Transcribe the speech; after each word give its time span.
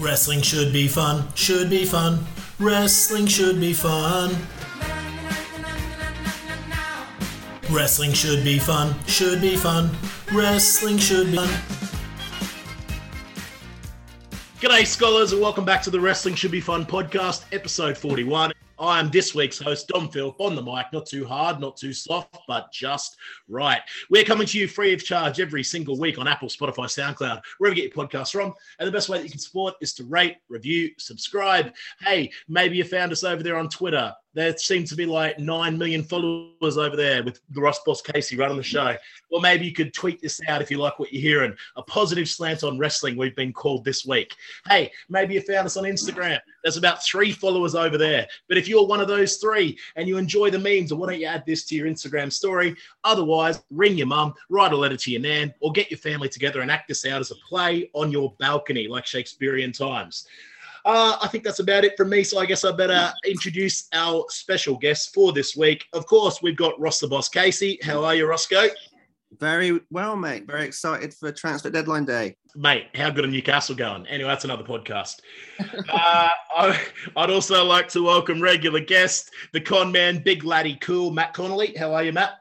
Wrestling 0.00 0.40
should 0.40 0.72
be 0.72 0.88
fun, 0.88 1.28
should 1.34 1.68
be 1.68 1.84
fun. 1.84 2.24
Wrestling 2.58 3.26
should 3.26 3.60
be 3.60 3.74
fun. 3.74 4.34
Wrestling 7.70 8.14
should 8.14 8.42
be 8.42 8.58
fun, 8.58 8.94
should 9.06 9.42
be 9.42 9.56
fun. 9.56 9.90
Wrestling 10.32 10.96
should 10.96 11.30
be 11.30 11.36
fun. 11.36 11.48
G'day, 14.60 14.86
scholars, 14.86 15.32
and 15.32 15.42
welcome 15.42 15.66
back 15.66 15.82
to 15.82 15.90
the 15.90 16.00
Wrestling 16.00 16.34
Should 16.34 16.50
Be 16.50 16.62
Fun 16.62 16.86
podcast, 16.86 17.44
episode 17.52 17.98
41. 17.98 18.52
I 18.80 18.98
am 18.98 19.10
this 19.10 19.34
week's 19.34 19.58
host, 19.58 19.88
Dom 19.88 20.08
Phil, 20.08 20.34
on 20.38 20.54
the 20.54 20.62
mic. 20.62 20.86
Not 20.90 21.04
too 21.04 21.26
hard, 21.26 21.60
not 21.60 21.76
too 21.76 21.92
soft, 21.92 22.38
but 22.48 22.72
just 22.72 23.18
right. 23.46 23.82
We're 24.08 24.24
coming 24.24 24.46
to 24.46 24.58
you 24.58 24.66
free 24.66 24.94
of 24.94 25.04
charge 25.04 25.38
every 25.38 25.62
single 25.62 25.98
week 25.98 26.18
on 26.18 26.26
Apple, 26.26 26.48
Spotify, 26.48 26.86
SoundCloud, 26.86 27.42
wherever 27.58 27.76
you 27.76 27.82
get 27.82 27.94
your 27.94 28.06
podcasts 28.06 28.32
from. 28.32 28.54
And 28.78 28.88
the 28.88 28.92
best 28.92 29.10
way 29.10 29.18
that 29.18 29.24
you 29.24 29.30
can 29.30 29.38
support 29.38 29.74
is 29.82 29.92
to 29.94 30.04
rate, 30.04 30.38
review, 30.48 30.92
subscribe. 30.96 31.74
Hey, 32.00 32.32
maybe 32.48 32.78
you 32.78 32.84
found 32.84 33.12
us 33.12 33.22
over 33.22 33.42
there 33.42 33.58
on 33.58 33.68
Twitter. 33.68 34.14
There 34.32 34.56
seem 34.56 34.84
to 34.84 34.94
be 34.94 35.06
like 35.06 35.38
9 35.40 35.76
million 35.76 36.04
followers 36.04 36.78
over 36.78 36.94
there 36.94 37.24
with 37.24 37.40
the 37.50 37.60
Ross 37.60 37.80
Boss 37.84 38.00
Casey 38.00 38.36
running 38.36 38.56
the 38.56 38.62
show. 38.62 38.94
Or 39.30 39.40
maybe 39.40 39.66
you 39.66 39.72
could 39.72 39.92
tweet 39.92 40.20
this 40.22 40.40
out 40.46 40.62
if 40.62 40.70
you 40.70 40.78
like 40.78 40.98
what 40.98 41.12
you're 41.12 41.22
hearing. 41.22 41.54
A 41.76 41.82
positive 41.82 42.28
slant 42.28 42.62
on 42.62 42.78
wrestling, 42.78 43.16
we've 43.16 43.34
been 43.34 43.52
called 43.52 43.84
this 43.84 44.06
week. 44.06 44.34
Hey, 44.68 44.92
maybe 45.08 45.34
you 45.34 45.40
found 45.40 45.66
us 45.66 45.76
on 45.76 45.84
Instagram. 45.84 46.38
There's 46.62 46.76
about 46.76 47.04
three 47.04 47.32
followers 47.32 47.74
over 47.74 47.98
there. 47.98 48.26
But 48.48 48.56
if 48.56 48.68
you're 48.68 48.86
one 48.86 49.00
of 49.00 49.08
those 49.08 49.38
three 49.38 49.76
and 49.96 50.06
you 50.06 50.16
enjoy 50.16 50.50
the 50.50 50.58
memes, 50.58 50.94
why 50.94 51.10
don't 51.10 51.20
you 51.20 51.26
add 51.26 51.44
this 51.44 51.64
to 51.66 51.74
your 51.74 51.88
Instagram 51.88 52.32
story? 52.32 52.76
Otherwise, 53.02 53.62
ring 53.70 53.96
your 53.96 54.06
mum, 54.06 54.34
write 54.48 54.72
a 54.72 54.76
letter 54.76 54.96
to 54.96 55.10
your 55.10 55.22
nan, 55.22 55.52
or 55.60 55.72
get 55.72 55.90
your 55.90 55.98
family 55.98 56.28
together 56.28 56.60
and 56.60 56.70
act 56.70 56.86
this 56.86 57.04
out 57.04 57.20
as 57.20 57.32
a 57.32 57.36
play 57.48 57.90
on 57.94 58.12
your 58.12 58.32
balcony 58.38 58.86
like 58.86 59.06
Shakespearean 59.06 59.72
times. 59.72 60.26
Uh, 60.84 61.16
I 61.20 61.28
think 61.28 61.44
that's 61.44 61.58
about 61.58 61.84
it 61.84 61.96
from 61.96 62.10
me. 62.10 62.22
So 62.24 62.38
I 62.38 62.46
guess 62.46 62.64
I 62.64 62.72
better 62.72 63.12
introduce 63.26 63.88
our 63.92 64.24
special 64.28 64.76
guest 64.76 65.14
for 65.14 65.32
this 65.32 65.56
week. 65.56 65.84
Of 65.92 66.06
course, 66.06 66.42
we've 66.42 66.56
got 66.56 66.78
Ross 66.80 67.00
the 67.00 67.08
Boss 67.08 67.28
Casey. 67.28 67.78
How 67.82 68.04
are 68.04 68.14
you, 68.14 68.26
Roscoe? 68.26 68.68
Very 69.38 69.80
well, 69.90 70.16
mate. 70.16 70.46
Very 70.46 70.64
excited 70.64 71.14
for 71.14 71.30
transfer 71.30 71.70
deadline 71.70 72.04
day. 72.04 72.36
Mate, 72.56 72.86
how 72.94 73.10
good 73.10 73.24
are 73.24 73.28
Newcastle 73.28 73.76
going? 73.76 74.06
Anyway, 74.08 74.28
that's 74.28 74.44
another 74.44 74.64
podcast. 74.64 75.20
uh, 75.88 76.28
I, 76.56 76.80
would 77.16 77.30
also 77.30 77.64
like 77.64 77.88
to 77.90 78.02
welcome 78.02 78.42
regular 78.42 78.80
guest, 78.80 79.30
the 79.52 79.60
con 79.60 79.92
man, 79.92 80.20
big 80.24 80.44
laddie 80.44 80.78
cool, 80.80 81.12
Matt 81.12 81.32
Connolly. 81.32 81.76
How 81.76 81.94
are 81.94 82.02
you, 82.02 82.12
Matt? 82.12 82.32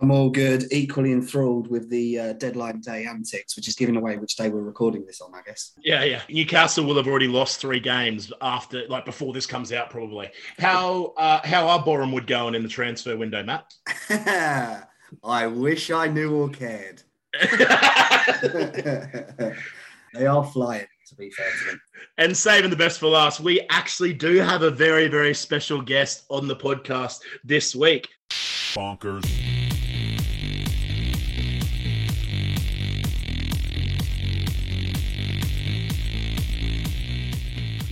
I'm 0.00 0.10
all 0.10 0.28
good, 0.28 0.66
equally 0.72 1.12
enthralled 1.12 1.68
with 1.70 1.88
the 1.88 2.18
uh, 2.18 2.32
deadline 2.34 2.80
day 2.80 3.06
antics, 3.06 3.54
which 3.56 3.68
is 3.68 3.76
giving 3.76 3.96
away 3.96 4.16
which 4.16 4.36
day 4.36 4.48
we're 4.48 4.60
recording 4.60 5.06
this 5.06 5.20
on, 5.20 5.34
I 5.34 5.40
guess. 5.46 5.72
Yeah, 5.82 6.02
yeah. 6.02 6.22
Newcastle 6.28 6.84
will 6.84 6.96
have 6.96 7.06
already 7.06 7.28
lost 7.28 7.60
three 7.60 7.80
games 7.80 8.32
after, 8.42 8.86
like, 8.88 9.04
before 9.04 9.32
this 9.32 9.46
comes 9.46 9.72
out, 9.72 9.90
probably. 9.90 10.30
How 10.58 11.14
uh, 11.16 11.40
how 11.44 11.68
are 11.68 11.82
Bournemouth 11.82 12.26
going 12.26 12.54
in 12.54 12.62
the 12.62 12.68
transfer 12.68 13.16
window, 13.16 13.42
Matt? 13.44 13.72
I 15.22 15.46
wish 15.46 15.90
I 15.90 16.08
knew 16.08 16.34
or 16.34 16.48
cared. 16.48 17.02
they 20.12 20.26
are 20.26 20.44
flying, 20.44 20.86
to 21.08 21.14
be 21.16 21.30
fair 21.30 21.46
to 21.46 21.70
them. 21.70 21.80
And 22.18 22.36
saving 22.36 22.70
the 22.70 22.76
best 22.76 23.00
for 23.00 23.08
last, 23.08 23.40
we 23.40 23.60
actually 23.70 24.12
do 24.12 24.36
have 24.36 24.62
a 24.62 24.70
very, 24.70 25.08
very 25.08 25.34
special 25.34 25.80
guest 25.80 26.24
on 26.30 26.48
the 26.48 26.56
podcast 26.56 27.20
this 27.44 27.74
week. 27.74 28.08
Bonkers. 28.30 29.53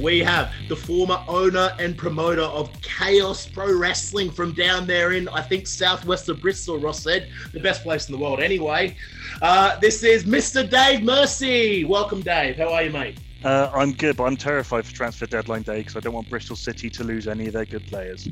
We 0.03 0.19
have 0.19 0.53
the 0.69 0.77
former 0.77 1.23
owner 1.29 1.75
and 1.79 1.97
promoter 1.97 2.43
of 2.43 2.71
Chaos 2.83 3.47
Pro 3.47 3.73
Wrestling 3.73 4.31
from 4.31 4.53
down 4.53 4.87
there 4.87 5.13
in, 5.13 5.29
I 5.29 5.43
think, 5.43 5.67
southwest 5.67 6.29
of 6.29 6.41
Bristol, 6.41 6.79
Ross 6.79 7.03
said, 7.03 7.31
the 7.53 7.61
best 7.61 7.83
place 7.83 8.09
in 8.09 8.13
the 8.13 8.19
world 8.19 8.41
anyway. 8.41 8.97
Uh, 9.41 9.79
this 9.79 10.03
is 10.03 10.25
Mr. 10.25 10.69
Dave 10.69 11.03
Mercy. 11.03 11.85
Welcome, 11.85 12.21
Dave. 12.21 12.57
How 12.57 12.73
are 12.73 12.83
you, 12.83 12.91
mate? 12.91 13.19
Uh, 13.45 13.71
I'm 13.73 13.93
good, 13.93 14.17
but 14.17 14.25
I'm 14.25 14.37
terrified 14.37 14.87
for 14.87 14.93
transfer 14.93 15.27
deadline 15.27 15.63
day 15.63 15.79
because 15.79 15.97
I 15.97 16.01
don't 16.01 16.15
want 16.15 16.29
Bristol 16.29 16.57
City 16.57 16.91
to 16.91 17.05
lose 17.05 17.27
any 17.27 17.47
of 17.47 17.53
their 17.53 17.65
good 17.65 17.87
players. 17.87 18.29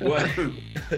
Well, 0.00 0.28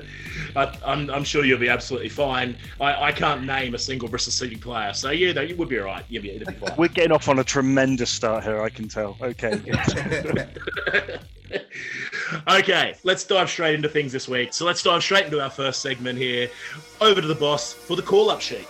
I, 0.57 0.77
am 0.85 1.11
I'm 1.11 1.25
sure 1.25 1.45
you'll 1.45 1.59
be 1.59 1.69
absolutely 1.69 2.09
fine. 2.09 2.57
I, 2.81 3.09
I 3.09 3.13
can't 3.13 3.45
name 3.45 3.75
a 3.75 3.79
single 3.79 4.09
Bristol 4.09 4.33
City 4.33 4.57
player, 4.57 4.93
so 4.93 5.11
yeah, 5.11 5.41
you 5.41 5.57
would 5.57 5.69
be 5.69 5.79
all 5.79 5.87
right. 5.87 6.05
You'll 6.09 6.23
be, 6.23 6.39
be 6.39 6.45
fine. 6.45 6.77
We're 6.77 6.89
getting 6.89 7.13
off 7.13 7.29
on 7.29 7.39
a 7.39 7.45
tremendous 7.45 8.11
start 8.11 8.45
here, 8.45 8.63
I 8.63 8.69
can 8.69 8.89
tell. 8.89 9.17
Okay. 9.21 9.61
okay, 12.49 12.95
let's 13.05 13.25
dive 13.25 13.51
straight 13.51 13.75
into 13.75 13.89
things 13.89 14.13
this 14.13 14.29
week. 14.29 14.53
So 14.53 14.65
let's 14.65 14.83
dive 14.83 15.03
straight 15.03 15.27
into 15.27 15.41
our 15.41 15.51
first 15.51 15.81
segment 15.81 16.19
here. 16.19 16.49
Over 17.01 17.21
to 17.21 17.27
the 17.27 17.35
boss 17.35 17.73
for 17.73 17.97
the 17.97 18.03
call 18.03 18.31
up 18.31 18.41
sheet. 18.41 18.67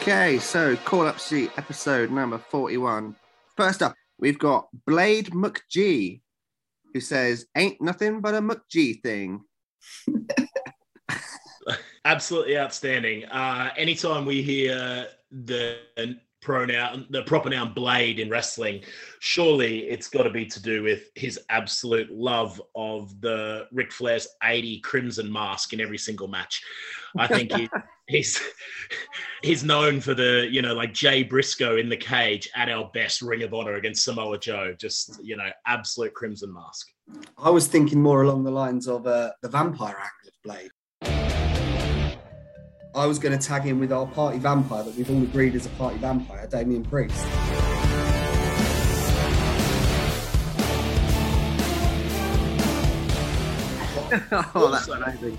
Okay, 0.00 0.38
so 0.38 0.76
call 0.76 1.06
up 1.06 1.18
sheet 1.18 1.50
episode 1.58 2.10
number 2.10 2.38
41. 2.38 3.14
First 3.54 3.82
up, 3.82 3.94
we've 4.18 4.38
got 4.38 4.66
Blade 4.86 5.26
McG, 5.26 6.22
who 6.94 7.00
says, 7.00 7.44
Ain't 7.54 7.82
nothing 7.82 8.22
but 8.22 8.34
a 8.34 8.40
McG 8.40 9.02
thing. 9.02 9.42
Absolutely 12.06 12.56
outstanding. 12.56 13.26
Uh, 13.26 13.72
anytime 13.76 14.24
we 14.24 14.40
hear 14.40 15.06
the 15.30 15.76
pronoun, 16.40 17.06
the 17.10 17.22
proper 17.24 17.50
noun 17.50 17.74
blade 17.74 18.18
in 18.18 18.30
wrestling, 18.30 18.82
surely 19.18 19.80
it's 19.80 20.08
got 20.08 20.22
to 20.22 20.30
be 20.30 20.46
to 20.46 20.62
do 20.62 20.82
with 20.82 21.10
his 21.14 21.38
absolute 21.50 22.10
love 22.10 22.60
of 22.74 23.20
the 23.20 23.66
Ric 23.70 23.92
Flair's 23.92 24.26
80 24.42 24.80
Crimson 24.80 25.30
mask 25.30 25.74
in 25.74 25.80
every 25.80 25.98
single 25.98 26.26
match. 26.26 26.62
I 27.18 27.26
think 27.26 27.52
he, 27.52 27.68
he's 28.10 28.40
he's 29.42 29.64
known 29.64 30.00
for 30.00 30.14
the, 30.14 30.48
you 30.50 30.60
know, 30.60 30.74
like 30.74 30.92
Jay 30.92 31.22
Briscoe 31.22 31.76
in 31.76 31.88
the 31.88 31.96
cage 31.96 32.50
at 32.54 32.68
our 32.68 32.90
best 32.92 33.22
Ring 33.22 33.42
of 33.42 33.54
Honor 33.54 33.74
against 33.74 34.04
Samoa 34.04 34.38
Joe, 34.38 34.74
just, 34.78 35.18
you 35.22 35.36
know, 35.36 35.48
absolute 35.66 36.12
Crimson 36.12 36.52
mask. 36.52 36.88
I 37.38 37.50
was 37.50 37.66
thinking 37.66 38.02
more 38.02 38.22
along 38.22 38.44
the 38.44 38.50
lines 38.50 38.86
of 38.86 39.06
uh, 39.06 39.30
the 39.42 39.48
vampire 39.48 39.96
angle 39.96 40.10
of 40.26 40.34
Blade. 40.44 40.70
I 42.92 43.06
was 43.06 43.20
going 43.20 43.38
to 43.38 43.46
tag 43.46 43.66
in 43.66 43.78
with 43.78 43.92
our 43.92 44.06
party 44.06 44.38
vampire 44.38 44.82
that 44.82 44.96
we've 44.96 45.08
all 45.10 45.22
agreed 45.22 45.54
is 45.54 45.66
a 45.66 45.70
party 45.70 45.96
vampire, 45.98 46.46
Damien 46.48 46.84
Priest. 46.84 47.24
oh, 54.32 54.70
that's 54.72 54.88
amazing. 54.88 55.38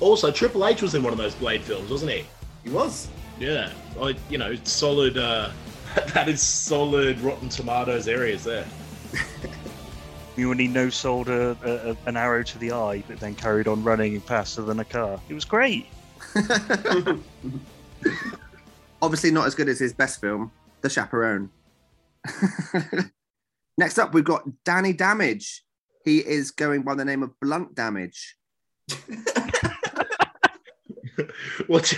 Also, 0.00 0.30
Triple 0.30 0.66
H 0.66 0.82
was 0.82 0.94
in 0.94 1.02
one 1.02 1.12
of 1.12 1.18
those 1.18 1.34
Blade 1.34 1.62
films, 1.62 1.90
wasn't 1.90 2.12
he? 2.12 2.24
He 2.64 2.70
was. 2.70 3.08
Yeah, 3.38 3.72
I, 4.00 4.14
you 4.28 4.38
know, 4.38 4.54
solid. 4.64 5.18
Uh, 5.18 5.50
that 6.14 6.28
is 6.28 6.40
solid 6.42 7.20
Rotten 7.20 7.48
Tomatoes 7.48 8.08
areas 8.08 8.44
there. 8.44 8.64
when 10.36 10.58
he 10.58 10.68
no 10.68 10.88
sold 10.90 11.28
a, 11.28 11.56
a, 11.64 11.96
an 12.08 12.16
arrow 12.16 12.42
to 12.42 12.58
the 12.58 12.72
eye, 12.72 13.02
but 13.08 13.18
then 13.18 13.34
carried 13.34 13.66
on 13.66 13.82
running 13.82 14.20
faster 14.20 14.62
than 14.62 14.80
a 14.80 14.84
car. 14.84 15.20
It 15.28 15.34
was 15.34 15.44
great. 15.44 15.86
Obviously, 19.02 19.30
not 19.30 19.46
as 19.46 19.54
good 19.54 19.68
as 19.68 19.78
his 19.78 19.92
best 19.92 20.20
film, 20.20 20.50
The 20.82 20.90
Chaperone. 20.90 21.50
Next 23.78 23.98
up, 23.98 24.12
we've 24.12 24.24
got 24.24 24.42
Danny 24.64 24.92
Damage. 24.92 25.64
He 26.04 26.18
is 26.18 26.50
going 26.50 26.82
by 26.82 26.94
the 26.94 27.04
name 27.04 27.22
of 27.22 27.38
Blunt 27.40 27.74
Damage. 27.74 28.36
What's 31.66 31.94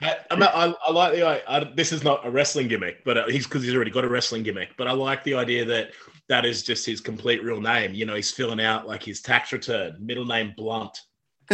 I, 0.00 0.16
I, 0.30 0.74
I, 0.86 0.90
like 0.90 1.14
the 1.14 1.22
I, 1.24 1.72
this 1.74 1.92
is 1.92 2.02
not 2.02 2.26
a 2.26 2.30
wrestling 2.30 2.68
gimmick, 2.68 3.04
but 3.04 3.16
uh, 3.16 3.26
he's 3.28 3.44
because 3.44 3.62
he's 3.62 3.74
already 3.74 3.90
got 3.90 4.04
a 4.04 4.08
wrestling 4.08 4.42
gimmick. 4.42 4.70
But 4.76 4.88
I 4.88 4.92
like 4.92 5.24
the 5.24 5.34
idea 5.34 5.64
that 5.64 5.90
that 6.28 6.44
is 6.44 6.62
just 6.62 6.84
his 6.84 7.00
complete 7.00 7.42
real 7.42 7.60
name. 7.60 7.94
You 7.94 8.06
know, 8.06 8.14
he's 8.14 8.30
filling 8.30 8.60
out 8.60 8.86
like 8.86 9.02
his 9.02 9.20
tax 9.20 9.52
return, 9.52 9.96
middle 10.00 10.26
name 10.26 10.52
Blunt. 10.56 10.98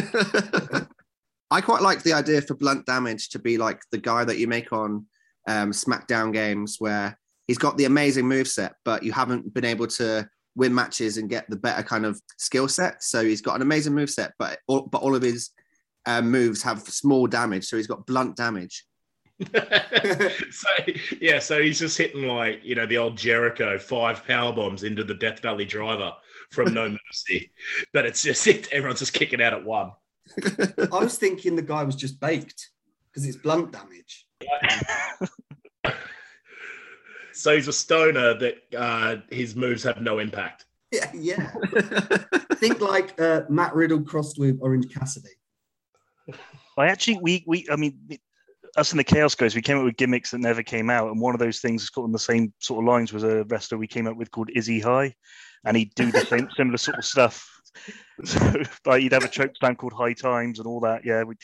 I 1.51 1.61
quite 1.61 1.83
like 1.83 2.03
the 2.03 2.13
idea 2.13 2.41
for 2.43 2.55
Blunt 2.55 2.87
Damage 2.87 3.31
to 3.31 3.39
be 3.39 3.59
like 3.59 3.83
the 3.91 3.99
guy 3.99 4.25
that 4.25 4.39
you 4.39 4.47
make 4.47 4.73
on 4.73 5.07
um, 5.49 5.73
SmackDown 5.73 6.33
games 6.33 6.77
where 6.79 7.19
he's 7.47 7.59
got 7.59 7.77
the 7.77 7.85
amazing 7.85 8.27
move 8.27 8.49
set, 8.49 8.75
but 8.85 9.03
you 9.03 9.13
haven't 9.13 9.53
been 9.53 9.65
able 9.65 9.89
to 9.89 10.29
win 10.55 10.75
matches 10.75 11.17
and 11.17 11.29
get 11.29 11.49
the 11.51 11.57
better 11.57 11.83
kind 11.83 12.07
of 12.07 12.21
skill 12.39 12.69
set. 12.69 13.03
So 13.03 13.25
he's 13.25 13.41
got 13.41 13.57
an 13.57 13.63
amazing 13.63 13.95
move 13.95 14.11
set, 14.11 14.33
but 14.39 14.59
all, 14.69 14.83
but 14.83 15.03
all 15.03 15.17
of 15.17 15.23
his 15.23 15.51
um, 16.07 16.31
moves 16.31 16.63
have 16.63 16.81
small 16.81 17.27
damage. 17.27 17.67
So 17.67 17.77
he's 17.77 17.87
got 17.87 18.07
blunt 18.07 18.37
damage. 18.37 18.85
so 20.51 20.69
yeah, 21.21 21.39
so 21.39 21.63
he's 21.63 21.79
just 21.79 21.97
hitting 21.97 22.27
like 22.27 22.61
you 22.63 22.75
know 22.75 22.87
the 22.87 22.99
old 22.99 23.17
Jericho 23.17 23.79
five 23.79 24.27
power 24.27 24.53
bombs 24.53 24.83
into 24.83 25.03
the 25.03 25.15
Death 25.15 25.41
Valley 25.41 25.65
driver 25.65 26.13
from 26.51 26.75
No 26.75 26.89
Mercy, 27.09 27.51
but 27.93 28.05
it's 28.05 28.23
just 28.23 28.47
it, 28.47 28.71
everyone's 28.73 28.99
just 28.99 29.15
kicking 29.15 29.41
out 29.41 29.55
at 29.55 29.65
one. 29.65 29.93
I 30.93 30.99
was 30.99 31.17
thinking 31.17 31.57
the 31.57 31.63
guy 31.63 31.83
was 31.85 31.97
just 31.97 32.21
baked 32.21 32.71
because 33.11 33.27
it's 33.27 33.39
blunt 33.39 33.73
damage. 33.73 34.27
So 37.41 37.55
he's 37.55 37.69
a 37.69 37.73
stoner 37.73 38.35
that 38.35 38.57
uh, 38.77 39.17
his 39.31 39.57
moves 39.57 39.83
have 39.85 40.03
no 40.03 40.19
impact. 40.19 40.67
Yeah, 40.93 41.11
yeah. 41.15 41.51
Think 42.55 42.81
like 42.81 43.19
uh, 43.19 43.43
Matt 43.49 43.75
Riddle 43.75 44.03
crossed 44.03 44.39
with 44.39 44.59
Orange 44.61 44.93
Cassidy. 44.93 45.31
I 46.79 46.87
actually, 46.87 47.19
we, 47.21 47.45
we, 47.47 47.67
I 47.71 47.77
mean, 47.77 47.99
us 48.77 48.93
in 48.93 48.99
the 48.99 49.05
Chaos 49.05 49.35
Guys, 49.35 49.55
we 49.55 49.63
came 49.63 49.79
up 49.79 49.85
with 49.85 49.97
gimmicks 49.97 50.31
that 50.31 50.39
never 50.39 50.63
came 50.63 50.91
out, 50.91 51.11
and 51.11 51.21
one 51.21 51.35
of 51.35 51.41
those 51.41 51.61
things 51.61 51.83
is 51.83 51.91
called 51.91 52.05
on 52.05 52.13
the 52.13 52.19
same 52.19 52.53
sort 52.59 52.83
of 52.83 52.89
lines 52.89 53.13
was 53.13 53.25
a 53.25 53.45
wrestler 53.45 53.79
we 53.79 53.87
came 53.87 54.07
up 54.07 54.17
with 54.17 54.31
called 54.31 54.51
Izzy 54.55 54.81
High, 54.81 55.15
and 55.65 55.77
he'd 55.77 55.95
do 55.95 56.11
the 56.11 56.21
same 56.21 56.49
similar 56.57 56.79
sort 56.79 56.99
of 56.99 57.05
stuff. 57.05 57.47
So, 58.23 58.39
like, 58.85 59.01
he'd 59.01 59.13
have 59.13 59.25
a 59.25 59.29
choke 59.29 59.53
slam 59.59 59.77
called 59.77 59.95
High 59.95 60.13
Times 60.13 60.59
and 60.59 60.67
all 60.67 60.81
that. 60.81 61.07
Yeah, 61.07 61.23
we, 61.23 61.37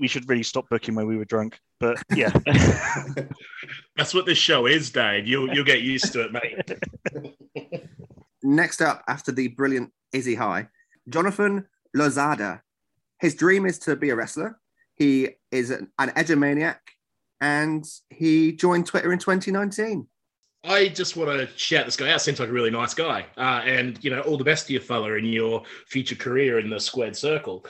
we 0.00 0.08
should 0.08 0.28
really 0.28 0.42
stop 0.42 0.68
booking 0.68 0.96
when 0.96 1.06
we 1.06 1.16
were 1.16 1.24
drunk. 1.24 1.56
But 1.78 2.02
yeah, 2.16 2.32
That's 3.96 4.12
what 4.12 4.26
this 4.26 4.38
show 4.38 4.66
is, 4.66 4.90
Dave. 4.90 5.28
You'll 5.28 5.54
you'll 5.54 5.64
get 5.64 5.82
used 5.82 6.12
to 6.14 6.22
it, 6.22 6.32
mate. 6.32 7.68
Next 8.42 8.80
up, 8.80 9.04
after 9.06 9.30
the 9.30 9.48
brilliant 9.48 9.92
Izzy 10.12 10.34
High, 10.34 10.66
Jonathan 11.08 11.68
Lozada. 11.96 12.62
His 13.20 13.34
dream 13.34 13.66
is 13.66 13.78
to 13.80 13.96
be 13.96 14.10
a 14.10 14.16
wrestler. 14.16 14.58
He 14.94 15.30
is 15.50 15.70
an, 15.70 15.90
an 15.98 16.10
edgemaniac, 16.10 16.78
and 17.40 17.84
he 18.10 18.52
joined 18.52 18.86
Twitter 18.86 19.12
in 19.12 19.18
2019. 19.18 20.06
I 20.64 20.88
just 20.88 21.16
want 21.16 21.30
to 21.30 21.48
shout 21.58 21.84
this 21.84 21.96
guy 21.96 22.10
out. 22.10 22.22
Seems 22.22 22.40
like 22.40 22.48
a 22.48 22.52
really 22.52 22.70
nice 22.70 22.94
guy, 22.94 23.26
uh, 23.36 23.62
and 23.64 24.02
you 24.02 24.10
know, 24.10 24.20
all 24.20 24.38
the 24.38 24.44
best 24.44 24.66
to 24.68 24.72
you, 24.72 24.80
fella, 24.80 25.12
in 25.14 25.26
your 25.26 25.62
future 25.88 26.14
career 26.14 26.58
in 26.58 26.70
the 26.70 26.80
squared 26.80 27.16
circle. 27.16 27.66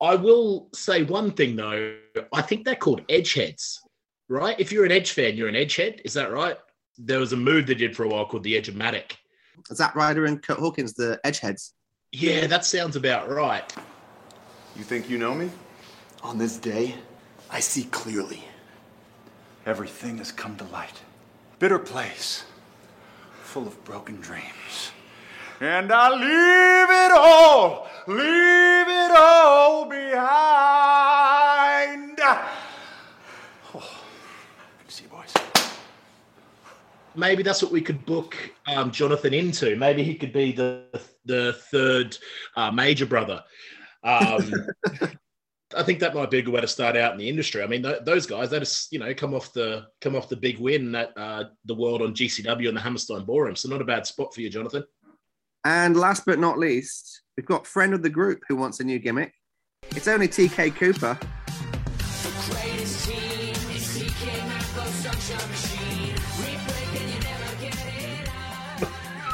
I 0.00 0.14
will 0.14 0.68
say 0.74 1.04
one 1.04 1.30
thing 1.32 1.56
though. 1.56 1.96
I 2.32 2.42
think 2.42 2.64
they're 2.64 2.74
called 2.74 3.06
edgeheads, 3.08 3.78
right? 4.28 4.58
If 4.58 4.72
you're 4.72 4.84
an 4.84 4.92
edge 4.92 5.12
fan, 5.12 5.36
you're 5.36 5.48
an 5.48 5.54
edgehead. 5.54 6.00
Is 6.04 6.12
that 6.14 6.32
right? 6.32 6.56
There 6.98 7.18
was 7.18 7.32
a 7.32 7.36
move 7.36 7.66
they 7.66 7.74
did 7.74 7.96
for 7.96 8.04
a 8.04 8.08
while 8.08 8.26
called 8.26 8.44
the 8.44 8.56
Edge-O-Matic. 8.56 9.16
Zack 9.72 9.94
Ryder 9.96 10.26
and 10.26 10.42
Curt 10.42 10.58
Hawkins, 10.58 10.94
the 10.94 11.18
Edgeheads. 11.24 11.70
Yeah, 12.12 12.46
that 12.46 12.64
sounds 12.64 12.94
about 12.96 13.28
right. 13.28 13.72
You 14.76 14.82
think 14.82 15.08
you 15.08 15.18
know 15.18 15.34
me? 15.34 15.50
On 16.22 16.36
this 16.36 16.56
day, 16.56 16.96
I 17.48 17.60
see 17.60 17.84
clearly. 17.84 18.42
Everything 19.66 20.18
has 20.18 20.32
come 20.32 20.56
to 20.56 20.64
light. 20.64 21.00
Bitter 21.60 21.78
place, 21.78 22.44
full 23.42 23.68
of 23.68 23.82
broken 23.84 24.16
dreams. 24.16 24.90
And 25.60 25.92
I 25.92 26.10
leave 26.10 26.90
it 26.90 27.12
all, 27.12 27.86
leave 28.08 28.88
it 28.88 29.10
all 29.16 29.88
behind. 29.88 30.18
Oh, 33.74 34.00
see, 34.88 35.06
boys. 35.06 35.32
maybe 37.14 37.44
that's 37.44 37.62
what 37.62 37.70
we 37.70 37.80
could 37.80 38.04
book 38.04 38.36
um, 38.66 38.90
Jonathan 38.90 39.32
into. 39.32 39.76
Maybe 39.76 40.02
he 40.02 40.16
could 40.16 40.32
be 40.32 40.50
the 40.50 40.82
the 41.24 41.52
third 41.70 42.18
uh, 42.56 42.72
major 42.72 43.06
brother. 43.06 43.44
Um, 44.04 44.52
I 45.76 45.82
think 45.82 45.98
that 46.00 46.14
might 46.14 46.30
be 46.30 46.38
a 46.38 46.42
good 46.42 46.54
way 46.54 46.60
to 46.60 46.68
start 46.68 46.96
out 46.96 47.12
in 47.12 47.18
the 47.18 47.28
industry. 47.28 47.62
I 47.62 47.66
mean, 47.66 47.82
th- 47.82 48.04
those 48.04 48.26
guys 48.26 48.50
they 48.50 48.58
just 48.58 48.92
you 48.92 48.98
know 48.98 49.12
come 49.14 49.34
off 49.34 49.52
the 49.52 49.86
come 50.00 50.14
off 50.14 50.28
the 50.28 50.36
big 50.36 50.58
win 50.58 50.94
at 50.94 51.16
uh, 51.16 51.44
the 51.64 51.74
world 51.74 52.02
on 52.02 52.14
GCW 52.14 52.68
and 52.68 52.76
the 52.76 52.80
Hammerstein 52.80 53.24
Ballroom. 53.24 53.56
So 53.56 53.68
not 53.68 53.80
a 53.80 53.84
bad 53.84 54.06
spot 54.06 54.34
for 54.34 54.40
you, 54.40 54.50
Jonathan. 54.50 54.84
And 55.64 55.96
last 55.96 56.24
but 56.26 56.38
not 56.38 56.58
least, 56.58 57.22
we've 57.36 57.46
got 57.46 57.66
friend 57.66 57.94
of 57.94 58.02
the 58.02 58.10
group 58.10 58.42
who 58.46 58.56
wants 58.56 58.80
a 58.80 58.84
new 58.84 58.98
gimmick. 58.98 59.32
It's 59.90 60.08
only 60.08 60.28
TK 60.28 60.76
Cooper. 60.76 61.18
greatest 62.50 63.08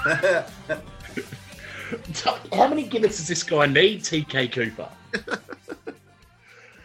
TK 0.05 0.59
How 2.52 2.69
many 2.69 2.84
gimmicks 2.84 3.17
does 3.17 3.28
this 3.28 3.43
guy 3.43 3.67
need, 3.67 4.02
TK 4.02 4.52
Cooper? 4.52 4.88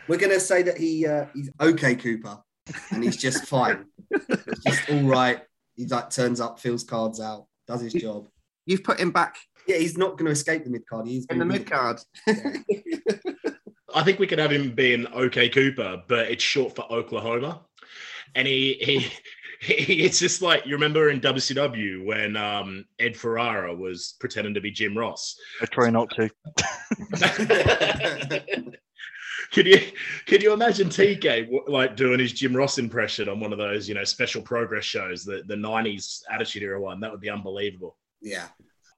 We're 0.08 0.20
gonna 0.20 0.40
say 0.40 0.62
that 0.64 0.78
he 0.78 1.06
uh, 1.08 1.26
he's 1.34 1.50
okay, 1.60 1.96
Cooper, 1.96 2.38
and 2.92 3.04
he's 3.04 3.18
just 3.18 3.46
fine. 3.46 3.86
It's 4.12 4.64
just 4.64 4.90
all 4.90 5.04
right. 5.04 5.42
He 5.76 5.86
like 5.88 6.10
turns 6.10 6.40
up, 6.40 6.60
fills 6.60 6.84
cards 6.84 7.20
out, 7.20 7.48
does 7.68 7.82
his 7.82 7.94
job. 7.94 8.28
You've 8.66 8.84
put 8.84 9.00
him 9.00 9.12
back 9.12 9.38
Yeah, 9.68 9.78
he's 9.78 9.98
not 9.98 10.12
going 10.12 10.26
to 10.26 10.32
escape 10.32 10.64
the 10.64 10.70
mid 10.70 10.88
card. 10.88 11.08
He's 11.08 11.26
in 11.30 11.40
the 11.40 11.46
gonna 11.46 11.60
mid 11.60 11.70
card. 11.70 12.00
I 13.94 14.04
think 14.04 14.20
we 14.20 14.28
could 14.28 14.40
have 14.40 14.52
him 14.52 14.72
being 14.72 15.08
OK 15.08 15.50
Cooper, 15.50 16.04
but 16.08 16.30
it's 16.30 16.44
short 16.44 16.76
for 16.76 16.86
Oklahoma. 16.92 17.62
And 18.36 18.48
he 18.48 18.78
he, 18.82 19.00
he 19.00 19.12
it's 19.68 20.20
just 20.20 20.42
like 20.42 20.66
you 20.66 20.74
remember 20.74 21.10
in 21.10 21.22
WCW 21.22 22.06
when 22.06 22.36
um, 22.36 22.86
Ed 23.00 23.16
Ferrara 23.16 23.74
was 23.74 24.16
pretending 24.20 24.54
to 24.54 24.62
be 24.62 24.72
Jim 24.72 24.98
Ross. 24.98 25.38
I 25.62 25.66
try 25.66 25.90
not 25.90 26.10
to. 26.12 26.30
Could 29.52 29.68
you 29.68 29.80
could 30.26 30.44
you 30.44 30.52
imagine 30.54 30.90
TK 30.90 31.68
like 31.68 31.96
doing 31.96 32.20
his 32.20 32.34
Jim 32.34 32.56
Ross 32.56 32.78
impression 32.78 33.30
on 33.30 33.40
one 33.40 33.54
of 33.54 33.58
those 33.58 33.88
you 33.88 33.96
know 33.96 34.04
special 34.04 34.42
progress 34.42 34.84
shows, 34.84 35.24
the 35.24 35.44
the 35.48 35.56
'90s 35.56 36.24
Attitude 36.30 36.64
Era 36.64 36.82
one? 36.82 37.00
That 37.00 37.12
would 37.12 37.22
be 37.22 37.30
unbelievable. 37.30 37.96
Yeah. 38.22 38.48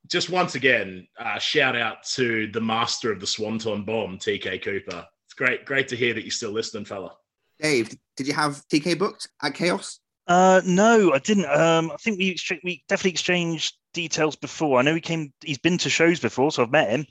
Just 0.07 0.29
once 0.29 0.55
again, 0.55 1.07
uh, 1.19 1.37
shout 1.37 1.75
out 1.75 2.03
to 2.13 2.49
the 2.51 2.61
master 2.61 3.11
of 3.11 3.19
the 3.19 3.27
Swanton 3.27 3.83
Bomb, 3.83 4.17
TK 4.17 4.63
Cooper. 4.63 5.05
It's 5.25 5.33
great, 5.35 5.65
great 5.65 5.89
to 5.89 5.97
hear 5.97 6.13
that 6.13 6.21
you're 6.21 6.31
still 6.31 6.51
listening, 6.51 6.85
fella. 6.85 7.13
Dave, 7.59 7.93
did 8.15 8.25
you 8.25 8.33
have 8.33 8.63
TK 8.71 8.97
booked 8.97 9.27
at 9.43 9.53
Chaos? 9.53 9.99
Uh, 10.27 10.61
no, 10.65 11.13
I 11.13 11.19
didn't. 11.19 11.45
Um, 11.45 11.91
I 11.91 11.97
think 11.97 12.17
we 12.19 12.35
we 12.63 12.83
definitely 12.89 13.11
exchanged 13.11 13.75
details 13.93 14.35
before. 14.35 14.77
I 14.79 14.81
know 14.81 14.93
he 14.93 15.01
came. 15.01 15.31
He's 15.43 15.57
been 15.57 15.77
to 15.79 15.89
shows 15.89 16.19
before, 16.19 16.51
so 16.51 16.63
I've 16.63 16.71
met 16.71 16.89
him, 16.89 17.05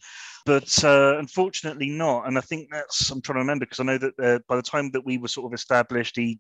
but 0.47 0.85
uh, 0.85 1.19
unfortunately 1.19 1.91
not. 1.91 2.27
And 2.27 2.39
I 2.39 2.41
think 2.41 2.69
that's 2.71 3.11
I'm 3.11 3.21
trying 3.21 3.35
to 3.35 3.41
remember 3.41 3.67
because 3.67 3.81
I 3.81 3.85
know 3.85 3.99
that 3.99 4.15
uh, 4.19 4.39
by 4.49 4.57
the 4.57 4.63
time 4.63 4.91
that 4.93 5.05
we 5.05 5.19
were 5.19 5.29
sort 5.29 5.47
of 5.47 5.55
established, 5.55 6.17
he 6.17 6.39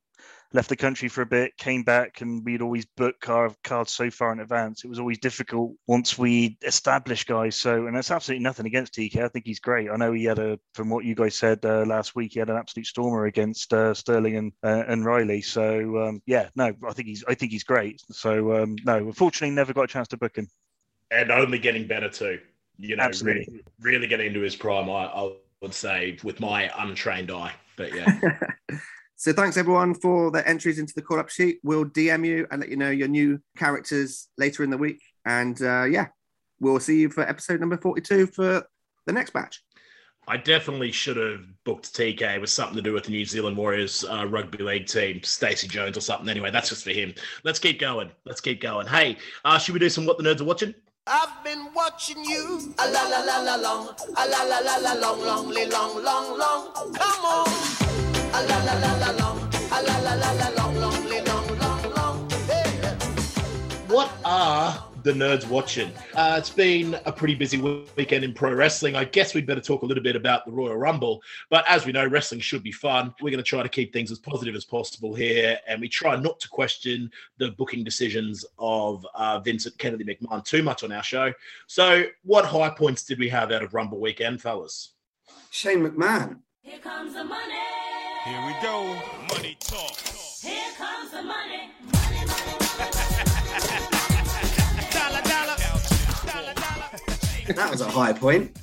left 0.53 0.69
the 0.69 0.76
country 0.76 1.08
for 1.08 1.23
a 1.23 1.26
bit, 1.26 1.56
came 1.58 1.82
back, 1.82 2.20
and 2.20 2.44
we'd 2.44 2.63
always 2.63 2.86
book 2.86 3.20
car 3.20 3.53
cards 3.65 3.91
so 3.91 4.08
far 4.08 4.32
in 4.32 4.39
advance. 4.39 4.84
It 4.84 4.89
was 4.89 5.01
always 5.01 5.19
difficult 5.19 5.72
once 5.89 6.17
we 6.17 6.56
established 6.63 7.27
guys. 7.27 7.56
So, 7.56 7.86
and 7.86 7.96
that's 7.96 8.13
absolutely 8.13 8.44
nothing 8.44 8.67
against 8.67 8.94
TK. 8.94 9.25
I 9.25 9.29
think 9.29 9.44
he's 9.44 9.60
great. 9.60 9.91
I 9.91 9.96
know 9.96 10.13
he 10.13 10.25
had 10.25 10.39
a, 10.39 10.58
from 10.72 10.89
what 10.89 11.05
you 11.05 11.17
guys 11.17 11.34
said 11.34 11.65
uh, 11.65 11.84
last 11.84 12.15
week, 12.15 12.34
he 12.34 12.39
had 12.39 12.48
an 12.48 12.56
absolute 12.56 12.86
stormer 12.86 13.27
against 13.27 13.75
uh, 13.75 13.93
Sterling 13.93 14.36
and 14.36 14.53
uh, 14.63 14.84
and 14.86 15.05
Riley. 15.05 15.43
So, 15.43 15.98
um, 15.98 16.22
yeah, 16.27 16.48
no, 16.55 16.72
I 16.89 16.93
think 16.93 17.08
he's 17.08 17.25
I 17.27 17.34
think 17.34 17.51
he's 17.51 17.65
great. 17.65 18.01
So, 18.13 18.63
um, 18.63 18.77
no, 18.84 18.98
unfortunately, 18.98 19.55
never 19.55 19.75
got 19.75 19.82
a 19.82 19.89
chance 19.89 20.08
to 20.08 20.17
book 20.17 20.36
him. 20.36 20.48
and 21.10 21.32
only 21.32 21.58
getting 21.58 21.89
better 21.89 22.08
too. 22.08 22.39
You 22.79 22.97
know, 22.97 23.03
Absolutely. 23.05 23.47
really, 23.49 23.65
really 23.81 24.06
getting 24.06 24.27
into 24.29 24.41
his 24.41 24.56
prime. 24.56 24.91
I, 24.91 25.06
I 25.06 25.33
would 25.63 25.75
say 25.75 26.19
with 26.23 26.41
my 26.41 26.71
untrained 26.79 27.31
eye, 27.31 27.53
but 27.77 27.95
yeah, 27.95 28.39
So 29.19 29.33
thanks 29.33 29.56
everyone 29.56 29.95
for 29.95 30.31
the 30.31 30.47
entries 30.47 30.79
into 30.79 30.93
the 30.95 31.01
call 31.01 31.19
up 31.19 31.31
sheet. 31.31 31.59
We'll 31.63 31.87
DM 31.87 32.27
you 32.27 32.47
and 32.51 32.61
let 32.61 32.69
you 32.69 32.77
know 32.77 32.91
your 32.91 33.09
new 33.09 33.41
characters 33.56 34.29
later 34.37 34.63
in 34.63 34.69
the 34.69 34.77
week. 34.77 35.01
And 35.25 35.61
uh, 35.63 35.85
yeah, 35.85 36.09
we'll 36.61 36.81
see 36.81 37.01
you 37.01 37.09
for 37.09 37.23
episode 37.23 37.59
number 37.59 37.79
42 37.79 38.27
for 38.27 38.67
the 39.06 39.13
next 39.15 39.33
batch. 39.33 39.63
I 40.29 40.37
definitely 40.37 40.93
should 40.93 41.17
have 41.17 41.41
booked 41.65 41.95
TK 41.95 42.43
with 42.43 42.51
something 42.51 42.77
to 42.77 42.83
do 42.83 42.93
with 42.93 43.05
the 43.05 43.11
New 43.11 43.25
Zealand 43.25 43.56
Warriors 43.56 44.05
uh, 44.05 44.27
rugby 44.27 44.63
league 44.63 44.87
team, 44.87 45.23
Stacey 45.23 45.67
Jones 45.67 45.97
or 45.97 46.01
something. 46.01 46.29
Anyway, 46.29 46.51
that's 46.51 46.69
just 46.69 46.85
for 46.85 46.91
him. 46.91 47.15
Let's 47.43 47.59
keep 47.59 47.81
going. 47.81 48.11
Let's 48.27 48.43
keep 48.43 48.61
going. 48.61 48.87
Hey, 48.87 49.17
uh, 49.47 49.59
should 49.59 49.73
we 49.73 49.81
do 49.81 49.89
some 49.89 50.05
what 50.05 50.19
the 50.19 50.25
nerds 50.25 50.43
are 50.43 50.45
watching? 50.45 50.75
I've 51.08 51.44
been 51.44 51.69
watching 51.72 52.25
you. 52.25 52.75
A 52.79 52.91
la 52.91 53.03
la 53.08 53.20
la 53.20 53.39
la 53.39 53.56
long. 53.56 53.94
A 54.17 54.27
la 54.27 54.43
la 54.43 54.58
la 54.58 54.77
la 54.79 54.94
long, 54.94 55.20
long, 55.20 55.55
long, 55.55 56.03
long, 56.03 56.36
long. 56.36 56.94
Come 56.94 57.25
on. 57.25 57.46
A 58.34 58.43
la 58.43 58.58
la 58.65 58.75
la 58.75 58.98
la 58.98 59.13
long. 59.13 59.39
A 59.70 59.82
la 59.82 59.98
la 60.01 60.15
la 60.15 60.32
la 60.32 60.48
long, 60.56 60.75
long, 60.81 61.08
long, 61.25 61.58
long, 61.58 61.94
long. 61.94 62.29
What 63.86 64.10
are 64.25 64.85
the 65.06 65.13
nerds 65.13 65.48
watching? 65.48 65.91
Uh, 66.15 66.34
it's 66.36 66.51
been 66.51 66.98
a 67.06 67.13
pretty 67.13 67.36
busy 67.36 67.58
weekend 67.96 68.25
in 68.25 68.34
pro 68.34 68.53
wrestling. 68.53 68.96
I 68.96 69.05
guess 69.05 69.34
we'd 69.34 69.46
better 69.46 69.60
talk 69.60 69.82
a 69.82 69.86
little 69.86 70.03
bit 70.03 70.17
about 70.17 70.44
the 70.44 70.51
Royal 70.51 70.77
Rumble. 70.77 71.22
But 71.48 71.65
as 71.69 71.86
we 71.86 71.93
know, 71.93 72.05
wrestling 72.05 72.41
should 72.41 72.65
be 72.65 72.72
fun. 72.72 73.15
We're 73.22 73.31
going 73.31 73.43
to 73.43 73.48
try 73.48 73.63
to 73.63 73.69
keep 73.69 73.93
things 73.93 74.10
as 74.10 74.19
positive 74.19 74.56
as 74.56 74.65
possible 74.65 75.15
here, 75.15 75.58
and 75.69 75.81
we 75.81 75.89
try 75.89 76.17
not 76.17 76.41
to 76.41 76.48
question 76.48 77.08
the 77.39 77.53
booking 77.53 77.84
decisions 77.84 78.44
of 78.58 79.06
uh, 79.15 79.39
Vincent 79.39 79.79
Kennedy 79.79 80.05
McMahon 80.05 80.44
too 80.44 80.65
much 80.65 80.82
on 80.82 80.91
our 80.91 81.05
show. 81.05 81.32
So, 81.69 82.05
what 82.25 82.44
high 82.44 82.70
points 82.70 83.05
did 83.05 83.20
we 83.20 83.29
have 83.29 83.53
out 83.53 83.63
of 83.63 83.75
Rumble 83.75 84.01
weekend, 84.01 84.43
fellas? 84.43 84.94
Shane 85.53 85.86
McMahon. 85.86 86.41
Here 86.63 86.81
comes 86.81 87.15
the 87.15 87.22
money. 87.22 87.55
Here 88.25 88.44
we 88.44 88.55
go. 88.60 89.01
Money 89.32 89.56
talk. 89.60 90.06
That 97.46 97.70
was 97.70 97.81
a 97.81 97.88
high 97.88 98.12
point. 98.12 98.56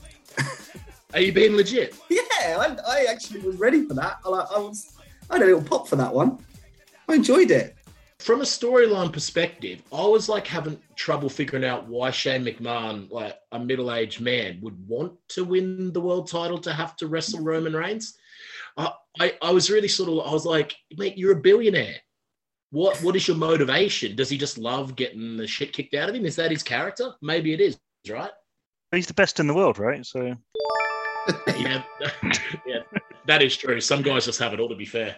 Are 1.14 1.20
you 1.20 1.32
being 1.32 1.56
legit? 1.56 1.96
Yeah, 2.10 2.22
I, 2.42 2.78
I 2.88 3.06
actually 3.10 3.42
was 3.42 3.56
ready 3.58 3.86
for 3.86 3.94
that. 3.94 4.18
I, 4.26 4.30
I 4.30 4.60
was, 4.60 4.98
I 5.30 5.36
had 5.36 5.44
a 5.44 5.46
little 5.46 5.62
pop 5.62 5.88
for 5.88 5.96
that 5.96 6.14
one. 6.14 6.40
I 7.08 7.14
enjoyed 7.14 7.52
it. 7.52 7.76
From 8.20 8.42
a 8.42 8.46
storyline 8.46 9.12
perspective, 9.12 9.84
I 9.92 10.06
was 10.08 10.30
like 10.30 10.48
having 10.48 10.80
trouble 10.96 11.30
figuring 11.30 11.66
out 11.66 11.88
why 11.88 12.10
Shane 12.10 12.44
McMahon, 12.46 13.12
like 13.12 13.36
a 13.52 13.60
middle-aged 13.60 14.22
man, 14.22 14.60
would 14.62 14.88
want 14.88 15.14
to 15.30 15.44
win 15.44 15.92
the 15.94 16.02
world 16.02 16.30
title 16.30 16.58
to 16.60 16.74
have 16.74 16.96
to 16.98 17.08
wrestle 17.08 17.44
Roman 17.44 17.74
Reigns. 17.74 18.18
I, 18.78 18.92
I, 19.20 19.34
I 19.42 19.52
was 19.52 19.70
really 19.70 19.90
sort 19.90 20.10
of, 20.10 20.28
I 20.28 20.34
was 20.34 20.46
like, 20.46 20.74
mate, 20.98 21.18
you're 21.18 21.34
a 21.34 21.42
billionaire. 21.42 21.98
What, 22.72 22.98
what 23.04 23.16
is 23.16 23.28
your 23.28 23.38
motivation? 23.38 24.16
Does 24.16 24.30
he 24.30 24.38
just 24.38 24.58
love 24.58 24.96
getting 24.96 25.38
the 25.38 25.46
shit 25.46 25.74
kicked 25.74 25.94
out 25.94 26.10
of 26.10 26.16
him? 26.16 26.26
Is 26.26 26.38
that 26.38 26.50
his 26.50 26.64
character? 26.64 27.12
Maybe 27.22 27.54
it 27.54 27.62
is, 27.62 27.78
right? 28.10 28.32
He's 28.94 29.08
the 29.08 29.14
best 29.14 29.40
in 29.40 29.48
the 29.48 29.54
world, 29.54 29.80
right? 29.80 30.06
So 30.06 30.22
yeah, 31.48 31.84
yeah, 32.66 32.82
that 33.26 33.42
is 33.42 33.58
true. 33.58 33.82
Some 33.82 34.02
guys 34.02 34.26
just 34.26 34.40
have 34.40 34.54
it 34.54 34.60
all. 34.60 34.70
To 34.70 34.76
be 34.76 34.86
fair, 34.86 35.16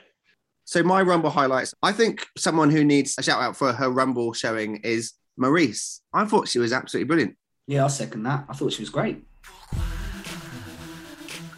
So 0.63 0.81
my 0.83 1.01
Rumble 1.01 1.29
highlights. 1.29 1.73
I 1.83 1.91
think 1.91 2.25
someone 2.37 2.71
who 2.71 2.83
needs 2.83 3.15
a 3.17 3.23
shout 3.23 3.41
out 3.41 3.57
for 3.57 3.73
her 3.73 3.89
Rumble 3.89 4.33
showing 4.33 4.77
is 4.77 5.13
Maryse. 5.39 5.99
I 6.13 6.25
thought 6.25 6.47
she 6.47 6.59
was 6.59 6.71
absolutely 6.71 7.07
brilliant. 7.07 7.37
Yeah, 7.67 7.83
I'll 7.83 7.89
second 7.89 8.23
that. 8.23 8.45
I 8.47 8.53
thought 8.53 8.71
she 8.73 8.81
was 8.81 8.89
great. 8.89 9.25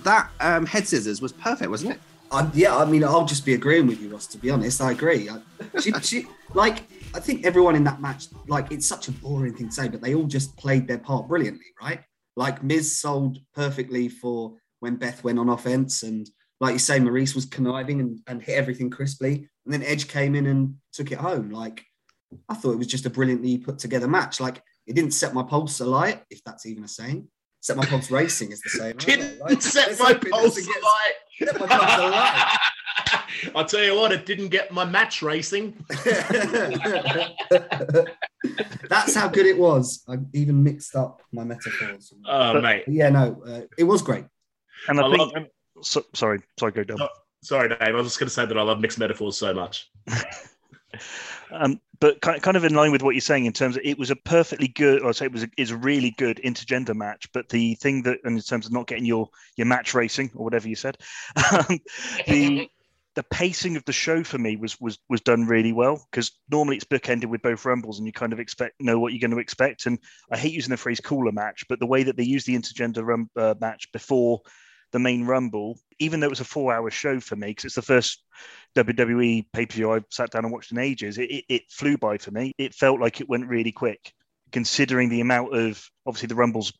That 0.04 0.30
um, 0.40 0.66
head 0.66 0.88
scissors 0.88 1.22
was 1.22 1.34
perfect, 1.34 1.70
wasn't 1.70 1.94
it? 1.96 2.00
I, 2.32 2.50
yeah, 2.54 2.78
I 2.78 2.86
mean, 2.86 3.04
I'll 3.04 3.26
just 3.26 3.46
be 3.46 3.54
agreeing 3.54 3.88
with 3.88 4.02
you, 4.02 4.10
Ross. 4.10 4.26
To 4.28 4.38
be 4.38 4.50
honest, 4.50 4.82
I 4.82 4.92
agree. 4.92 5.30
I, 5.30 5.80
she, 5.80 5.92
she, 6.02 6.28
like, 6.54 6.84
I 7.18 7.20
think 7.20 7.48
everyone 7.48 7.76
in 7.76 7.84
that 7.86 8.00
match, 8.00 8.28
like, 8.48 8.72
it's 8.72 8.86
such 8.86 9.08
a 9.08 9.12
boring 9.12 9.56
thing 9.56 9.70
to 9.70 9.74
say, 9.74 9.88
but 9.88 10.02
they 10.02 10.14
all 10.14 10.28
just 10.28 10.56
played 10.56 10.88
their 10.88 11.00
part 11.00 11.28
brilliantly, 11.28 11.66
right? 11.82 12.02
Like, 12.36 12.64
Miz 12.64 13.00
sold 13.00 13.40
perfectly 13.56 14.08
for 14.08 14.54
when 14.82 14.98
Beth 14.98 15.24
went 15.24 15.40
on 15.40 15.50
offense, 15.50 16.04
and 16.04 16.30
like 16.62 16.74
you 16.74 16.80
say, 16.80 17.00
Maryse 17.00 17.34
was 17.34 17.46
conniving 17.46 18.02
and, 18.02 18.20
and 18.28 18.40
hit 18.40 18.56
everything 18.56 18.92
crisply, 18.92 19.50
and 19.66 19.74
then 19.74 19.82
Edge 19.82 20.08
came 20.08 20.36
in 20.36 20.46
and 20.46 20.76
took 20.94 21.12
it 21.12 21.18
home. 21.18 21.50
Like, 21.50 21.84
I 22.50 22.54
thought 22.54 22.74
it 22.74 22.78
was 22.78 22.86
just 22.86 23.08
a 23.08 23.10
brilliantly 23.10 23.58
put 23.58 23.80
together 23.80 24.08
match. 24.08 24.40
Like, 24.40 24.62
it 24.86 24.94
didn't 24.94 25.12
set 25.16 25.34
my 25.34 25.42
pulse 25.42 25.80
alight, 25.80 26.22
if 26.30 26.44
that's 26.44 26.68
even 26.68 26.84
a 26.84 26.88
saying. 26.88 27.28
Set 27.62 27.78
my 27.78 27.86
pulse 27.86 28.12
racing 28.12 28.52
is 28.52 28.62
the 28.62 28.70
same. 28.70 28.98
didn't 28.98 29.42
right? 29.42 29.64
set 29.64 30.00
my 30.00 30.14
pulse 30.14 30.56
alight. 30.56 31.14
set 31.40 31.60
my 31.60 31.66
pulse 31.66 31.98
alight. 31.98 32.58
I'll 33.58 33.66
tell 33.66 33.84
you 33.84 33.96
what, 33.96 34.12
it 34.12 34.26
didn't 34.26 34.50
get 34.50 34.72
my 34.72 34.86
match 34.86 35.22
racing. 35.24 35.74
That's 38.90 39.16
how 39.16 39.28
good 39.28 39.46
it 39.46 39.58
was. 39.58 40.04
I 40.08 40.18
even 40.34 40.64
mixed 40.64 40.96
up 40.96 41.22
my 41.32 41.44
metaphors. 41.44 42.14
Oh, 42.26 42.54
But- 42.54 42.64
mate. 42.64 42.84
But 42.86 42.94
yeah, 42.94 43.10
no, 43.10 43.42
uh, 43.48 43.62
it 43.78 43.84
was 43.84 44.02
great. 44.02 44.26
and 44.88 45.00
I, 45.00 45.08
I 45.08 45.10
think 45.18 45.34
love- 45.34 45.46
so, 45.82 46.04
sorry, 46.14 46.42
sorry, 46.60 46.72
go 46.72 46.84
down. 46.84 47.02
Oh. 47.02 47.08
Sorry, 47.44 47.70
Dave. 47.70 47.80
I 47.82 47.92
was 47.92 48.08
just 48.08 48.20
going 48.20 48.28
to 48.28 48.34
say 48.34 48.46
that 48.48 48.58
I 48.58 48.62
love 48.64 48.80
mixed 48.80 48.98
metaphors 49.00 49.38
so 49.38 49.54
much. 49.54 49.90
Um, 51.52 51.80
but 52.00 52.22
ki- 52.22 52.40
kind 52.40 52.58
of 52.58 52.66
in 52.66 52.74
line 52.74 52.92
with 52.92 53.02
what 53.02 53.14
you're 53.16 53.22
saying 53.22 53.46
in 53.46 53.54
terms 53.54 53.78
of 53.78 53.82
it 53.86 53.98
was 53.98 54.10
a 54.10 54.16
perfectly 54.18 54.68
good, 54.68 55.02
or 55.02 55.10
I'd 55.10 55.16
say 55.16 55.26
it 55.26 55.32
was 55.32 55.44
a, 55.44 55.50
is 55.58 55.72
a 55.72 55.78
really 55.78 56.12
good 56.18 56.42
intergender 56.44 56.94
match. 56.96 57.32
But 57.34 57.48
the 57.50 57.76
thing 57.76 58.04
that, 58.04 58.20
and 58.26 58.36
in 58.36 58.42
terms 58.42 58.66
of 58.66 58.74
not 58.74 58.88
getting 58.88 59.06
your 59.06 59.30
your 59.56 59.68
match 59.68 59.94
racing 59.94 60.32
or 60.36 60.44
whatever 60.44 60.68
you 60.68 60.76
said, 60.76 60.98
um, 61.52 61.80
the 62.28 62.70
the 63.18 63.24
pacing 63.24 63.76
of 63.76 63.84
the 63.86 63.92
show 63.92 64.24
for 64.24 64.38
me 64.38 64.58
was 64.58 64.80
was 64.80 65.00
was 65.10 65.22
done 65.22 65.48
really 65.48 65.74
well 65.74 66.08
because 66.12 66.32
normally 66.52 66.76
it's 66.76 66.86
bookended 66.86 67.26
with 67.26 67.42
both 67.42 67.66
rumbles 67.66 67.98
and 67.98 68.06
you 68.06 68.14
kind 68.14 68.32
of 68.32 68.40
expect 68.40 68.76
know 68.80 69.00
what 69.00 69.12
you're 69.12 69.20
going 69.20 69.32
to 69.32 69.40
expect. 69.40 69.88
And 69.88 69.98
I 70.32 70.38
hate 70.38 70.54
using 70.54 70.70
the 70.70 70.78
phrase 70.78 71.00
cooler 71.00 71.32
match, 71.32 71.66
but 71.68 71.80
the 71.80 71.88
way 71.88 72.04
that 72.04 72.16
they 72.16 72.24
use 72.24 72.46
the 72.46 72.56
intergender 72.56 73.04
rum, 73.04 73.28
uh, 73.36 73.56
match 73.60 73.92
before 73.92 74.42
the 74.92 75.00
main 75.00 75.26
rumble, 75.26 75.80
even 75.98 76.20
though 76.20 76.28
it 76.28 76.30
was 76.30 76.42
a 76.42 76.46
four 76.46 76.72
hour 76.72 76.92
show 76.92 77.20
for 77.20 77.36
me 77.36 77.48
because 77.48 77.66
it's 77.66 77.76
the 77.76 77.82
first 77.82 78.24
WWE 78.76 79.48
pay 79.52 79.66
per 79.66 79.74
view 79.74 79.92
I've 79.92 80.06
sat 80.12 80.30
down 80.30 80.46
and 80.46 80.54
watched 80.54 80.72
in 80.72 80.78
ages. 80.78 81.18
It, 81.18 81.32
it, 81.32 81.46
it 81.50 81.62
flew 81.72 81.98
by 81.98 82.20
for 82.20 82.30
me. 82.30 82.54
It 82.60 82.76
felt 82.76 83.00
like 83.00 83.20
it 83.20 83.28
went 83.28 83.48
really 83.48 83.72
quick, 83.72 84.14
considering 84.52 85.10
the 85.10 85.22
amount 85.22 85.56
of 85.56 85.84
obviously 86.06 86.28
the 86.28 86.36
Rumbles 86.36 86.72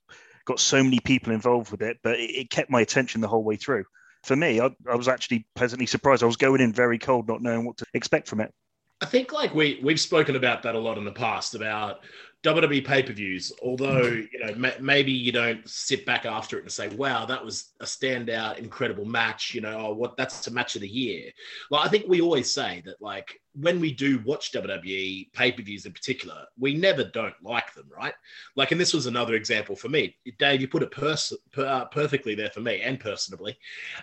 got 0.46 0.60
so 0.60 0.84
many 0.84 1.00
people 1.00 1.34
involved 1.34 1.72
with 1.72 1.82
it, 1.82 1.98
but 2.04 2.20
it, 2.20 2.30
it 2.30 2.50
kept 2.52 2.70
my 2.70 2.82
attention 2.82 3.22
the 3.22 3.28
whole 3.28 3.44
way 3.44 3.56
through. 3.56 3.86
For 4.28 4.36
me, 4.36 4.60
I, 4.60 4.70
I 4.92 4.96
was 4.96 5.08
actually 5.08 5.48
pleasantly 5.56 5.86
surprised. 5.86 6.22
I 6.22 6.26
was 6.26 6.36
going 6.36 6.60
in 6.60 6.74
very 6.74 7.00
cold, 7.00 7.30
not 7.30 7.42
knowing 7.42 7.66
what 7.66 7.78
to 7.78 7.86
expect 7.94 8.28
from 8.28 8.42
it. 8.42 8.54
I 9.00 9.06
think 9.06 9.32
like 9.32 9.56
we 9.56 9.80
we've 9.82 10.00
spoken 10.00 10.36
about 10.36 10.64
that 10.64 10.76
a 10.76 10.80
lot 10.80 10.98
in 10.98 11.06
the 11.06 11.14
past 11.14 11.56
about 11.56 12.00
WWE 12.44 12.86
pay 12.86 13.04
per 13.04 13.14
views. 13.14 13.54
Although 13.64 14.02
you 14.02 14.40
know 14.44 14.54
ma- 14.58 14.82
maybe 14.82 15.14
you 15.14 15.32
don't 15.32 15.68
sit 15.70 16.06
back 16.06 16.26
after 16.26 16.58
it 16.58 16.64
and 16.64 16.72
say, 16.72 16.90
"Wow, 16.90 17.26
that 17.26 17.44
was 17.44 17.72
a 17.80 17.86
standout, 17.86 18.58
incredible 18.58 19.06
match." 19.06 19.54
You 19.54 19.62
know, 19.62 19.78
oh, 19.80 19.94
what 19.94 20.18
that's 20.18 20.46
a 20.48 20.52
match 20.52 20.76
of 20.76 20.82
the 20.82 20.90
year. 20.90 21.32
Like 21.72 21.86
I 21.86 21.90
think 21.90 22.06
we 22.10 22.20
always 22.20 22.54
say 22.54 22.84
that 22.86 23.02
like 23.02 23.40
when 23.60 23.80
we 23.80 23.92
do 23.92 24.20
watch 24.24 24.52
WWE 24.52 25.32
pay 25.34 25.52
per 25.52 25.64
views 25.64 25.86
in 25.86 25.92
particular, 25.92 26.46
we 26.60 26.76
never 26.76 27.04
don't 27.04 27.34
like 27.42 27.74
them, 27.74 27.90
right? 27.96 28.14
Like, 28.56 28.72
and 28.72 28.80
this 28.80 28.94
was 28.94 29.06
another 29.06 29.34
example 29.34 29.76
for 29.76 29.90
me. 29.90 30.16
Dave, 30.38 30.62
you 30.62 30.68
put 30.68 30.84
it 30.84 30.92
pers- 30.92 31.34
per- 31.52 31.66
uh, 31.66 31.86
perfectly 31.86 32.36
there 32.36 32.50
for 32.52 32.60
me 32.60 32.82
and 32.82 33.00
personally. 33.00 33.58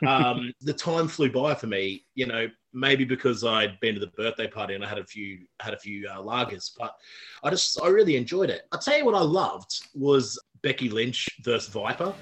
Um, 0.07 0.53
the 0.61 0.73
time 0.73 1.09
flew 1.09 1.31
by 1.31 1.55
for 1.55 1.67
me. 1.67 2.05
You 2.15 2.27
know, 2.27 2.49
maybe 2.73 3.05
because 3.05 3.45
I'd 3.45 3.79
been 3.81 3.95
to 3.95 4.01
the 4.01 4.09
birthday 4.09 4.49
party 4.49 4.75
and 4.75 4.85
I 4.85 4.89
had 4.89 4.99
a 4.99 5.05
few 5.05 5.41
had 5.61 5.75
a 5.75 5.79
few 5.79 6.09
uh, 6.09 6.19
lagers, 6.19 6.73
but 6.77 6.97
I 7.43 7.51
just 7.51 7.81
I 7.81 7.89
really 7.89 8.17
enjoyed 8.17 8.51
it. 8.51 8.63
I'll 8.73 8.81
tell 8.81 8.99
you 8.99 9.05
what 9.05 9.15
I 9.15 9.23
loved 9.23 9.89
was 9.95 10.39
Becky 10.63 10.89
Lynch 10.89 11.29
versus 11.43 11.69
Viper. 11.69 12.13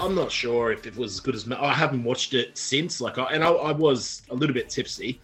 I'm 0.00 0.14
not 0.14 0.32
sure 0.32 0.72
if 0.72 0.86
it 0.86 0.96
was 0.96 1.14
as 1.14 1.20
good 1.20 1.34
as 1.34 1.50
I 1.50 1.72
haven't 1.72 2.04
watched 2.04 2.34
it 2.34 2.56
since. 2.56 3.00
Like, 3.00 3.18
I, 3.18 3.24
and 3.34 3.44
I, 3.44 3.50
I 3.50 3.72
was 3.72 4.22
a 4.30 4.34
little 4.34 4.54
bit 4.54 4.68
tipsy, 4.68 5.20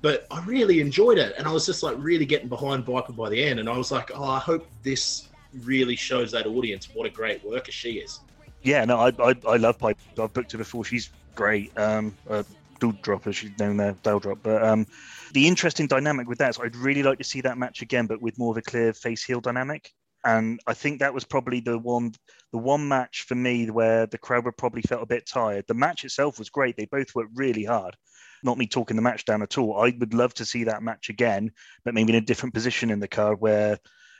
but 0.00 0.26
I 0.30 0.42
really 0.44 0.80
enjoyed 0.80 1.18
it, 1.18 1.34
and 1.36 1.46
I 1.46 1.52
was 1.52 1.66
just 1.66 1.82
like 1.82 1.96
really 1.98 2.24
getting 2.24 2.48
behind 2.48 2.84
Viper 2.84 3.12
by 3.12 3.28
the 3.28 3.42
end. 3.42 3.60
And 3.60 3.68
I 3.68 3.76
was 3.76 3.90
like, 3.90 4.10
oh, 4.14 4.24
I 4.24 4.38
hope 4.38 4.66
this 4.82 5.28
really 5.62 5.96
shows 5.96 6.32
that 6.32 6.46
audience 6.46 6.88
what 6.94 7.06
a 7.06 7.10
great 7.10 7.44
worker 7.44 7.72
she 7.72 7.98
is. 7.98 8.20
Yeah, 8.62 8.84
no, 8.84 8.98
I 8.98 9.12
I, 9.18 9.34
I 9.48 9.56
love 9.56 9.78
Pipe. 9.78 9.98
I've 10.18 10.32
booked 10.32 10.52
her 10.52 10.58
before. 10.58 10.84
She's 10.84 11.10
great. 11.34 11.76
Um, 11.76 12.14
uh, 12.30 12.44
Dude 12.82 13.00
dropper, 13.02 13.32
she's 13.32 13.56
known 13.60 13.76
there, 13.76 13.94
Dale 14.02 14.18
drop. 14.18 14.38
But 14.42 14.60
um, 14.64 14.88
the 15.34 15.46
interesting 15.46 15.86
dynamic 15.86 16.28
with 16.28 16.38
that 16.38 16.50
is 16.50 16.58
I'd 16.58 16.74
really 16.74 17.04
like 17.04 17.18
to 17.18 17.24
see 17.24 17.40
that 17.42 17.56
match 17.56 17.80
again, 17.80 18.08
but 18.08 18.20
with 18.20 18.36
more 18.40 18.50
of 18.50 18.56
a 18.56 18.62
clear 18.62 18.92
face 18.92 19.22
heel 19.22 19.40
dynamic. 19.40 19.92
And 20.24 20.60
I 20.66 20.74
think 20.74 21.00
that 21.00 21.14
was 21.14 21.24
probably 21.24 21.60
the 21.60 21.78
one, 21.78 22.12
the 22.52 22.58
one 22.58 22.86
match 22.86 23.24
for 23.26 23.34
me 23.34 23.70
where 23.70 24.06
the 24.06 24.18
crowd 24.18 24.44
would 24.44 24.56
probably 24.56 24.82
felt 24.82 25.02
a 25.02 25.06
bit 25.06 25.26
tired. 25.26 25.64
The 25.66 25.74
match 25.74 26.04
itself 26.04 26.38
was 26.38 26.50
great; 26.50 26.76
they 26.76 26.86
both 26.86 27.14
worked 27.14 27.32
really 27.34 27.64
hard. 27.64 27.96
Not 28.44 28.58
me 28.58 28.66
talking 28.66 28.96
the 28.96 29.02
match 29.02 29.24
down 29.24 29.42
at 29.42 29.58
all. 29.58 29.78
I 29.80 29.94
would 29.98 30.14
love 30.14 30.34
to 30.34 30.44
see 30.44 30.64
that 30.64 30.82
match 30.82 31.08
again, 31.08 31.50
but 31.84 31.94
maybe 31.94 32.12
in 32.12 32.22
a 32.22 32.26
different 32.26 32.54
position 32.54 32.90
in 32.90 33.00
the 33.00 33.08
card 33.08 33.40
where, 33.40 33.78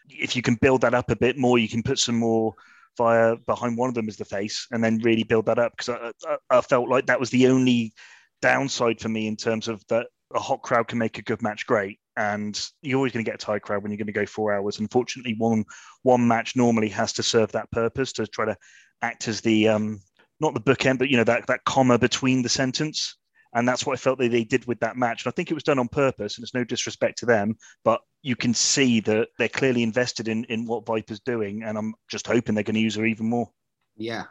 if 0.08 0.34
you 0.34 0.42
can 0.42 0.56
build 0.56 0.80
that 0.80 0.94
up 0.94 1.10
a 1.10 1.16
bit 1.16 1.38
more, 1.38 1.58
you 1.58 1.68
can 1.68 1.82
put 1.82 1.98
some 1.98 2.18
more 2.18 2.54
via 2.98 3.36
behind 3.46 3.76
one 3.76 3.88
of 3.88 3.94
them 3.94 4.08
as 4.08 4.16
the 4.16 4.24
face, 4.24 4.66
and 4.72 4.82
then 4.82 4.98
really 4.98 5.22
build 5.22 5.46
that 5.46 5.58
up 5.58 5.72
because 5.76 5.88
I, 5.88 6.12
I, 6.28 6.58
I 6.58 6.60
felt 6.62 6.88
like 6.88 7.06
that 7.06 7.20
was 7.20 7.30
the 7.30 7.48
only 7.48 7.92
downside 8.40 9.00
for 9.00 9.08
me 9.08 9.28
in 9.28 9.36
terms 9.36 9.68
of 9.68 9.82
that 9.88 10.08
a 10.34 10.40
hot 10.40 10.62
crowd 10.62 10.88
can 10.88 10.98
make 10.98 11.18
a 11.18 11.22
good 11.22 11.42
match 11.42 11.66
great 11.66 12.00
and 12.16 12.68
you're 12.82 12.96
always 12.96 13.12
going 13.12 13.24
to 13.24 13.30
get 13.30 13.42
a 13.42 13.44
tight 13.44 13.62
crowd 13.62 13.82
when 13.82 13.90
you're 13.90 13.98
going 13.98 14.06
to 14.06 14.12
go 14.12 14.26
four 14.26 14.52
hours 14.52 14.78
unfortunately 14.78 15.34
one 15.38 15.64
one 16.02 16.26
match 16.26 16.56
normally 16.56 16.88
has 16.88 17.12
to 17.12 17.22
serve 17.22 17.50
that 17.52 17.70
purpose 17.70 18.12
to 18.12 18.26
try 18.26 18.44
to 18.44 18.56
act 19.00 19.28
as 19.28 19.40
the 19.40 19.68
um 19.68 20.00
not 20.40 20.54
the 20.54 20.60
bookend 20.60 20.98
but 20.98 21.08
you 21.08 21.16
know 21.16 21.24
that 21.24 21.46
that 21.46 21.64
comma 21.64 21.98
between 21.98 22.42
the 22.42 22.48
sentence 22.48 23.16
and 23.54 23.68
that's 23.68 23.84
what 23.84 23.92
I 23.92 23.96
felt 23.96 24.18
that 24.18 24.30
they 24.30 24.44
did 24.44 24.66
with 24.66 24.80
that 24.80 24.96
match. 24.96 25.24
And 25.24 25.32
I 25.32 25.34
think 25.34 25.50
it 25.50 25.54
was 25.54 25.62
done 25.62 25.78
on 25.78 25.88
purpose, 25.88 26.36
and 26.36 26.42
it's 26.42 26.54
no 26.54 26.64
disrespect 26.64 27.18
to 27.18 27.26
them, 27.26 27.56
but 27.84 28.00
you 28.22 28.34
can 28.36 28.54
see 28.54 29.00
that 29.00 29.28
they're 29.38 29.48
clearly 29.48 29.82
invested 29.82 30.28
in 30.28 30.44
in 30.44 30.66
what 30.66 30.86
Viper's 30.86 31.20
doing, 31.20 31.62
and 31.62 31.76
I'm 31.76 31.94
just 32.10 32.26
hoping 32.26 32.54
they're 32.54 32.64
going 32.64 32.74
to 32.74 32.80
use 32.80 32.96
her 32.96 33.04
even 33.04 33.28
more. 33.28 33.50
Yeah, 33.96 34.24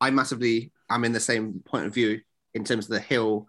I 0.00 0.10
massively 0.10 0.72
I'm 0.88 1.04
in 1.04 1.12
the 1.12 1.20
same 1.20 1.62
point 1.64 1.86
of 1.86 1.94
view 1.94 2.20
in 2.54 2.64
terms 2.64 2.86
of 2.86 2.92
the 2.92 3.00
hill 3.00 3.46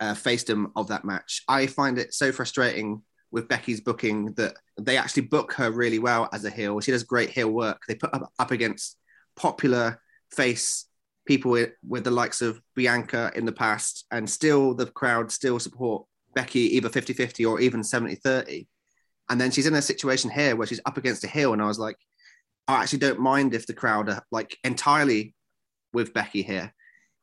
uh, 0.00 0.14
facedom 0.14 0.72
of 0.74 0.88
that 0.88 1.04
match. 1.04 1.42
I 1.48 1.66
find 1.66 1.98
it 1.98 2.14
so 2.14 2.32
frustrating 2.32 3.02
with 3.32 3.48
Becky's 3.48 3.80
booking 3.80 4.32
that 4.34 4.54
they 4.78 4.96
actually 4.96 5.22
book 5.22 5.54
her 5.54 5.70
really 5.70 5.98
well 5.98 6.28
as 6.32 6.44
a 6.44 6.50
heel. 6.50 6.78
She 6.80 6.92
does 6.92 7.02
great 7.02 7.30
heel 7.30 7.50
work. 7.50 7.80
They 7.88 7.94
put 7.94 8.14
up, 8.14 8.30
up 8.38 8.50
against 8.50 8.98
popular 9.36 10.00
face 10.30 10.86
people 11.26 11.52
with, 11.52 11.70
with 11.86 12.04
the 12.04 12.10
likes 12.10 12.42
of 12.42 12.60
Bianca 12.76 13.32
in 13.34 13.46
the 13.46 13.52
past, 13.52 14.04
and 14.10 14.28
still 14.28 14.74
the 14.74 14.86
crowd 14.86 15.32
still 15.32 15.58
support 15.58 16.04
Becky 16.34 16.76
either 16.76 16.88
50 16.88 17.12
50 17.14 17.44
or 17.44 17.60
even 17.60 17.82
70 17.82 18.16
30. 18.16 18.68
And 19.30 19.40
then 19.40 19.50
she's 19.50 19.66
in 19.66 19.74
a 19.74 19.82
situation 19.82 20.30
here 20.30 20.54
where 20.56 20.66
she's 20.66 20.80
up 20.84 20.98
against 20.98 21.24
a 21.24 21.28
heel, 21.28 21.52
and 21.52 21.62
I 21.62 21.66
was 21.66 21.78
like, 21.78 21.96
I 22.68 22.82
actually 22.82 23.00
don't 23.00 23.20
mind 23.20 23.54
if 23.54 23.66
the 23.66 23.74
crowd 23.74 24.08
are 24.08 24.22
like 24.30 24.56
entirely 24.62 25.34
with 25.92 26.12
Becky 26.12 26.42
here. 26.42 26.72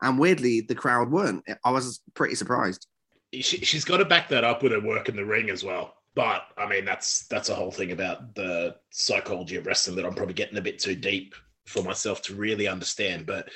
And 0.01 0.17
weirdly, 0.17 0.61
the 0.61 0.75
crowd 0.75 1.11
weren't. 1.11 1.43
I 1.63 1.71
was 1.71 2.01
pretty 2.13 2.35
surprised. 2.35 2.87
She, 3.33 3.41
she's 3.41 3.85
got 3.85 3.97
to 3.97 4.05
back 4.05 4.29
that 4.29 4.43
up 4.43 4.63
with 4.63 4.71
her 4.71 4.79
work 4.79 5.09
in 5.09 5.15
the 5.15 5.25
ring 5.25 5.49
as 5.49 5.63
well. 5.63 5.93
But 6.19 6.47
I 6.57 6.67
mean, 6.67 6.83
that's 6.83 7.27
that's 7.27 7.47
a 7.47 7.55
whole 7.55 7.71
thing 7.71 7.93
about 7.93 8.35
the 8.35 8.75
psychology 8.89 9.55
of 9.55 9.65
wrestling 9.65 9.95
that 9.95 10.05
I'm 10.05 10.13
probably 10.13 10.33
getting 10.33 10.57
a 10.57 10.61
bit 10.61 10.77
too 10.77 10.93
deep 10.93 11.33
for 11.65 11.81
myself 11.81 12.21
to 12.23 12.35
really 12.35 12.67
understand. 12.67 13.25
But 13.25 13.47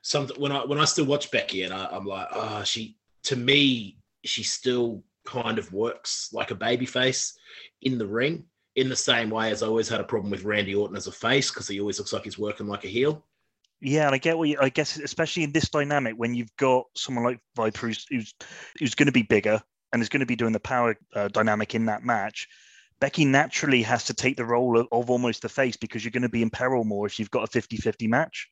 some 0.00 0.28
when 0.38 0.50
I 0.50 0.64
when 0.64 0.80
I 0.80 0.86
still 0.86 1.04
watch 1.04 1.30
Becky 1.30 1.64
and 1.64 1.74
I, 1.74 1.86
I'm 1.92 2.06
like, 2.06 2.28
ah, 2.32 2.62
she 2.62 2.96
to 3.24 3.36
me 3.36 3.98
she 4.24 4.42
still 4.42 5.04
kind 5.26 5.58
of 5.58 5.70
works 5.74 6.30
like 6.32 6.50
a 6.50 6.54
baby 6.54 6.86
face 6.86 7.38
in 7.82 7.98
the 7.98 8.06
ring 8.06 8.44
in 8.76 8.88
the 8.88 8.96
same 8.96 9.28
way 9.28 9.50
as 9.50 9.62
I 9.62 9.66
always 9.66 9.90
had 9.90 10.00
a 10.00 10.04
problem 10.04 10.30
with 10.30 10.44
Randy 10.44 10.74
Orton 10.74 10.96
as 10.96 11.08
a 11.08 11.12
face 11.12 11.50
because 11.50 11.68
he 11.68 11.80
always 11.80 11.98
looks 11.98 12.14
like 12.14 12.24
he's 12.24 12.38
working 12.38 12.66
like 12.66 12.84
a 12.84 12.88
heel. 12.88 13.26
Yeah, 13.82 14.06
and 14.06 14.14
I 14.14 14.18
get 14.18 14.38
what 14.38 14.48
you, 14.48 14.56
I 14.58 14.70
guess, 14.70 14.96
especially 14.96 15.42
in 15.42 15.52
this 15.52 15.68
dynamic 15.68 16.14
when 16.16 16.34
you've 16.34 16.56
got 16.56 16.86
someone 16.96 17.24
like 17.26 17.40
Viper 17.56 17.88
who's 17.88 18.06
who's, 18.08 18.34
who's 18.78 18.94
going 18.94 19.04
to 19.04 19.12
be 19.12 19.22
bigger 19.22 19.62
and 19.92 20.02
is 20.02 20.08
going 20.08 20.20
to 20.20 20.26
be 20.26 20.36
doing 20.36 20.52
the 20.52 20.60
power 20.60 20.96
uh, 21.14 21.28
dynamic 21.28 21.74
in 21.74 21.86
that 21.86 22.04
match. 22.04 22.48
Becky 23.00 23.24
naturally 23.24 23.82
has 23.82 24.04
to 24.04 24.14
take 24.14 24.36
the 24.36 24.44
role 24.44 24.78
of, 24.78 24.88
of 24.90 25.10
almost 25.10 25.42
the 25.42 25.48
face 25.48 25.76
because 25.76 26.04
you're 26.04 26.12
going 26.12 26.22
to 26.22 26.28
be 26.28 26.42
in 26.42 26.50
peril 26.50 26.84
more 26.84 27.06
if 27.06 27.18
you've 27.18 27.30
got 27.30 27.44
a 27.44 27.46
50 27.46 27.76
50 27.76 28.06
match. 28.06 28.50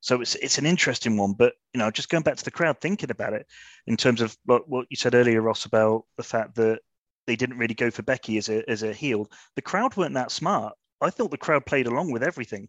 So 0.00 0.20
it's 0.20 0.34
it's 0.36 0.58
an 0.58 0.66
interesting 0.66 1.16
one, 1.16 1.34
but 1.34 1.54
you 1.72 1.78
know, 1.78 1.90
just 1.90 2.08
going 2.08 2.24
back 2.24 2.36
to 2.36 2.44
the 2.44 2.50
crowd, 2.50 2.80
thinking 2.80 3.10
about 3.10 3.34
it 3.34 3.46
in 3.86 3.96
terms 3.96 4.20
of 4.20 4.36
what, 4.44 4.68
what 4.68 4.86
you 4.90 4.96
said 4.96 5.14
earlier, 5.14 5.40
Ross, 5.40 5.64
about 5.64 6.04
the 6.16 6.24
fact 6.24 6.56
that 6.56 6.80
they 7.26 7.36
didn't 7.36 7.58
really 7.58 7.74
go 7.74 7.90
for 7.90 8.02
Becky 8.02 8.36
as 8.36 8.48
a 8.48 8.68
as 8.68 8.82
a 8.82 8.92
heel. 8.92 9.30
The 9.54 9.62
crowd 9.62 9.96
weren't 9.96 10.14
that 10.14 10.32
smart. 10.32 10.74
I 11.00 11.10
thought 11.10 11.30
the 11.30 11.38
crowd 11.38 11.66
played 11.66 11.86
along 11.86 12.10
with 12.10 12.24
everything. 12.24 12.68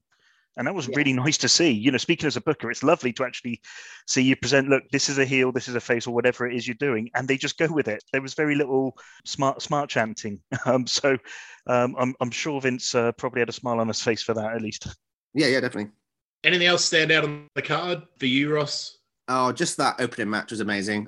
And 0.58 0.68
that 0.68 0.76
was 0.76 0.88
yeah. 0.88 0.96
really 0.98 1.14
nice 1.14 1.38
to 1.40 1.50
see. 1.50 1.72
You 1.72 1.92
know, 1.92 1.98
speaking 1.98 2.28
as 2.28 2.38
a 2.38 2.42
booker, 2.42 2.70
it's 2.70 2.84
lovely 2.84 3.12
to 3.14 3.24
actually 3.24 3.60
see 4.08 4.22
you 4.22 4.36
present, 4.36 4.70
look, 4.70 4.84
this 4.92 5.10
is 5.10 5.18
a 5.18 5.26
heel, 5.26 5.52
this 5.52 5.68
is 5.68 5.76
a 5.76 5.82
face, 5.82 6.06
or 6.06 6.14
whatever 6.14 6.48
it 6.48 6.56
is 6.56 6.68
you're 6.68 6.76
doing, 6.76 7.10
and 7.16 7.28
they 7.28 7.38
just 7.38 7.58
go 7.58 7.68
with 7.72 7.88
it. 7.88 8.04
There 8.12 8.22
was 8.22 8.34
very 8.34 8.56
little 8.56 8.96
smart 9.26 9.62
smart 9.62 9.90
chanting. 9.90 10.40
Um, 10.66 10.88
so 10.88 11.18
um, 11.68 11.94
I'm, 12.00 12.16
I'm 12.22 12.32
sure 12.32 12.62
Vince 12.62 12.96
uh, 12.96 13.12
probably 13.14 13.42
had 13.42 13.50
a 13.50 13.54
smile 13.54 13.82
on 13.82 13.90
his 13.90 14.02
face 14.02 14.24
for 14.24 14.34
that 14.34 14.56
at 14.56 14.62
least. 14.62 14.88
Yeah, 15.34 15.48
yeah, 15.48 15.60
definitely. 15.60 15.92
Anything 16.44 16.68
else 16.68 16.86
stand 16.86 17.12
out 17.12 17.26
on 17.26 17.48
the 17.54 17.62
card 17.62 18.04
for 18.18 18.28
you, 18.28 18.54
Ross? 18.54 19.00
Oh, 19.28 19.52
just 19.52 19.76
that 19.78 20.00
opening 20.00 20.30
match 20.30 20.52
was 20.52 20.62
amazing. 20.62 21.08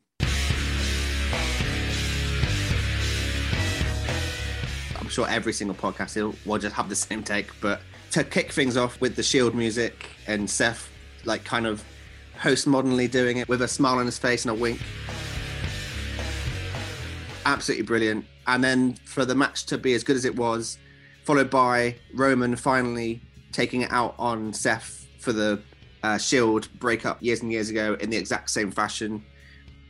I'm 5.00 5.10
sure 5.10 5.28
every 5.30 5.54
single 5.54 5.76
podcast 5.76 6.36
will 6.46 6.58
just 6.58 6.76
have 6.76 6.90
the 6.90 6.96
same 6.96 7.24
take, 7.24 7.50
but 7.62 7.82
to 8.16 8.24
kick 8.24 8.54
things 8.54 8.78
off 8.78 9.02
with 9.02 9.18
the 9.18 9.24
Shield 9.24 9.54
music 9.54 10.08
and 10.26 10.50
Seth 10.50 10.90
like 11.26 11.44
kind 11.44 11.68
of 11.68 11.84
postmodernly 12.40 13.12
doing 13.12 13.36
it 13.36 13.50
with 13.50 13.62
a 13.62 13.68
smile 13.68 14.00
on 14.00 14.06
his 14.06 14.18
face 14.18 14.46
and 14.46 14.52
a 14.52 14.54
wink. 14.54 14.80
Absolutely 17.46 17.84
brilliant. 17.84 18.26
And 18.48 18.64
then 18.64 18.94
for 19.04 19.26
the 19.26 19.36
match 19.36 19.66
to 19.66 19.78
be 19.78 19.94
as 19.96 20.06
good 20.06 20.16
as 20.16 20.24
it 20.24 20.34
was, 20.34 20.78
followed 21.26 21.50
by 21.50 21.98
Roman 22.14 22.56
finally 22.56 23.22
taking 23.52 23.82
it 23.82 23.92
out 23.92 24.16
on 24.18 24.54
Seth 24.54 25.06
for 25.20 25.34
the 25.34 25.62
uh, 26.02 26.18
Shield 26.18 26.70
breakup 26.80 27.22
years 27.22 27.42
and 27.42 27.52
years 27.52 27.70
ago 27.70 27.98
in 28.00 28.12
the 28.12 28.18
exact 28.18 28.50
same 28.50 28.72
fashion. 28.72 29.26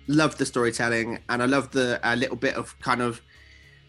Loved 0.07 0.39
the 0.39 0.47
storytelling, 0.47 1.19
and 1.29 1.43
I 1.43 1.45
loved 1.45 1.73
the 1.73 1.99
a 2.01 2.15
little 2.15 2.37
bit 2.37 2.55
of 2.55 2.75
kind 2.79 3.03
of 3.03 3.21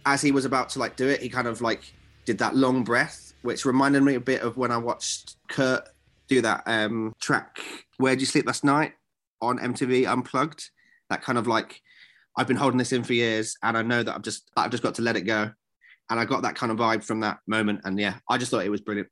as 0.05 0.21
he 0.21 0.31
was 0.31 0.45
about 0.45 0.69
to 0.71 0.79
like 0.79 0.95
do 0.97 1.09
it, 1.09 1.23
he 1.23 1.31
kind 1.31 1.49
of 1.49 1.63
like 1.63 1.95
did 2.27 2.37
that 2.39 2.55
long 2.55 2.85
breath, 2.85 3.26
which 3.47 3.65
reminded 3.65 4.03
me 4.03 4.17
a 4.17 4.21
bit 4.21 4.43
of 4.43 4.57
when 4.57 4.73
I 4.73 4.77
watched 4.77 5.37
Kurt 5.49 5.89
do 6.29 6.41
that 6.43 6.65
um, 6.67 7.15
track 7.21 7.61
"Where'd 7.99 8.21
You 8.21 8.27
Sleep 8.27 8.47
Last 8.47 8.65
Night" 8.65 8.93
on 9.41 9.59
MTV 9.59 10.07
Unplugged. 10.11 10.71
That 11.09 11.23
kind 11.23 11.39
of 11.39 11.47
like 11.47 11.81
I've 12.37 12.49
been 12.49 12.57
holding 12.57 12.79
this 12.79 12.93
in 12.93 13.05
for 13.05 13.15
years, 13.15 13.57
and 13.63 13.79
I 13.79 13.83
know 13.83 14.03
that 14.03 14.15
I've 14.15 14.23
just 14.23 14.51
I've 14.57 14.73
just 14.73 14.83
got 14.83 14.97
to 14.97 15.03
let 15.03 15.17
it 15.17 15.23
go, 15.23 15.51
and 16.11 16.21
I 16.21 16.25
got 16.25 16.43
that 16.43 16.57
kind 16.57 16.73
of 16.73 16.79
vibe 16.79 17.05
from 17.05 17.21
that 17.21 17.39
moment, 17.47 17.83
and 17.85 17.99
yeah, 17.99 18.17
I 18.29 18.37
just 18.37 18.51
thought 18.51 18.67
it 18.67 18.71
was 18.71 18.81
brilliant. 18.81 19.09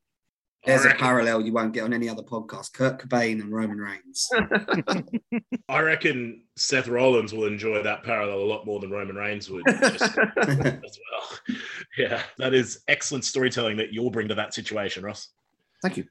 There's 0.66 0.86
a 0.86 0.94
parallel 0.94 1.42
you 1.42 1.52
won't 1.52 1.74
get 1.74 1.84
on 1.84 1.92
any 1.92 2.08
other 2.08 2.22
podcast. 2.22 2.72
Kurt 2.72 2.98
Cobain 2.98 3.40
and 3.42 3.52
Roman 3.52 3.78
Reigns. 3.78 4.28
I 5.68 5.80
reckon 5.80 6.42
Seth 6.56 6.88
Rollins 6.88 7.34
will 7.34 7.44
enjoy 7.44 7.82
that 7.82 8.02
parallel 8.02 8.38
a 8.38 8.48
lot 8.48 8.64
more 8.64 8.80
than 8.80 8.90
Roman 8.90 9.16
Reigns 9.16 9.50
would 9.50 9.68
as 9.68 10.00
well. 10.16 11.28
Yeah, 11.96 12.22
that 12.38 12.54
is 12.54 12.80
excellent 12.88 13.24
storytelling 13.24 13.76
that 13.76 13.92
you'll 13.92 14.10
bring 14.10 14.26
to 14.26 14.34
that 14.34 14.52
situation, 14.52 15.04
Ross. 15.04 15.28
Thank 15.80 15.98
you. 15.98 16.04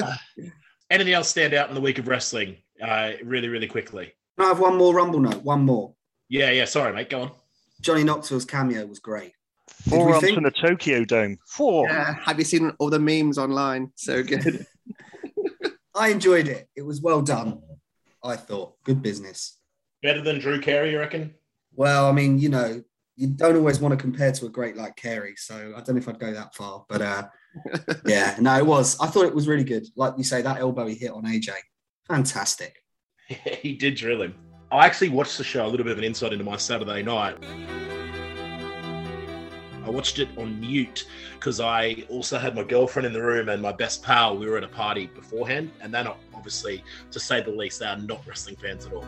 uh, 0.00 0.14
anything 0.90 1.12
else 1.12 1.28
stand 1.28 1.54
out 1.54 1.68
in 1.68 1.74
the 1.74 1.80
week 1.80 1.98
of 1.98 2.06
wrestling? 2.06 2.58
Uh, 2.80 3.12
really, 3.24 3.48
really 3.48 3.66
quickly. 3.66 4.12
I 4.38 4.44
have 4.44 4.60
one 4.60 4.76
more 4.76 4.94
Rumble 4.94 5.18
note. 5.18 5.42
One 5.42 5.62
more. 5.62 5.94
Yeah, 6.28 6.50
yeah. 6.50 6.66
Sorry, 6.66 6.92
mate. 6.92 7.10
Go 7.10 7.22
on. 7.22 7.30
Johnny 7.80 8.04
Knoxville's 8.04 8.44
cameo 8.44 8.86
was 8.86 9.00
great. 9.00 9.32
Four 9.88 10.10
runs 10.10 10.22
think? 10.22 10.34
from 10.34 10.44
the 10.44 10.50
Tokyo 10.50 11.04
Dome. 11.04 11.38
Four. 11.46 11.88
Yeah. 11.88 12.14
Have 12.24 12.38
you 12.38 12.44
seen 12.44 12.72
all 12.78 12.90
the 12.90 12.98
memes 12.98 13.38
online? 13.38 13.92
So 13.94 14.22
good. 14.22 14.66
I 15.94 16.08
enjoyed 16.08 16.48
it. 16.48 16.68
It 16.76 16.82
was 16.82 17.00
well 17.00 17.22
done. 17.22 17.62
I 18.22 18.36
thought 18.36 18.74
good 18.84 19.02
business. 19.02 19.58
Better 20.02 20.22
than 20.22 20.38
Drew 20.38 20.60
Carey, 20.60 20.92
you 20.92 20.98
reckon? 20.98 21.34
Well, 21.74 22.06
I 22.08 22.12
mean, 22.12 22.38
you 22.38 22.48
know, 22.48 22.82
you 23.16 23.28
don't 23.28 23.56
always 23.56 23.80
want 23.80 23.92
to 23.92 23.96
compare 23.96 24.30
to 24.32 24.46
a 24.46 24.50
great 24.50 24.76
like 24.76 24.96
Carey, 24.96 25.34
so 25.36 25.72
I 25.74 25.80
don't 25.80 25.94
know 25.94 25.98
if 25.98 26.08
I'd 26.08 26.18
go 26.18 26.32
that 26.32 26.54
far. 26.54 26.84
But 26.88 27.02
uh, 27.02 27.24
yeah, 28.06 28.36
no, 28.40 28.56
it 28.56 28.66
was. 28.66 28.98
I 29.00 29.06
thought 29.06 29.24
it 29.24 29.34
was 29.34 29.48
really 29.48 29.64
good. 29.64 29.86
Like 29.96 30.14
you 30.18 30.24
say, 30.24 30.42
that 30.42 30.60
elbow 30.60 30.86
he 30.86 30.94
hit 30.94 31.12
on 31.12 31.24
AJ, 31.24 31.50
fantastic. 32.06 32.76
Yeah, 33.28 33.36
he 33.62 33.74
did 33.74 33.94
drill 33.96 34.22
him. 34.22 34.34
I 34.70 34.84
actually 34.84 35.08
watched 35.08 35.38
the 35.38 35.44
show 35.44 35.64
a 35.64 35.68
little 35.68 35.84
bit 35.84 35.92
of 35.92 35.98
an 35.98 36.04
insight 36.04 36.32
into 36.32 36.44
my 36.44 36.56
Saturday 36.56 37.02
night. 37.02 37.36
I 39.86 39.90
watched 39.90 40.18
it 40.18 40.28
on 40.36 40.58
mute 40.60 41.06
because 41.34 41.60
I 41.60 42.04
also 42.08 42.38
had 42.38 42.56
my 42.56 42.64
girlfriend 42.64 43.06
in 43.06 43.12
the 43.12 43.22
room 43.22 43.48
and 43.48 43.62
my 43.62 43.70
best 43.70 44.02
pal. 44.02 44.36
We 44.36 44.46
were 44.46 44.56
at 44.56 44.64
a 44.64 44.68
party 44.68 45.06
beforehand, 45.06 45.70
and 45.80 45.94
they're 45.94 46.02
not 46.02 46.18
obviously, 46.34 46.82
to 47.12 47.20
say 47.20 47.40
the 47.40 47.52
least, 47.52 47.78
they 47.78 47.86
are 47.86 47.96
not 47.96 48.20
wrestling 48.26 48.56
fans 48.56 48.86
at 48.86 48.92
all. 48.92 49.04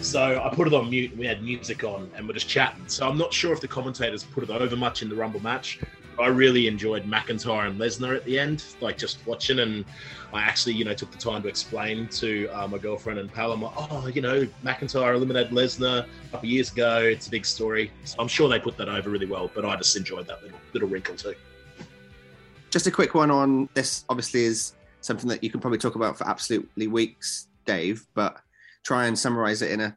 So 0.00 0.42
I 0.42 0.54
put 0.54 0.68
it 0.68 0.72
on 0.72 0.88
mute. 0.88 1.10
and 1.10 1.20
We 1.20 1.26
had 1.26 1.42
music 1.42 1.84
on, 1.84 2.10
and 2.16 2.26
we're 2.26 2.32
just 2.32 2.48
chatting. 2.48 2.82
So 2.86 3.06
I'm 3.06 3.18
not 3.18 3.34
sure 3.34 3.52
if 3.52 3.60
the 3.60 3.68
commentators 3.68 4.24
put 4.24 4.42
it 4.42 4.48
over 4.48 4.74
much 4.74 5.02
in 5.02 5.10
the 5.10 5.14
Rumble 5.14 5.40
match. 5.40 5.80
I 6.20 6.28
really 6.28 6.66
enjoyed 6.66 7.04
McIntyre 7.04 7.66
and 7.66 7.78
Lesnar 7.78 8.16
at 8.16 8.24
the 8.24 8.38
end, 8.38 8.64
like 8.80 8.98
just 8.98 9.26
watching. 9.26 9.60
And 9.60 9.84
I 10.32 10.42
actually, 10.42 10.74
you 10.74 10.84
know, 10.84 10.94
took 10.94 11.10
the 11.10 11.18
time 11.18 11.42
to 11.42 11.48
explain 11.48 12.08
to 12.08 12.48
uh, 12.48 12.68
my 12.68 12.78
girlfriend 12.78 13.18
and 13.18 13.32
pal, 13.32 13.52
I'm 13.52 13.62
like, 13.62 13.72
oh, 13.76 14.06
you 14.08 14.22
know, 14.22 14.46
McIntyre 14.64 15.14
eliminated 15.14 15.52
Lesnar 15.52 16.00
a 16.00 16.30
couple 16.30 16.38
of 16.40 16.44
years 16.44 16.72
ago. 16.72 16.98
It's 16.98 17.26
a 17.26 17.30
big 17.30 17.44
story. 17.44 17.90
So 18.04 18.16
I'm 18.18 18.28
sure 18.28 18.48
they 18.48 18.58
put 18.58 18.76
that 18.76 18.88
over 18.88 19.10
really 19.10 19.26
well, 19.26 19.50
but 19.54 19.64
I 19.64 19.76
just 19.76 19.96
enjoyed 19.96 20.26
that 20.26 20.42
little, 20.42 20.58
little 20.72 20.88
wrinkle 20.88 21.16
too. 21.16 21.34
Just 22.70 22.86
a 22.86 22.90
quick 22.90 23.14
one 23.14 23.30
on 23.30 23.68
this, 23.74 24.04
obviously, 24.08 24.44
is 24.44 24.74
something 25.00 25.28
that 25.28 25.42
you 25.42 25.50
can 25.50 25.60
probably 25.60 25.78
talk 25.78 25.96
about 25.96 26.16
for 26.16 26.28
absolutely 26.28 26.86
weeks, 26.86 27.48
Dave, 27.64 28.06
but 28.14 28.36
try 28.84 29.06
and 29.06 29.18
summarize 29.18 29.62
it 29.62 29.72
in 29.72 29.80
a 29.80 29.96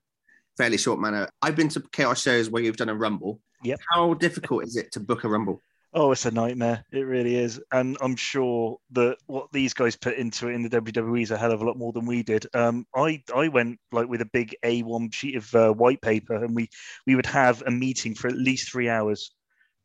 fairly 0.57 0.77
short 0.77 0.99
manner. 0.99 1.27
I've 1.41 1.55
been 1.55 1.69
to 1.69 1.81
chaos 1.91 2.21
shows 2.21 2.49
where 2.49 2.63
you've 2.63 2.77
done 2.77 2.89
a 2.89 2.95
rumble. 2.95 3.39
Yep. 3.63 3.79
How 3.91 4.13
difficult 4.15 4.65
is 4.65 4.75
it 4.75 4.91
to 4.93 4.99
book 4.99 5.23
a 5.23 5.29
rumble? 5.29 5.62
Oh, 5.95 6.12
it's 6.12 6.25
a 6.25 6.32
nightmare. 6.32 6.84
It 6.91 7.01
really 7.01 7.36
is. 7.36 7.62
And 7.71 7.97
I'm 8.01 8.15
sure 8.15 8.77
that 8.93 9.17
what 9.27 9.51
these 9.51 9.75
guys 9.75 9.95
put 9.95 10.15
into 10.15 10.47
it 10.47 10.56
in 10.56 10.63
the 10.63 10.82
WWE 10.82 11.21
is 11.21 11.32
a 11.32 11.38
hell 11.38 11.51
of 11.51 11.62
a 11.62 11.65
lot 11.65 11.77
more 11.77 11.93
than 11.93 12.08
we 12.08 12.23
did. 12.23 12.47
Um, 12.56 12.88
I 12.95 13.21
I 13.34 13.49
went 13.49 13.79
like 13.91 14.08
with 14.08 14.21
a 14.21 14.29
big 14.34 14.56
A1 14.65 15.13
sheet 15.13 15.36
of 15.36 15.53
uh, 15.53 15.71
white 15.71 16.01
paper, 16.01 16.34
and 16.34 16.56
we 16.56 16.69
we 17.06 17.15
would 17.15 17.27
have 17.27 17.62
a 17.65 17.71
meeting 17.71 18.15
for 18.15 18.27
at 18.27 18.36
least 18.36 18.71
three 18.71 18.89
hours, 18.89 19.32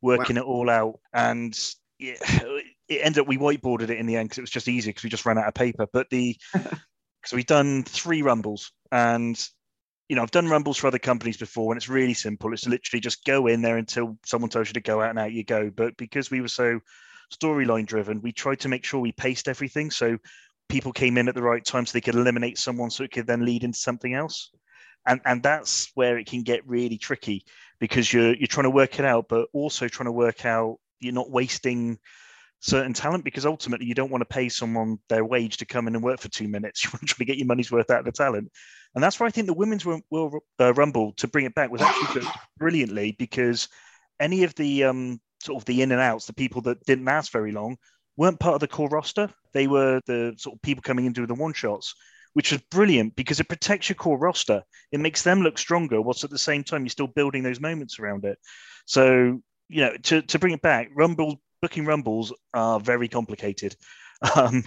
working 0.01 0.37
wow. 0.37 0.43
it 0.43 0.47
all 0.47 0.71
out. 0.71 1.01
And 1.13 1.59
it, 1.99 2.65
it 2.89 3.01
ended 3.03 3.21
up 3.21 3.29
we 3.29 3.37
whiteboarded 3.37 3.91
it 3.91 3.99
in 3.99 4.07
the 4.07 4.17
end 4.17 4.31
because 4.31 4.39
it 4.39 4.43
was 4.43 4.51
just 4.51 4.69
easier 4.69 4.91
because 4.91 5.05
we 5.05 5.11
just 5.11 5.27
ran 5.27 5.39
out 5.39 5.49
of 5.49 5.55
paper. 5.55 5.87
But 5.93 6.09
the 6.09 6.37
so 7.27 7.37
we've 7.37 7.45
done 7.45 7.85
three 7.85 8.23
rumbles, 8.23 8.73
and 8.91 9.39
you 10.09 10.17
know, 10.17 10.23
I've 10.23 10.31
done 10.31 10.49
rumbles 10.49 10.79
for 10.79 10.87
other 10.87 10.99
companies 10.99 11.37
before, 11.37 11.73
and 11.73 11.79
it's 11.79 11.89
really 11.89 12.15
simple. 12.15 12.53
It's 12.53 12.67
literally 12.67 13.01
just 13.01 13.25
go 13.25 13.47
in 13.47 13.63
there 13.63 13.77
until 13.77 14.19
someone 14.25 14.51
tells 14.51 14.69
you 14.69 14.75
to 14.75 14.81
go 14.81 15.03
out, 15.03 15.11
and 15.11 15.19
out 15.19 15.33
you 15.33 15.45
go. 15.45 15.71
But 15.71 15.97
because 15.97 16.31
we 16.31 16.41
were 16.41 16.49
so 16.49 16.81
storyline 17.33 17.87
driven, 17.87 18.23
we 18.23 18.33
tried 18.33 18.61
to 18.61 18.69
make 18.69 18.85
sure 18.85 19.01
we 19.01 19.13
paced 19.13 19.49
everything 19.49 19.91
so 19.91 20.17
people 20.69 20.93
came 20.93 21.19
in 21.19 21.29
at 21.29 21.35
the 21.35 21.43
right 21.43 21.65
time, 21.65 21.87
so 21.87 21.93
they 21.93 22.01
could 22.01 22.15
eliminate 22.15 22.59
someone, 22.59 22.91
so 22.91 23.05
it 23.05 23.13
could 23.13 23.27
then 23.27 23.45
lead 23.45 23.65
into 23.65 23.79
something 23.79 24.15
else. 24.15 24.51
And 25.07 25.21
and 25.25 25.43
that's 25.43 25.91
where 25.95 26.19
it 26.19 26.27
can 26.27 26.43
get 26.43 26.67
really 26.67 26.99
tricky 26.99 27.45
because 27.79 28.13
you're 28.13 28.35
you're 28.35 28.47
trying 28.47 28.65
to 28.65 28.71
work 28.71 28.99
it 28.99 29.05
out, 29.05 29.27
but 29.29 29.49
also 29.53 29.89
trying 29.89 30.07
to 30.07 30.13
work 30.13 30.45
out 30.45 30.79
you're 31.01 31.15
not 31.15 31.31
wasting 31.31 31.99
certain 32.61 32.93
talent 32.93 33.25
because 33.25 33.47
ultimately 33.47 33.87
you 33.87 33.95
don't 33.95 34.11
want 34.11 34.23
to 34.23 34.35
pay 34.35 34.49
someone 34.49 34.99
their 35.09 35.25
wage 35.25 35.59
to 35.59 35.67
come 35.67 35.87
in 35.87 35.95
and 35.95 36.03
work 36.03 36.21
for 36.21 36.29
two 36.29 36.49
minutes. 36.49 36.85
You 36.85 36.91
want 36.93 37.01
to 37.01 37.07
try 37.07 37.19
to 37.19 37.25
get 37.25 37.39
your 37.39 37.47
money's 37.47 37.71
worth 37.71 37.91
out 37.91 38.01
of 38.01 38.05
the 38.05 38.13
talent. 38.13 38.51
And 38.95 39.05
that's 39.05 39.21
why 39.21 39.27
I 39.27 39.31
think 39.31 39.47
the 39.47 39.55
women's 39.55 39.85
World 39.85 40.35
uh, 40.59 40.73
Rumble 40.75 41.13
to 41.19 41.29
bring 41.29 41.45
it 41.45 41.55
back 41.55 41.71
was 41.71 41.83
actually 41.83 42.27
brilliantly 42.57 43.15
because 43.19 43.69
any 44.19 44.45
of 44.45 44.55
the 44.55 44.85
um, 44.85 45.21
sort 45.41 45.61
of 45.61 45.65
the 45.67 45.83
in 45.83 45.93
and 45.93 46.01
outs, 46.01 46.27
the 46.27 46.33
people 46.33 46.63
that 46.63 46.83
didn't 46.85 47.05
last 47.05 47.33
very 47.33 47.53
long, 47.53 47.77
weren't 48.17 48.41
part 48.41 48.55
of 48.55 48.61
the 48.61 48.69
core 48.69 48.89
roster. 48.89 49.31
They 49.53 49.67
were 49.67 50.01
the 50.07 50.35
sort 50.39 50.57
of 50.57 50.63
people 50.63 50.83
coming 50.83 51.05
in 51.05 51.13
doing 51.13 51.29
the 51.29 51.35
one 51.35 51.53
shots, 51.53 51.95
which 52.33 52.51
was 52.51 52.61
brilliant 52.71 53.15
because 53.15 53.41
it 53.41 53.49
protects 53.49 53.89
your 53.89 53.97
core 53.97 54.19
roster. 54.19 54.63
It 54.91 55.01
makes 55.01 55.23
them 55.23 55.43
look 55.43 55.59
stronger, 55.59 56.01
whilst 56.01 56.25
at 56.25 56.31
the 56.31 56.39
same 56.39 56.65
time 56.65 56.83
you're 56.83 56.91
still 56.91 57.07
building 57.07 57.43
those 57.43 57.61
moments 57.61 57.99
around 57.99 58.25
it. 58.25 58.39
So, 58.87 59.41
you 59.69 59.81
know, 59.83 59.93
to, 60.05 60.23
to 60.23 60.39
bring 60.39 60.55
it 60.55 60.63
back, 60.63 60.89
Rumble 60.95 61.41
booking 61.61 61.85
Rumbles 61.85 62.33
are 62.55 62.81
very 62.81 63.09
complicated. 63.09 63.77
Um, 64.35 64.65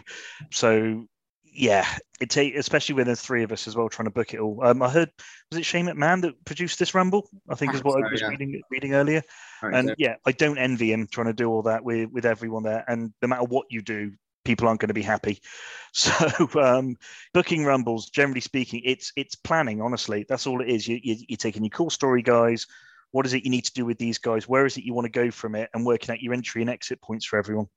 so 0.49 1.07
yeah, 1.53 1.85
it 2.21 2.29
take 2.29 2.55
especially 2.55 2.95
when 2.95 3.05
there's 3.05 3.19
three 3.19 3.43
of 3.43 3.51
us 3.51 3.67
as 3.67 3.75
well 3.75 3.89
trying 3.89 4.05
to 4.05 4.11
book 4.11 4.33
it 4.33 4.39
all. 4.39 4.63
Um, 4.63 4.81
I 4.81 4.89
heard 4.89 5.11
was 5.51 5.59
it 5.59 5.65
Shane 5.65 5.87
McMahon 5.87 6.21
that 6.21 6.45
produced 6.45 6.79
this 6.79 6.95
Rumble? 6.95 7.29
I 7.49 7.55
think 7.55 7.73
is 7.73 7.83
what 7.83 7.93
so, 7.93 8.05
I 8.05 8.11
was 8.11 8.21
yeah. 8.21 8.27
reading 8.27 8.61
reading 8.71 8.93
earlier. 8.93 9.21
Right, 9.61 9.73
And 9.73 9.89
so- 9.89 9.95
yeah, 9.97 10.15
I 10.25 10.31
don't 10.31 10.57
envy 10.57 10.93
him 10.93 11.07
trying 11.11 11.27
to 11.27 11.33
do 11.33 11.49
all 11.49 11.63
that 11.63 11.83
with 11.83 12.09
with 12.11 12.25
everyone 12.25 12.63
there. 12.63 12.85
And 12.87 13.13
no 13.21 13.27
matter 13.27 13.43
what 13.43 13.65
you 13.69 13.81
do, 13.81 14.13
people 14.45 14.67
aren't 14.67 14.79
going 14.79 14.87
to 14.87 14.93
be 14.93 15.01
happy. 15.01 15.39
So 15.93 16.47
um, 16.57 16.95
booking 17.33 17.65
rumbles, 17.65 18.11
generally 18.11 18.39
speaking, 18.39 18.81
it's 18.85 19.11
it's 19.17 19.35
planning. 19.35 19.81
Honestly, 19.81 20.25
that's 20.29 20.47
all 20.47 20.61
it 20.61 20.69
is. 20.69 20.87
You, 20.87 21.01
you 21.03 21.17
you're 21.27 21.35
taking 21.35 21.65
your 21.65 21.69
cool 21.71 21.89
story 21.89 22.21
guys. 22.21 22.65
What 23.11 23.25
is 23.25 23.33
it 23.33 23.43
you 23.43 23.51
need 23.51 23.65
to 23.65 23.73
do 23.73 23.85
with 23.85 23.97
these 23.97 24.17
guys? 24.17 24.47
Where 24.47 24.65
is 24.65 24.77
it 24.77 24.83
you 24.83 24.93
want 24.93 25.05
to 25.05 25.11
go 25.11 25.31
from 25.31 25.55
it? 25.55 25.69
And 25.73 25.85
working 25.85 26.11
out 26.11 26.21
your 26.21 26.33
entry 26.33 26.61
and 26.61 26.69
exit 26.69 27.01
points 27.01 27.25
for 27.25 27.37
everyone. 27.37 27.67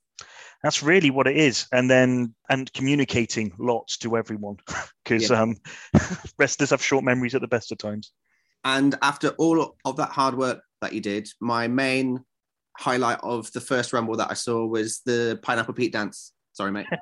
That's 0.62 0.83
really 0.83 1.11
what 1.11 1.27
it 1.27 1.37
is. 1.37 1.66
And 1.73 1.90
then 1.90 2.35
and 2.49 2.73
communicating 2.73 3.53
lots 3.59 3.99
to 3.99 4.16
everyone 4.16 4.57
because 5.05 5.31
Yeah. 5.31 5.42
um, 5.42 5.57
wrestlers 6.38 6.70
have 6.70 6.83
short 6.83 7.05
memories 7.05 7.35
at 7.35 7.40
the 7.40 7.49
best 7.49 7.73
of 7.73 7.79
times. 7.79 8.12
And 8.64 8.94
after 9.03 9.31
all 9.31 9.77
of 9.85 9.97
that 9.97 10.11
hard 10.11 10.37
work 10.37 10.62
that 10.81 10.92
you 10.92 11.01
did, 11.01 11.29
my 11.40 11.68
main 11.68 12.25
highlight 12.79 13.18
of 13.23 13.53
the 13.53 13.61
first 13.61 13.92
rumble 13.92 14.16
that 14.16 14.31
I 14.31 14.35
saw 14.35 14.64
was 14.66 15.01
the 15.05 15.38
pineapple 15.42 15.75
Pete 15.75 15.92
dance. 15.92 16.33
Sorry, 16.55 16.71
mate. 16.71 16.87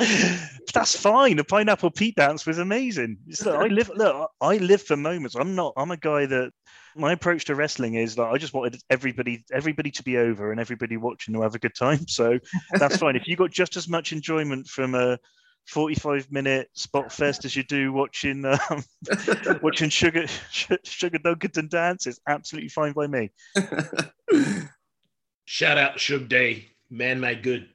That's 0.72 0.96
fine. 0.96 1.36
The 1.36 1.44
pineapple 1.44 1.90
Pete 1.90 2.16
dance 2.16 2.46
was 2.46 2.58
amazing. 2.58 3.18
It's 3.26 3.44
like, 3.44 3.58
I 3.58 3.66
live 3.66 3.90
look, 3.94 4.30
I 4.40 4.56
live 4.56 4.82
for 4.82 4.96
moments. 4.96 5.36
I'm 5.36 5.54
not 5.54 5.74
I'm 5.76 5.90
a 5.90 5.98
guy 5.98 6.24
that 6.26 6.52
my 6.96 7.12
approach 7.12 7.44
to 7.44 7.54
wrestling 7.54 7.94
is 7.94 8.16
like 8.16 8.32
I 8.32 8.38
just 8.38 8.54
wanted 8.54 8.80
everybody 8.88 9.44
everybody 9.52 9.90
to 9.90 10.02
be 10.02 10.16
over 10.16 10.50
and 10.50 10.60
everybody 10.60 10.96
watching 10.96 11.34
to 11.34 11.42
have 11.42 11.54
a 11.54 11.58
good 11.58 11.74
time. 11.74 12.08
So 12.08 12.38
that's 12.72 12.96
fine. 12.96 13.16
If 13.16 13.28
you 13.28 13.36
got 13.36 13.50
just 13.50 13.76
as 13.76 13.86
much 13.86 14.12
enjoyment 14.12 14.66
from 14.66 14.94
a 14.94 15.18
45 15.66 16.32
minute 16.32 16.70
spot 16.72 17.12
fest 17.12 17.44
as 17.44 17.54
you 17.54 17.62
do 17.62 17.92
watching 17.92 18.46
um, 18.46 18.82
watching 19.62 19.90
Sugar 19.90 20.26
Sugar 20.48 21.18
Dunkerton 21.18 21.68
dance, 21.68 22.06
it's 22.06 22.20
absolutely 22.26 22.70
fine 22.70 22.92
by 22.92 23.06
me. 23.06 23.30
Shout 25.44 25.76
out 25.76 25.94
to 25.94 25.98
Shug 25.98 26.28
D. 26.30 26.68
Man 26.88 27.20
made 27.20 27.42
good. 27.42 27.68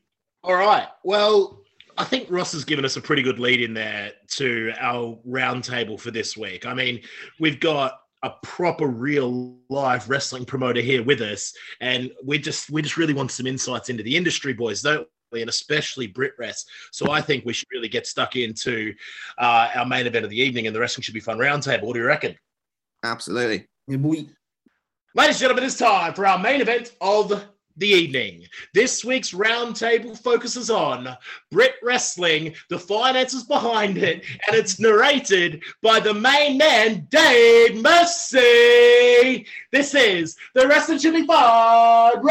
All 0.45 0.53
right. 0.53 0.87
Well, 1.03 1.63
I 1.97 2.03
think 2.03 2.29
Ross 2.29 2.51
has 2.51 2.63
given 2.63 2.85
us 2.85 2.97
a 2.97 3.01
pretty 3.01 3.23
good 3.23 3.39
lead 3.39 3.61
in 3.61 3.73
there 3.73 4.11
to 4.33 4.73
our 4.79 5.17
roundtable 5.27 5.99
for 5.99 6.11
this 6.11 6.37
week. 6.37 6.67
I 6.67 6.73
mean, 6.75 7.01
we've 7.39 7.59
got 7.59 7.99
a 8.21 8.29
proper 8.43 8.85
real 8.85 9.57
live 9.69 10.07
wrestling 10.07 10.45
promoter 10.45 10.81
here 10.81 11.01
with 11.01 11.21
us, 11.21 11.51
and 11.81 12.11
we 12.23 12.37
just 12.37 12.69
we 12.69 12.83
just 12.83 12.95
really 12.95 13.15
want 13.15 13.31
some 13.31 13.47
insights 13.47 13.89
into 13.89 14.03
the 14.03 14.15
industry, 14.15 14.53
boys, 14.53 14.83
don't 14.83 15.07
we? 15.31 15.41
And 15.41 15.49
especially 15.49 16.07
BritWres. 16.07 16.63
So 16.91 17.09
I 17.09 17.21
think 17.21 17.43
we 17.43 17.53
should 17.53 17.67
really 17.71 17.89
get 17.89 18.05
stuck 18.05 18.35
into 18.35 18.93
uh, 19.39 19.69
our 19.73 19.85
main 19.87 20.05
event 20.05 20.25
of 20.25 20.29
the 20.29 20.39
evening 20.39 20.67
and 20.67 20.75
the 20.75 20.79
wrestling 20.79 21.01
should 21.01 21.15
be 21.15 21.19
fun 21.19 21.39
roundtable. 21.39 21.85
What 21.85 21.93
do 21.93 22.01
you 22.01 22.05
reckon? 22.05 22.35
Absolutely. 23.03 23.65
Yeah, 23.87 23.97
we, 23.97 24.29
Ladies 25.15 25.37
and 25.37 25.41
gentlemen, 25.43 25.63
it's 25.63 25.77
time 25.77 26.13
for 26.13 26.27
our 26.27 26.37
main 26.37 26.59
event 26.59 26.91
of 26.99 27.45
the 27.77 27.87
evening. 27.87 28.45
This 28.73 29.03
week's 29.03 29.31
roundtable 29.31 30.17
focuses 30.17 30.69
on 30.69 31.17
Brit 31.51 31.75
Wrestling, 31.83 32.55
the 32.69 32.79
finances 32.79 33.43
behind 33.43 33.97
it, 33.97 34.23
and 34.47 34.55
it's 34.55 34.79
narrated 34.79 35.61
by 35.81 35.99
the 35.99 36.13
main 36.13 36.57
man, 36.57 37.07
Dave 37.09 37.81
Mercy. 37.81 39.45
This 39.71 39.93
is 39.93 40.37
the 40.53 40.67
Wrestling 40.67 40.99
Should 40.99 41.13
Be 41.13 41.25
Roundtable. 41.25 42.25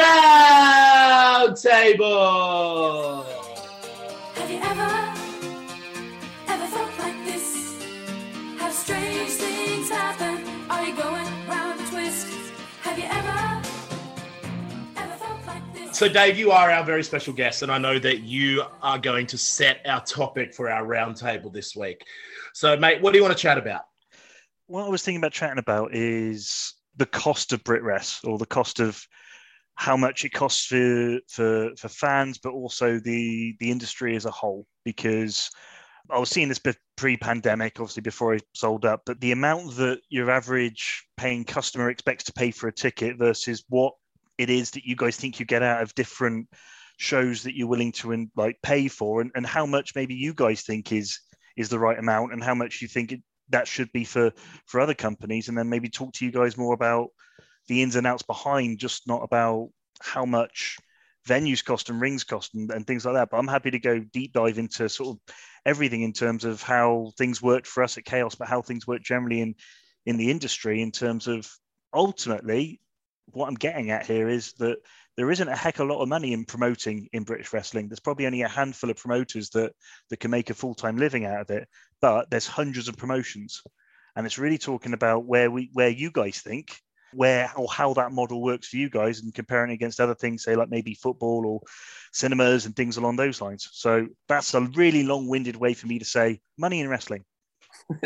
Have 4.35 4.51
you 4.51 4.61
ever, 4.63 5.13
ever 6.49 6.67
felt 6.67 6.99
like 6.99 7.25
this? 7.25 7.55
Strange 8.71 9.31
things 9.31 9.89
happen? 9.89 10.45
Are 10.69 10.85
you 10.85 10.95
going 10.97 11.44
So, 15.95 16.09
Dave, 16.09 16.37
you 16.37 16.51
are 16.51 16.73
our 16.73 16.83
very 16.83 17.05
special 17.05 17.33
guest, 17.33 17.63
and 17.63 17.71
I 17.71 17.79
know 17.79 18.01
that 18.01 18.19
you 18.25 18.65
are 18.83 18.99
going 18.99 19.29
to 19.29 19.39
set 19.39 19.81
our 19.87 20.01
topic 20.05 20.53
for 20.53 20.69
our 20.69 20.85
roundtable 20.85 21.53
this 21.53 21.77
week. 21.77 22.05
So, 22.53 22.77
mate, 22.77 23.01
what 23.01 23.13
do 23.13 23.19
you 23.19 23.23
want 23.23 23.37
to 23.37 23.41
chat 23.41 23.59
about? 23.59 23.83
what 24.67 24.87
I 24.87 24.89
was 24.89 25.05
thinking 25.05 25.21
about 25.21 25.31
chatting 25.31 25.59
about 25.59 25.95
is 25.95 26.75
the 26.97 27.07
cost 27.07 27.53
of 27.53 27.63
BritWres 27.63 28.27
or 28.27 28.39
the 28.39 28.47
cost 28.47 28.81
of 28.81 29.07
how 29.77 29.97
much 29.97 30.25
it 30.25 30.33
costs 30.33 30.67
for 30.67 31.21
for 31.29 31.71
for 31.77 31.89
fans, 31.89 32.39
but 32.39 32.51
also 32.51 32.99
the 32.99 33.55
the 33.61 33.71
industry 33.71 34.17
as 34.17 34.25
a 34.25 34.33
whole. 34.33 34.67
Because 34.85 35.49
I 36.11 36.19
was 36.19 36.29
seeing 36.29 36.49
this 36.49 36.61
pre-pandemic, 36.97 37.79
obviously 37.79 38.03
before 38.03 38.35
I 38.35 38.41
sold 38.53 38.85
up, 38.85 39.03
but 39.07 39.21
the 39.21 39.31
amount 39.31 39.77
that 39.77 40.01
your 40.09 40.29
average 40.29 41.07
paying 41.17 41.45
customer 41.45 41.89
expects 41.89 42.25
to 42.25 42.33
pay 42.33 42.51
for 42.51 42.67
a 42.67 42.73
ticket 42.73 43.17
versus 43.17 43.63
what 43.69 43.95
it 44.39 44.51
is 44.51 44.71
that 44.73 44.85
you 44.85 44.97
guys 44.97 45.17
think 45.17 45.39
you 45.39 45.47
get 45.47 45.63
out 45.63 45.83
of 45.83 45.95
different 45.95 46.49
shows 46.97 47.43
that 47.43 47.57
you're 47.57 47.69
willing 47.69 47.93
to 47.93 48.29
like 48.37 48.59
pay 48.63 48.89
for, 48.89 49.21
and, 49.21 49.31
and 49.35 49.47
how 49.47 49.67
much 49.67 49.95
maybe 49.95 50.15
you 50.15 50.35
guys 50.35 50.63
think 50.63 50.93
is 50.93 51.21
is 51.57 51.69
the 51.69 51.79
right 51.79 51.99
amount, 51.99 52.33
and 52.33 52.43
how 52.43 52.55
much 52.55 52.83
you 52.83 52.89
think 52.89 53.13
it, 53.13 53.21
that 53.51 53.69
should 53.69 53.91
be 53.93 54.05
for 54.05 54.33
for 54.67 54.81
other 54.81 54.95
companies, 54.95 55.49
and 55.49 55.57
then 55.57 55.69
maybe 55.69 55.89
talk 55.89 56.13
to 56.15 56.25
you 56.25 56.31
guys 56.31 56.57
more 56.57 56.75
about 56.75 57.09
the 57.69 57.83
ins 57.83 57.97
and 57.97 58.07
outs 58.07 58.23
behind, 58.23 58.79
just 58.79 59.07
not 59.07 59.23
about 59.23 59.69
how 60.01 60.25
much 60.25 60.77
venues 61.27 61.65
cost 61.65 61.89
and 61.89 62.01
rings 62.01 62.23
cost 62.23 62.55
and, 62.55 62.71
and 62.71 62.87
things 62.87 63.05
like 63.05 63.15
that. 63.15 63.31
But 63.31 63.39
I'm 63.39 63.49
happy 63.49 63.71
to 63.71 63.79
go 63.79 63.99
deep 63.99 64.33
dive 64.33 64.59
into 64.59 64.89
sort 64.89 65.17
of 65.17 65.35
everything 65.65 66.03
in 66.03 66.13
terms 66.13 66.45
of 66.45 66.63
how 66.63 67.13
things 67.17 67.41
worked 67.41 67.67
for 67.67 67.83
us 67.83 67.97
at 67.97 68.05
Chaos, 68.05 68.35
but 68.35 68.49
how 68.49 68.61
things 68.63 68.87
work 68.87 69.03
generally 69.03 69.41
in 69.41 69.55
in 70.07 70.17
the 70.17 70.31
industry 70.31 70.83
in 70.83 70.91
terms 70.91 71.27
of 71.27 71.51
ultimately 71.95 72.81
what 73.27 73.49
I'm 73.49 73.55
getting 73.55 73.91
at 73.91 74.07
here 74.07 74.29
is 74.29 74.53
that 74.55 74.79
there 75.17 75.31
isn't 75.31 75.49
a 75.49 75.57
heck 75.57 75.79
of 75.79 75.89
a 75.89 75.93
lot 75.93 76.03
of 76.03 76.09
money 76.09 76.33
in 76.33 76.45
promoting 76.45 77.09
in 77.13 77.25
British 77.25 77.53
wrestling. 77.53 77.89
There's 77.89 78.01
probably 78.01 78.27
only 78.27 78.43
a 78.43 78.49
handful 78.49 78.91
of 78.91 78.97
promoters 78.97 79.51
that 79.51 79.73
that 80.11 80.21
can 80.21 80.31
make 80.31 80.51
a 80.51 80.55
full 80.55 80.75
time 80.75 80.97
living 80.97 81.25
out 81.25 81.41
of 81.41 81.51
it, 81.51 81.69
but 82.01 82.31
there's 82.31 82.47
hundreds 82.47 82.89
of 82.89 82.97
promotions, 82.97 83.63
and 84.17 84.27
it's 84.27 84.39
really 84.39 84.59
talking 84.59 84.93
about 84.93 85.25
where 85.25 85.51
we 85.51 85.71
where 85.73 85.89
you 85.89 86.11
guys 86.11 86.41
think 86.41 86.81
where 87.15 87.51
or 87.57 87.69
how 87.71 87.95
that 87.95 88.13
model 88.13 88.43
works 88.43 88.69
for 88.69 88.77
you 88.77 88.91
guys 88.91 89.21
and 89.21 89.35
comparing 89.35 89.71
it 89.71 89.75
against 89.75 90.01
other 90.01 90.15
things, 90.15 90.43
say 90.43 90.57
like 90.57 90.69
maybe 90.69 90.95
football 90.95 91.47
or 91.47 91.61
cinemas 92.13 92.67
and 92.67 92.77
things 92.77 92.97
along 92.97 93.17
those 93.17 93.41
lines. 93.41 93.69
So 93.73 94.09
that's 94.29 94.53
a 94.55 94.61
really 94.61 95.05
long 95.05 95.29
winded 95.29 95.57
way 95.57 95.75
for 95.75 95.87
me 95.87 95.99
to 95.99 96.05
say 96.05 96.41
money 96.59 96.81
in 96.81 96.89
wrestling. 96.89 97.25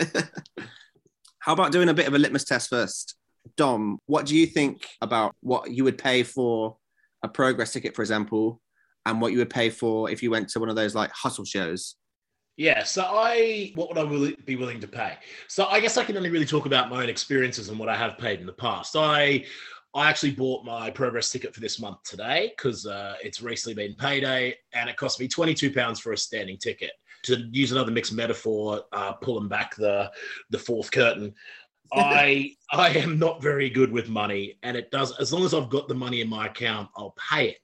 How 1.39 1.55
about 1.55 1.73
doing 1.73 1.89
a 1.89 1.95
bit 1.95 2.07
of 2.07 2.15
a 2.15 2.19
litmus 2.19 2.45
test 2.45 2.69
first? 2.69 3.18
Dom, 3.57 3.99
what 4.07 4.27
do 4.27 4.37
you 4.37 4.47
think 4.47 4.87
about 5.01 5.35
what 5.41 5.71
you 5.71 5.85
would 5.85 5.99
pay 5.99 6.23
for 6.23 6.77
a 7.23 7.29
progress 7.29 7.73
ticket, 7.73 7.95
for 7.95 8.03
example, 8.03 8.61
and 9.07 9.21
what 9.21 9.33
you 9.33 9.39
would 9.39 9.51
pay 9.51 9.71
for 9.71 10.11
if 10.11 10.23
you 10.23 10.31
went 10.31 10.49
to 10.51 10.61
one 10.61 10.69
of 10.69 10.77
those 10.77 10.95
like 10.95 11.11
hustle 11.13 11.45
shows? 11.45 11.97
Yeah, 12.57 12.83
so 12.83 13.03
I 13.05 13.73
what 13.77 13.89
would 13.89 13.99
I 13.99 14.03
will 14.03 14.33
be 14.45 14.57
willing 14.57 14.81
to 14.81 14.89
pay? 14.89 15.15
So 15.47 15.67
I 15.67 15.79
guess 15.79 15.97
I 15.97 16.05
can 16.05 16.17
only 16.17 16.31
really 16.31 16.45
talk 16.45 16.67
about 16.67 16.91
my 16.91 17.05
own 17.05 17.09
experiences 17.09 17.69
and 17.69 17.79
what 17.79 17.89
I 17.89 17.97
have 17.97 18.19
paid 18.19 18.41
in 18.41 18.47
the 18.47 18.53
past. 18.53 18.97
I 18.97 19.45
I 19.95 20.11
actually 20.11 20.33
bought 20.33 20.65
my 20.65 20.91
progress 20.91 21.31
ticket 21.31 21.55
for 21.55 21.61
this 21.61 21.81
month 21.81 22.03
today 22.03 22.53
because 22.57 22.85
uh, 22.85 23.15
it's 23.23 23.41
recently 23.41 23.75
been 23.75 23.95
payday, 23.95 24.57
and 24.73 24.91
it 24.91 24.97
cost 24.97 25.21
me 25.21 25.29
twenty 25.29 25.55
two 25.55 25.73
pounds 25.73 26.01
for 26.01 26.13
a 26.13 26.19
standing 26.19 26.59
ticket. 26.59 26.91
To 27.25 27.49
use 27.51 27.73
another 27.73 27.91
mixed 27.91 28.13
metaphor, 28.13 28.83
uh, 28.93 29.13
pulling 29.13 29.49
back 29.49 29.77
the 29.77 30.11
the 30.51 30.59
fourth 30.59 30.91
curtain. 30.91 31.35
I 31.93 32.53
I 32.73 32.91
am 32.91 33.19
not 33.19 33.43
very 33.43 33.71
good 33.71 33.91
with 33.91 34.09
money, 34.09 34.59
and 34.63 34.77
it 34.77 34.91
does 34.91 35.19
as 35.19 35.33
long 35.33 35.45
as 35.45 35.55
I've 35.55 35.71
got 35.71 35.89
the 35.89 35.95
money 35.95 36.21
in 36.21 36.29
my 36.29 36.47
account, 36.47 36.89
I'll 36.97 37.15
pay 37.31 37.51
it. 37.51 37.59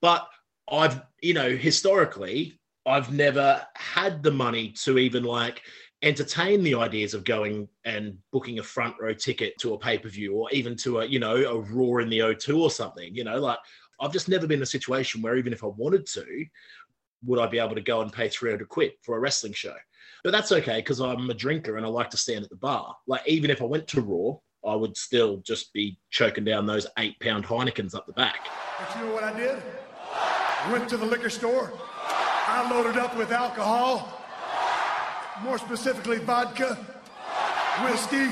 But 0.00 0.26
I've 0.70 1.02
you 1.20 1.34
know 1.34 1.50
historically 1.56 2.58
I've 2.86 3.12
never 3.12 3.64
had 3.74 4.22
the 4.22 4.30
money 4.30 4.72
to 4.84 4.98
even 4.98 5.22
like 5.22 5.62
entertain 6.02 6.64
the 6.64 6.74
ideas 6.74 7.14
of 7.14 7.24
going 7.24 7.68
and 7.84 8.18
booking 8.32 8.58
a 8.58 8.62
front 8.62 8.96
row 9.00 9.14
ticket 9.14 9.56
to 9.58 9.74
a 9.74 9.78
pay 9.78 9.98
per 9.98 10.08
view 10.08 10.34
or 10.34 10.50
even 10.50 10.76
to 10.76 11.00
a 11.00 11.04
you 11.04 11.20
know 11.20 11.36
a 11.36 11.60
Raw 11.60 11.98
in 11.98 12.08
the 12.08 12.18
O2 12.18 12.58
or 12.58 12.70
something. 12.70 13.14
You 13.14 13.24
know, 13.24 13.38
like 13.38 13.58
I've 14.00 14.12
just 14.12 14.28
never 14.28 14.46
been 14.46 14.58
in 14.58 14.64
a 14.64 14.66
situation 14.66 15.22
where 15.22 15.36
even 15.36 15.52
if 15.52 15.62
I 15.62 15.68
wanted 15.68 16.06
to, 16.06 16.44
would 17.24 17.38
I 17.38 17.46
be 17.46 17.60
able 17.60 17.76
to 17.76 17.80
go 17.80 18.00
and 18.00 18.12
pay 18.12 18.28
300 18.28 18.68
quid 18.68 18.92
for 19.02 19.16
a 19.16 19.20
wrestling 19.20 19.52
show? 19.52 19.76
But 20.24 20.32
that's 20.32 20.52
okay 20.52 20.78
because 20.78 21.00
I'm 21.00 21.28
a 21.30 21.34
drinker 21.34 21.76
and 21.76 21.84
I 21.84 21.88
like 21.88 22.10
to 22.10 22.16
stand 22.16 22.44
at 22.44 22.50
the 22.50 22.56
bar. 22.56 22.94
Like 23.06 23.26
even 23.26 23.50
if 23.50 23.60
I 23.60 23.64
went 23.64 23.88
to 23.88 24.00
Raw, 24.00 24.38
I 24.64 24.76
would 24.76 24.96
still 24.96 25.38
just 25.38 25.72
be 25.72 25.98
choking 26.10 26.44
down 26.44 26.66
those 26.66 26.86
eight 26.98 27.18
pound 27.20 27.44
Heinekens 27.44 27.94
up 27.94 28.06
the 28.06 28.12
back. 28.12 28.46
But 28.78 28.96
you 28.96 29.06
know 29.06 29.14
what 29.14 29.24
I 29.24 29.36
did? 29.36 29.62
went 30.70 30.88
to 30.88 30.96
the 30.96 31.06
liquor 31.06 31.30
store. 31.30 31.72
I 32.46 32.68
loaded 32.70 32.98
up 32.98 33.16
with 33.16 33.32
alcohol, 33.32 34.12
more 35.42 35.58
specifically 35.58 36.18
vodka, 36.18 36.76
whiskey, 37.82 38.28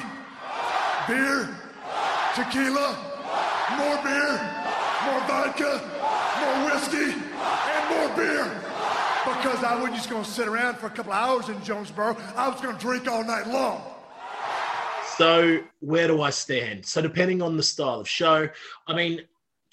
beer, 1.09 1.49
tequila, 2.35 2.97
more 3.77 3.99
beer, 4.05 4.33
more 5.07 5.21
vodka, 5.27 5.81
more 6.39 6.71
whiskey, 6.71 7.15
and 7.15 7.83
more 7.91 8.17
beer. 8.17 8.80
Because 9.25 9.63
I 9.63 9.77
wasn't 9.77 9.97
just 9.97 10.09
going 10.09 10.25
to 10.25 10.31
sit 10.31 10.49
around 10.49 10.77
for 10.79 10.87
a 10.87 10.91
couple 10.91 11.13
of 11.13 11.19
hours 11.19 11.49
in 11.49 11.63
Jonesboro. 11.63 12.17
I 12.37 12.49
was 12.49 12.61
going 12.61 12.75
to 12.75 12.81
drink 12.81 13.07
all 13.07 13.23
night 13.23 13.47
long. 13.47 13.83
So 15.17 15.61
where 15.81 16.09
do 16.09 16.23
I 16.23 16.31
stand? 16.31 16.87
So 16.87 17.03
depending 17.03 17.43
on 17.43 17.57
the 17.57 17.63
style 17.63 18.01
of 18.01 18.09
show, 18.09 18.49
I 18.87 18.95
mean, 18.95 19.21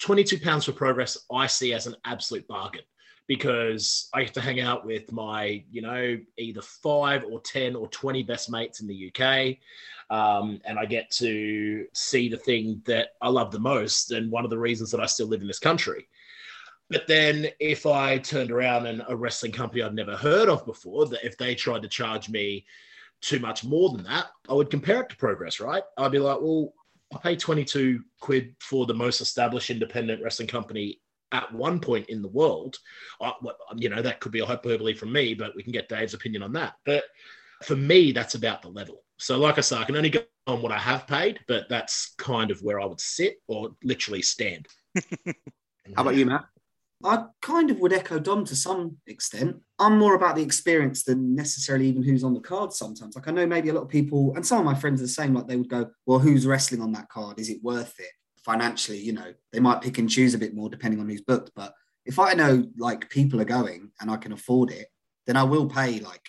22 0.00 0.40
pounds 0.40 0.66
for 0.66 0.72
progress, 0.72 1.16
I 1.32 1.46
see 1.46 1.72
as 1.72 1.86
an 1.86 1.96
absolute 2.04 2.46
bargain 2.46 2.82
because 3.26 4.08
I 4.12 4.24
get 4.24 4.34
to 4.34 4.40
hang 4.40 4.60
out 4.60 4.84
with 4.84 5.10
my, 5.12 5.62
you 5.70 5.82
know, 5.82 6.18
either 6.36 6.62
five 6.62 7.24
or 7.24 7.40
10 7.40 7.76
or 7.76 7.88
20 7.88 8.22
best 8.24 8.50
mates 8.50 8.80
in 8.80 8.86
the 8.88 9.10
UK. 9.10 9.56
Um, 10.10 10.60
and 10.64 10.78
I 10.78 10.86
get 10.86 11.10
to 11.12 11.86
see 11.92 12.28
the 12.28 12.36
thing 12.38 12.82
that 12.86 13.10
I 13.20 13.28
love 13.28 13.50
the 13.50 13.58
most 13.58 14.12
and 14.12 14.30
one 14.30 14.44
of 14.44 14.50
the 14.50 14.58
reasons 14.58 14.90
that 14.90 15.00
I 15.00 15.06
still 15.06 15.26
live 15.26 15.42
in 15.42 15.46
this 15.46 15.58
country. 15.58 16.08
But 16.90 17.06
then 17.06 17.48
if 17.60 17.86
I 17.86 18.18
turned 18.18 18.50
around 18.50 18.86
and 18.86 19.02
a 19.08 19.16
wrestling 19.16 19.52
company 19.52 19.82
I'd 19.82 19.94
never 19.94 20.16
heard 20.16 20.48
of 20.48 20.64
before, 20.64 21.06
that 21.06 21.24
if 21.24 21.36
they 21.36 21.54
tried 21.54 21.82
to 21.82 21.88
charge 21.88 22.28
me 22.28 22.64
too 23.20 23.38
much 23.40 23.64
more 23.64 23.90
than 23.90 24.04
that, 24.04 24.26
I 24.48 24.54
would 24.54 24.70
compare 24.70 25.02
it 25.02 25.10
to 25.10 25.16
progress, 25.16 25.60
right? 25.60 25.82
I'd 25.96 26.12
be 26.12 26.18
like, 26.18 26.38
well, 26.40 26.72
I 27.12 27.18
pay 27.18 27.36
22 27.36 28.02
quid 28.20 28.54
for 28.60 28.86
the 28.86 28.94
most 28.94 29.20
established 29.20 29.70
independent 29.70 30.22
wrestling 30.22 30.48
company 30.48 31.00
at 31.32 31.52
one 31.52 31.80
point 31.80 32.08
in 32.08 32.22
the 32.22 32.28
world. 32.28 32.78
I, 33.20 33.32
you 33.76 33.88
know, 33.88 34.02
that 34.02 34.20
could 34.20 34.32
be 34.32 34.40
a 34.40 34.46
hyperbole 34.46 34.94
from 34.94 35.12
me, 35.12 35.34
but 35.34 35.54
we 35.56 35.62
can 35.62 35.72
get 35.72 35.88
Dave's 35.88 36.14
opinion 36.14 36.42
on 36.42 36.52
that. 36.54 36.74
But 36.84 37.04
for 37.62 37.76
me, 37.76 38.12
that's 38.12 38.34
about 38.34 38.62
the 38.62 38.68
level. 38.68 39.02
So, 39.18 39.38
like 39.38 39.58
I 39.58 39.62
said, 39.62 39.78
I 39.78 39.84
can 39.84 39.96
only 39.96 40.10
go 40.10 40.20
on 40.46 40.62
what 40.62 40.72
I 40.72 40.78
have 40.78 41.06
paid, 41.06 41.40
but 41.48 41.68
that's 41.68 42.14
kind 42.18 42.50
of 42.50 42.62
where 42.62 42.80
I 42.80 42.86
would 42.86 43.00
sit 43.00 43.38
or 43.48 43.70
literally 43.82 44.22
stand. 44.22 44.68
How 45.26 46.02
about 46.02 46.14
you, 46.14 46.26
Matt? 46.26 46.44
I 47.04 47.24
kind 47.42 47.70
of 47.70 47.78
would 47.78 47.92
echo 47.92 48.18
Dom 48.18 48.44
to 48.46 48.56
some 48.56 48.96
extent. 49.06 49.56
I'm 49.78 49.98
more 49.98 50.14
about 50.14 50.34
the 50.34 50.42
experience 50.42 51.04
than 51.04 51.34
necessarily 51.34 51.86
even 51.86 52.02
who's 52.02 52.24
on 52.24 52.34
the 52.34 52.40
card 52.40 52.72
sometimes. 52.72 53.14
Like 53.14 53.28
I 53.28 53.30
know 53.30 53.46
maybe 53.46 53.68
a 53.68 53.72
lot 53.72 53.82
of 53.82 53.88
people, 53.88 54.32
and 54.34 54.44
some 54.44 54.58
of 54.58 54.64
my 54.64 54.74
friends 54.74 55.00
are 55.00 55.04
the 55.04 55.08
same, 55.08 55.32
like 55.32 55.46
they 55.46 55.56
would 55.56 55.68
go, 55.68 55.90
Well, 56.06 56.18
who's 56.18 56.46
wrestling 56.46 56.82
on 56.82 56.92
that 56.92 57.08
card? 57.08 57.38
Is 57.38 57.50
it 57.50 57.62
worth 57.62 57.94
it? 58.00 58.10
Financially, 58.44 58.98
you 58.98 59.12
know, 59.12 59.32
they 59.52 59.60
might 59.60 59.80
pick 59.80 59.98
and 59.98 60.10
choose 60.10 60.34
a 60.34 60.38
bit 60.38 60.54
more 60.54 60.68
depending 60.68 61.00
on 61.00 61.08
who's 61.08 61.20
booked. 61.20 61.52
But 61.54 61.72
if 62.04 62.18
I 62.18 62.32
know 62.32 62.64
like 62.78 63.10
people 63.10 63.40
are 63.40 63.44
going 63.44 63.92
and 64.00 64.10
I 64.10 64.16
can 64.16 64.32
afford 64.32 64.72
it, 64.72 64.88
then 65.26 65.36
I 65.36 65.44
will 65.44 65.68
pay 65.68 66.00
like 66.00 66.26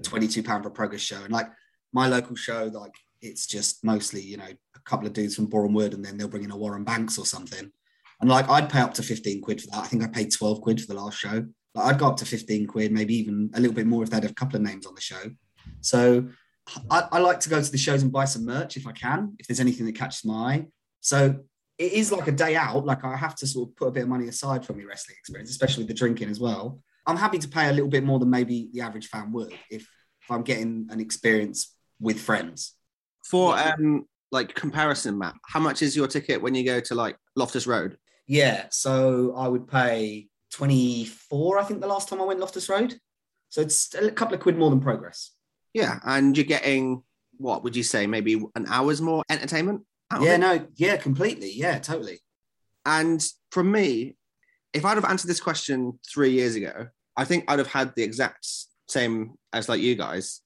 £22 0.00 0.62
for 0.62 0.68
a 0.68 0.70
progress 0.70 1.00
show. 1.00 1.22
And 1.22 1.32
like 1.32 1.48
my 1.92 2.06
local 2.06 2.36
show, 2.36 2.70
like 2.72 2.94
it's 3.20 3.46
just 3.46 3.84
mostly, 3.84 4.22
you 4.22 4.36
know, 4.36 4.44
a 4.46 4.80
couple 4.84 5.06
of 5.06 5.12
dudes 5.12 5.34
from 5.34 5.46
Boreham 5.46 5.74
Wood 5.74 5.92
and 5.92 6.04
then 6.04 6.16
they'll 6.16 6.28
bring 6.28 6.44
in 6.44 6.50
a 6.50 6.56
Warren 6.56 6.84
Banks 6.84 7.18
or 7.18 7.26
something. 7.26 7.72
And 8.20 8.28
like 8.28 8.48
I'd 8.48 8.70
pay 8.70 8.80
up 8.80 8.94
to 8.94 9.02
15 9.02 9.40
quid 9.42 9.60
for 9.60 9.68
that. 9.68 9.84
I 9.84 9.86
think 9.86 10.02
I 10.02 10.08
paid 10.08 10.32
12 10.32 10.60
quid 10.60 10.80
for 10.80 10.86
the 10.86 11.00
last 11.00 11.18
show. 11.18 11.46
Like 11.74 11.94
I'd 11.94 11.98
go 11.98 12.08
up 12.08 12.16
to 12.18 12.24
15 12.24 12.66
quid, 12.66 12.92
maybe 12.92 13.14
even 13.14 13.50
a 13.54 13.60
little 13.60 13.74
bit 13.74 13.86
more 13.86 14.02
if 14.02 14.10
they 14.10 14.16
had 14.16 14.24
a 14.24 14.34
couple 14.34 14.56
of 14.56 14.62
names 14.62 14.86
on 14.86 14.94
the 14.94 15.00
show. 15.00 15.22
So 15.80 16.28
I, 16.90 17.04
I 17.12 17.18
like 17.18 17.40
to 17.40 17.48
go 17.48 17.62
to 17.62 17.70
the 17.70 17.78
shows 17.78 18.02
and 18.02 18.12
buy 18.12 18.24
some 18.24 18.44
merch 18.44 18.76
if 18.76 18.86
I 18.86 18.92
can, 18.92 19.34
if 19.38 19.46
there's 19.46 19.60
anything 19.60 19.86
that 19.86 19.94
catches 19.94 20.24
my 20.24 20.34
eye. 20.34 20.66
So 21.00 21.40
it 21.78 21.92
is 21.92 22.10
like 22.10 22.26
a 22.26 22.32
day 22.32 22.56
out. 22.56 22.84
Like 22.84 23.04
I 23.04 23.16
have 23.16 23.36
to 23.36 23.46
sort 23.46 23.70
of 23.70 23.76
put 23.76 23.88
a 23.88 23.90
bit 23.92 24.02
of 24.02 24.08
money 24.08 24.28
aside 24.28 24.64
from 24.64 24.78
my 24.78 24.84
wrestling 24.84 25.16
experience, 25.18 25.50
especially 25.50 25.84
the 25.84 25.94
drinking 25.94 26.28
as 26.28 26.40
well. 26.40 26.80
I'm 27.06 27.16
happy 27.16 27.38
to 27.38 27.48
pay 27.48 27.68
a 27.68 27.72
little 27.72 27.88
bit 27.88 28.04
more 28.04 28.18
than 28.18 28.30
maybe 28.30 28.68
the 28.72 28.80
average 28.80 29.08
fan 29.08 29.32
would 29.32 29.52
if, 29.70 29.82
if 30.22 30.30
I'm 30.30 30.42
getting 30.42 30.88
an 30.90 31.00
experience 31.00 31.74
with 32.00 32.20
friends. 32.20 32.74
For 33.24 33.56
um 33.56 34.06
like 34.30 34.54
comparison, 34.54 35.18
Matt, 35.18 35.34
how 35.46 35.60
much 35.60 35.80
is 35.80 35.96
your 35.96 36.06
ticket 36.06 36.42
when 36.42 36.54
you 36.54 36.64
go 36.64 36.80
to 36.80 36.94
like 36.94 37.16
Loftus 37.36 37.66
Road? 37.66 37.96
Yeah, 38.28 38.66
so 38.70 39.34
I 39.36 39.48
would 39.48 39.66
pay 39.66 40.28
24, 40.52 41.58
I 41.58 41.64
think, 41.64 41.80
the 41.80 41.86
last 41.88 42.08
time 42.08 42.20
I 42.20 42.24
went 42.24 42.38
Loftus 42.38 42.68
Road. 42.68 42.94
So 43.48 43.60
it's 43.62 43.92
a 43.94 44.10
couple 44.12 44.34
of 44.34 44.40
quid 44.40 44.56
more 44.56 44.70
than 44.70 44.80
progress. 44.80 45.32
Yeah, 45.74 45.98
and 46.04 46.36
you're 46.36 46.44
getting 46.44 47.02
what 47.38 47.64
would 47.64 47.76
you 47.76 47.82
say? 47.82 48.06
Maybe 48.06 48.34
an 48.54 48.66
hour's 48.68 49.00
more 49.00 49.22
entertainment. 49.30 49.82
Yeah, 50.20 50.36
no, 50.36 50.66
yeah, 50.74 50.96
completely. 50.96 51.52
Yeah, 51.52 51.78
totally. 51.78 52.20
And 52.84 53.24
for 53.52 53.62
me, 53.62 54.16
if 54.72 54.84
I'd 54.84 54.96
have 54.96 55.04
answered 55.04 55.28
this 55.28 55.40
question 55.40 55.98
three 56.12 56.30
years 56.30 56.56
ago, 56.56 56.88
I 57.16 57.24
think 57.24 57.44
I'd 57.48 57.58
have 57.58 57.68
had 57.68 57.94
the 57.94 58.02
exact 58.02 58.46
same 58.88 59.34
as 59.52 59.68
like 59.68 59.80
you 59.80 59.94
guys. 59.94 60.40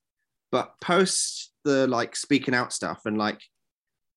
But 0.50 0.74
post 0.80 1.52
the 1.64 1.86
like 1.86 2.14
speaking 2.16 2.54
out 2.54 2.72
stuff 2.72 3.02
and 3.06 3.16
like 3.16 3.40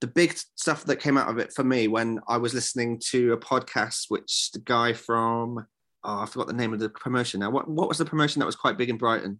the 0.06 0.12
big 0.12 0.38
stuff 0.54 0.84
that 0.84 0.98
came 0.98 1.18
out 1.18 1.30
of 1.30 1.40
it 1.40 1.52
for 1.52 1.64
me 1.64 1.88
when 1.88 2.20
I 2.28 2.38
was 2.38 2.54
listening 2.54 3.02
to 3.08 3.34
a 3.34 3.38
podcast, 3.38 4.06
which 4.10 4.52
the 4.52 4.60
guy 4.60 4.94
from 4.94 5.66
oh, 6.04 6.20
I 6.20 6.28
forgot 6.28 6.46
the 6.46 6.54
name 6.54 6.74
of 6.74 6.80
the 6.80 6.90
promotion 6.90 7.40
now. 7.40 7.50
What 7.50 7.68
what 7.68 7.88
was 7.88 7.98
the 7.98 8.06
promotion 8.06 8.40
that 8.40 8.46
was 8.46 8.56
quite 8.56 8.78
big 8.78 8.92
in 8.92 8.98
Brighton? 8.98 9.40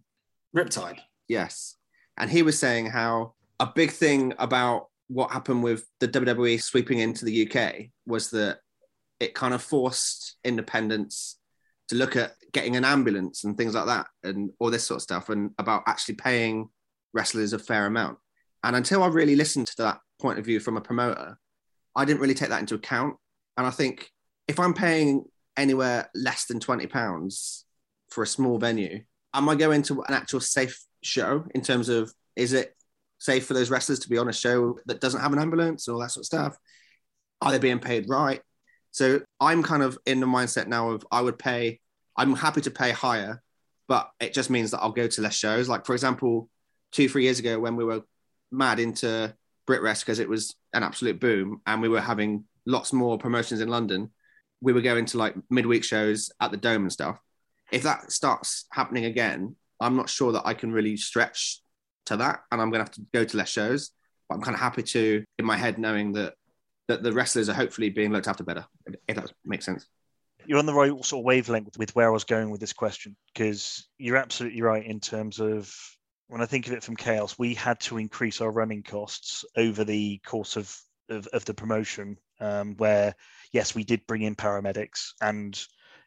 Riptide. 0.56 0.98
Yes. 1.28 1.76
And 2.16 2.28
he 2.28 2.42
was 2.42 2.58
saying 2.58 2.86
how 2.86 3.34
a 3.60 3.66
big 3.72 3.92
thing 3.92 4.34
about 4.40 4.88
what 5.06 5.30
happened 5.30 5.62
with 5.62 5.86
the 6.00 6.08
WWE 6.08 6.60
sweeping 6.60 6.98
into 6.98 7.24
the 7.24 7.48
UK 7.48 7.90
was 8.04 8.30
that 8.30 8.58
it 9.20 9.34
kind 9.34 9.54
of 9.54 9.62
forced 9.62 10.36
independents 10.42 11.38
to 11.90 11.94
look 11.94 12.16
at 12.16 12.32
getting 12.52 12.74
an 12.74 12.84
ambulance 12.84 13.44
and 13.44 13.56
things 13.56 13.76
like 13.76 13.86
that 13.86 14.08
and 14.24 14.50
all 14.58 14.72
this 14.72 14.84
sort 14.84 14.96
of 14.96 15.02
stuff 15.02 15.28
and 15.28 15.52
about 15.60 15.84
actually 15.86 16.16
paying 16.16 16.68
wrestlers 17.14 17.52
a 17.52 17.58
fair 17.60 17.86
amount. 17.86 18.18
And 18.64 18.74
until 18.74 19.04
I 19.04 19.06
really 19.06 19.36
listened 19.36 19.68
to 19.68 19.82
that 19.84 20.00
point 20.18 20.38
of 20.38 20.44
view 20.44 20.60
from 20.60 20.76
a 20.76 20.80
promoter, 20.80 21.38
I 21.94 22.04
didn't 22.04 22.20
really 22.20 22.34
take 22.34 22.50
that 22.50 22.60
into 22.60 22.74
account. 22.74 23.16
And 23.56 23.66
I 23.66 23.70
think 23.70 24.10
if 24.48 24.60
I'm 24.60 24.74
paying 24.74 25.24
anywhere 25.56 26.10
less 26.14 26.46
than 26.46 26.60
20 26.60 26.86
pounds 26.86 27.64
for 28.10 28.22
a 28.22 28.26
small 28.26 28.58
venue, 28.58 29.02
am 29.34 29.48
I 29.48 29.54
going 29.54 29.82
to 29.82 30.02
an 30.02 30.14
actual 30.14 30.40
safe 30.40 30.84
show 31.02 31.44
in 31.54 31.62
terms 31.62 31.88
of 31.88 32.12
is 32.34 32.52
it 32.52 32.74
safe 33.18 33.46
for 33.46 33.54
those 33.54 33.70
wrestlers 33.70 34.00
to 34.00 34.08
be 34.08 34.18
on 34.18 34.28
a 34.28 34.32
show 34.32 34.78
that 34.86 35.00
doesn't 35.00 35.20
have 35.20 35.32
an 35.32 35.38
ambulance 35.38 35.88
and 35.88 35.94
all 35.94 36.00
that 36.00 36.10
sort 36.10 36.22
of 36.22 36.26
stuff? 36.26 36.56
Are 37.40 37.52
they 37.52 37.58
being 37.58 37.78
paid 37.78 38.08
right? 38.08 38.40
So 38.90 39.20
I'm 39.40 39.62
kind 39.62 39.82
of 39.82 39.98
in 40.06 40.20
the 40.20 40.26
mindset 40.26 40.68
now 40.68 40.90
of 40.90 41.06
I 41.10 41.20
would 41.20 41.38
pay, 41.38 41.80
I'm 42.16 42.34
happy 42.34 42.62
to 42.62 42.70
pay 42.70 42.92
higher, 42.92 43.42
but 43.88 44.10
it 44.20 44.32
just 44.32 44.50
means 44.50 44.70
that 44.70 44.80
I'll 44.80 44.92
go 44.92 45.06
to 45.06 45.20
less 45.20 45.34
shows. 45.34 45.68
Like, 45.68 45.84
for 45.86 45.92
example, 45.92 46.48
two, 46.92 47.08
three 47.08 47.24
years 47.24 47.38
ago 47.38 47.58
when 47.58 47.76
we 47.76 47.84
were 47.84 48.02
mad 48.50 48.80
into 48.80 49.34
BritWres 49.66 50.00
because 50.00 50.18
it 50.18 50.28
was 50.28 50.54
an 50.72 50.82
absolute 50.82 51.20
boom 51.20 51.60
and 51.66 51.82
we 51.82 51.88
were 51.88 52.00
having 52.00 52.44
lots 52.66 52.92
more 52.92 53.18
promotions 53.18 53.60
in 53.60 53.68
London, 53.68 54.10
we 54.60 54.72
were 54.72 54.80
going 54.80 55.06
to 55.06 55.18
like 55.18 55.34
midweek 55.50 55.84
shows 55.84 56.30
at 56.40 56.50
the 56.50 56.56
Dome 56.56 56.82
and 56.82 56.92
stuff. 56.92 57.18
If 57.72 57.82
that 57.82 58.12
starts 58.12 58.66
happening 58.72 59.04
again, 59.04 59.56
I'm 59.80 59.96
not 59.96 60.08
sure 60.08 60.32
that 60.32 60.46
I 60.46 60.54
can 60.54 60.72
really 60.72 60.96
stretch 60.96 61.60
to 62.06 62.16
that 62.16 62.40
and 62.50 62.60
I'm 62.60 62.70
going 62.70 62.84
to 62.84 62.90
have 62.90 62.92
to 62.92 63.06
go 63.12 63.24
to 63.24 63.36
less 63.36 63.50
shows. 63.50 63.90
But 64.28 64.36
I'm 64.36 64.42
kind 64.42 64.54
of 64.54 64.60
happy 64.60 64.82
to, 64.82 65.24
in 65.38 65.44
my 65.44 65.56
head, 65.56 65.78
knowing 65.78 66.12
that 66.14 66.34
that 66.88 67.02
the 67.02 67.12
wrestlers 67.12 67.48
are 67.48 67.54
hopefully 67.54 67.90
being 67.90 68.12
looked 68.12 68.28
after 68.28 68.44
better, 68.44 68.64
if 69.08 69.16
that 69.16 69.32
makes 69.44 69.64
sense. 69.64 69.86
You're 70.46 70.58
on 70.58 70.66
the 70.66 70.74
right 70.74 70.92
sort 71.04 71.20
of 71.20 71.24
wavelength 71.24 71.76
with 71.78 71.94
where 71.96 72.06
I 72.06 72.12
was 72.12 72.24
going 72.24 72.50
with 72.50 72.60
this 72.60 72.72
question 72.72 73.16
because 73.34 73.88
you're 73.98 74.16
absolutely 74.16 74.62
right 74.62 74.84
in 74.84 75.00
terms 75.00 75.40
of 75.40 75.74
when 76.28 76.40
I 76.40 76.46
think 76.46 76.66
of 76.66 76.72
it 76.72 76.82
from 76.82 76.96
chaos, 76.96 77.38
we 77.38 77.54
had 77.54 77.80
to 77.80 77.98
increase 77.98 78.40
our 78.40 78.50
running 78.50 78.82
costs 78.82 79.44
over 79.56 79.84
the 79.84 80.18
course 80.18 80.56
of 80.56 80.76
of, 81.08 81.26
of 81.28 81.44
the 81.44 81.54
promotion. 81.54 82.16
Um, 82.40 82.74
where 82.76 83.14
yes, 83.52 83.74
we 83.74 83.84
did 83.84 84.06
bring 84.06 84.22
in 84.22 84.34
paramedics, 84.34 85.12
and 85.20 85.58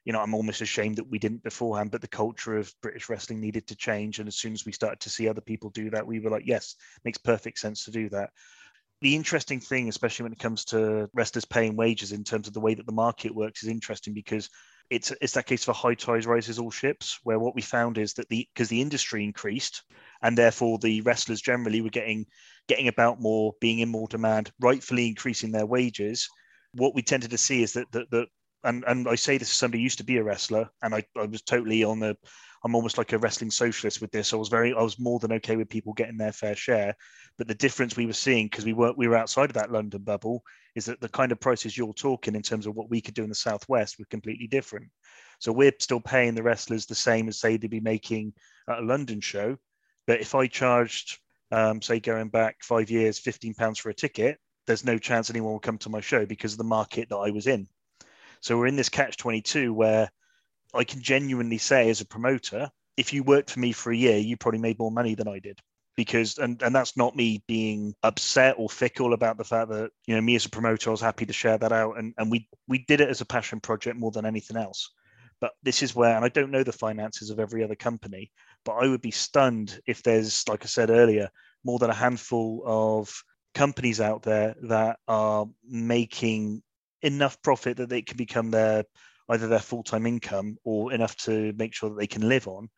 you 0.06 0.14
know 0.14 0.20
I'm 0.20 0.34
almost 0.34 0.62
ashamed 0.62 0.98
that 0.98 1.10
we 1.10 1.20
didn't 1.20 1.44
beforehand. 1.44 1.92
But 1.92 2.02
the 2.02 2.08
culture 2.08 2.58
of 2.58 2.74
British 2.82 3.10
wrestling 3.10 3.40
needed 3.40 3.68
to 3.68 3.76
change, 3.76 4.20
and 4.20 4.28
as 4.28 4.36
soon 4.36 4.54
as 4.54 4.66
we 4.66 4.72
started 4.72 5.00
to 5.02 5.10
see 5.10 5.28
other 5.28 5.42
people 5.42 5.70
do 5.70 5.90
that, 5.92 6.06
we 6.06 6.20
were 6.20 6.30
like, 6.30 6.46
yes, 6.46 6.76
makes 7.06 7.18
perfect 7.18 7.60
sense 7.60 7.86
to 7.86 7.92
do 7.92 8.10
that. 8.10 8.32
The 9.02 9.16
interesting 9.16 9.62
thing, 9.62 9.88
especially 9.88 10.24
when 10.24 10.34
it 10.34 10.40
comes 10.40 10.66
to 10.66 11.10
wrestlers 11.14 11.46
paying 11.46 11.78
wages 11.78 12.12
in 12.12 12.26
terms 12.26 12.48
of 12.50 12.54
the 12.54 12.60
way 12.60 12.74
that 12.74 12.86
the 12.86 12.92
market 12.92 13.34
works, 13.34 13.64
is 13.64 13.70
interesting 13.70 14.14
because 14.14 14.50
it's 14.90 15.14
it's 15.22 15.34
that 15.34 15.46
case 15.46 15.68
a 15.68 15.74
high 15.74 15.94
tide 15.94 16.26
rises 16.26 16.60
all 16.60 16.72
ships, 16.72 17.20
where 17.24 17.40
what 17.40 17.56
we 17.56 17.62
found 17.62 17.98
is 17.98 18.14
that 18.14 18.30
the 18.30 18.48
because 18.54 18.70
the 18.70 18.82
industry 18.82 19.24
increased 19.24 19.84
and 20.22 20.38
therefore 20.38 20.80
the 20.80 21.02
wrestlers 21.02 21.42
generally 21.42 21.82
were 21.82 21.90
getting 21.90 22.26
getting 22.68 22.88
about 22.88 23.22
more, 23.22 23.54
being 23.62 23.80
in 23.80 23.90
more 23.90 24.08
demand, 24.08 24.52
rightfully 24.60 25.08
increasing 25.08 25.52
their 25.52 25.66
wages. 25.66 26.28
What 26.74 26.96
we 26.96 27.02
tended 27.02 27.32
to 27.32 27.38
see 27.38 27.64
is 27.64 27.74
that 27.74 27.92
that, 27.92 28.10
that 28.12 28.28
and 28.64 28.84
and 28.88 29.08
I 29.08 29.16
say 29.16 29.38
this 29.38 29.50
as 29.50 29.58
somebody 29.58 29.80
who 29.80 29.86
used 29.86 30.00
to 30.00 30.04
be 30.04 30.18
a 30.18 30.24
wrestler, 30.24 30.70
and 30.82 30.94
I, 30.94 31.04
I 31.16 31.26
was 31.26 31.42
totally 31.42 31.84
on 31.84 32.00
the 32.00 32.16
I'm 32.64 32.76
almost 32.76 32.98
like 32.98 33.14
a 33.14 33.18
wrestling 33.18 33.52
socialist 33.52 34.02
with 34.02 34.12
this. 34.12 34.34
I 34.34 34.36
was 34.36 34.50
very 34.50 34.74
I 34.74 34.82
was 34.82 35.00
more 35.00 35.20
than 35.20 35.32
okay 35.34 35.56
with 35.56 35.70
people 35.70 35.94
getting 35.94 36.18
their 36.18 36.34
fair 36.34 36.56
share. 36.56 36.96
But 37.38 37.48
the 37.48 37.56
difference 37.56 37.96
we 37.96 38.06
were 38.06 38.14
seeing, 38.14 38.48
because 38.48 38.66
we 38.66 38.74
weren't 38.74 38.98
we 38.98 39.08
were 39.08 39.16
outside 39.16 39.50
of 39.50 39.54
that 39.54 39.72
London 39.72 40.02
bubble, 40.02 40.44
is 40.76 40.86
that 40.86 41.00
the 41.00 41.10
kind 41.10 41.32
of 41.32 41.40
prices 41.40 41.78
you're 41.78 41.94
talking 41.94 42.36
in 42.36 42.42
terms 42.42 42.68
of 42.68 42.76
what 42.76 42.90
we 42.90 43.02
could 43.02 43.14
do 43.14 43.24
in 43.24 43.30
the 43.30 43.36
southwest 43.36 43.98
were 43.98 44.06
completely 44.10 44.48
different. 44.48 44.88
So 45.40 45.54
we're 45.54 45.72
still 45.80 46.02
paying 46.02 46.36
the 46.36 46.44
wrestlers 46.44 46.86
the 46.86 46.96
same 46.96 47.30
as 47.30 47.40
say 47.40 47.56
they'd 47.56 47.70
be 47.70 47.80
making 47.80 48.34
at 48.68 48.80
a 48.80 48.86
London 48.86 49.22
show. 49.22 49.58
But 50.06 50.20
if 50.20 50.36
I 50.36 50.48
charged, 50.48 51.18
um, 51.52 51.82
say, 51.82 52.00
going 52.00 52.28
back 52.28 52.58
five 52.62 52.90
years, 52.90 53.20
fifteen 53.20 53.54
pounds 53.54 53.80
for 53.80 53.90
a 53.90 53.94
ticket, 53.94 54.38
there's 54.68 54.84
no 54.84 54.98
chance 54.98 55.30
anyone 55.30 55.54
will 55.54 55.60
come 55.60 55.78
to 55.80 55.90
my 55.90 56.02
show 56.02 56.26
because 56.26 56.54
of 56.54 56.58
the 56.58 56.64
market 56.66 57.08
that 57.10 57.18
I 57.18 57.30
was 57.32 57.48
in. 57.48 57.68
So 58.42 58.58
we're 58.58 58.68
in 58.68 58.76
this 58.76 58.90
catch 58.90 59.16
twenty 59.16 59.42
two 59.42 59.74
where 59.74 60.12
I 60.74 60.84
can 60.84 61.02
genuinely 61.02 61.58
say 61.58 61.90
as 61.90 62.02
a 62.02 62.06
promoter, 62.06 62.70
if 62.98 63.14
you 63.14 63.24
worked 63.24 63.52
for 63.52 63.60
me 63.60 63.72
for 63.72 63.92
a 63.92 63.98
year, 63.98 64.18
you 64.18 64.38
probably 64.38 64.60
made 64.60 64.80
more 64.80 64.92
money 64.92 65.16
than 65.16 65.28
I 65.28 65.40
did. 65.40 65.60
Because 65.96 66.38
and, 66.38 66.62
and 66.62 66.74
that's 66.74 66.96
not 66.96 67.16
me 67.16 67.44
being 67.48 67.94
upset 68.04 68.56
or 68.58 68.70
fickle 68.70 69.14
about 69.14 69.38
the 69.38 69.44
fact 69.44 69.70
that, 69.70 69.92
you 70.06 70.16
know, 70.16 70.22
me 70.22 70.36
as 70.36 70.46
a 70.46 70.50
promoter, 70.50 70.90
I 70.90 70.92
was 70.92 71.02
happy 71.02 71.26
to 71.26 71.34
share 71.34 71.58
that 71.58 71.74
out. 71.74 71.98
And, 71.98 72.14
and 72.18 72.32
we 72.32 72.48
we 72.68 72.86
did 72.88 73.02
it 73.02 73.10
as 73.10 73.20
a 73.20 73.26
passion 73.26 73.60
project 73.60 73.98
more 73.98 74.12
than 74.12 74.26
anything 74.26 74.56
else. 74.56 74.92
But 75.42 75.52
this 75.64 75.84
is 75.84 75.96
where, 75.96 76.16
and 76.16 76.24
I 76.24 76.30
don't 76.30 76.52
know 76.52 76.64
the 76.64 76.72
finances 76.72 77.30
of 77.30 77.40
every 77.40 77.64
other 77.64 77.76
company, 77.76 78.32
but 78.66 78.74
I 78.74 78.88
would 78.88 79.02
be 79.02 79.12
stunned 79.12 79.80
if 79.88 80.04
there's, 80.04 80.48
like 80.48 80.64
I 80.64 80.68
said 80.68 80.90
earlier, 80.90 81.30
more 81.64 81.80
than 81.80 81.90
a 81.90 81.94
handful 81.94 82.62
of 82.66 83.24
companies 83.54 84.02
out 84.02 84.22
there 84.24 84.56
that 84.64 85.00
are 85.08 85.48
making 85.66 86.62
enough 87.02 87.42
profit 87.42 87.78
that 87.78 87.90
they 87.90 88.02
can 88.02 88.18
become 88.18 88.52
their 88.52 88.84
either 89.30 89.48
their 89.48 89.60
full-time 89.60 90.06
income 90.06 90.58
or 90.64 90.92
enough 90.92 91.16
to 91.16 91.54
make 91.58 91.74
sure 91.74 91.90
that 91.90 91.98
they 91.98 92.08
can 92.08 92.28
live 92.28 92.48
on 92.48 92.70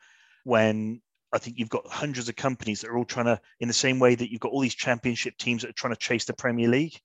when 0.43 1.01
I 1.33 1.37
think 1.37 1.57
you've 1.57 1.69
got 1.69 1.87
hundreds 1.87 2.27
of 2.27 2.35
companies 2.35 2.81
that 2.81 2.89
are 2.89 2.97
all 2.97 3.05
trying 3.05 3.27
to, 3.27 3.39
in 3.59 3.67
the 3.67 3.73
same 3.73 3.99
way 3.99 4.15
that 4.15 4.31
you've 4.31 4.41
got 4.41 4.51
all 4.51 4.59
these 4.59 4.75
championship 4.75 5.37
teams 5.37 5.61
that 5.61 5.69
are 5.69 5.73
trying 5.73 5.93
to 5.93 5.99
chase 5.99 6.25
the 6.25 6.33
Premier 6.33 6.67
League, 6.67 6.99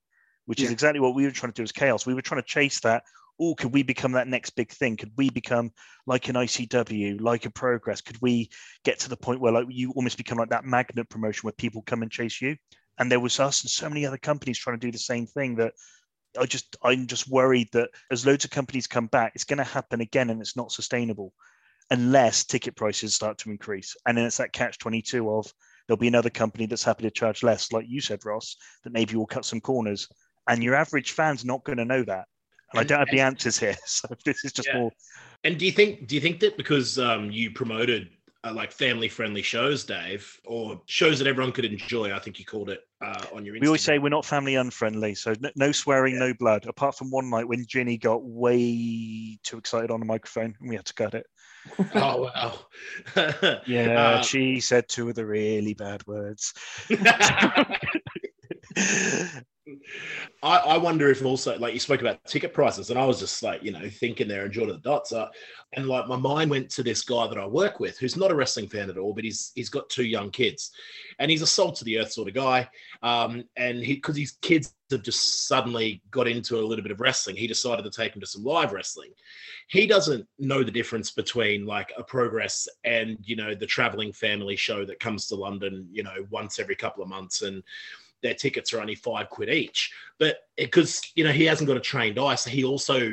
which 0.45 0.61
is 0.61 0.71
exactly 0.71 0.99
what 0.99 1.15
we 1.15 1.23
were 1.23 1.31
trying 1.31 1.51
to 1.51 1.55
do 1.55 1.63
as 1.63 1.71
Chaos. 1.71 2.05
We 2.05 2.13
were 2.13 2.21
trying 2.21 2.41
to 2.41 2.47
chase 2.47 2.79
that. 2.81 3.03
Or 3.39 3.55
could 3.55 3.71
we 3.71 3.83
become 3.83 4.13
that 4.13 4.27
next 4.27 4.51
big 4.51 4.71
thing? 4.71 4.97
Could 4.97 5.11
we 5.15 5.29
become 5.29 5.71
like 6.07 6.27
an 6.27 6.35
ICW, 6.35 7.21
like 7.21 7.45
a 7.45 7.51
Progress? 7.51 8.01
Could 8.01 8.17
we 8.19 8.49
get 8.83 8.99
to 9.01 9.09
the 9.09 9.15
point 9.15 9.39
where 9.39 9.53
like 9.53 9.67
you 9.69 9.91
almost 9.91 10.17
become 10.17 10.39
like 10.39 10.49
that 10.49 10.65
magnet 10.65 11.07
promotion 11.07 11.41
where 11.43 11.53
people 11.53 11.83
come 11.83 12.01
and 12.01 12.11
chase 12.11 12.41
you? 12.41 12.57
And 12.97 13.11
there 13.11 13.19
was 13.19 13.39
us 13.39 13.61
and 13.61 13.69
so 13.69 13.87
many 13.87 14.07
other 14.07 14.17
companies 14.17 14.57
trying 14.57 14.79
to 14.79 14.85
do 14.85 14.91
the 14.91 14.97
same 14.97 15.27
thing 15.27 15.55
that 15.57 15.73
I 16.39 16.45
just 16.45 16.75
I'm 16.83 17.07
just 17.07 17.29
worried 17.29 17.69
that 17.73 17.89
as 18.11 18.25
loads 18.25 18.45
of 18.45 18.51
companies 18.51 18.87
come 18.87 19.07
back, 19.07 19.33
it's 19.35 19.43
going 19.43 19.57
to 19.57 19.63
happen 19.63 20.01
again 20.01 20.29
and 20.29 20.41
it's 20.41 20.55
not 20.55 20.71
sustainable 20.71 21.33
unless 21.89 22.43
ticket 22.43 22.75
prices 22.75 23.15
start 23.15 23.37
to 23.39 23.49
increase. 23.49 23.95
And 24.05 24.17
then 24.17 24.25
it's 24.25 24.37
that 24.37 24.53
catch 24.53 24.77
22 24.77 25.29
of 25.29 25.51
there'll 25.87 25.97
be 25.97 26.07
another 26.07 26.29
company 26.29 26.65
that's 26.65 26.83
happy 26.83 27.03
to 27.03 27.11
charge 27.11 27.43
less, 27.43 27.71
like 27.71 27.85
you 27.87 28.01
said, 28.01 28.25
Ross, 28.25 28.57
that 28.83 28.93
maybe 28.93 29.15
will 29.15 29.25
cut 29.25 29.45
some 29.45 29.61
corners. 29.61 30.07
And 30.49 30.63
your 30.63 30.75
average 30.75 31.11
fan's 31.11 31.45
not 31.45 31.63
going 31.63 31.77
to 31.77 31.85
know 31.85 32.03
that. 32.03 32.25
And 32.73 32.81
I 32.81 32.83
don't 32.83 32.99
have 32.99 33.11
the 33.11 33.21
answers 33.21 33.57
here. 33.57 33.75
So 33.85 34.09
this 34.25 34.43
is 34.43 34.51
just 34.51 34.67
Yeah. 34.67 34.79
more 34.79 34.91
And 35.43 35.57
do 35.57 35.65
you 35.65 35.71
think 35.71 36.07
do 36.07 36.15
you 36.15 36.21
think 36.21 36.39
that 36.41 36.57
because 36.57 36.99
um, 36.99 37.31
you 37.31 37.51
promoted 37.51 38.09
uh, 38.43 38.53
like 38.53 38.71
family 38.71 39.07
friendly 39.09 39.41
shows, 39.41 39.83
Dave, 39.83 40.39
or 40.45 40.81
shows 40.85 41.19
that 41.19 41.27
everyone 41.27 41.51
could 41.51 41.65
enjoy? 41.65 42.13
I 42.13 42.19
think 42.19 42.39
you 42.39 42.45
called 42.45 42.69
it 42.69 42.81
uh, 43.01 43.25
on 43.33 43.45
your. 43.45 43.55
Instagram. 43.55 43.61
we 43.61 43.67
always 43.67 43.83
say 43.83 43.99
we're 43.99 44.09
not 44.09 44.25
family 44.25 44.55
unfriendly. 44.55 45.15
So 45.15 45.33
no, 45.39 45.49
no 45.55 45.71
swearing, 45.71 46.17
no 46.17 46.33
blood, 46.33 46.65
apart 46.67 46.95
from 46.97 47.09
one 47.11 47.29
night 47.29 47.47
when 47.47 47.65
Ginny 47.67 47.97
got 47.97 48.23
way 48.23 49.37
too 49.43 49.57
excited 49.57 49.91
on 49.91 49.99
the 49.99 50.05
microphone 50.05 50.55
and 50.59 50.69
we 50.69 50.75
had 50.75 50.85
to 50.85 50.93
cut 50.93 51.13
it. 51.13 51.25
oh 51.95 52.29
wow. 52.33 52.53
Yeah, 53.67 53.99
Uh, 53.99 54.21
she 54.21 54.59
said 54.59 54.87
two 54.87 55.09
of 55.09 55.15
the 55.15 55.25
really 55.25 55.73
bad 55.73 56.05
words. 56.07 56.53
I, 60.43 60.57
I 60.57 60.77
wonder 60.77 61.09
if 61.09 61.23
also 61.23 61.57
like 61.57 61.73
you 61.73 61.79
spoke 61.79 62.01
about 62.01 62.23
ticket 62.25 62.53
prices, 62.53 62.89
and 62.89 62.99
I 62.99 63.05
was 63.05 63.19
just 63.19 63.41
like 63.43 63.63
you 63.63 63.71
know 63.71 63.89
thinking 63.89 64.27
there 64.27 64.43
and 64.43 64.53
drawing 64.53 64.69
the 64.69 64.77
dots 64.77 65.11
up, 65.11 65.33
and 65.73 65.87
like 65.87 66.07
my 66.07 66.15
mind 66.15 66.49
went 66.49 66.69
to 66.71 66.83
this 66.83 67.01
guy 67.01 67.27
that 67.27 67.37
I 67.37 67.45
work 67.45 67.79
with, 67.79 67.97
who's 67.97 68.17
not 68.17 68.31
a 68.31 68.35
wrestling 68.35 68.67
fan 68.67 68.89
at 68.89 68.97
all, 68.97 69.13
but 69.13 69.23
he's 69.23 69.51
he's 69.55 69.69
got 69.69 69.89
two 69.89 70.05
young 70.05 70.31
kids, 70.31 70.71
and 71.19 71.29
he's 71.31 71.41
a 71.41 71.47
salt 71.47 71.75
to 71.77 71.85
the 71.85 71.99
earth 71.99 72.11
sort 72.11 72.27
of 72.27 72.33
guy, 72.33 72.69
um, 73.03 73.43
and 73.55 73.83
he 73.83 73.95
because 73.95 74.17
his 74.17 74.37
kids 74.41 74.73
have 74.91 75.03
just 75.03 75.47
suddenly 75.47 76.01
got 76.11 76.27
into 76.27 76.59
a 76.59 76.65
little 76.65 76.83
bit 76.83 76.91
of 76.91 77.01
wrestling, 77.01 77.35
he 77.35 77.47
decided 77.47 77.83
to 77.83 77.91
take 77.91 78.13
them 78.13 78.21
to 78.21 78.27
some 78.27 78.43
live 78.43 78.71
wrestling. 78.71 79.09
He 79.67 79.85
doesn't 79.85 80.25
know 80.39 80.63
the 80.63 80.71
difference 80.71 81.11
between 81.11 81.65
like 81.65 81.91
a 81.97 82.03
progress 82.03 82.67
and 82.83 83.17
you 83.23 83.35
know 83.35 83.53
the 83.53 83.65
traveling 83.65 84.13
family 84.13 84.55
show 84.55 84.85
that 84.85 84.99
comes 84.99 85.27
to 85.27 85.35
London, 85.35 85.87
you 85.91 86.03
know, 86.03 86.25
once 86.29 86.59
every 86.59 86.75
couple 86.75 87.03
of 87.03 87.09
months 87.09 87.41
and 87.41 87.63
their 88.21 88.33
tickets 88.33 88.73
are 88.73 88.81
only 88.81 88.95
five 88.95 89.29
quid 89.29 89.49
each. 89.49 89.91
But 90.19 90.37
because 90.57 91.01
you 91.15 91.23
know 91.23 91.31
he 91.31 91.45
hasn't 91.45 91.67
got 91.67 91.77
a 91.77 91.81
trained 91.81 92.19
eye, 92.19 92.35
so 92.35 92.49
he 92.49 92.63
also, 92.63 93.11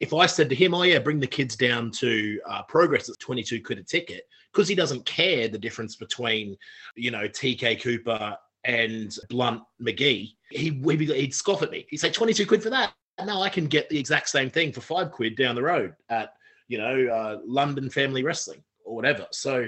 if 0.00 0.14
I 0.14 0.26
said 0.26 0.48
to 0.48 0.54
him, 0.54 0.74
"Oh 0.74 0.82
yeah, 0.82 0.98
bring 0.98 1.20
the 1.20 1.26
kids 1.26 1.56
down 1.56 1.90
to 1.92 2.40
uh, 2.48 2.62
Progress, 2.62 3.08
it's 3.08 3.18
twenty 3.18 3.42
two 3.42 3.62
quid 3.62 3.78
a 3.78 3.82
ticket," 3.82 4.28
because 4.52 4.68
he 4.68 4.74
doesn't 4.74 5.04
care 5.04 5.48
the 5.48 5.58
difference 5.58 5.96
between, 5.96 6.56
you 6.96 7.10
know, 7.10 7.28
TK 7.28 7.82
Cooper 7.82 8.36
and 8.64 9.16
Blunt 9.28 9.62
McGee, 9.80 10.34
he 10.50 10.70
he'd, 10.70 11.34
scoff 11.34 11.62
at 11.62 11.70
me. 11.70 11.86
He'd 11.90 11.98
say 11.98 12.10
twenty 12.10 12.32
two 12.32 12.46
quid 12.46 12.62
for 12.62 12.70
that. 12.70 12.92
No, 13.24 13.42
I 13.42 13.48
can 13.48 13.66
get 13.66 13.88
the 13.88 13.98
exact 13.98 14.28
same 14.28 14.50
thing 14.50 14.72
for 14.72 14.80
five 14.80 15.10
quid 15.10 15.36
down 15.36 15.54
the 15.54 15.62
road 15.62 15.94
at 16.08 16.34
you 16.68 16.78
know 16.78 17.06
uh, 17.08 17.38
London 17.44 17.90
Family 17.90 18.22
Wrestling 18.22 18.62
or 18.84 18.94
whatever. 18.94 19.26
So. 19.30 19.66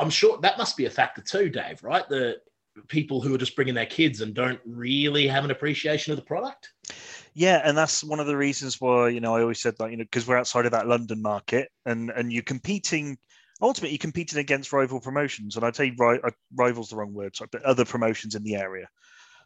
I'm 0.00 0.10
sure 0.10 0.38
that 0.42 0.58
must 0.58 0.76
be 0.76 0.86
a 0.86 0.90
factor 0.90 1.20
too, 1.20 1.50
Dave. 1.50 1.82
Right? 1.82 2.08
The 2.08 2.36
people 2.88 3.20
who 3.20 3.34
are 3.34 3.38
just 3.38 3.56
bringing 3.56 3.74
their 3.74 3.86
kids 3.86 4.20
and 4.20 4.34
don't 4.34 4.60
really 4.64 5.26
have 5.26 5.44
an 5.44 5.50
appreciation 5.50 6.12
of 6.12 6.16
the 6.16 6.24
product. 6.24 6.70
Yeah, 7.34 7.60
and 7.64 7.76
that's 7.76 8.02
one 8.02 8.20
of 8.20 8.26
the 8.26 8.36
reasons 8.36 8.80
why 8.80 9.10
you 9.10 9.20
know 9.20 9.36
I 9.36 9.42
always 9.42 9.60
said 9.60 9.74
that 9.78 9.90
you 9.90 9.96
know 9.96 10.04
because 10.04 10.26
we're 10.26 10.38
outside 10.38 10.66
of 10.66 10.72
that 10.72 10.88
London 10.88 11.22
market 11.22 11.70
and 11.86 12.10
and 12.10 12.32
you're 12.32 12.42
competing. 12.42 13.18
Ultimately, 13.60 13.90
you're 13.90 13.98
competing 13.98 14.38
against 14.38 14.72
rival 14.72 15.00
promotions, 15.00 15.56
and 15.56 15.64
I'd 15.64 15.74
say 15.74 15.92
ri- 15.98 16.20
uh, 16.22 16.30
rivals 16.54 16.90
the 16.90 16.96
wrong 16.96 17.12
word, 17.12 17.34
sorry, 17.34 17.48
but 17.50 17.64
other 17.64 17.84
promotions 17.84 18.36
in 18.36 18.44
the 18.44 18.54
area, 18.54 18.88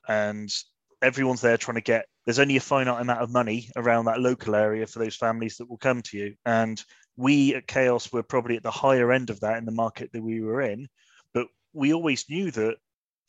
and 0.07 0.53
everyone's 1.01 1.40
there 1.40 1.57
trying 1.57 1.77
to 1.77 1.81
get. 1.81 2.07
There's 2.27 2.38
only 2.38 2.57
a 2.57 2.61
finite 2.61 3.01
amount 3.01 3.21
of 3.21 3.33
money 3.33 3.71
around 3.75 4.05
that 4.05 4.21
local 4.21 4.55
area 4.55 4.87
for 4.87 4.99
those 4.99 5.16
families 5.16 5.57
that 5.57 5.68
will 5.68 5.79
come 5.79 6.03
to 6.03 6.18
you, 6.18 6.35
and 6.45 6.83
we 7.16 7.55
at 7.55 7.66
Chaos 7.66 8.12
were 8.12 8.23
probably 8.23 8.57
at 8.57 8.62
the 8.62 8.71
higher 8.71 9.12
end 9.12 9.31
of 9.31 9.40
that 9.40 9.59
in 9.59 9.64
the 9.64 9.73
market 9.73 10.11
that 10.12 10.23
we 10.23 10.40
were 10.40 10.61
in, 10.61 10.88
but 11.35 11.47
we 11.73 11.92
always 11.92 12.29
knew 12.29 12.51
that 12.51 12.77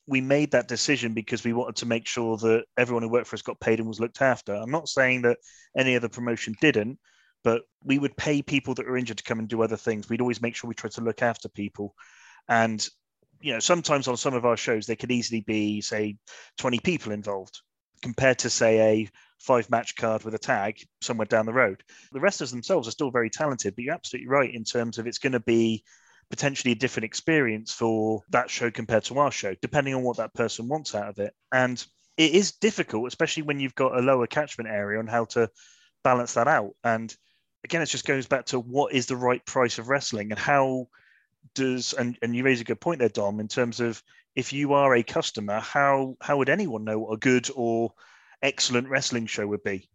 we 0.08 0.22
made 0.22 0.52
that 0.52 0.68
decision 0.68 1.14
because 1.14 1.44
we 1.44 1.54
wanted 1.54 1.78
to 1.78 1.86
make 1.86 2.08
sure 2.08 2.38
that 2.38 2.66
everyone 2.78 3.04
who 3.04 3.10
worked 3.10 3.28
for 3.28 3.36
us 3.36 3.42
got 3.42 3.60
paid 3.60 3.80
and 3.80 3.88
was 3.88 4.00
looked 4.00 4.22
after. 4.22 4.54
I'm 4.54 4.72
not 4.72 4.90
saying 4.90 5.22
that 5.22 5.38
any 5.78 5.96
other 5.96 6.10
promotion 6.10 6.56
didn't, 6.60 7.00
but 7.44 7.64
we 7.84 8.00
would 8.00 8.18
pay 8.18 8.42
people 8.42 8.74
that 8.76 8.86
were 8.86 8.98
injured 8.98 9.18
to 9.18 9.24
come 9.24 9.40
and 9.40 9.48
do 9.48 9.62
other 9.62 9.78
things. 9.78 10.10
We'd 10.10 10.22
always 10.22 10.42
make 10.42 10.56
sure 10.56 10.68
we 10.68 10.76
tried 10.76 10.94
to 10.94 11.02
look 11.02 11.22
after 11.22 11.48
people. 11.48 11.96
And, 12.50 12.86
you 13.42 13.54
know, 13.54 13.60
sometimes 13.60 14.08
on 14.08 14.18
some 14.18 14.34
of 14.34 14.46
our 14.46 14.58
shows, 14.58 14.86
there 14.86 14.96
could 14.96 15.12
easily 15.12 15.42
be, 15.42 15.80
say, 15.82 16.18
20 16.58 16.80
people 16.80 17.12
involved 17.12 17.62
compared 18.02 18.40
to, 18.40 18.50
say, 18.50 18.80
a 18.80 19.10
five 19.40 19.70
match 19.70 19.96
card 19.96 20.24
with 20.24 20.36
a 20.36 20.40
tag 20.40 20.78
somewhere 21.02 21.26
down 21.26 21.46
the 21.46 21.54
road. 21.54 21.84
The 22.12 22.20
wrestlers 22.20 22.52
themselves 22.52 22.88
are 22.88 22.92
still 22.92 23.12
very 23.12 23.30
talented, 23.30 23.76
but 23.76 23.84
you're 23.84 23.94
absolutely 23.94 24.30
right 24.30 24.54
in 24.54 24.64
terms 24.64 24.98
of 24.98 25.08
it's 25.08 25.18
going 25.20 25.34
to 25.34 25.40
be 25.40 25.84
potentially 26.34 26.72
a 26.72 26.76
different 26.76 27.06
experience 27.06 27.72
for 27.72 28.24
that 28.32 28.50
show 28.50 28.72
compared 28.72 29.04
to 29.04 29.20
our 29.20 29.30
show, 29.30 29.54
depending 29.62 29.94
on 29.94 30.02
what 30.02 30.18
that 30.18 30.34
person 30.34 30.68
wants 30.68 30.96
out 30.96 31.08
of 31.08 31.20
it. 31.20 31.32
And 31.52 31.86
it 32.18 32.32
is 32.32 32.54
difficult, 32.54 33.08
especially 33.08 33.44
when 33.44 33.60
you've 33.60 33.76
got 33.76 33.96
a 33.96 34.02
lower 34.02 34.26
catchment 34.26 34.68
area, 34.68 34.98
on 34.98 35.06
how 35.06 35.26
to 35.26 35.48
balance 36.04 36.34
that 36.34 36.48
out. 36.48 36.72
And 36.84 37.16
again, 37.64 37.84
it 37.84 37.86
just 37.86 38.08
goes 38.08 38.26
back 38.26 38.46
to 38.46 38.60
what 38.60 38.94
is 38.94 39.06
the 39.06 39.16
right 39.16 39.46
price 39.46 39.78
of 39.78 39.90
wrestling 39.90 40.32
and 40.32 40.40
how 40.40 40.88
does 41.54 41.94
and, 41.94 42.18
and 42.24 42.36
you 42.36 42.44
raise 42.44 42.62
a 42.62 42.64
good 42.64 42.82
point 42.82 42.98
there, 42.98 43.10
Dom, 43.10 43.40
in 43.40 43.48
terms 43.48 43.80
of 43.80 44.02
if 44.36 44.54
you 44.54 44.74
are 44.74 44.96
a 44.96 45.04
customer, 45.04 45.60
how 45.60 46.18
how 46.20 46.38
would 46.38 46.50
anyone 46.50 46.84
know 46.84 46.98
what 46.98 47.14
a 47.14 47.18
good 47.18 47.48
or 47.56 47.94
excellent 48.42 48.90
wrestling 48.90 49.28
show 49.28 49.46
would 49.46 49.62
be? 49.62 49.88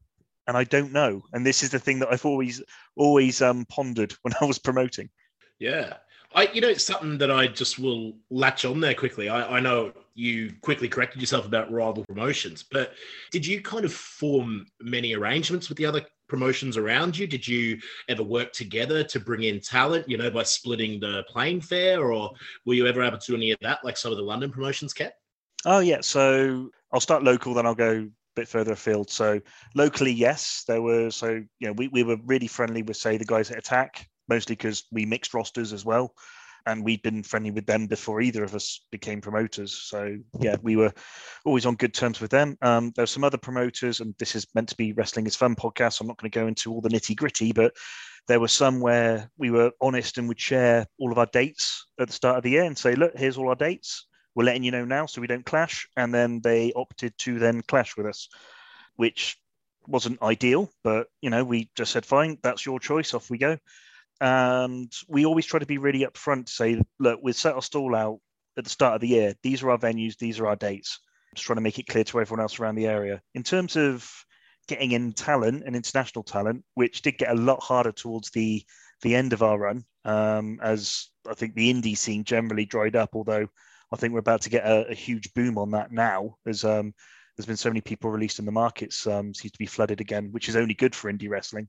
And 0.46 0.56
I 0.56 0.62
don't 0.62 0.92
know. 0.92 1.22
And 1.32 1.44
this 1.44 1.64
is 1.64 1.70
the 1.70 1.80
thing 1.80 1.98
that 1.98 2.12
I've 2.12 2.24
always 2.24 2.62
always 2.94 3.42
um, 3.42 3.66
pondered 3.68 4.12
when 4.22 4.34
I 4.40 4.44
was 4.44 4.60
promoting. 4.60 5.10
Yeah. 5.58 5.94
I, 6.38 6.48
you 6.52 6.60
know, 6.60 6.72
something 6.74 7.18
that 7.18 7.32
I 7.32 7.48
just 7.48 7.80
will 7.80 8.12
latch 8.30 8.64
on 8.64 8.78
there 8.78 8.94
quickly. 8.94 9.28
I, 9.28 9.56
I 9.56 9.60
know 9.60 9.92
you 10.14 10.52
quickly 10.60 10.88
corrected 10.88 11.20
yourself 11.20 11.44
about 11.46 11.72
rival 11.72 12.04
promotions, 12.04 12.62
but 12.62 12.92
did 13.32 13.44
you 13.44 13.60
kind 13.60 13.84
of 13.84 13.92
form 13.92 14.64
many 14.80 15.16
arrangements 15.16 15.68
with 15.68 15.78
the 15.78 15.86
other 15.86 16.06
promotions 16.28 16.76
around 16.76 17.18
you? 17.18 17.26
Did 17.26 17.48
you 17.48 17.80
ever 18.08 18.22
work 18.22 18.52
together 18.52 19.02
to 19.02 19.18
bring 19.18 19.42
in 19.42 19.58
talent, 19.58 20.08
you 20.08 20.16
know, 20.16 20.30
by 20.30 20.44
splitting 20.44 21.00
the 21.00 21.24
plane 21.28 21.60
fare, 21.60 22.12
or 22.12 22.30
were 22.64 22.74
you 22.74 22.86
ever 22.86 23.02
able 23.02 23.18
to 23.18 23.32
do 23.32 23.36
any 23.36 23.50
of 23.50 23.58
that 23.62 23.84
like 23.84 23.96
some 23.96 24.12
of 24.12 24.18
the 24.18 24.22
London 24.22 24.52
promotions 24.52 24.92
kept? 24.92 25.20
Oh 25.66 25.80
yeah, 25.80 26.02
so 26.02 26.70
I'll 26.92 27.00
start 27.00 27.24
local, 27.24 27.52
then 27.52 27.66
I'll 27.66 27.74
go 27.74 28.02
a 28.02 28.08
bit 28.36 28.46
further 28.46 28.74
afield. 28.74 29.10
So 29.10 29.40
locally, 29.74 30.12
yes, 30.12 30.62
there 30.68 30.82
were. 30.82 31.10
So 31.10 31.42
you 31.58 31.66
know, 31.66 31.72
we, 31.72 31.88
we 31.88 32.04
were 32.04 32.18
really 32.26 32.46
friendly 32.46 32.82
with 32.82 32.96
say 32.96 33.16
the 33.16 33.24
guys 33.24 33.50
at 33.50 33.58
Attack, 33.58 34.08
mostly 34.28 34.54
because 34.54 34.84
we 34.92 35.06
mixed 35.06 35.34
rosters 35.34 35.72
as 35.72 35.84
well, 35.84 36.14
and 36.66 36.84
we'd 36.84 37.02
been 37.02 37.22
friendly 37.22 37.50
with 37.50 37.66
them 37.66 37.86
before 37.86 38.20
either 38.20 38.44
of 38.44 38.54
us 38.54 38.86
became 38.90 39.20
promoters. 39.20 39.74
So 39.74 40.18
yeah, 40.40 40.56
we 40.62 40.76
were 40.76 40.92
always 41.44 41.66
on 41.66 41.76
good 41.76 41.94
terms 41.94 42.20
with 42.20 42.30
them. 42.30 42.56
Um, 42.62 42.92
there 42.94 43.02
were 43.02 43.06
some 43.06 43.24
other 43.24 43.38
promoters, 43.38 44.00
and 44.00 44.14
this 44.18 44.34
is 44.34 44.46
meant 44.54 44.68
to 44.70 44.76
be 44.76 44.92
Wrestling 44.92 45.26
is 45.26 45.36
Fun 45.36 45.56
podcast. 45.56 45.94
So 45.94 46.02
I'm 46.02 46.08
not 46.08 46.18
going 46.18 46.30
to 46.30 46.38
go 46.38 46.46
into 46.46 46.72
all 46.72 46.80
the 46.80 46.90
nitty 46.90 47.16
gritty, 47.16 47.52
but 47.52 47.74
there 48.26 48.40
were 48.40 48.48
some 48.48 48.80
where 48.80 49.30
we 49.38 49.50
were 49.50 49.72
honest 49.80 50.18
and 50.18 50.28
would 50.28 50.40
share 50.40 50.86
all 50.98 51.10
of 51.10 51.18
our 51.18 51.26
dates 51.32 51.86
at 51.98 52.08
the 52.08 52.12
start 52.12 52.36
of 52.36 52.42
the 52.42 52.50
year 52.50 52.64
and 52.64 52.76
say, 52.76 52.94
look, 52.94 53.12
here's 53.16 53.38
all 53.38 53.48
our 53.48 53.54
dates. 53.54 54.06
We're 54.34 54.44
letting 54.44 54.62
you 54.62 54.70
know 54.70 54.84
now 54.84 55.06
so 55.06 55.20
we 55.20 55.26
don't 55.26 55.46
clash. 55.46 55.88
And 55.96 56.12
then 56.12 56.40
they 56.42 56.72
opted 56.76 57.16
to 57.18 57.38
then 57.38 57.62
clash 57.62 57.96
with 57.96 58.06
us, 58.06 58.28
which 58.96 59.38
wasn't 59.86 60.22
ideal, 60.22 60.70
but 60.84 61.06
you 61.22 61.30
know, 61.30 61.42
we 61.42 61.70
just 61.74 61.92
said, 61.92 62.04
fine, 62.04 62.36
that's 62.42 62.66
your 62.66 62.78
choice, 62.78 63.14
off 63.14 63.30
we 63.30 63.38
go. 63.38 63.56
And 64.20 64.92
we 65.06 65.26
always 65.26 65.46
try 65.46 65.60
to 65.60 65.66
be 65.66 65.78
really 65.78 66.04
upfront 66.04 66.46
to 66.46 66.52
say, 66.52 66.82
look, 66.98 67.20
we've 67.22 67.36
set 67.36 67.54
our 67.54 67.62
stall 67.62 67.94
out 67.94 68.18
at 68.56 68.64
the 68.64 68.70
start 68.70 68.96
of 68.96 69.00
the 69.00 69.08
year. 69.08 69.34
These 69.42 69.62
are 69.62 69.70
our 69.70 69.78
venues, 69.78 70.16
these 70.18 70.40
are 70.40 70.46
our 70.46 70.56
dates. 70.56 71.00
Just 71.34 71.46
trying 71.46 71.56
to 71.56 71.62
make 71.62 71.78
it 71.78 71.86
clear 71.86 72.04
to 72.04 72.20
everyone 72.20 72.42
else 72.42 72.58
around 72.58 72.74
the 72.74 72.86
area. 72.86 73.20
In 73.34 73.42
terms 73.42 73.76
of 73.76 74.10
getting 74.66 74.92
in 74.92 75.12
talent 75.12 75.62
and 75.66 75.76
international 75.76 76.24
talent, 76.24 76.64
which 76.74 77.02
did 77.02 77.18
get 77.18 77.30
a 77.30 77.40
lot 77.40 77.62
harder 77.62 77.92
towards 77.92 78.30
the 78.30 78.62
the 79.02 79.14
end 79.14 79.32
of 79.32 79.44
our 79.44 79.56
run, 79.56 79.84
um, 80.04 80.58
as 80.60 81.10
I 81.28 81.34
think 81.34 81.54
the 81.54 81.72
indie 81.72 81.96
scene 81.96 82.24
generally 82.24 82.64
dried 82.64 82.96
up. 82.96 83.10
Although 83.12 83.46
I 83.92 83.96
think 83.96 84.12
we're 84.12 84.18
about 84.18 84.42
to 84.42 84.50
get 84.50 84.66
a, 84.66 84.88
a 84.88 84.94
huge 84.94 85.32
boom 85.34 85.56
on 85.56 85.70
that 85.70 85.92
now, 85.92 86.36
as 86.46 86.64
um, 86.64 86.92
there's 87.36 87.46
been 87.46 87.56
so 87.56 87.70
many 87.70 87.80
people 87.80 88.10
released 88.10 88.40
in 88.40 88.44
the 88.44 88.52
markets, 88.52 89.06
um, 89.06 89.32
seems 89.32 89.52
to 89.52 89.58
be 89.58 89.66
flooded 89.66 90.00
again, 90.00 90.30
which 90.32 90.48
is 90.48 90.56
only 90.56 90.74
good 90.74 90.94
for 90.94 91.12
indie 91.12 91.28
wrestling. 91.28 91.68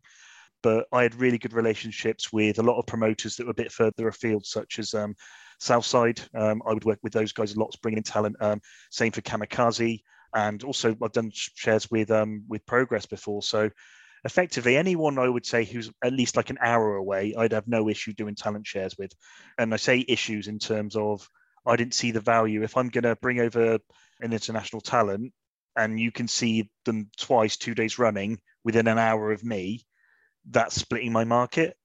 But 0.61 0.87
I 0.91 1.03
had 1.03 1.15
really 1.15 1.37
good 1.37 1.53
relationships 1.53 2.33
with 2.33 2.59
a 2.59 2.63
lot 2.63 2.77
of 2.77 2.85
promoters 2.85 3.35
that 3.35 3.45
were 3.45 3.51
a 3.51 3.55
bit 3.55 3.71
further 3.71 4.07
afield, 4.07 4.45
such 4.45 4.79
as 4.79 4.93
um, 4.93 5.15
Southside. 5.59 6.21
Um, 6.33 6.61
I 6.67 6.73
would 6.73 6.85
work 6.85 6.99
with 7.01 7.13
those 7.13 7.31
guys 7.31 7.53
a 7.53 7.59
lot, 7.59 7.75
bringing 7.81 7.97
in 7.97 8.03
talent. 8.03 8.35
Um, 8.41 8.61
same 8.91 9.11
for 9.11 9.21
Kamikaze, 9.21 10.01
and 10.35 10.63
also 10.63 10.95
I've 11.01 11.11
done 11.11 11.31
shares 11.33 11.89
with 11.89 12.11
um, 12.11 12.43
with 12.47 12.65
Progress 12.65 13.05
before. 13.05 13.41
So 13.41 13.69
effectively, 14.23 14.77
anyone 14.77 15.17
I 15.17 15.29
would 15.29 15.45
say 15.45 15.63
who's 15.63 15.91
at 16.03 16.13
least 16.13 16.35
like 16.35 16.49
an 16.49 16.57
hour 16.61 16.95
away, 16.95 17.35
I'd 17.37 17.53
have 17.53 17.67
no 17.67 17.89
issue 17.89 18.13
doing 18.13 18.35
talent 18.35 18.67
shares 18.67 18.97
with. 18.97 19.11
And 19.57 19.73
I 19.73 19.77
say 19.77 20.03
issues 20.07 20.47
in 20.47 20.59
terms 20.59 20.95
of 20.95 21.27
I 21.65 21.75
didn't 21.75 21.93
see 21.93 22.11
the 22.11 22.19
value. 22.19 22.63
If 22.63 22.77
I'm 22.77 22.89
going 22.89 23.03
to 23.03 23.15
bring 23.15 23.39
over 23.39 23.79
an 24.21 24.33
international 24.33 24.81
talent 24.81 25.33
and 25.75 25.99
you 25.99 26.11
can 26.11 26.27
see 26.27 26.69
them 26.85 27.09
twice, 27.17 27.57
two 27.57 27.75
days 27.75 27.99
running 27.99 28.39
within 28.63 28.87
an 28.87 28.97
hour 28.97 29.31
of 29.31 29.43
me, 29.43 29.85
that's 30.49 30.75
splitting 30.75 31.11
my 31.11 31.23
market. 31.23 31.75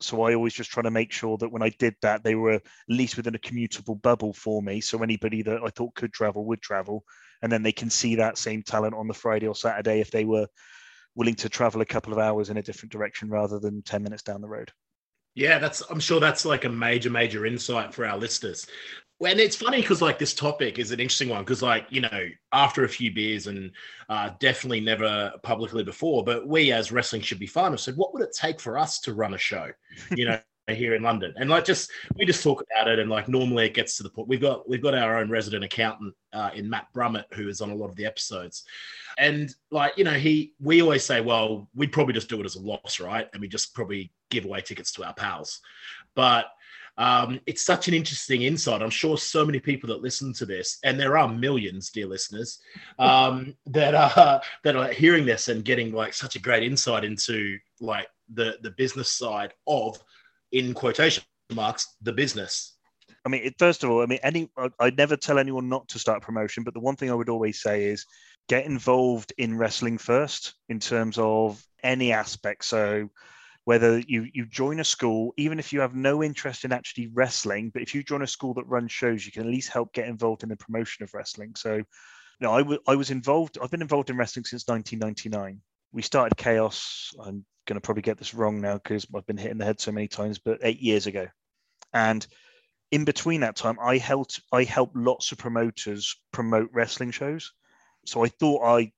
So 0.00 0.22
I 0.22 0.34
always 0.34 0.52
just 0.52 0.70
try 0.70 0.82
to 0.82 0.90
make 0.90 1.12
sure 1.12 1.38
that 1.38 1.50
when 1.50 1.62
I 1.62 1.70
did 1.70 1.94
that, 2.02 2.24
they 2.24 2.34
were 2.34 2.52
at 2.52 2.62
least 2.88 3.16
within 3.16 3.34
a 3.34 3.38
commutable 3.38 4.00
bubble 4.02 4.32
for 4.32 4.62
me. 4.62 4.80
So 4.80 5.02
anybody 5.02 5.42
that 5.42 5.62
I 5.64 5.68
thought 5.68 5.94
could 5.94 6.12
travel 6.12 6.44
would 6.46 6.60
travel, 6.60 7.04
and 7.42 7.50
then 7.50 7.62
they 7.62 7.72
can 7.72 7.90
see 7.90 8.16
that 8.16 8.38
same 8.38 8.62
talent 8.62 8.94
on 8.94 9.06
the 9.06 9.14
Friday 9.14 9.46
or 9.46 9.54
Saturday 9.54 10.00
if 10.00 10.10
they 10.10 10.24
were 10.24 10.46
willing 11.14 11.36
to 11.36 11.48
travel 11.48 11.80
a 11.80 11.86
couple 11.86 12.12
of 12.12 12.18
hours 12.18 12.50
in 12.50 12.56
a 12.56 12.62
different 12.62 12.92
direction 12.92 13.30
rather 13.30 13.58
than 13.58 13.82
ten 13.82 14.02
minutes 14.02 14.22
down 14.22 14.40
the 14.40 14.48
road. 14.48 14.72
Yeah, 15.34 15.58
that's. 15.58 15.82
I'm 15.90 16.00
sure 16.00 16.20
that's 16.20 16.44
like 16.44 16.64
a 16.64 16.68
major, 16.68 17.10
major 17.10 17.46
insight 17.46 17.94
for 17.94 18.06
our 18.06 18.18
listeners. 18.18 18.66
And 19.24 19.40
it's 19.40 19.56
funny 19.56 19.80
because 19.80 20.02
like 20.02 20.18
this 20.18 20.34
topic 20.34 20.78
is 20.78 20.90
an 20.90 21.00
interesting 21.00 21.28
one 21.28 21.42
because 21.42 21.62
like 21.62 21.86
you 21.90 22.00
know 22.00 22.28
after 22.52 22.84
a 22.84 22.88
few 22.88 23.12
beers 23.12 23.46
and 23.46 23.70
uh, 24.08 24.30
definitely 24.38 24.80
never 24.80 25.32
publicly 25.42 25.84
before, 25.84 26.24
but 26.24 26.46
we 26.46 26.72
as 26.72 26.92
wrestling 26.92 27.22
should 27.22 27.38
be 27.38 27.46
fun 27.46 27.72
have 27.72 27.80
said 27.80 27.96
what 27.96 28.12
would 28.12 28.22
it 28.22 28.34
take 28.38 28.60
for 28.60 28.78
us 28.78 29.00
to 29.00 29.14
run 29.14 29.34
a 29.34 29.38
show, 29.38 29.70
you 30.14 30.26
know. 30.26 30.38
here 30.72 30.94
in 30.94 31.02
London, 31.02 31.34
and 31.36 31.50
like 31.50 31.62
just 31.62 31.90
we 32.16 32.24
just 32.24 32.42
talk 32.42 32.64
about 32.70 32.88
it, 32.88 32.98
and 32.98 33.10
like 33.10 33.28
normally 33.28 33.66
it 33.66 33.74
gets 33.74 33.98
to 33.98 34.02
the 34.02 34.08
point. 34.08 34.28
We've 34.28 34.40
got 34.40 34.66
we've 34.66 34.82
got 34.82 34.94
our 34.94 35.18
own 35.18 35.28
resident 35.28 35.62
accountant 35.62 36.14
uh, 36.32 36.50
in 36.54 36.70
Matt 36.70 36.86
Brummett 36.94 37.24
who 37.34 37.48
is 37.48 37.60
on 37.60 37.70
a 37.70 37.74
lot 37.74 37.90
of 37.90 37.96
the 37.96 38.06
episodes, 38.06 38.64
and 39.18 39.54
like 39.70 39.92
you 39.98 40.04
know 40.04 40.12
he 40.12 40.54
we 40.58 40.80
always 40.80 41.04
say, 41.04 41.20
well, 41.20 41.68
we'd 41.74 41.92
probably 41.92 42.14
just 42.14 42.30
do 42.30 42.40
it 42.40 42.46
as 42.46 42.56
a 42.56 42.60
loss, 42.60 42.98
right? 42.98 43.28
And 43.34 43.42
we 43.42 43.48
just 43.48 43.74
probably 43.74 44.10
give 44.30 44.46
away 44.46 44.62
tickets 44.62 44.90
to 44.92 45.04
our 45.04 45.12
pals, 45.12 45.60
but 46.14 46.46
um, 46.96 47.40
it's 47.46 47.64
such 47.64 47.88
an 47.88 47.94
interesting 47.94 48.42
insight. 48.42 48.82
I'm 48.82 48.90
sure 48.90 49.18
so 49.18 49.44
many 49.44 49.58
people 49.58 49.88
that 49.88 50.02
listen 50.02 50.32
to 50.34 50.46
this, 50.46 50.78
and 50.84 50.98
there 50.98 51.16
are 51.16 51.28
millions, 51.28 51.90
dear 51.90 52.06
listeners, 52.06 52.60
um, 52.98 53.54
that 53.66 53.94
are 53.94 54.40
that 54.62 54.76
are 54.76 54.88
hearing 54.88 55.26
this 55.26 55.48
and 55.48 55.64
getting 55.64 55.92
like 55.92 56.14
such 56.14 56.36
a 56.36 56.40
great 56.40 56.62
insight 56.62 57.04
into 57.04 57.58
like 57.80 58.06
the 58.32 58.58
the 58.62 58.70
business 58.70 59.10
side 59.10 59.54
of, 59.66 60.00
in 60.52 60.74
quotation 60.74 61.24
marks, 61.52 61.96
the 62.02 62.12
business. 62.12 62.76
I 63.26 63.30
mean, 63.30 63.42
it, 63.44 63.54
first 63.58 63.82
of 63.82 63.90
all, 63.90 64.02
I 64.02 64.06
mean, 64.06 64.20
any 64.22 64.50
I'd 64.78 64.96
never 64.96 65.16
tell 65.16 65.38
anyone 65.38 65.68
not 65.68 65.88
to 65.88 65.98
start 65.98 66.22
promotion, 66.22 66.62
but 66.62 66.74
the 66.74 66.80
one 66.80 66.96
thing 66.96 67.10
I 67.10 67.14
would 67.14 67.28
always 67.28 67.60
say 67.60 67.84
is 67.84 68.06
get 68.48 68.66
involved 68.66 69.32
in 69.38 69.56
wrestling 69.56 69.98
first 69.98 70.54
in 70.68 70.78
terms 70.78 71.18
of 71.18 71.64
any 71.82 72.12
aspect. 72.12 72.64
So 72.64 73.08
whether 73.64 73.98
you 73.98 74.28
you 74.32 74.46
join 74.46 74.80
a 74.80 74.84
school, 74.84 75.32
even 75.36 75.58
if 75.58 75.72
you 75.72 75.80
have 75.80 75.94
no 75.94 76.22
interest 76.22 76.64
in 76.64 76.72
actually 76.72 77.08
wrestling, 77.08 77.70
but 77.70 77.82
if 77.82 77.94
you 77.94 78.02
join 78.02 78.22
a 78.22 78.26
school 78.26 78.54
that 78.54 78.66
runs 78.66 78.92
shows, 78.92 79.24
you 79.24 79.32
can 79.32 79.42
at 79.42 79.48
least 79.48 79.72
help 79.72 79.92
get 79.92 80.08
involved 80.08 80.42
in 80.42 80.50
the 80.50 80.56
promotion 80.56 81.02
of 81.02 81.14
wrestling. 81.14 81.54
So, 81.56 81.76
you 81.76 81.84
know, 82.40 82.52
I 82.52 82.92
I 82.92 82.96
was 82.96 83.10
involved. 83.10 83.58
I've 83.60 83.70
been 83.70 83.82
involved 83.82 84.10
in 84.10 84.16
wrestling 84.16 84.44
since 84.44 84.68
1999. 84.68 85.60
We 85.92 86.02
started 86.02 86.36
Chaos. 86.36 87.14
I'm 87.18 87.44
going 87.66 87.76
to 87.76 87.80
probably 87.80 88.02
get 88.02 88.18
this 88.18 88.34
wrong 88.34 88.60
now 88.60 88.74
because 88.74 89.06
I've 89.14 89.26
been 89.26 89.38
hit 89.38 89.50
in 89.50 89.58
the 89.58 89.64
head 89.64 89.80
so 89.80 89.92
many 89.92 90.08
times, 90.08 90.38
but 90.38 90.58
eight 90.62 90.80
years 90.80 91.06
ago, 91.06 91.26
and 91.92 92.26
in 92.90 93.04
between 93.04 93.40
that 93.40 93.56
time, 93.56 93.78
I 93.80 93.96
helped 93.96 94.40
I 94.52 94.64
helped 94.64 94.94
lots 94.94 95.32
of 95.32 95.38
promoters 95.38 96.16
promote 96.32 96.68
wrestling 96.72 97.12
shows. 97.12 97.52
So 98.06 98.24
I 98.24 98.28
thought 98.28 98.64
I 98.64 98.92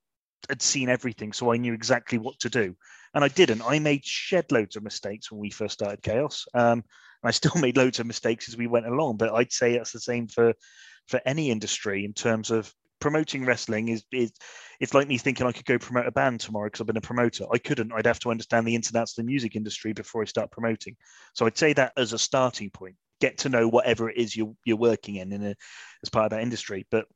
had 0.48 0.62
seen 0.62 0.88
everything, 0.88 1.32
so 1.32 1.52
I 1.52 1.56
knew 1.56 1.72
exactly 1.72 2.18
what 2.18 2.38
to 2.40 2.50
do. 2.50 2.76
And 3.14 3.24
I 3.24 3.28
didn't. 3.28 3.62
I 3.62 3.78
made 3.78 4.04
shed 4.04 4.52
loads 4.52 4.76
of 4.76 4.82
mistakes 4.82 5.30
when 5.30 5.40
we 5.40 5.50
first 5.50 5.74
started 5.74 6.02
Chaos. 6.02 6.46
Um, 6.54 6.84
and 7.22 7.28
I 7.28 7.30
still 7.30 7.54
made 7.60 7.76
loads 7.76 7.98
of 7.98 8.06
mistakes 8.06 8.48
as 8.48 8.56
we 8.56 8.66
went 8.66 8.86
along. 8.86 9.16
But 9.16 9.32
I'd 9.32 9.52
say 9.52 9.72
that's 9.72 9.92
the 9.92 10.00
same 10.00 10.28
for 10.28 10.54
for 11.08 11.20
any 11.24 11.50
industry 11.50 12.04
in 12.04 12.12
terms 12.12 12.50
of 12.50 12.72
promoting 13.00 13.44
wrestling 13.44 13.88
is 13.88 14.04
is 14.12 14.32
it's 14.80 14.94
like 14.94 15.08
me 15.08 15.18
thinking 15.18 15.46
I 15.46 15.52
could 15.52 15.64
go 15.64 15.78
promote 15.78 16.06
a 16.06 16.12
band 16.12 16.40
tomorrow 16.40 16.66
because 16.66 16.80
I've 16.80 16.86
been 16.86 16.96
a 16.96 17.02
promoter. 17.02 17.44
I 17.52 17.58
couldn't. 17.58 17.92
I'd 17.92 18.06
have 18.06 18.18
to 18.20 18.30
understand 18.30 18.66
the 18.66 18.74
ins 18.74 18.88
and 18.88 18.96
outs 18.96 19.16
of 19.16 19.24
the 19.24 19.30
music 19.30 19.56
industry 19.56 19.92
before 19.92 20.22
I 20.22 20.26
start 20.26 20.50
promoting. 20.50 20.96
So 21.34 21.46
I'd 21.46 21.58
say 21.58 21.72
that 21.74 21.92
as 21.96 22.12
a 22.12 22.18
starting 22.18 22.70
point. 22.70 22.96
Get 23.20 23.38
to 23.38 23.48
know 23.48 23.66
whatever 23.66 24.10
it 24.10 24.18
is 24.18 24.36
you're 24.36 24.54
you're 24.64 24.76
working 24.76 25.16
in 25.16 25.32
in 25.32 25.42
a, 25.42 25.54
as 26.02 26.10
part 26.10 26.26
of 26.26 26.30
that 26.32 26.42
industry. 26.42 26.86
But 26.90 27.06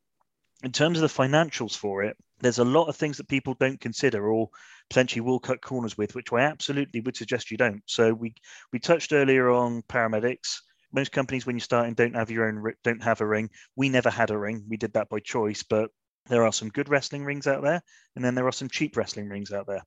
in 0.63 0.71
terms 0.71 0.99
of 0.99 1.01
the 1.01 1.23
financials 1.23 1.75
for 1.75 2.03
it, 2.03 2.15
there's 2.39 2.59
a 2.59 2.65
lot 2.65 2.87
of 2.87 2.95
things 2.95 3.17
that 3.17 3.27
people 3.27 3.55
don't 3.59 3.79
consider 3.79 4.27
or 4.31 4.49
potentially 4.89 5.21
will 5.21 5.39
cut 5.39 5.61
corners 5.61 5.97
with, 5.97 6.15
which 6.15 6.31
I 6.33 6.41
absolutely 6.41 7.01
would 7.01 7.15
suggest 7.15 7.51
you 7.51 7.57
don't. 7.57 7.81
So 7.85 8.13
we 8.13 8.33
we 8.73 8.79
touched 8.79 9.13
earlier 9.13 9.49
on 9.49 9.83
paramedics. 9.83 10.57
Most 10.93 11.11
companies, 11.11 11.45
when 11.45 11.55
you're 11.55 11.61
starting, 11.61 11.93
don't 11.93 12.15
have 12.15 12.31
your 12.31 12.47
own 12.47 12.73
don't 12.83 13.03
have 13.03 13.21
a 13.21 13.27
ring. 13.27 13.49
We 13.75 13.89
never 13.89 14.09
had 14.09 14.31
a 14.31 14.37
ring. 14.37 14.65
We 14.67 14.77
did 14.77 14.93
that 14.93 15.09
by 15.09 15.19
choice, 15.19 15.63
but 15.63 15.89
there 16.27 16.45
are 16.45 16.53
some 16.53 16.69
good 16.69 16.89
wrestling 16.89 17.25
rings 17.25 17.47
out 17.47 17.63
there, 17.63 17.81
and 18.15 18.23
then 18.23 18.35
there 18.35 18.47
are 18.47 18.51
some 18.51 18.69
cheap 18.69 18.97
wrestling 18.97 19.29
rings 19.29 19.51
out 19.51 19.67
there. 19.67 19.83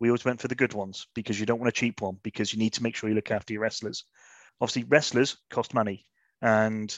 We 0.00 0.08
always 0.08 0.24
went 0.24 0.40
for 0.40 0.48
the 0.48 0.54
good 0.54 0.74
ones 0.74 1.06
because 1.14 1.40
you 1.40 1.46
don't 1.46 1.58
want 1.58 1.68
a 1.68 1.72
cheap 1.80 2.00
one 2.00 2.18
because 2.22 2.52
you 2.52 2.58
need 2.58 2.74
to 2.74 2.82
make 2.82 2.94
sure 2.94 3.08
you 3.08 3.16
look 3.16 3.30
after 3.30 3.52
your 3.52 3.62
wrestlers. 3.62 4.04
Obviously, 4.60 4.84
wrestlers 4.84 5.38
cost 5.50 5.74
money, 5.74 6.06
and 6.42 6.96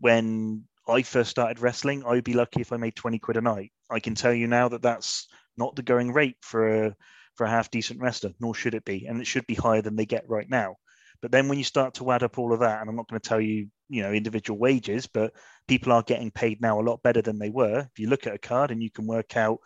when 0.00 0.64
I 0.90 1.02
first 1.02 1.30
started 1.30 1.60
wrestling, 1.60 2.04
I'd 2.04 2.24
be 2.24 2.34
lucky 2.34 2.60
if 2.60 2.72
I 2.72 2.76
made 2.76 2.96
20 2.96 3.18
quid 3.20 3.36
a 3.36 3.40
night. 3.40 3.72
I 3.90 4.00
can 4.00 4.14
tell 4.14 4.34
you 4.34 4.46
now 4.46 4.68
that 4.68 4.82
that's 4.82 5.28
not 5.56 5.76
the 5.76 5.82
going 5.82 6.12
rate 6.12 6.36
for 6.40 6.86
a, 6.86 6.96
for 7.36 7.44
a 7.44 7.50
half 7.50 7.70
decent 7.70 8.00
wrestler, 8.00 8.32
nor 8.40 8.54
should 8.54 8.74
it 8.74 8.84
be. 8.84 9.06
And 9.06 9.20
it 9.20 9.26
should 9.26 9.46
be 9.46 9.54
higher 9.54 9.82
than 9.82 9.96
they 9.96 10.06
get 10.06 10.28
right 10.28 10.48
now. 10.48 10.76
But 11.22 11.30
then 11.32 11.48
when 11.48 11.58
you 11.58 11.64
start 11.64 11.94
to 11.94 12.10
add 12.10 12.22
up 12.22 12.38
all 12.38 12.52
of 12.52 12.60
that, 12.60 12.80
and 12.80 12.88
I'm 12.88 12.96
not 12.96 13.08
going 13.08 13.20
to 13.20 13.28
tell 13.28 13.40
you, 13.40 13.68
you 13.88 14.02
know, 14.02 14.12
individual 14.12 14.58
wages, 14.58 15.06
but 15.06 15.32
people 15.68 15.92
are 15.92 16.02
getting 16.02 16.30
paid 16.30 16.60
now 16.60 16.80
a 16.80 16.82
lot 16.82 17.02
better 17.02 17.22
than 17.22 17.38
they 17.38 17.50
were. 17.50 17.80
If 17.80 17.98
you 17.98 18.08
look 18.08 18.26
at 18.26 18.34
a 18.34 18.38
card 18.38 18.70
and 18.70 18.82
you 18.82 18.90
can 18.90 19.06
work 19.06 19.36
out 19.36 19.58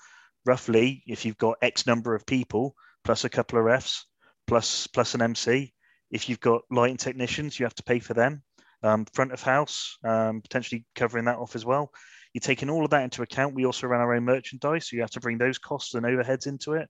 roughly 0.45 1.03
if 1.07 1.25
you've 1.25 1.39
got 1.39 1.57
X 1.63 1.87
number 1.87 2.15
of 2.15 2.27
people 2.27 2.75
plus 3.05 3.25
a 3.25 3.31
couple 3.31 3.59
of 3.59 3.65
refs 3.65 4.03
plus 4.47 4.87
plus 4.89 5.15
an 5.15 5.23
MC, 5.23 5.73
if 6.11 6.29
you've 6.29 6.41
got 6.41 6.63
lighting 6.71 6.97
technicians, 6.97 7.59
you 7.59 7.67
have 7.67 7.75
to 7.77 7.83
pay 7.85 7.99
for 7.99 8.15
them 8.15 8.43
um, 8.85 9.07
front 9.15 9.33
of 9.33 9.43
house, 9.43 9.99
um, 10.05 10.43
potentially 10.43 10.85
covering 10.95 11.25
that 11.25 11.39
off 11.39 11.57
as 11.57 11.65
well. 11.65 11.91
You're 12.33 12.41
taking 12.41 12.69
all 12.69 12.85
of 12.85 12.91
that 12.91 13.03
into 13.03 13.23
account. 13.23 13.55
We 13.55 13.65
also 13.65 13.87
run 13.87 14.01
our 14.01 14.15
own 14.15 14.25
merchandise, 14.25 14.89
so 14.89 14.97
you 14.97 15.03
have 15.03 15.11
to 15.13 15.21
bring 15.21 15.39
those 15.39 15.59
costs 15.59 15.95
and 15.95 16.05
overheads 16.05 16.47
into 16.47 16.75
it, 16.75 16.89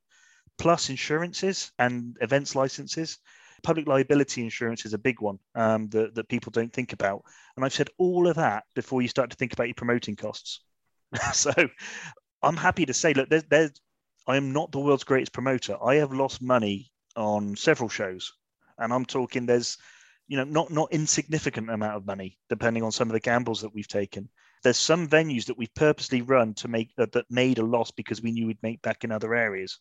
plus 0.58 0.90
insurances 0.90 1.70
and 1.78 2.16
events 2.20 2.54
licenses. 2.54 3.18
Public 3.62 3.86
liability 3.86 4.42
insurance 4.42 4.84
is 4.84 4.92
a 4.92 4.98
big 4.98 5.20
one 5.20 5.38
um, 5.54 5.88
that, 5.90 6.14
that 6.14 6.28
people 6.28 6.50
don't 6.50 6.72
think 6.72 6.92
about. 6.92 7.22
And 7.56 7.64
I've 7.64 7.72
said 7.72 7.88
all 7.98 8.26
of 8.26 8.36
that 8.36 8.64
before 8.74 9.00
you 9.00 9.08
start 9.08 9.30
to 9.30 9.36
think 9.36 9.52
about 9.52 9.68
your 9.68 9.74
promoting 9.74 10.16
costs. 10.16 10.60
so 11.32 11.52
I'm 12.42 12.56
happy 12.56 12.86
to 12.86 12.94
say, 12.94 13.14
look, 13.14 13.30
there's, 13.30 13.44
there's, 13.44 13.70
I 14.26 14.36
am 14.36 14.52
not 14.52 14.72
the 14.72 14.80
world's 14.80 15.04
greatest 15.04 15.32
promoter. 15.32 15.76
I 15.82 15.96
have 15.96 16.12
lost 16.12 16.42
money 16.42 16.90
on 17.16 17.54
several 17.56 17.88
shows. 17.88 18.32
And 18.78 18.92
I'm 18.92 19.04
talking, 19.04 19.46
there's 19.46 19.78
you 20.26 20.36
know, 20.36 20.44
not 20.44 20.70
not 20.70 20.92
insignificant 20.92 21.70
amount 21.70 21.96
of 21.96 22.06
money, 22.06 22.38
depending 22.48 22.82
on 22.82 22.92
some 22.92 23.08
of 23.08 23.12
the 23.12 23.20
gambles 23.20 23.60
that 23.60 23.74
we've 23.74 23.88
taken. 23.88 24.28
There's 24.62 24.78
some 24.78 25.08
venues 25.08 25.46
that 25.46 25.58
we've 25.58 25.74
purposely 25.74 26.22
run 26.22 26.54
to 26.54 26.68
make 26.68 26.94
that, 26.96 27.14
made 27.28 27.58
a 27.58 27.64
loss 27.64 27.90
because 27.90 28.22
we 28.22 28.32
knew 28.32 28.46
we'd 28.46 28.62
make 28.62 28.80
back 28.80 29.04
in 29.04 29.12
other 29.12 29.34
areas, 29.34 29.78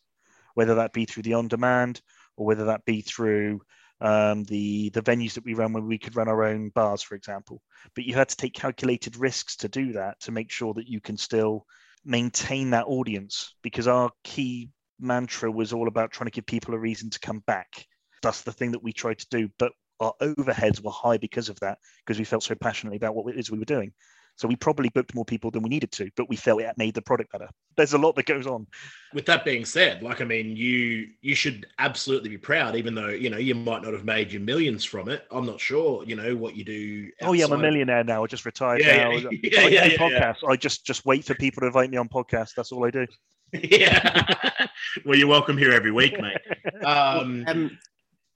whether 0.54 0.74
that 0.74 0.92
be 0.92 1.06
through 1.06 1.22
the 1.22 1.34
on 1.34 1.48
demand 1.48 2.02
or 2.36 2.44
whether 2.46 2.66
that 2.66 2.84
be 2.84 3.00
through 3.00 3.60
um, 4.00 4.44
the 4.44 4.90
the 4.90 5.02
venues 5.02 5.34
that 5.34 5.44
we 5.44 5.54
run 5.54 5.72
when 5.72 5.86
we 5.86 5.98
could 5.98 6.16
run 6.16 6.28
our 6.28 6.44
own 6.44 6.68
bars, 6.70 7.02
for 7.02 7.14
example. 7.14 7.62
But 7.94 8.04
you 8.04 8.14
had 8.14 8.28
to 8.28 8.36
take 8.36 8.52
calculated 8.52 9.16
risks 9.16 9.56
to 9.56 9.68
do 9.68 9.92
that 9.92 10.20
to 10.20 10.32
make 10.32 10.50
sure 10.50 10.74
that 10.74 10.88
you 10.88 11.00
can 11.00 11.16
still 11.16 11.64
maintain 12.04 12.70
that 12.70 12.86
audience 12.86 13.54
because 13.62 13.88
our 13.88 14.10
key 14.22 14.68
mantra 15.00 15.50
was 15.50 15.72
all 15.72 15.88
about 15.88 16.12
trying 16.12 16.26
to 16.26 16.34
give 16.34 16.46
people 16.46 16.74
a 16.74 16.78
reason 16.78 17.08
to 17.10 17.20
come 17.20 17.40
back. 17.46 17.86
That's 18.22 18.42
the 18.42 18.52
thing 18.52 18.72
that 18.72 18.82
we 18.82 18.92
tried 18.92 19.18
to 19.20 19.26
do. 19.30 19.48
But 19.58 19.72
our 20.00 20.14
overheads 20.20 20.82
were 20.82 20.90
high 20.90 21.18
because 21.18 21.48
of 21.48 21.58
that, 21.60 21.78
because 22.04 22.18
we 22.18 22.24
felt 22.24 22.42
so 22.42 22.54
passionately 22.54 22.96
about 22.96 23.14
what 23.14 23.32
it 23.34 23.38
is 23.38 23.50
we 23.50 23.58
were 23.58 23.64
doing. 23.64 23.92
So 24.36 24.48
we 24.48 24.56
probably 24.56 24.88
booked 24.88 25.14
more 25.14 25.24
people 25.24 25.52
than 25.52 25.62
we 25.62 25.68
needed 25.68 25.92
to, 25.92 26.10
but 26.16 26.28
we 26.28 26.34
felt 26.34 26.60
it 26.60 26.76
made 26.76 26.94
the 26.94 27.02
product 27.02 27.30
better. 27.30 27.48
There's 27.76 27.92
a 27.92 27.98
lot 27.98 28.16
that 28.16 28.26
goes 28.26 28.48
on. 28.48 28.66
With 29.12 29.26
that 29.26 29.44
being 29.44 29.64
said, 29.64 30.02
like 30.02 30.20
I 30.20 30.24
mean, 30.24 30.56
you 30.56 31.08
you 31.20 31.36
should 31.36 31.66
absolutely 31.78 32.30
be 32.30 32.38
proud, 32.38 32.74
even 32.74 32.96
though 32.96 33.10
you 33.10 33.30
know 33.30 33.36
you 33.36 33.54
might 33.54 33.82
not 33.82 33.92
have 33.92 34.04
made 34.04 34.32
your 34.32 34.42
millions 34.42 34.84
from 34.84 35.08
it. 35.08 35.24
I'm 35.30 35.46
not 35.46 35.60
sure, 35.60 36.04
you 36.04 36.16
know, 36.16 36.34
what 36.34 36.56
you 36.56 36.64
do. 36.64 37.10
Oh 37.22 37.32
yeah, 37.32 37.44
I'm 37.44 37.52
a 37.52 37.58
millionaire 37.58 38.02
now. 38.02 38.24
I 38.24 38.26
just 38.26 38.44
retired 38.44 38.80
Yeah, 38.82 39.04
now. 39.04 39.10
yeah, 39.12 39.28
I 39.30 39.38
yeah, 39.42 39.60
do 39.68 39.72
yeah, 39.72 39.84
yeah. 39.86 39.96
podcasts. 39.98 40.48
I 40.48 40.56
just 40.56 40.84
just 40.84 41.06
wait 41.06 41.24
for 41.24 41.34
people 41.36 41.60
to 41.60 41.68
invite 41.68 41.90
me 41.90 41.96
on 41.96 42.08
podcasts. 42.08 42.54
That's 42.56 42.72
all 42.72 42.84
I 42.84 42.90
do. 42.90 43.06
yeah. 43.52 44.66
well, 45.04 45.16
you're 45.16 45.28
welcome 45.28 45.56
here 45.56 45.70
every 45.70 45.92
week, 45.92 46.20
mate. 46.20 46.38
Um, 46.84 47.44
Um, 47.46 47.78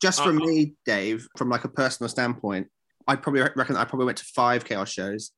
just 0.00 0.22
from 0.22 0.40
Uh, 0.40 0.46
me, 0.46 0.74
Dave, 0.86 1.26
from 1.36 1.48
like 1.48 1.64
a 1.64 1.68
personal 1.68 2.08
standpoint, 2.08 2.68
I 3.06 3.16
probably 3.16 3.42
reckon 3.56 3.76
I 3.76 3.84
probably 3.84 4.06
went 4.06 4.18
to 4.18 4.24
five 4.24 4.64
chaos 4.64 4.90
shows. 4.90 5.32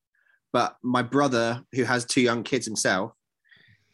But 0.53 0.77
my 0.83 1.03
brother, 1.03 1.63
who 1.73 1.85
has 1.85 2.05
two 2.05 2.21
young 2.21 2.43
kids 2.43 2.67
himself, 2.67 3.13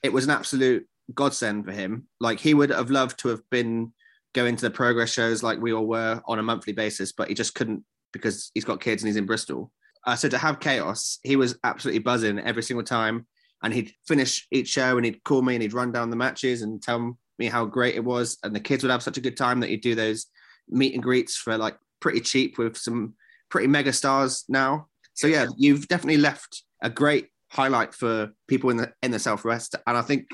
it 0.02 0.12
was 0.12 0.24
an 0.24 0.30
absolute 0.30 0.86
godsend 1.14 1.64
for 1.66 1.72
him. 1.72 2.08
Like 2.20 2.40
he 2.40 2.54
would 2.54 2.70
have 2.70 2.90
loved 2.90 3.18
to 3.20 3.28
have 3.28 3.42
been 3.50 3.92
going 4.34 4.56
to 4.56 4.62
the 4.62 4.70
progress 4.70 5.10
shows 5.10 5.42
like 5.42 5.60
we 5.60 5.72
all 5.72 5.86
were 5.86 6.20
on 6.26 6.38
a 6.38 6.42
monthly 6.42 6.72
basis, 6.72 7.12
but 7.12 7.28
he 7.28 7.34
just 7.34 7.54
couldn't 7.54 7.84
because 8.12 8.50
he's 8.54 8.64
got 8.64 8.80
kids 8.80 9.02
and 9.02 9.08
he's 9.08 9.16
in 9.16 9.26
Bristol. 9.26 9.70
Uh, 10.06 10.16
so 10.16 10.28
to 10.28 10.38
have 10.38 10.60
chaos, 10.60 11.18
he 11.22 11.36
was 11.36 11.58
absolutely 11.64 11.98
buzzing 11.98 12.38
every 12.38 12.62
single 12.62 12.84
time. 12.84 13.26
And 13.62 13.72
he'd 13.72 13.92
finish 14.06 14.46
each 14.50 14.68
show 14.68 14.96
and 14.96 15.04
he'd 15.04 15.24
call 15.24 15.42
me 15.42 15.54
and 15.54 15.62
he'd 15.62 15.72
run 15.72 15.90
down 15.90 16.10
the 16.10 16.16
matches 16.16 16.62
and 16.62 16.82
tell 16.82 17.18
me 17.38 17.46
how 17.46 17.64
great 17.64 17.94
it 17.94 18.04
was. 18.04 18.38
And 18.42 18.54
the 18.54 18.60
kids 18.60 18.82
would 18.84 18.90
have 18.90 19.02
such 19.02 19.18
a 19.18 19.22
good 19.22 19.36
time 19.36 19.60
that 19.60 19.70
he'd 19.70 19.80
do 19.80 19.94
those 19.94 20.26
meet 20.68 20.94
and 20.94 21.02
greets 21.02 21.36
for 21.36 21.56
like 21.56 21.76
pretty 22.00 22.20
cheap 22.20 22.58
with 22.58 22.76
some 22.76 23.14
pretty 23.50 23.66
mega 23.66 23.92
stars 23.92 24.44
now. 24.48 24.86
So 25.14 25.26
yeah, 25.26 25.46
you've 25.56 25.88
definitely 25.88 26.18
left 26.18 26.62
a 26.82 26.90
great 26.90 27.28
highlight 27.50 27.94
for 27.94 28.30
people 28.48 28.70
in 28.70 28.76
the 28.76 28.92
in 29.02 29.10
the 29.10 29.18
Southwest, 29.18 29.74
and 29.86 29.96
I 29.96 30.02
think 30.02 30.26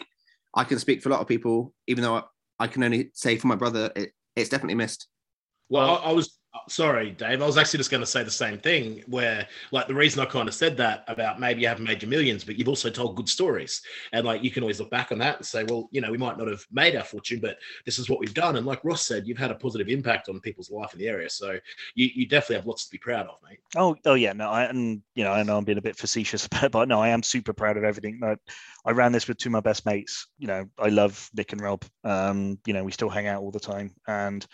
I 0.54 0.64
can 0.64 0.78
speak 0.78 1.02
for 1.02 1.08
a 1.08 1.12
lot 1.12 1.20
of 1.20 1.28
people, 1.28 1.72
even 1.86 2.02
though 2.02 2.16
I, 2.16 2.22
I 2.58 2.66
can 2.66 2.82
only 2.82 3.10
say 3.14 3.36
for 3.36 3.46
my 3.46 3.54
brother, 3.54 3.90
it, 3.96 4.12
it's 4.36 4.48
definitely 4.48 4.74
missed. 4.74 5.06
Well, 5.72 6.02
I, 6.04 6.10
I 6.10 6.12
was 6.12 6.38
sorry, 6.68 7.12
Dave. 7.12 7.40
I 7.40 7.46
was 7.46 7.56
actually 7.56 7.78
just 7.78 7.90
going 7.90 8.02
to 8.02 8.06
say 8.06 8.22
the 8.22 8.30
same 8.30 8.58
thing. 8.58 9.02
Where, 9.06 9.48
like, 9.70 9.88
the 9.88 9.94
reason 9.94 10.20
I 10.20 10.26
kind 10.26 10.46
of 10.46 10.54
said 10.54 10.76
that 10.76 11.02
about 11.08 11.40
maybe 11.40 11.62
you 11.62 11.66
haven't 11.68 11.84
made 11.84 12.02
your 12.02 12.10
millions, 12.10 12.44
but 12.44 12.58
you've 12.58 12.68
also 12.68 12.90
told 12.90 13.16
good 13.16 13.28
stories, 13.28 13.80
and 14.12 14.26
like 14.26 14.44
you 14.44 14.50
can 14.50 14.62
always 14.62 14.80
look 14.80 14.90
back 14.90 15.12
on 15.12 15.18
that 15.20 15.38
and 15.38 15.46
say, 15.46 15.64
well, 15.64 15.88
you 15.90 16.02
know, 16.02 16.10
we 16.10 16.18
might 16.18 16.36
not 16.36 16.46
have 16.46 16.62
made 16.70 16.94
our 16.94 17.04
fortune, 17.04 17.40
but 17.40 17.56
this 17.86 17.98
is 17.98 18.10
what 18.10 18.20
we've 18.20 18.34
done. 18.34 18.56
And 18.56 18.66
like 18.66 18.84
Ross 18.84 19.06
said, 19.06 19.26
you've 19.26 19.38
had 19.38 19.50
a 19.50 19.54
positive 19.54 19.88
impact 19.88 20.28
on 20.28 20.40
people's 20.40 20.70
life 20.70 20.92
in 20.92 20.98
the 20.98 21.08
area, 21.08 21.30
so 21.30 21.58
you, 21.94 22.10
you 22.14 22.28
definitely 22.28 22.56
have 22.56 22.66
lots 22.66 22.84
to 22.84 22.90
be 22.90 22.98
proud 22.98 23.26
of, 23.28 23.36
mate. 23.48 23.60
Oh, 23.74 23.96
oh 24.04 24.14
yeah, 24.14 24.34
no, 24.34 24.50
I 24.50 24.64
and 24.64 25.00
you 25.14 25.24
know, 25.24 25.32
I 25.32 25.42
know 25.42 25.56
I'm 25.56 25.64
being 25.64 25.78
a 25.78 25.82
bit 25.82 25.96
facetious 25.96 26.46
it, 26.62 26.70
but 26.70 26.86
no, 26.86 27.00
I 27.00 27.08
am 27.08 27.22
super 27.22 27.54
proud 27.54 27.78
of 27.78 27.84
everything. 27.84 28.18
That 28.20 28.38
I 28.84 28.90
ran 28.90 29.12
this 29.12 29.26
with 29.26 29.38
two 29.38 29.48
of 29.48 29.52
my 29.52 29.60
best 29.60 29.86
mates. 29.86 30.26
You 30.38 30.48
know, 30.48 30.66
I 30.78 30.90
love 30.90 31.30
Nick 31.34 31.52
and 31.52 31.62
Rob. 31.62 31.82
Um, 32.04 32.58
you 32.66 32.74
know, 32.74 32.84
we 32.84 32.92
still 32.92 33.08
hang 33.08 33.26
out 33.26 33.40
all 33.40 33.50
the 33.50 33.58
time, 33.58 33.94
and 34.06 34.46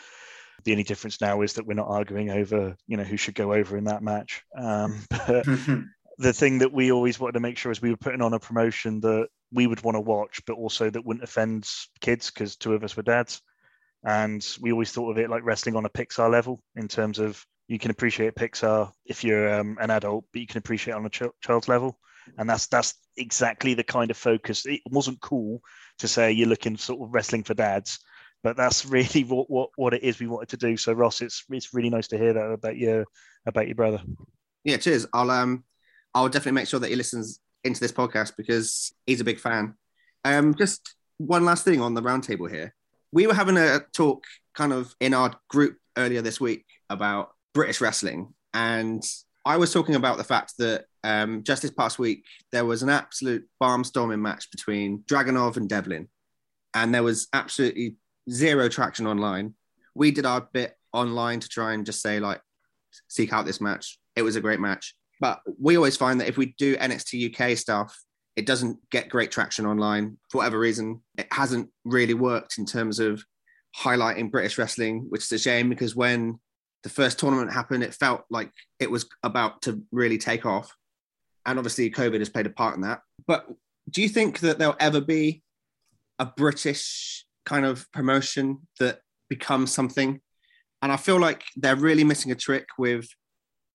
the 0.64 0.72
only 0.72 0.84
difference 0.84 1.20
now 1.20 1.42
is 1.42 1.54
that 1.54 1.66
we're 1.66 1.74
not 1.74 1.88
arguing 1.88 2.30
over, 2.30 2.76
you 2.86 2.96
know, 2.96 3.04
who 3.04 3.16
should 3.16 3.34
go 3.34 3.52
over 3.52 3.76
in 3.76 3.84
that 3.84 4.02
match. 4.02 4.42
Um, 4.56 5.00
but 5.10 5.46
the 6.18 6.32
thing 6.32 6.58
that 6.58 6.72
we 6.72 6.92
always 6.92 7.18
wanted 7.18 7.34
to 7.34 7.40
make 7.40 7.56
sure 7.56 7.72
is 7.72 7.80
we 7.80 7.90
were 7.90 7.96
putting 7.96 8.22
on 8.22 8.34
a 8.34 8.40
promotion 8.40 9.00
that 9.00 9.28
we 9.52 9.66
would 9.66 9.82
want 9.82 9.94
to 9.94 10.00
watch, 10.00 10.40
but 10.46 10.56
also 10.56 10.90
that 10.90 11.04
wouldn't 11.04 11.24
offend 11.24 11.68
kids 12.00 12.30
because 12.30 12.56
two 12.56 12.74
of 12.74 12.84
us 12.84 12.96
were 12.96 13.02
dads. 13.02 13.40
And 14.04 14.46
we 14.60 14.72
always 14.72 14.92
thought 14.92 15.10
of 15.10 15.18
it 15.18 15.30
like 15.30 15.44
wrestling 15.44 15.76
on 15.76 15.84
a 15.84 15.90
Pixar 15.90 16.30
level 16.30 16.62
in 16.76 16.88
terms 16.88 17.18
of 17.18 17.44
you 17.66 17.78
can 17.78 17.90
appreciate 17.90 18.34
Pixar 18.34 18.90
if 19.04 19.24
you're 19.24 19.52
um, 19.60 19.76
an 19.80 19.90
adult, 19.90 20.24
but 20.32 20.40
you 20.40 20.46
can 20.46 20.58
appreciate 20.58 20.94
it 20.94 20.96
on 20.96 21.06
a 21.06 21.10
ch- 21.10 21.34
child's 21.42 21.68
level. 21.68 21.98
And 22.36 22.48
that's 22.48 22.66
that's 22.66 22.94
exactly 23.16 23.74
the 23.74 23.84
kind 23.84 24.10
of 24.10 24.16
focus. 24.16 24.66
It 24.66 24.80
wasn't 24.90 25.20
cool 25.20 25.60
to 25.98 26.08
say 26.08 26.32
you're 26.32 26.48
looking 26.48 26.76
sort 26.76 27.00
of 27.00 27.14
wrestling 27.14 27.42
for 27.42 27.54
dads, 27.54 28.00
but 28.42 28.56
that's 28.56 28.86
really 28.86 29.24
what, 29.24 29.50
what 29.50 29.70
what 29.76 29.94
it 29.94 30.02
is 30.02 30.18
we 30.18 30.26
wanted 30.26 30.48
to 30.50 30.56
do. 30.56 30.76
So 30.76 30.92
Ross, 30.92 31.20
it's 31.20 31.44
it's 31.50 31.74
really 31.74 31.90
nice 31.90 32.08
to 32.08 32.18
hear 32.18 32.32
that 32.32 32.50
about 32.50 32.76
your 32.76 33.04
about 33.46 33.66
your 33.66 33.74
brother. 33.74 34.00
Yeah, 34.64 34.76
cheers. 34.76 35.06
I'll 35.12 35.30
um 35.30 35.64
I'll 36.14 36.28
definitely 36.28 36.52
make 36.52 36.68
sure 36.68 36.80
that 36.80 36.90
he 36.90 36.96
listens 36.96 37.40
into 37.64 37.80
this 37.80 37.92
podcast 37.92 38.32
because 38.36 38.92
he's 39.06 39.20
a 39.20 39.24
big 39.24 39.40
fan. 39.40 39.74
Um, 40.24 40.54
just 40.54 40.94
one 41.18 41.44
last 41.44 41.64
thing 41.64 41.80
on 41.80 41.94
the 41.94 42.02
roundtable 42.02 42.50
here. 42.50 42.74
We 43.12 43.26
were 43.26 43.34
having 43.34 43.56
a 43.56 43.80
talk 43.92 44.24
kind 44.54 44.72
of 44.72 44.94
in 45.00 45.14
our 45.14 45.34
group 45.48 45.78
earlier 45.96 46.22
this 46.22 46.40
week 46.40 46.64
about 46.90 47.30
British 47.54 47.80
wrestling, 47.80 48.34
and 48.52 49.02
I 49.44 49.56
was 49.56 49.72
talking 49.72 49.94
about 49.94 50.18
the 50.18 50.24
fact 50.24 50.54
that 50.58 50.84
um, 51.04 51.42
just 51.42 51.62
this 51.62 51.70
past 51.70 51.98
week 51.98 52.24
there 52.52 52.66
was 52.66 52.82
an 52.82 52.90
absolute 52.90 53.48
barnstorming 53.62 54.20
match 54.20 54.50
between 54.50 55.04
Dragunov 55.10 55.56
and 55.56 55.68
Devlin, 55.68 56.08
and 56.74 56.94
there 56.94 57.02
was 57.02 57.28
absolutely 57.32 57.96
zero 58.30 58.68
traction 58.68 59.06
online. 59.06 59.54
We 59.94 60.10
did 60.10 60.26
our 60.26 60.48
bit 60.52 60.74
online 60.92 61.40
to 61.40 61.48
try 61.48 61.72
and 61.72 61.84
just 61.84 62.00
say 62.00 62.20
like 62.20 62.40
seek 63.08 63.32
out 63.32 63.46
this 63.46 63.60
match. 63.60 63.98
It 64.16 64.22
was 64.22 64.36
a 64.36 64.40
great 64.40 64.60
match. 64.60 64.94
But 65.20 65.40
we 65.60 65.76
always 65.76 65.96
find 65.96 66.20
that 66.20 66.28
if 66.28 66.36
we 66.36 66.54
do 66.58 66.76
NXT 66.76 67.34
UK 67.34 67.56
stuff, 67.56 67.98
it 68.36 68.46
doesn't 68.46 68.78
get 68.90 69.08
great 69.08 69.32
traction 69.32 69.66
online 69.66 70.16
for 70.30 70.38
whatever 70.38 70.58
reason. 70.58 71.02
It 71.16 71.26
hasn't 71.32 71.70
really 71.84 72.14
worked 72.14 72.58
in 72.58 72.66
terms 72.66 73.00
of 73.00 73.24
highlighting 73.76 74.30
British 74.30 74.58
wrestling, 74.58 75.06
which 75.08 75.22
is 75.22 75.32
a 75.32 75.38
shame 75.38 75.68
because 75.68 75.96
when 75.96 76.38
the 76.84 76.88
first 76.88 77.18
tournament 77.18 77.52
happened, 77.52 77.82
it 77.82 77.94
felt 77.94 78.24
like 78.30 78.52
it 78.78 78.90
was 78.90 79.08
about 79.24 79.62
to 79.62 79.82
really 79.90 80.18
take 80.18 80.46
off. 80.46 80.72
And 81.46 81.58
obviously, 81.58 81.90
COVID 81.90 82.20
has 82.20 82.28
played 82.28 82.46
a 82.46 82.50
part 82.50 82.76
in 82.76 82.82
that. 82.82 83.00
But 83.26 83.46
do 83.90 84.02
you 84.02 84.08
think 84.08 84.40
that 84.40 84.58
there'll 84.58 84.76
ever 84.78 85.00
be 85.00 85.42
a 86.18 86.26
British 86.26 87.24
kind 87.48 87.64
of 87.64 87.90
promotion 87.92 88.58
that 88.78 89.00
becomes 89.28 89.72
something? 89.72 90.20
And 90.82 90.92
I 90.92 90.96
feel 90.96 91.18
like 91.18 91.42
they're 91.56 91.76
really 91.76 92.04
missing 92.04 92.30
a 92.30 92.36
trick 92.36 92.66
with 92.78 93.08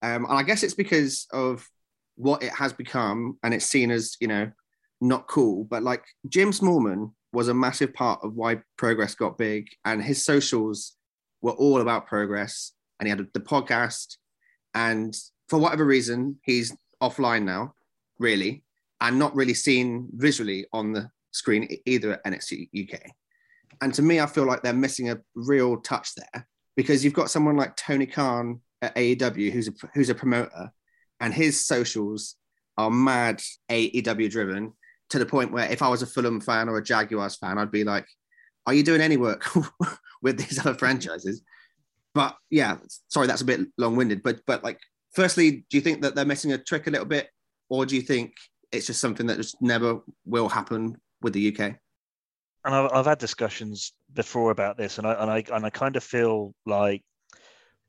um, 0.04 0.26
and 0.26 0.38
I 0.38 0.44
guess 0.44 0.64
it's 0.64 0.74
because 0.74 1.26
of 1.32 1.66
what 2.16 2.44
it 2.44 2.52
has 2.52 2.74
become, 2.74 3.40
and 3.42 3.54
it's 3.54 3.66
seen 3.66 3.90
as 3.90 4.18
you 4.20 4.28
know 4.28 4.52
not 5.00 5.28
cool. 5.28 5.64
But 5.64 5.82
like 5.82 6.04
Jim 6.28 6.52
Smallman 6.52 7.14
was 7.32 7.48
a 7.48 7.54
massive 7.54 7.94
part 7.94 8.20
of 8.22 8.36
why 8.36 8.62
Progress 8.78 9.16
got 9.16 9.38
big, 9.38 9.70
and 9.86 10.04
his 10.04 10.24
socials 10.24 10.98
were 11.42 11.54
all 11.54 11.82
about 11.82 12.06
Progress. 12.06 12.74
And 13.00 13.08
he 13.08 13.10
had 13.10 13.26
the 13.34 13.40
podcast, 13.40 14.18
and 14.74 15.16
for 15.50 15.58
whatever 15.58 15.86
reason, 15.86 16.40
he's 16.44 16.76
offline 17.02 17.44
now, 17.44 17.74
really, 18.20 18.64
and 19.02 19.18
not 19.18 19.36
really 19.36 19.54
seen 19.54 20.10
visually 20.14 20.66
on 20.74 20.94
the 20.94 21.10
screen 21.32 21.68
either 21.86 22.14
at 22.14 22.24
NXT 22.26 22.70
UK. 22.94 23.02
And 23.84 23.94
to 23.96 24.02
me, 24.02 24.22
I 24.22 24.28
feel 24.28 24.46
like 24.46 24.64
they're 24.64 24.74
missing 24.74 25.10
a 25.10 25.20
real 25.36 25.76
touch 25.76 26.16
there 26.16 26.48
because 26.78 27.04
you've 27.04 27.14
got 27.14 27.30
someone 27.30 27.58
like 27.58 27.76
Tony 27.76 28.06
Khan 28.06 28.62
at 28.82 28.96
AEW 28.96 29.52
who's 29.52 29.68
a 29.68 29.74
who's 29.94 30.10
a 30.10 30.16
promoter, 30.16 30.72
and 31.20 31.34
his 31.34 31.66
socials 31.66 32.36
are 32.78 32.90
mad 32.90 33.42
AEW 33.70 34.32
driven 34.32 34.72
to 35.10 35.20
the 35.20 35.26
point 35.26 35.52
where 35.52 35.70
if 35.70 35.82
I 35.82 35.90
was 35.90 36.02
a 36.02 36.08
Fulham 36.08 36.40
fan 36.40 36.70
or 36.70 36.78
a 36.78 36.84
Jaguars 36.84 37.36
fan, 37.36 37.58
I'd 37.58 37.72
be 37.72 37.84
like, 37.84 38.08
"Are 38.66 38.74
you 38.74 38.84
doing 38.84 39.02
any 39.02 39.18
work 39.18 39.46
with 40.22 40.38
these 40.38 40.60
other 40.60 40.76
franchises?" 40.76 41.42
But 42.14 42.38
yeah, 42.50 42.78
sorry, 43.10 43.28
that's 43.28 43.42
a 43.42 43.46
bit 43.46 43.68
long 43.78 43.98
winded. 43.98 44.24
But 44.24 44.40
but 44.48 44.64
like, 44.64 44.80
firstly, 45.12 45.66
do 45.70 45.76
you 45.78 45.82
think 45.82 46.04
that 46.04 46.16
they're 46.16 46.24
missing 46.24 46.54
a 46.54 46.58
trick 46.58 46.88
a 46.88 46.92
little 46.92 47.06
bit, 47.06 47.28
or 47.68 47.86
do 47.86 47.98
you 47.98 48.02
think 48.02 48.34
it's 48.72 48.88
just 48.88 49.02
something 49.02 49.28
that 49.28 49.38
just 49.38 49.62
never 49.62 50.00
will 50.26 50.48
happen 50.48 50.96
with 51.22 51.34
the 51.34 51.54
UK? 51.54 51.76
And 52.66 52.74
I've, 52.74 52.91
I've 52.91 53.05
had 53.05 53.18
discussions 53.18 53.93
before 54.14 54.51
about 54.51 54.78
this, 54.78 54.97
and 54.97 55.07
I 55.07 55.14
and 55.14 55.32
I 55.32 55.43
and 55.53 55.66
I 55.66 55.70
kind 55.70 55.95
of 55.95 56.03
feel 56.03 56.53
like 56.66 57.03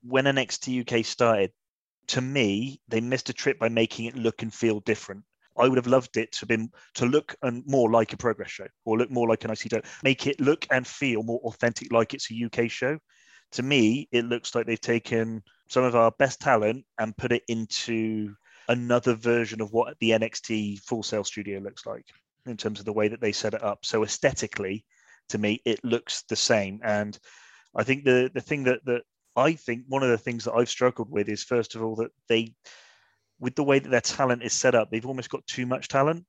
when 0.02 0.24
NXT 0.24 0.80
UK 0.88 1.04
started, 1.04 1.52
to 2.08 2.20
me, 2.20 2.80
they 2.88 3.00
missed 3.00 3.28
a 3.30 3.32
trick 3.32 3.58
by 3.58 3.68
making 3.68 4.06
it 4.06 4.16
look 4.16 4.42
and 4.42 4.52
feel 4.52 4.80
different. 4.80 5.24
I 5.56 5.68
would 5.68 5.78
have 5.78 5.86
loved 5.86 6.16
it 6.16 6.32
to 6.32 6.40
have 6.40 6.48
been 6.48 6.70
to 6.94 7.06
look 7.06 7.36
and 7.42 7.62
more 7.66 7.90
like 7.90 8.12
a 8.12 8.16
progress 8.16 8.50
show, 8.50 8.66
or 8.84 8.98
look 8.98 9.10
more 9.10 9.28
like 9.28 9.44
an 9.44 9.50
ICW. 9.50 9.84
Make 10.02 10.26
it 10.26 10.40
look 10.40 10.66
and 10.70 10.86
feel 10.86 11.22
more 11.22 11.40
authentic, 11.44 11.92
like 11.92 12.12
it's 12.12 12.30
a 12.30 12.44
UK 12.44 12.70
show. 12.70 12.98
to 13.52 13.62
me, 13.62 14.08
it 14.10 14.24
looks 14.24 14.54
like 14.54 14.66
they've 14.66 14.80
taken 14.80 15.42
some 15.68 15.84
of 15.84 15.94
our 15.94 16.10
best 16.18 16.40
talent 16.40 16.84
and 16.98 17.16
put 17.16 17.30
it 17.32 17.44
into 17.48 18.34
another 18.68 19.14
version 19.14 19.60
of 19.60 19.72
what 19.72 19.96
the 20.00 20.10
NXT 20.10 20.80
Full 20.80 21.02
Sail 21.04 21.22
Studio 21.22 21.60
looks 21.60 21.86
like 21.86 22.06
in 22.46 22.56
terms 22.56 22.78
of 22.78 22.84
the 22.84 22.92
way 22.92 23.08
that 23.08 23.20
they 23.20 23.32
set 23.32 23.54
it 23.54 23.62
up. 23.62 23.84
So 23.84 24.02
aesthetically, 24.04 24.84
to 25.30 25.38
me, 25.38 25.60
it 25.64 25.84
looks 25.84 26.22
the 26.28 26.36
same. 26.36 26.80
And 26.84 27.18
I 27.74 27.84
think 27.84 28.04
the 28.04 28.30
the 28.34 28.40
thing 28.40 28.64
that 28.64 28.84
that 28.84 29.02
I 29.36 29.54
think 29.54 29.84
one 29.88 30.02
of 30.02 30.10
the 30.10 30.18
things 30.18 30.44
that 30.44 30.54
I've 30.54 30.68
struggled 30.68 31.10
with 31.10 31.28
is 31.28 31.42
first 31.42 31.74
of 31.74 31.82
all 31.82 31.96
that 31.96 32.12
they, 32.28 32.54
with 33.40 33.54
the 33.56 33.64
way 33.64 33.78
that 33.78 33.88
their 33.88 34.00
talent 34.00 34.42
is 34.42 34.52
set 34.52 34.74
up, 34.74 34.90
they've 34.90 35.06
almost 35.06 35.30
got 35.30 35.46
too 35.46 35.66
much 35.66 35.88
talent. 35.88 36.24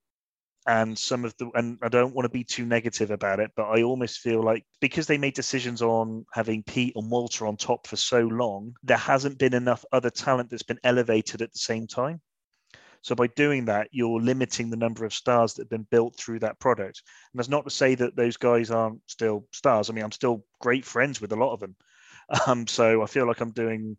And 0.67 0.97
some 0.97 1.25
of 1.25 1.35
the, 1.37 1.51
and 1.53 1.77
I 1.83 1.89
don't 1.89 2.15
want 2.15 2.25
to 2.25 2.29
be 2.35 2.43
too 2.43 2.65
negative 2.65 3.11
about 3.11 3.39
it, 3.39 3.51
but 3.55 3.69
I 3.69 3.83
almost 3.83 4.21
feel 4.21 4.41
like 4.41 4.65
because 4.81 5.05
they 5.05 5.19
made 5.19 5.35
decisions 5.35 5.83
on 5.83 6.25
having 6.33 6.63
Pete 6.63 6.93
and 6.95 7.11
Walter 7.11 7.45
on 7.45 7.55
top 7.55 7.85
for 7.85 7.97
so 7.97 8.21
long, 8.21 8.73
there 8.81 8.97
hasn't 8.97 9.37
been 9.37 9.53
enough 9.53 9.85
other 9.91 10.09
talent 10.09 10.49
that's 10.49 10.63
been 10.63 10.79
elevated 10.83 11.43
at 11.43 11.53
the 11.53 11.59
same 11.59 11.85
time. 11.85 12.19
So 13.05 13.13
by 13.13 13.27
doing 13.27 13.65
that, 13.65 13.89
you're 13.91 14.19
limiting 14.19 14.71
the 14.71 14.77
number 14.77 15.05
of 15.05 15.13
stars 15.13 15.53
that 15.53 15.61
have 15.61 15.69
been 15.69 15.85
built 15.91 16.15
through 16.15 16.39
that 16.39 16.59
product. 16.59 17.03
And 17.31 17.39
that's 17.39 17.49
not 17.49 17.63
to 17.65 17.69
say 17.69 17.93
that 17.93 18.15
those 18.15 18.35
guys 18.35 18.71
aren't 18.71 18.99
still 19.05 19.45
stars. 19.51 19.91
I 19.91 19.93
mean, 19.93 20.03
I'm 20.03 20.11
still 20.11 20.43
great 20.59 20.83
friends 20.83 21.21
with 21.21 21.31
a 21.31 21.35
lot 21.35 21.53
of 21.53 21.59
them. 21.59 21.75
Um, 22.47 22.65
so 22.65 23.03
I 23.03 23.05
feel 23.05 23.27
like 23.27 23.39
I'm 23.39 23.51
doing, 23.51 23.95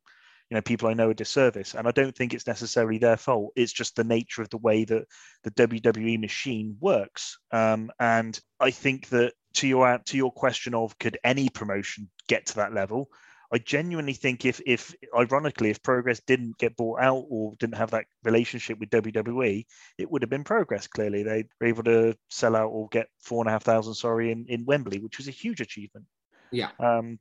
you 0.50 0.54
know, 0.56 0.60
people 0.60 0.88
I 0.88 0.94
know 0.94 1.10
a 1.10 1.14
disservice. 1.14 1.76
And 1.76 1.86
I 1.86 1.92
don't 1.92 2.12
think 2.12 2.34
it's 2.34 2.48
necessarily 2.48 2.98
their 2.98 3.16
fault. 3.16 3.52
It's 3.54 3.72
just 3.72 3.94
the 3.94 4.02
nature 4.02 4.42
of 4.42 4.50
the 4.50 4.58
way 4.58 4.84
that 4.84 5.06
the 5.44 5.52
WWE 5.52 6.18
machine 6.18 6.76
works. 6.80 7.38
Um, 7.52 7.92
and 8.00 8.36
I 8.58 8.72
think 8.72 9.10
that 9.10 9.34
to 9.54 9.68
your 9.68 9.98
to 10.06 10.16
your 10.16 10.32
question 10.32 10.74
of 10.74 10.98
could 10.98 11.18
any 11.22 11.48
promotion 11.48 12.10
get 12.26 12.46
to 12.46 12.56
that 12.56 12.74
level? 12.74 13.10
I 13.52 13.58
genuinely 13.58 14.12
think 14.12 14.44
if, 14.44 14.60
if 14.66 14.94
ironically, 15.16 15.70
if 15.70 15.82
Progress 15.82 16.20
didn't 16.26 16.58
get 16.58 16.76
bought 16.76 17.00
out 17.00 17.24
or 17.28 17.54
didn't 17.58 17.76
have 17.76 17.92
that 17.92 18.06
relationship 18.24 18.78
with 18.78 18.90
WWE, 18.90 19.64
it 19.98 20.10
would 20.10 20.22
have 20.22 20.30
been 20.30 20.44
Progress. 20.44 20.86
Clearly, 20.86 21.22
they 21.22 21.44
were 21.60 21.66
able 21.66 21.84
to 21.84 22.16
sell 22.28 22.56
out 22.56 22.68
or 22.68 22.88
get 22.88 23.08
four 23.20 23.42
and 23.42 23.48
a 23.48 23.52
half 23.52 23.62
thousand, 23.62 23.94
sorry, 23.94 24.32
in, 24.32 24.46
in 24.48 24.64
Wembley, 24.64 24.98
which 24.98 25.18
was 25.18 25.28
a 25.28 25.32
huge 25.32 25.60
achievement. 25.60 26.06
Yeah. 26.50 26.70
Um, 26.80 27.18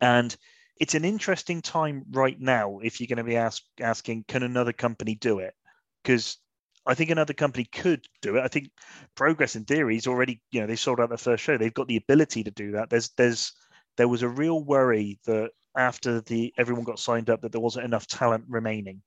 and 0.00 0.36
it's 0.78 0.94
an 0.94 1.04
interesting 1.04 1.62
time 1.62 2.04
right 2.10 2.38
now 2.38 2.80
if 2.82 3.00
you're 3.00 3.06
going 3.06 3.16
to 3.16 3.24
be 3.24 3.36
ask, 3.36 3.62
asking, 3.80 4.24
can 4.28 4.42
another 4.42 4.72
company 4.72 5.14
do 5.14 5.38
it? 5.38 5.54
Because 6.02 6.38
I 6.86 6.94
think 6.94 7.10
another 7.10 7.32
company 7.32 7.64
could 7.64 8.06
do 8.22 8.36
it. 8.36 8.42
I 8.42 8.48
think 8.48 8.70
Progress 9.14 9.56
in 9.56 9.64
theory 9.64 9.96
is 9.96 10.06
already, 10.06 10.40
you 10.50 10.60
know, 10.60 10.66
they 10.66 10.76
sold 10.76 11.00
out 11.00 11.08
their 11.08 11.18
first 11.18 11.42
show. 11.42 11.58
They've 11.58 11.74
got 11.74 11.88
the 11.88 11.96
ability 11.96 12.44
to 12.44 12.50
do 12.50 12.72
that. 12.72 12.90
There's 12.90 13.10
there's 13.16 13.52
there 13.96 14.08
was 14.08 14.22
a 14.22 14.28
real 14.28 14.62
worry 14.62 15.18
that 15.26 15.50
after 15.76 16.20
the 16.22 16.52
everyone 16.56 16.84
got 16.84 16.98
signed 16.98 17.30
up 17.30 17.42
that 17.42 17.52
there 17.52 17.60
wasn't 17.60 17.84
enough 17.84 18.06
talent 18.06 18.44
remaining. 18.48 19.02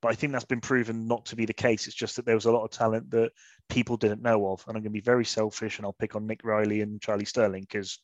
But 0.00 0.10
I 0.10 0.14
think 0.14 0.32
that's 0.32 0.44
been 0.44 0.60
proven 0.60 1.06
not 1.06 1.24
to 1.26 1.36
be 1.36 1.46
the 1.46 1.52
case. 1.52 1.86
It's 1.86 1.94
just 1.94 2.16
that 2.16 2.26
there 2.26 2.34
was 2.34 2.46
a 2.46 2.52
lot 2.52 2.64
of 2.64 2.70
talent 2.70 3.10
that 3.12 3.30
people 3.68 3.96
didn't 3.96 4.20
know 4.20 4.48
of. 4.48 4.64
And 4.66 4.76
I'm 4.76 4.82
going 4.82 4.92
to 4.92 4.98
be 4.98 5.00
very 5.00 5.24
selfish 5.24 5.78
and 5.78 5.86
I'll 5.86 5.92
pick 5.92 6.16
on 6.16 6.26
Nick 6.26 6.40
Riley 6.42 6.80
and 6.80 7.00
Charlie 7.00 7.24
Sterling 7.24 7.62
because 7.62 8.00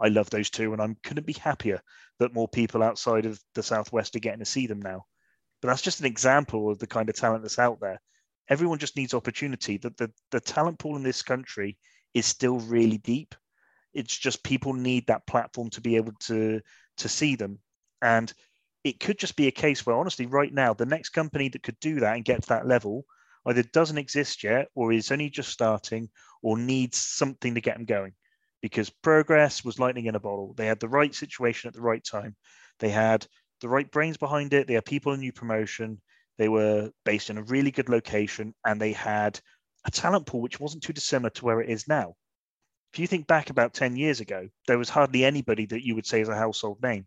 I 0.00 0.08
love 0.08 0.30
those 0.30 0.48
two 0.48 0.72
and 0.72 0.80
I 0.80 0.88
couldn't 1.02 1.26
be 1.26 1.32
happier 1.32 1.82
that 2.20 2.34
more 2.34 2.46
people 2.46 2.84
outside 2.84 3.26
of 3.26 3.40
the 3.54 3.64
Southwest 3.64 4.14
are 4.14 4.20
getting 4.20 4.38
to 4.38 4.44
see 4.44 4.68
them 4.68 4.80
now. 4.80 5.06
But 5.60 5.68
that's 5.68 5.82
just 5.82 6.00
an 6.00 6.06
example 6.06 6.70
of 6.70 6.78
the 6.78 6.86
kind 6.86 7.08
of 7.08 7.16
talent 7.16 7.42
that's 7.42 7.58
out 7.58 7.80
there. 7.80 8.00
Everyone 8.48 8.78
just 8.78 8.96
needs 8.96 9.12
opportunity. 9.12 9.76
That 9.76 9.96
the, 9.96 10.10
the 10.30 10.40
talent 10.40 10.78
pool 10.78 10.96
in 10.96 11.02
this 11.02 11.22
country 11.22 11.78
is 12.14 12.26
still 12.26 12.60
really 12.60 12.98
deep. 12.98 13.34
It's 13.94 14.16
just 14.16 14.44
people 14.44 14.72
need 14.72 15.06
that 15.06 15.26
platform 15.26 15.70
to 15.70 15.80
be 15.80 15.96
able 15.96 16.12
to 16.20 16.60
to 16.98 17.08
see 17.08 17.36
them. 17.36 17.58
And 18.02 18.32
it 18.84 19.00
could 19.00 19.18
just 19.18 19.36
be 19.36 19.46
a 19.46 19.52
case 19.52 19.84
where 19.84 19.96
honestly, 19.96 20.26
right 20.26 20.52
now, 20.52 20.74
the 20.74 20.86
next 20.86 21.10
company 21.10 21.48
that 21.48 21.62
could 21.62 21.78
do 21.80 22.00
that 22.00 22.14
and 22.14 22.24
get 22.24 22.42
to 22.42 22.48
that 22.50 22.66
level 22.66 23.04
either 23.46 23.62
doesn't 23.62 23.98
exist 23.98 24.42
yet 24.42 24.68
or 24.74 24.92
is 24.92 25.10
only 25.10 25.30
just 25.30 25.50
starting 25.50 26.08
or 26.42 26.58
needs 26.58 26.96
something 26.96 27.54
to 27.54 27.60
get 27.60 27.76
them 27.76 27.84
going. 27.84 28.12
Because 28.62 28.90
progress 28.90 29.64
was 29.64 29.78
lightning 29.78 30.06
in 30.06 30.14
a 30.14 30.20
bottle. 30.20 30.54
They 30.54 30.66
had 30.66 30.80
the 30.80 30.88
right 30.88 31.14
situation 31.14 31.68
at 31.68 31.74
the 31.74 31.80
right 31.80 32.04
time. 32.04 32.36
They 32.78 32.90
had 32.90 33.26
the 33.60 33.68
right 33.68 33.90
brains 33.90 34.18
behind 34.18 34.52
it. 34.52 34.66
They 34.66 34.74
had 34.74 34.84
people 34.84 35.12
in 35.12 35.20
new 35.20 35.32
promotion. 35.32 36.00
They 36.38 36.48
were 36.48 36.90
based 37.04 37.30
in 37.30 37.38
a 37.38 37.42
really 37.42 37.70
good 37.70 37.88
location 37.88 38.54
and 38.66 38.80
they 38.80 38.92
had 38.92 39.40
a 39.84 39.90
talent 39.90 40.26
pool 40.26 40.42
which 40.42 40.60
wasn't 40.60 40.82
too 40.82 40.92
dissimilar 40.92 41.30
to 41.30 41.44
where 41.44 41.60
it 41.60 41.70
is 41.70 41.88
now 41.88 42.14
if 42.92 42.98
you 42.98 43.06
think 43.06 43.26
back 43.26 43.50
about 43.50 43.74
10 43.74 43.96
years 43.96 44.20
ago, 44.20 44.48
there 44.66 44.78
was 44.78 44.88
hardly 44.88 45.24
anybody 45.24 45.66
that 45.66 45.84
you 45.84 45.94
would 45.94 46.06
say 46.06 46.20
is 46.20 46.28
a 46.28 46.36
household 46.36 46.82
name 46.82 47.06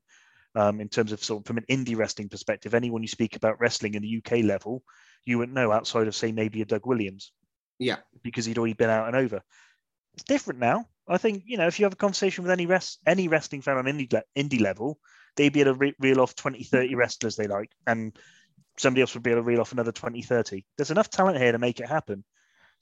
um, 0.56 0.80
in 0.80 0.88
terms 0.88 1.12
of 1.12 1.24
sort 1.24 1.42
of 1.42 1.46
from 1.48 1.58
an 1.58 1.66
indie 1.70 1.98
wrestling 1.98 2.30
perspective. 2.30 2.74
Anyone 2.74 3.02
you 3.02 3.08
speak 3.08 3.36
about 3.36 3.60
wrestling 3.60 3.96
in 3.96 4.02
the 4.02 4.18
UK 4.18 4.44
level, 4.44 4.84
you 5.26 5.38
wouldn't 5.38 5.56
know 5.56 5.72
outside 5.72 6.08
of, 6.08 6.16
say, 6.16 6.32
maybe 6.32 6.62
a 6.62 6.66
Doug 6.66 6.86
Williams. 6.86 7.32
Yeah. 7.80 7.98
Because 8.22 8.46
he'd 8.46 8.58
already 8.58 8.74
been 8.74 8.90
out 8.90 9.08
and 9.08 9.16
over. 9.16 9.42
It's 10.14 10.24
different 10.24 10.60
now. 10.60 10.88
I 11.08 11.18
think, 11.18 11.44
you 11.46 11.58
know, 11.58 11.68
if 11.68 11.80
you 11.80 11.86
have 11.86 11.94
a 11.94 11.98
conversation 11.98 12.44
with 12.44 12.52
any 12.52 12.66
rest, 12.66 13.00
any 13.06 13.28
wrestling 13.28 13.62
fan 13.62 13.78
on 13.78 13.86
indie, 13.86 14.12
le- 14.14 14.24
indie 14.38 14.62
level, 14.62 15.00
they'd 15.36 15.52
be 15.52 15.62
able 15.62 15.74
to 15.74 15.80
re- 15.80 15.96
reel 16.00 16.22
off 16.22 16.36
20, 16.36 16.64
30 16.64 16.96
wrestlers 16.96 17.36
they 17.36 17.48
like. 17.48 17.72
And 17.86 18.18
somebody 18.78 19.02
else 19.02 19.14
would 19.16 19.24
be 19.24 19.32
able 19.32 19.42
to 19.42 19.48
reel 19.48 19.60
off 19.60 19.74
another 19.74 19.92
20, 19.92 20.22
30. 20.22 20.66
There's 20.78 20.92
enough 20.92 21.10
talent 21.10 21.40
here 21.40 21.52
to 21.52 21.60
make 21.60 21.80
it 21.82 21.88
happen. 21.88 22.24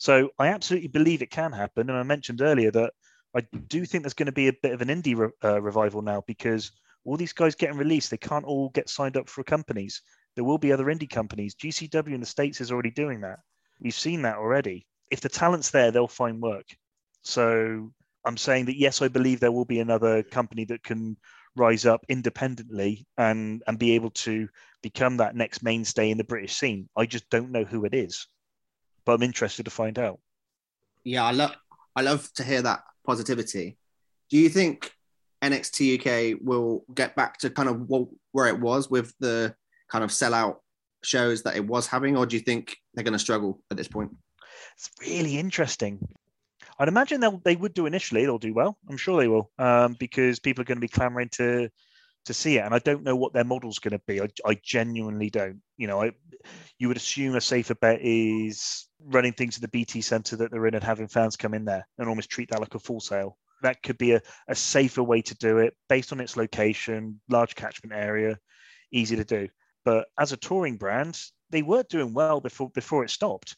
So 0.01 0.31
I 0.39 0.47
absolutely 0.47 0.87
believe 0.87 1.21
it 1.21 1.29
can 1.29 1.51
happen. 1.51 1.87
And 1.87 1.95
I 1.99 2.01
mentioned 2.01 2.41
earlier 2.41 2.71
that 2.71 2.91
I 3.37 3.41
do 3.67 3.85
think 3.85 4.01
there's 4.01 4.15
going 4.15 4.25
to 4.25 4.31
be 4.31 4.47
a 4.47 4.53
bit 4.63 4.71
of 4.71 4.81
an 4.81 4.87
indie 4.87 5.15
re- 5.15 5.29
uh, 5.43 5.61
revival 5.61 6.01
now 6.01 6.23
because 6.25 6.71
all 7.05 7.17
these 7.17 7.33
guys 7.33 7.53
getting 7.53 7.77
released, 7.77 8.09
they 8.09 8.17
can't 8.17 8.43
all 8.43 8.69
get 8.69 8.89
signed 8.89 9.15
up 9.15 9.29
for 9.29 9.43
companies. 9.43 10.01
There 10.33 10.43
will 10.43 10.57
be 10.57 10.71
other 10.73 10.85
indie 10.85 11.07
companies. 11.07 11.53
GCW 11.53 12.15
in 12.15 12.19
the 12.19 12.25
States 12.25 12.61
is 12.61 12.71
already 12.71 12.89
doing 12.89 13.21
that. 13.21 13.37
We've 13.79 13.93
seen 13.93 14.23
that 14.23 14.37
already. 14.37 14.87
If 15.11 15.21
the 15.21 15.29
talent's 15.29 15.69
there, 15.69 15.91
they'll 15.91 16.07
find 16.07 16.41
work. 16.41 16.65
So 17.21 17.91
I'm 18.25 18.37
saying 18.37 18.65
that 18.65 18.79
yes, 18.79 19.03
I 19.03 19.07
believe 19.07 19.39
there 19.39 19.51
will 19.51 19.65
be 19.65 19.81
another 19.81 20.23
company 20.23 20.65
that 20.65 20.81
can 20.81 21.15
rise 21.55 21.85
up 21.85 22.03
independently 22.09 23.05
and 23.19 23.61
and 23.67 23.77
be 23.77 23.91
able 23.91 24.09
to 24.25 24.49
become 24.81 25.17
that 25.17 25.35
next 25.35 25.61
mainstay 25.61 26.09
in 26.09 26.17
the 26.17 26.23
British 26.23 26.55
scene. 26.55 26.89
I 26.97 27.05
just 27.05 27.29
don't 27.29 27.51
know 27.51 27.65
who 27.65 27.85
it 27.85 27.93
is 27.93 28.25
but 29.05 29.13
I'm 29.13 29.23
interested 29.23 29.63
to 29.63 29.71
find 29.71 29.97
out. 29.97 30.19
Yeah, 31.03 31.23
I 31.23 31.31
love 31.31 31.55
I 31.95 32.01
love 32.01 32.31
to 32.35 32.43
hear 32.43 32.61
that 32.61 32.83
positivity. 33.05 33.77
Do 34.29 34.37
you 34.37 34.49
think 34.49 34.91
NXT 35.43 35.99
UK 35.99 36.39
will 36.41 36.85
get 36.93 37.15
back 37.15 37.37
to 37.39 37.49
kind 37.49 37.67
of 37.67 37.89
what, 37.89 38.07
where 38.31 38.47
it 38.47 38.59
was 38.59 38.89
with 38.89 39.13
the 39.19 39.55
kind 39.89 40.03
of 40.03 40.11
sellout 40.11 40.57
shows 41.03 41.43
that 41.43 41.55
it 41.55 41.65
was 41.65 41.87
having, 41.87 42.15
or 42.15 42.25
do 42.25 42.35
you 42.35 42.41
think 42.41 42.77
they're 42.93 43.03
going 43.03 43.13
to 43.13 43.19
struggle 43.19 43.59
at 43.71 43.77
this 43.77 43.87
point? 43.87 44.15
It's 44.75 44.89
really 45.01 45.37
interesting. 45.37 45.99
I'd 46.79 46.87
imagine 46.87 47.19
they'll 47.19 47.41
they 47.43 47.55
would 47.55 47.73
do 47.73 47.85
initially. 47.85 48.23
They'll 48.23 48.37
do 48.37 48.53
well. 48.53 48.77
I'm 48.89 48.97
sure 48.97 49.19
they 49.19 49.27
will, 49.27 49.51
um, 49.59 49.95
because 49.99 50.39
people 50.39 50.61
are 50.61 50.65
going 50.65 50.77
to 50.77 50.81
be 50.81 50.87
clamoring 50.87 51.29
to 51.33 51.69
to 52.26 52.34
see 52.34 52.57
it. 52.57 52.65
And 52.65 52.74
I 52.74 52.80
don't 52.80 53.03
know 53.03 53.15
what 53.15 53.34
their 53.34 53.43
model's 53.43 53.80
going 53.80 53.97
to 53.97 54.01
be. 54.05 54.22
I, 54.22 54.28
I 54.45 54.59
genuinely 54.63 55.30
don't. 55.30 55.61
You 55.78 55.88
know, 55.88 56.01
I 56.01 56.11
you 56.78 56.88
would 56.88 56.97
assume 56.97 57.36
a 57.36 57.41
safer 57.41 57.76
bet 57.76 57.99
is 58.01 58.88
running 58.99 59.34
things 59.34 59.57
in 59.57 59.61
the 59.61 59.67
BT 59.67 60.01
Centre 60.01 60.36
that 60.38 60.51
they're 60.51 60.67
in 60.67 60.76
and 60.76 60.84
having 60.84 61.07
fans 61.07 61.36
come 61.38 61.53
in 61.53 61.65
there 61.65 61.88
and 61.97 62.09
almost 62.09 62.30
treat 62.30 62.49
that 62.49 62.59
like 62.59 62.76
a 62.76 62.80
Full 62.80 62.99
Sail. 62.99 63.38
That 63.61 63.84
could 63.84 63.97
be 63.97 64.13
a, 64.13 64.22
a 64.47 64.55
safer 64.55 65.03
way 65.03 65.22
to 65.22 65.36
do 65.36 65.59
it 65.59 65.76
based 65.88 66.11
on 66.11 66.19
its 66.19 66.36
location, 66.36 67.22
large 67.30 67.55
catchment 67.55 67.93
area, 67.93 68.38
easy 68.91 69.15
to 69.15 69.24
do. 69.24 69.47
But 69.86 70.07
as 70.19 70.32
a 70.32 70.38
touring 70.38 70.78
brand, 70.78 71.19
they 71.49 71.61
were 71.61 71.84
doing 71.84 72.13
well 72.13 72.39
before 72.39 72.69
before 72.69 73.03
it 73.03 73.09
stopped. 73.09 73.55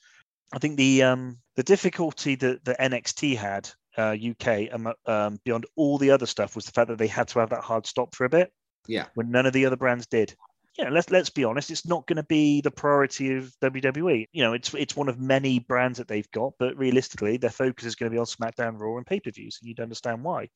I 0.53 0.59
think 0.59 0.77
the 0.77 1.03
um, 1.03 1.37
the 1.55 1.63
difficulty 1.63 2.35
that 2.35 2.63
the 2.65 2.75
NXT 2.79 3.37
had 3.37 3.69
uh, 3.97 4.15
UK 4.15 4.73
um, 4.73 4.93
um, 5.05 5.39
beyond 5.43 5.65
all 5.75 5.97
the 5.97 6.11
other 6.11 6.25
stuff 6.25 6.55
was 6.55 6.65
the 6.65 6.71
fact 6.71 6.89
that 6.89 6.97
they 6.97 7.07
had 7.07 7.27
to 7.29 7.39
have 7.39 7.49
that 7.49 7.63
hard 7.63 7.85
stop 7.85 8.15
for 8.15 8.25
a 8.25 8.29
bit. 8.29 8.51
Yeah. 8.87 9.05
When 9.15 9.31
none 9.31 9.45
of 9.45 9.53
the 9.53 9.65
other 9.65 9.77
brands 9.77 10.07
did 10.07 10.35
Yeah, 10.77 10.89
let's 10.89 11.11
let's 11.11 11.29
be 11.29 11.43
honest, 11.43 11.69
it's 11.69 11.85
not 11.85 12.07
going 12.07 12.17
to 12.17 12.23
be 12.23 12.61
the 12.61 12.71
priority 12.71 13.37
of 13.37 13.53
WWE. 13.61 14.27
You 14.31 14.43
know, 14.43 14.53
it's 14.53 14.73
it's 14.73 14.95
one 14.95 15.09
of 15.09 15.19
many 15.19 15.59
brands 15.59 15.99
that 15.99 16.07
they've 16.07 16.29
got, 16.31 16.53
but 16.57 16.77
realistically, 16.77 17.37
their 17.37 17.51
focus 17.51 17.85
is 17.85 17.95
going 17.95 18.11
to 18.11 18.15
be 18.15 18.19
on 18.19 18.25
SmackDown, 18.25 18.79
Raw, 18.79 18.97
and 18.97 19.05
pay 19.05 19.19
per 19.19 19.31
views, 19.31 19.59
and 19.61 19.67
you'd 19.67 19.79
understand 19.79 20.23
why. 20.23 20.49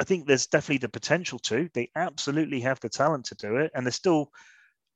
I 0.00 0.04
think 0.04 0.26
there's 0.26 0.46
definitely 0.46 0.78
the 0.78 0.88
potential 0.88 1.38
to. 1.40 1.68
They 1.74 1.90
absolutely 1.94 2.60
have 2.60 2.80
the 2.80 2.88
talent 2.88 3.26
to 3.26 3.34
do 3.34 3.56
it, 3.56 3.70
and 3.74 3.84
they're 3.84 3.92
still. 3.92 4.30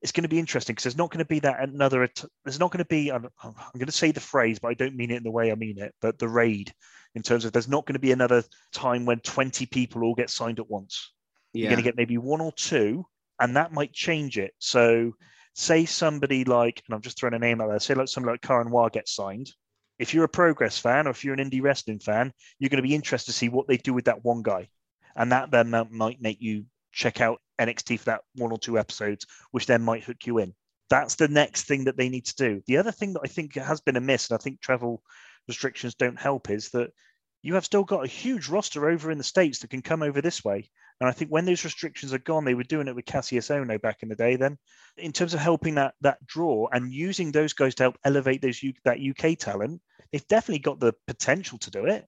It's 0.02 0.12
going 0.12 0.22
to 0.22 0.28
be 0.28 0.38
interesting 0.38 0.74
because 0.74 0.84
there's 0.84 0.98
not 0.98 1.10
going 1.10 1.24
to 1.24 1.24
be 1.24 1.38
that 1.40 1.60
another. 1.60 2.08
There's 2.44 2.58
not 2.58 2.70
going 2.72 2.84
to 2.84 2.84
be. 2.84 3.10
I'm, 3.10 3.28
I'm 3.42 3.54
going 3.74 3.86
to 3.86 3.92
say 3.92 4.10
the 4.10 4.20
phrase, 4.20 4.58
but 4.58 4.68
I 4.68 4.74
don't 4.74 4.96
mean 4.96 5.10
it 5.10 5.16
in 5.16 5.22
the 5.22 5.30
way 5.30 5.52
I 5.52 5.54
mean 5.54 5.78
it. 5.78 5.94
But 6.00 6.18
the 6.18 6.28
raid, 6.28 6.72
in 7.14 7.22
terms 7.22 7.44
of, 7.44 7.52
there's 7.52 7.68
not 7.68 7.86
going 7.86 7.94
to 7.94 8.00
be 8.00 8.12
another 8.12 8.42
time 8.72 9.06
when 9.06 9.20
20 9.20 9.66
people 9.66 10.02
all 10.02 10.14
get 10.14 10.28
signed 10.30 10.58
at 10.58 10.68
once. 10.68 11.12
Yeah. 11.52 11.62
You're 11.62 11.70
going 11.70 11.84
to 11.84 11.88
get 11.88 11.96
maybe 11.96 12.18
one 12.18 12.40
or 12.40 12.52
two 12.52 13.06
and 13.42 13.56
that 13.56 13.72
might 13.72 13.92
change 13.92 14.38
it. 14.38 14.54
So, 14.58 15.12
say 15.54 15.84
somebody 15.84 16.44
like, 16.44 16.82
and 16.86 16.94
I'm 16.94 17.02
just 17.02 17.18
throwing 17.18 17.34
a 17.34 17.38
name 17.38 17.60
out 17.60 17.68
there, 17.68 17.78
say 17.80 17.94
like 17.94 18.08
somebody 18.08 18.34
like 18.34 18.40
Cara 18.40 18.64
Noir 18.64 18.88
gets 18.88 19.14
signed. 19.14 19.50
If 19.98 20.14
you're 20.14 20.24
a 20.24 20.28
Progress 20.28 20.78
fan 20.78 21.06
or 21.06 21.10
if 21.10 21.24
you're 21.24 21.34
an 21.34 21.50
indie 21.50 21.62
wrestling 21.62 21.98
fan, 21.98 22.32
you're 22.58 22.70
going 22.70 22.82
to 22.82 22.88
be 22.88 22.94
interested 22.94 23.32
to 23.32 23.36
see 23.36 23.48
what 23.48 23.68
they 23.68 23.76
do 23.76 23.92
with 23.92 24.06
that 24.06 24.24
one 24.24 24.42
guy, 24.42 24.68
and 25.16 25.32
that 25.32 25.50
then 25.50 25.74
might 25.90 26.22
make 26.22 26.40
you 26.40 26.64
check 26.92 27.20
out 27.20 27.40
NXT 27.66 27.98
for 27.98 28.04
that 28.06 28.22
one 28.36 28.52
or 28.52 28.58
two 28.58 28.78
episodes, 28.78 29.26
which 29.50 29.66
then 29.66 29.82
might 29.82 30.04
hook 30.04 30.26
you 30.26 30.38
in. 30.38 30.54
That's 30.90 31.14
the 31.14 31.28
next 31.28 31.64
thing 31.64 31.84
that 31.84 31.96
they 31.96 32.08
need 32.08 32.26
to 32.26 32.36
do. 32.36 32.62
The 32.66 32.76
other 32.76 32.92
thing 32.92 33.14
that 33.14 33.22
I 33.24 33.28
think 33.28 33.54
has 33.54 33.80
been 33.80 33.96
amiss, 33.96 34.30
and 34.30 34.38
I 34.38 34.42
think 34.42 34.60
travel 34.60 35.02
restrictions 35.48 35.94
don't 35.94 36.20
help, 36.20 36.50
is 36.50 36.68
that 36.70 36.90
you 37.42 37.54
have 37.54 37.64
still 37.64 37.84
got 37.84 38.04
a 38.04 38.08
huge 38.08 38.48
roster 38.48 38.88
over 38.88 39.10
in 39.10 39.18
the 39.18 39.24
States 39.24 39.58
that 39.60 39.70
can 39.70 39.82
come 39.82 40.02
over 40.02 40.20
this 40.20 40.44
way. 40.44 40.68
And 41.00 41.08
I 41.08 41.12
think 41.12 41.30
when 41.30 41.44
those 41.44 41.64
restrictions 41.64 42.12
are 42.12 42.18
gone, 42.18 42.44
they 42.44 42.54
were 42.54 42.62
doing 42.62 42.86
it 42.86 42.94
with 42.94 43.06
Kassius 43.06 43.50
Ohno 43.50 43.80
back 43.80 44.02
in 44.02 44.08
the 44.08 44.14
day. 44.14 44.36
Then, 44.36 44.56
in 44.96 45.12
terms 45.12 45.34
of 45.34 45.40
helping 45.40 45.74
that 45.74 45.94
that 46.02 46.24
draw 46.26 46.68
and 46.70 46.92
using 46.92 47.32
those 47.32 47.52
guys 47.52 47.74
to 47.76 47.84
help 47.84 47.98
elevate 48.04 48.40
those 48.40 48.62
that 48.84 49.00
UK 49.00 49.36
talent, 49.36 49.80
they've 50.12 50.26
definitely 50.28 50.60
got 50.60 50.78
the 50.78 50.92
potential 51.08 51.58
to 51.58 51.70
do 51.70 51.86
it. 51.86 52.06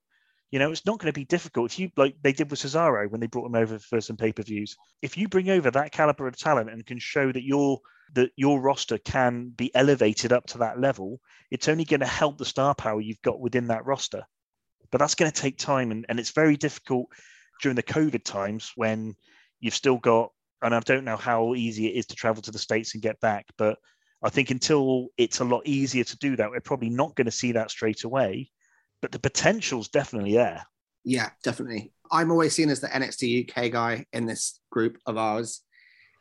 You 0.51 0.59
know, 0.61 0.71
it's 0.71 0.87
not 0.87 0.99
going 0.99 1.13
to 1.13 1.19
be 1.19 1.25
difficult 1.25 1.73
if 1.73 1.79
you 1.79 1.91
like 1.97 2.17
they 2.23 2.33
did 2.33 2.51
with 2.51 2.61
Cesaro 2.61 3.11
when 3.11 3.21
they 3.21 3.27
brought 3.27 3.47
him 3.47 3.57
over 3.57 3.79
for 3.79 4.01
some 4.01 4.17
pay 4.17 4.33
per 4.33 4.43
views. 4.43 4.77
If 5.03 5.17
you 5.19 5.29
bring 5.29 5.51
over 5.51 5.71
that 5.71 5.93
caliber 5.93 6.29
of 6.29 6.37
talent 6.37 6.71
and 6.71 6.87
can 6.87 6.99
show 6.99 7.33
that 7.33 7.43
your 7.43 7.81
that 8.15 8.31
your 8.37 8.61
roster 8.61 8.99
can 8.99 9.49
be 9.49 9.75
elevated 9.75 10.33
up 10.33 10.47
to 10.47 10.59
that 10.59 10.79
level, 10.79 11.21
it's 11.51 11.69
only 11.69 11.85
going 11.85 12.01
to 12.01 12.07
help 12.07 12.39
the 12.39 12.45
star 12.45 12.75
power 12.75 13.01
you've 13.01 13.23
got 13.23 13.41
within 13.41 13.69
that 13.69 13.85
roster. 13.85 14.23
But 14.93 14.99
that's 14.99 15.17
going 15.17 15.31
to 15.31 15.41
take 15.41 15.59
time, 15.59 15.91
and, 15.91 16.07
and 16.09 16.21
it's 16.21 16.31
very 16.31 16.57
difficult 16.57 17.09
during 17.63 17.75
the 17.75 17.83
COVID 17.83 18.23
times 18.23 18.73
when 18.77 19.17
you've 19.61 19.75
still 19.75 19.99
got. 19.99 20.31
And 20.63 20.75
I 20.75 20.81
don't 20.81 21.05
know 21.05 21.17
how 21.17 21.55
easy 21.55 21.89
it 21.89 21.99
is 21.99 22.07
to 22.07 22.15
travel 22.15 22.43
to 22.43 22.53
the 22.53 22.59
states 22.59 22.95
and 22.95 23.03
get 23.03 23.21
back, 23.21 23.47
but 23.59 23.79
I 24.23 24.31
think 24.31 24.51
until 24.51 25.09
it's 25.19 25.41
a 25.41 25.45
lot 25.45 25.67
easier 25.67 26.05
to 26.05 26.17
do 26.17 26.37
that, 26.37 26.51
we're 26.51 26.61
probably 26.61 26.89
not 26.89 27.15
going 27.15 27.27
to 27.27 27.31
see 27.31 27.53
that 27.53 27.71
straight 27.71 28.05
away. 28.05 28.51
But 29.05 29.13
the 29.13 29.19
potential's 29.19 29.91
definitely 29.91 30.33
there. 30.33 30.65
Yeah, 31.05 31.29
definitely. 31.43 31.93
I'm 32.11 32.31
always 32.31 32.55
seen 32.55 32.71
as 32.71 32.81
the 32.81 32.87
NXT 32.87 33.51
UK 33.51 33.71
guy 33.71 34.07
in 34.15 34.25
this 34.25 34.61
group 34.73 34.97
of 35.05 35.19
ours, 35.19 35.61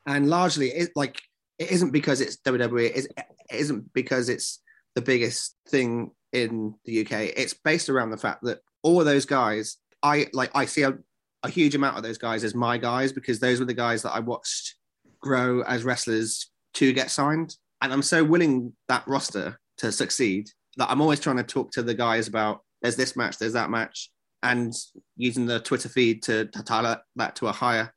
and 0.05 0.29
largely 0.29 0.67
it 0.67 0.89
like 0.93 1.21
it 1.59 1.71
isn't 1.71 1.91
because 1.91 2.19
it's 2.19 2.35
WWE. 2.35 2.87
It 2.87 2.95
isn't- 2.97 3.17
it 3.17 3.55
isn't 3.55 3.93
because 3.93 4.27
it's 4.27 4.59
the 4.95 5.01
biggest 5.01 5.55
thing 5.69 6.11
in 6.33 6.75
the 6.83 7.05
UK. 7.05 7.31
It's 7.37 7.53
based 7.53 7.87
around 7.87 8.11
the 8.11 8.17
fact 8.17 8.43
that 8.43 8.59
all 8.81 8.99
of 8.99 9.05
those 9.05 9.25
guys, 9.25 9.77
I 10.03 10.27
like. 10.33 10.51
I 10.53 10.65
see 10.65 10.81
a, 10.81 10.97
a 11.43 11.47
huge 11.47 11.75
amount 11.75 11.95
of 11.95 12.03
those 12.03 12.17
guys 12.17 12.43
as 12.43 12.53
my 12.53 12.77
guys 12.77 13.13
because 13.13 13.39
those 13.39 13.61
were 13.61 13.65
the 13.65 13.73
guys 13.73 14.01
that 14.01 14.11
I 14.11 14.19
watched 14.19 14.75
grow 15.21 15.61
as 15.61 15.85
wrestlers 15.85 16.51
to 16.73 16.91
get 16.91 17.11
signed, 17.11 17.55
and 17.81 17.93
I'm 17.93 18.01
so 18.01 18.25
willing 18.25 18.73
that 18.89 19.07
roster 19.07 19.57
to 19.77 19.89
succeed 19.89 20.49
that 20.75 20.91
I'm 20.91 20.99
always 20.99 21.21
trying 21.21 21.37
to 21.37 21.43
talk 21.43 21.71
to 21.71 21.81
the 21.81 21.93
guys 21.93 22.27
about 22.27 22.62
there's 22.83 22.95
this 22.95 23.15
match, 23.15 23.39
there's 23.39 23.53
that 23.53 23.71
match, 23.71 24.11
and 24.43 24.71
using 25.17 25.47
the 25.47 25.59
Twitter 25.61 25.89
feed 25.89 26.21
to, 26.23 26.45
to 26.45 26.63
tie 26.63 26.97
that, 27.15 27.35
to 27.37 27.47
a 27.47 27.51
higher 27.51 27.91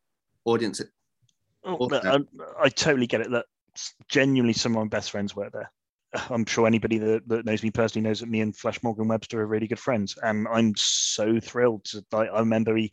audience. 0.47 0.80
Oh, 1.64 1.76
look, 1.78 2.05
I, 2.05 2.20
I 2.62 2.68
totally 2.70 3.09
get 3.09 3.20
it. 3.20 3.30
That 3.30 3.45
genuinely 4.09 4.55
some 4.55 4.76
of 4.76 4.82
my 4.82 4.89
best 4.89 5.11
friends 5.11 5.37
work 5.37 5.53
there. 5.53 5.70
I'm 6.30 6.47
sure 6.47 6.66
anybody 6.66 6.99
that, 6.99 7.28
that 7.28 7.45
knows 7.45 7.62
me 7.62 7.70
personally 7.70 8.09
knows 8.09 8.20
that 8.20 8.30
me 8.30 8.41
and 8.41 8.57
Flash 8.57 8.82
Morgan 8.82 9.09
Webster 9.09 9.43
are 9.43 9.47
really 9.47 9.66
good 9.66 9.80
friends, 9.80 10.16
and 10.22 10.47
I'm 10.49 10.72
so 10.76 11.41
thrilled. 11.41 11.84
To, 11.87 12.05
like, 12.12 12.30
I 12.32 12.39
remember 12.39 12.76
he, 12.76 12.84
he 12.84 12.91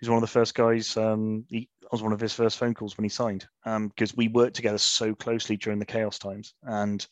was 0.00 0.08
one 0.08 0.16
of 0.16 0.22
the 0.22 0.26
first 0.26 0.54
guys. 0.54 0.96
Um, 0.96 1.44
he, 1.48 1.68
I 1.84 1.88
was 1.92 2.02
one 2.02 2.14
of 2.14 2.18
his 2.18 2.32
first 2.32 2.58
phone 2.58 2.74
calls 2.74 2.96
when 2.96 3.04
he 3.04 3.10
signed, 3.10 3.46
because 3.64 4.16
we 4.16 4.28
worked 4.28 4.56
together 4.56 4.78
so 4.78 5.14
closely 5.14 5.58
during 5.58 5.78
the 5.78 5.84
chaos 5.84 6.18
times, 6.18 6.54
and 6.62 7.06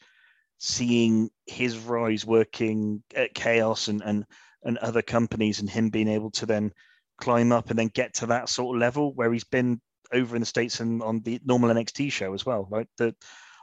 seeing 0.58 1.30
his 1.46 1.76
rise 1.78 2.24
working 2.24 3.02
at 3.14 3.34
chaos 3.34 3.88
and 3.88 4.02
and 4.02 4.24
and 4.64 4.78
other 4.78 5.02
companies, 5.02 5.60
and 5.60 5.68
him 5.68 5.90
being 5.90 6.08
able 6.08 6.30
to 6.32 6.46
then 6.46 6.72
climb 7.18 7.52
up 7.52 7.70
and 7.70 7.78
then 7.78 7.88
get 7.88 8.14
to 8.14 8.26
that 8.26 8.48
sort 8.48 8.76
of 8.76 8.80
level 8.80 9.12
where 9.14 9.32
he's 9.32 9.44
been 9.44 9.80
over 10.12 10.36
in 10.36 10.40
the 10.40 10.46
states 10.46 10.80
and 10.80 11.02
on 11.02 11.20
the 11.20 11.40
normal 11.44 11.70
NXT 11.70 12.10
show 12.10 12.34
as 12.34 12.44
well. 12.46 12.68
Like 12.70 12.88
the, 12.98 13.14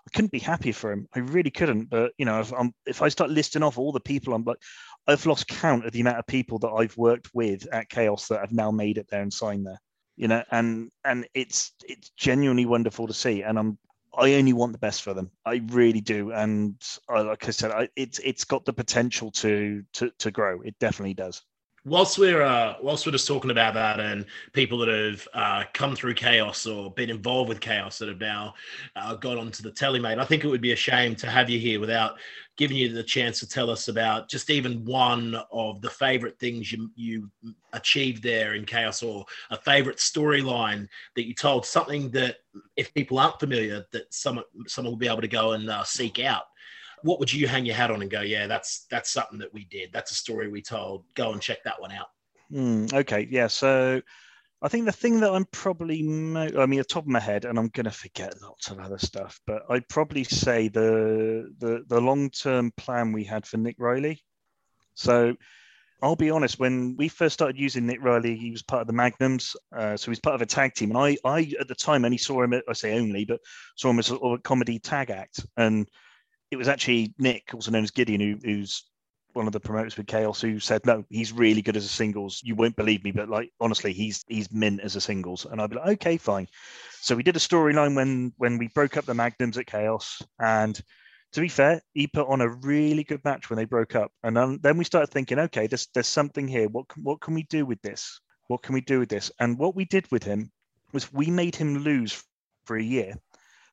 I 0.08 0.10
couldn't 0.16 0.32
be 0.32 0.40
happy 0.40 0.72
for 0.72 0.92
him. 0.92 1.08
I 1.16 1.20
really 1.20 1.52
couldn't. 1.52 1.90
But 1.90 2.14
you 2.18 2.26
know, 2.26 2.40
if, 2.40 2.54
I'm, 2.54 2.74
if 2.86 3.02
I 3.02 3.10
start 3.10 3.30
listing 3.30 3.64
off 3.64 3.78
all 3.78 3.92
the 3.92 4.00
people, 4.00 4.34
I'm 4.34 4.44
like, 4.44 4.58
I've 5.08 5.26
lost 5.26 5.48
count 5.48 5.86
of 5.86 5.92
the 5.92 6.02
amount 6.02 6.20
of 6.20 6.28
people 6.28 6.60
that 6.60 6.70
I've 6.70 6.98
worked 6.98 7.30
with 7.34 7.68
at 7.72 7.90
Chaos 7.90 8.28
that 8.28 8.40
have 8.40 8.52
now 8.52 8.72
made 8.72 8.98
it 8.98 9.08
there 9.10 9.22
and 9.22 9.34
signed 9.34 9.66
there. 9.66 9.80
You 10.18 10.28
know, 10.28 10.44
and 10.52 10.92
and 11.04 11.28
it's 11.34 11.72
it's 11.84 12.12
genuinely 12.18 12.66
wonderful 12.66 13.08
to 13.08 13.14
see. 13.14 13.44
And 13.44 13.58
I'm 13.58 13.78
I 14.18 14.34
only 14.36 14.54
want 14.54 14.74
the 14.74 14.80
best 14.80 15.02
for 15.04 15.14
them. 15.14 15.32
I 15.46 15.62
really 15.68 16.02
do. 16.02 16.32
And 16.32 16.76
I, 17.10 17.22
like 17.22 17.48
I 17.48 17.52
said, 17.52 17.72
I, 17.72 17.90
it's 17.96 18.20
it's 18.20 18.46
got 18.46 18.66
the 18.66 18.74
potential 18.74 19.32
to 19.32 19.84
to 19.94 20.12
to 20.20 20.32
grow. 20.32 20.62
It 20.62 20.78
definitely 20.80 21.14
does. 21.14 21.42
Whilst 21.84 22.20
we're 22.20 22.44
uh, 22.44 22.76
whilst 22.80 23.08
we're 23.08 23.12
just 23.12 23.28
talking 23.28 23.50
about 23.50 23.74
that 23.74 24.00
and 24.00 24.28
people 24.54 24.78
that 24.80 24.88
have 24.88 25.28
uh, 25.34 25.64
come 25.74 25.96
through 25.96 26.14
chaos 26.14 26.68
or 26.68 26.92
been 26.92 27.10
involved 27.10 27.50
with 27.50 27.60
chaos 27.60 27.98
that 27.98 28.08
have 28.08 28.20
now 28.20 28.54
uh, 28.96 29.16
got 29.16 29.40
onto 29.40 29.64
the 29.64 29.72
telly, 29.72 30.00
mate, 30.00 30.20
I 30.20 30.26
think 30.26 30.44
it 30.44 30.48
would 30.48 30.62
be 30.62 30.74
a 30.74 30.76
shame 30.76 31.16
to 31.16 31.28
have 31.28 31.50
you 31.50 31.58
here 31.58 31.80
without 31.80 32.20
giving 32.56 32.78
you 32.78 32.94
the 32.94 33.02
chance 33.02 33.40
to 33.40 33.50
tell 33.50 33.72
us 33.72 33.88
about 33.88 34.30
just 34.30 34.52
even 34.52 34.86
one 34.86 35.36
of 35.52 35.82
the 35.82 35.90
favorite 35.90 36.38
things 36.38 36.72
you 36.72 36.92
you 36.96 37.28
achieved 37.74 38.22
there 38.22 38.54
in 38.54 38.64
chaos 38.64 39.02
or 39.02 39.26
a 39.50 39.58
favorite 39.58 39.98
storyline 39.98 40.88
that 41.16 41.26
you 41.26 41.34
told. 41.34 41.66
Something 41.66 42.12
that 42.12 42.38
if 42.78 42.94
people 42.94 43.18
aren't 43.18 43.40
familiar, 43.40 43.84
that 43.92 44.14
someone 44.14 44.46
someone 44.68 44.92
will 44.92 45.00
be 45.00 45.08
able 45.08 45.22
to 45.22 45.28
go 45.28 45.54
and 45.54 45.68
uh, 45.68 45.84
seek 45.84 46.20
out 46.20 46.44
what 47.04 47.20
would 47.20 47.32
you 47.32 47.48
hang 47.48 47.66
your 47.66 47.76
hat 47.76 47.92
on 47.92 48.02
and 48.02 48.12
go, 48.12 48.22
yeah, 48.22 48.48
that's 48.48 48.86
that's 48.90 49.12
something 49.12 49.40
that 49.40 49.54
we 49.54 49.66
did. 49.66 49.92
That's 49.92 50.12
a 50.12 50.16
story 50.16 50.50
we 50.50 50.62
told. 50.62 51.06
Go 51.16 51.34
and 51.34 51.42
check 51.42 51.64
that 51.64 51.80
one 51.80 51.92
out. 51.92 52.08
Hmm, 52.50 52.86
okay, 52.94 53.28
yeah. 53.30 53.48
So 53.48 54.02
I 54.62 54.68
think 54.68 54.86
the 54.86 54.92
thing 54.92 55.20
that 55.22 55.32
I'm 55.32 55.46
probably, 55.46 56.04
mo- 56.04 56.50
I 56.58 56.66
mean, 56.66 56.80
at 56.80 56.88
the 56.88 56.94
top 56.94 57.04
of 57.04 57.10
my 57.10 57.20
head, 57.20 57.46
and 57.46 57.58
I'm 57.58 57.70
going 57.70 57.86
to 57.86 57.92
forget 57.92 58.42
lots 58.42 58.70
of 58.70 58.80
other 58.80 59.00
stuff, 59.00 59.40
but 59.48 59.64
I'd 59.70 59.88
probably 59.88 60.24
say 60.24 60.68
the 60.68 61.52
the 61.60 61.84
the 61.88 62.00
long 62.00 62.30
term 62.30 62.72
plan 62.78 63.12
we 63.12 63.24
had 63.24 63.46
for 63.46 63.58
Nick 63.58 63.76
Riley. 63.80 64.22
So 64.94 65.36
I'll 66.04 66.16
be 66.16 66.30
honest, 66.30 66.60
when 66.60 66.96
we 66.98 67.08
first 67.08 67.34
started 67.34 67.60
using 67.60 67.86
Nick 67.86 68.04
Riley, 68.04 68.36
he 68.36 68.52
was 68.52 68.64
part 68.64 68.82
of 68.82 68.88
the 68.88 68.94
Magnums, 68.94 69.56
uh, 69.76 69.96
so 69.96 70.12
he's 70.12 70.20
part 70.20 70.36
of 70.36 70.42
a 70.42 70.46
tag 70.46 70.74
team, 70.74 70.92
and 70.92 71.00
I 71.00 71.18
I 71.26 71.52
at 71.60 71.68
the 71.68 71.76
time 71.76 72.06
only 72.06 72.18
saw 72.18 72.44
him, 72.44 72.54
I 72.68 72.74
say 72.74 73.00
only, 73.00 73.26
but 73.26 73.40
saw 73.76 73.90
him 73.90 74.00
as 74.00 74.12
a, 74.12 74.16
a 74.16 74.40
comedy 74.40 74.78
tag 74.80 75.10
act, 75.10 75.46
and 75.58 75.90
it 76.52 76.58
was 76.58 76.68
actually 76.68 77.14
Nick, 77.18 77.54
also 77.54 77.72
known 77.72 77.84
as 77.84 77.92
Gideon, 77.92 78.22
who, 78.22 78.38
who's 78.44 78.84
one 79.34 79.48
of 79.48 79.54
the 79.54 79.60
promoters 79.60 79.96
with 79.96 80.08
Chaos, 80.08 80.42
who 80.42 80.60
said, 80.60 80.86
"No, 80.86 81.06
he's 81.10 81.32
really 81.32 81.62
good 81.62 81.78
as 81.78 81.86
a 81.86 81.90
singles. 81.90 82.42
You 82.44 82.56
won't 82.56 82.76
believe 82.76 83.04
me, 83.04 83.12
but 83.12 83.30
like 83.30 83.52
honestly, 83.62 83.94
he's 83.94 84.24
he's 84.28 84.52
mint 84.52 84.82
as 84.82 84.96
a 84.98 85.02
singles." 85.02 85.46
And 85.46 85.62
I'd 85.62 85.70
be 85.70 85.78
like, 85.78 85.94
"Okay, 85.94 86.18
fine." 86.18 86.48
So 87.00 87.16
we 87.16 87.24
did 87.24 87.38
a 87.38 87.40
storyline 87.40 87.96
when 87.96 88.34
when 88.38 88.58
we 88.58 88.68
broke 88.68 88.98
up 88.98 89.06
the 89.06 89.14
Magnums 89.14 89.58
at 89.58 89.68
Chaos, 89.68 90.22
and 90.40 90.80
to 91.32 91.42
be 91.42 91.48
fair, 91.48 91.82
he 91.94 92.08
put 92.08 92.28
on 92.28 92.42
a 92.42 92.50
really 92.50 93.06
good 93.06 93.24
match 93.24 93.50
when 93.50 93.58
they 93.58 93.66
broke 93.66 93.96
up. 93.96 94.12
And 94.24 94.36
then, 94.36 94.60
then 94.62 94.78
we 94.78 94.84
started 94.84 95.12
thinking, 95.12 95.40
"Okay, 95.40 95.68
there's 95.68 95.88
there's 95.94 96.08
something 96.08 96.48
here. 96.48 96.68
What 96.68 96.90
can, 96.90 97.04
what 97.04 97.22
can 97.22 97.34
we 97.34 97.44
do 97.44 97.66
with 97.66 97.82
this? 97.82 98.20
What 98.48 98.62
can 98.62 98.74
we 98.74 98.82
do 98.82 99.00
with 99.00 99.10
this?" 99.10 99.32
And 99.40 99.58
what 99.58 99.76
we 99.76 99.86
did 99.86 100.12
with 100.12 100.24
him 100.24 100.52
was 100.92 101.14
we 101.14 101.28
made 101.28 101.56
him 101.56 101.80
lose 101.80 102.22
for 102.66 102.76
a 102.76 102.84
year, 102.84 103.16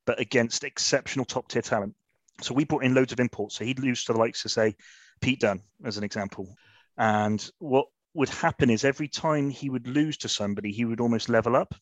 but 0.07 0.21
against 0.21 0.63
exceptional 0.63 1.25
top 1.25 1.49
tier 1.49 1.63
talent. 1.63 1.97
So 2.41 2.55
we 2.55 2.65
brought 2.65 2.85
in 2.85 2.95
loads 2.95 3.13
of 3.13 3.21
imports. 3.21 3.57
So 3.57 3.65
he'd 3.65 3.81
lose 3.81 4.05
to 4.05 4.13
the 4.13 4.19
likes 4.19 4.45
of 4.45 4.51
say 4.51 4.77
Pete 5.21 5.41
Dunne 5.41 5.63
as 5.85 5.97
an 5.97 6.05
example. 6.05 6.55
And 6.97 7.49
what 7.59 7.87
would 8.15 8.29
happen 8.29 8.71
is 8.71 8.85
every 8.85 9.09
time 9.09 9.51
he 9.51 9.71
would 9.71 9.87
lose 9.87 10.17
to 10.19 10.29
somebody, 10.29 10.73
he 10.73 10.85
would 10.85 11.01
almost 11.01 11.29
level 11.29 11.57
up. 11.57 11.75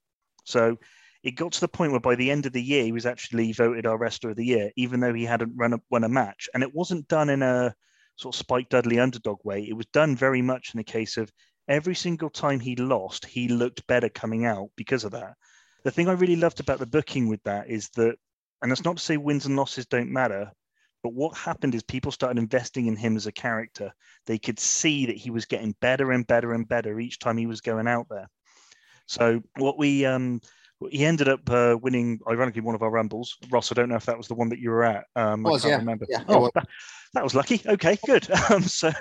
So 0.45 0.77
it 1.23 1.33
got 1.33 1.53
to 1.53 1.61
the 1.61 1.69
point 1.69 1.93
where 1.93 2.01
by 2.01 2.15
the 2.15 2.31
end 2.31 2.47
of 2.47 2.53
the 2.53 2.63
year, 2.63 2.85
he 2.85 2.93
was 2.93 3.07
actually 3.07 3.53
voted 3.53 3.87
our 3.87 3.99
wrestler 3.99 4.31
of 4.31 4.37
the 4.37 4.45
year, 4.45 4.71
even 4.77 5.01
though 5.01 5.15
he 5.15 5.25
hadn't 5.25 5.57
run 5.57 5.73
a, 5.73 5.81
won 5.91 6.05
a 6.05 6.09
match. 6.09 6.49
And 6.55 6.63
it 6.63 6.75
wasn't 6.75 7.09
done 7.09 7.31
in 7.31 7.43
a 7.43 7.75
sort 8.17 8.35
of 8.35 8.39
Spike 8.39 8.69
Dudley 8.69 8.99
underdog 8.99 9.39
way. 9.45 9.67
It 9.69 9.77
was 9.77 9.87
done 9.87 10.17
very 10.17 10.43
much 10.43 10.73
in 10.75 10.79
the 10.79 10.85
case 10.85 11.17
of 11.17 11.33
every 11.69 11.95
single 11.95 12.31
time 12.31 12.61
he 12.61 12.77
lost, 12.77 13.27
he 13.27 13.49
looked 13.49 13.87
better 13.87 14.09
coming 14.09 14.47
out 14.47 14.69
because 14.77 15.05
of 15.05 15.13
that. 15.13 15.35
The 15.85 15.91
thing 15.91 16.09
I 16.09 16.13
really 16.13 16.37
loved 16.37 16.61
about 16.61 16.79
the 16.79 16.87
booking 16.87 17.29
with 17.29 17.43
that 17.45 17.69
is 17.69 17.89
that, 17.97 18.17
and 18.63 18.71
that's 18.71 18.85
not 18.85 18.97
to 18.97 19.03
say 19.03 19.17
wins 19.17 19.47
and 19.47 19.57
losses 19.57 19.87
don't 19.87 20.13
matter, 20.13 20.51
but 21.03 21.13
what 21.13 21.37
happened 21.37 21.75
is 21.75 21.83
people 21.83 22.11
started 22.11 22.39
investing 22.39 22.87
in 22.87 22.97
him 22.97 23.17
as 23.17 23.27
a 23.27 23.33
character. 23.33 23.93
They 24.27 24.39
could 24.39 24.59
see 24.59 25.07
that 25.07 25.17
he 25.17 25.31
was 25.31 25.45
getting 25.45 25.75
better 25.81 26.13
and 26.13 26.27
better 26.27 26.53
and 26.53 26.67
better 26.67 26.99
each 26.99 27.19
time 27.19 27.37
he 27.37 27.47
was 27.47 27.61
going 27.61 27.87
out 27.87 28.07
there. 28.11 28.29
So 29.07 29.43
what 29.57 29.79
we 29.79 30.05
um 30.05 30.41
he 30.91 31.07
ended 31.07 31.29
up 31.29 31.49
uh, 31.49 31.79
winning, 31.81 32.21
ironically, 32.29 32.61
one 32.61 32.75
of 32.75 32.83
our 32.83 32.91
rumbles. 32.91 33.37
Ross, 33.51 33.73
I 33.73 33.75
don't 33.75 33.89
know 33.89 33.97
if 33.97 34.05
that 34.07 34.19
was 34.19 34.29
the 34.29 34.35
one 34.35 34.51
that 34.51 34.59
you 34.59 34.71
were 34.71 34.85
at. 34.85 35.07
Um, 35.15 35.43
Was, 35.43 35.65
I 35.65 35.69
can't 35.69 35.71
yeah. 35.71 35.79
remember. 35.79 36.07
Yeah, 36.09 36.25
oh, 36.29 36.41
was. 36.41 36.51
that, 36.55 36.69
that 37.15 37.25
was 37.25 37.35
lucky. 37.35 37.63
Okay, 37.67 37.97
good. 38.05 38.29
Um, 38.51 38.63
so 38.63 38.93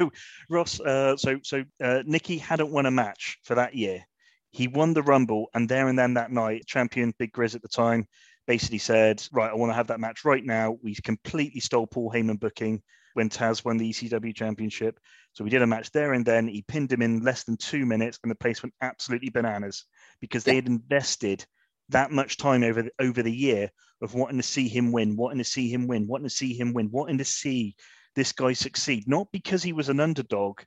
Ross, 0.50 0.80
uh, 0.80 1.18
so 1.18 1.40
so 1.44 1.64
uh, 1.84 2.02
Nicky 2.06 2.38
hadn't 2.38 2.72
won 2.72 2.86
a 2.86 2.92
match 2.92 3.38
for 3.44 3.56
that 3.56 3.76
year. 3.76 4.06
He 4.52 4.68
won 4.68 4.94
the 4.94 5.04
rumble, 5.04 5.50
and 5.54 5.68
there 5.68 5.88
and 5.88 6.00
then 6.00 6.14
that 6.14 6.32
night, 6.32 6.66
champion 6.66 7.14
Big 7.20 7.34
Grizz 7.34 7.56
at 7.56 7.62
the 7.62 7.68
time 7.68 8.08
basically 8.48 8.78
said, 8.78 9.26
"Right, 9.32 9.52
I 9.52 9.56
want 9.56 9.72
to 9.72 9.76
have 9.76 9.88
that 9.88 10.00
match 10.00 10.26
right 10.26 10.44
now." 10.44 10.78
We 10.82 10.96
completely 10.96 11.60
stole 11.60 11.88
Paul 11.88 12.12
Heyman 12.12 12.40
booking 12.40 12.82
when 13.14 13.30
Taz 13.30 13.64
won 13.64 13.78
the 13.78 13.90
ECW 13.90 14.36
championship. 14.36 15.00
So 15.34 15.44
we 15.44 15.50
did 15.50 15.62
a 15.62 15.68
match 15.68 15.92
there 15.92 16.14
and 16.14 16.26
then. 16.26 16.48
He 16.48 16.64
pinned 16.68 16.92
him 16.92 17.02
in 17.02 17.22
less 17.22 17.44
than 17.44 17.58
two 17.58 17.86
minutes, 17.86 18.20
and 18.24 18.32
the 18.32 18.36
place 18.36 18.62
went 18.62 18.76
absolutely 18.82 19.30
bananas 19.30 19.86
because 20.20 20.44
they 20.44 20.56
had 20.56 20.68
invested 20.68 21.46
that 21.90 22.12
much 22.12 22.38
time 22.38 22.64
over 22.64 22.84
the, 22.84 22.92
over 23.00 23.24
the 23.24 23.36
year 23.36 23.70
of 24.02 24.14
wanting 24.14 24.38
to 24.38 24.44
see 24.44 24.68
him 24.68 24.92
win, 24.92 25.16
wanting 25.16 25.38
to 25.38 25.44
see 25.44 25.70
him 25.70 25.88
win, 25.88 26.08
wanting 26.08 26.28
to 26.28 26.34
see 26.34 26.54
him 26.54 26.74
win, 26.74 26.90
wanting 26.92 27.18
to 27.18 27.26
see 27.26 27.76
this 28.16 28.32
guy 28.32 28.54
succeed, 28.54 29.08
not 29.08 29.28
because 29.32 29.62
he 29.64 29.74
was 29.74 29.90
an 29.90 30.00
underdog, 30.00 30.62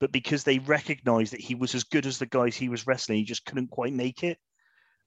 but 0.00 0.12
because 0.12 0.44
they 0.44 0.58
recognized 0.58 1.32
that 1.32 1.40
he 1.40 1.54
was 1.54 1.74
as 1.74 1.84
good 1.84 2.06
as 2.06 2.18
the 2.18 2.26
guys 2.26 2.56
he 2.56 2.68
was 2.68 2.86
wrestling. 2.86 3.18
He 3.18 3.24
just 3.24 3.44
couldn't 3.44 3.70
quite 3.70 3.92
make 3.92 4.22
it. 4.22 4.38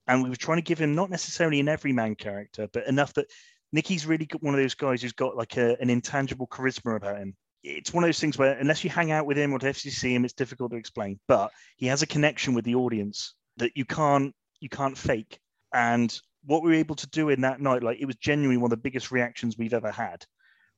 And 0.06 0.22
we 0.22 0.28
were 0.28 0.36
trying 0.36 0.58
to 0.58 0.62
give 0.62 0.78
him 0.78 0.94
not 0.94 1.10
necessarily 1.10 1.60
an 1.60 1.68
everyman 1.68 2.14
character, 2.16 2.68
but 2.72 2.86
enough 2.86 3.14
that 3.14 3.30
Nicky's 3.72 4.06
really 4.06 4.28
one 4.40 4.54
of 4.54 4.60
those 4.60 4.74
guys 4.74 5.02
who's 5.02 5.12
got 5.12 5.36
like 5.36 5.56
a, 5.56 5.80
an 5.80 5.90
intangible 5.90 6.46
charisma 6.46 6.96
about 6.96 7.18
him. 7.18 7.34
It's 7.62 7.94
one 7.94 8.02
of 8.02 8.08
those 8.08 8.18
things 8.20 8.36
where 8.36 8.58
unless 8.58 8.82
you 8.82 8.90
hang 8.90 9.12
out 9.12 9.26
with 9.26 9.38
him 9.38 9.52
or 9.52 9.64
if 9.64 9.84
you 9.84 9.90
see 9.90 10.14
him, 10.14 10.24
it's 10.24 10.34
difficult 10.34 10.72
to 10.72 10.76
explain. 10.76 11.20
But 11.28 11.52
he 11.76 11.86
has 11.86 12.02
a 12.02 12.06
connection 12.06 12.54
with 12.54 12.64
the 12.64 12.74
audience 12.74 13.34
that 13.58 13.76
you 13.76 13.84
can't 13.84 14.34
you 14.60 14.68
can't 14.68 14.98
fake. 14.98 15.38
And 15.72 16.16
what 16.44 16.62
we 16.62 16.70
were 16.70 16.76
able 16.76 16.96
to 16.96 17.08
do 17.08 17.28
in 17.28 17.42
that 17.42 17.60
night, 17.60 17.82
like 17.82 17.98
it 18.00 18.06
was 18.06 18.16
genuinely 18.16 18.56
one 18.56 18.72
of 18.72 18.76
the 18.76 18.82
biggest 18.82 19.10
reactions 19.10 19.56
we've 19.56 19.74
ever 19.74 19.90
had 19.90 20.24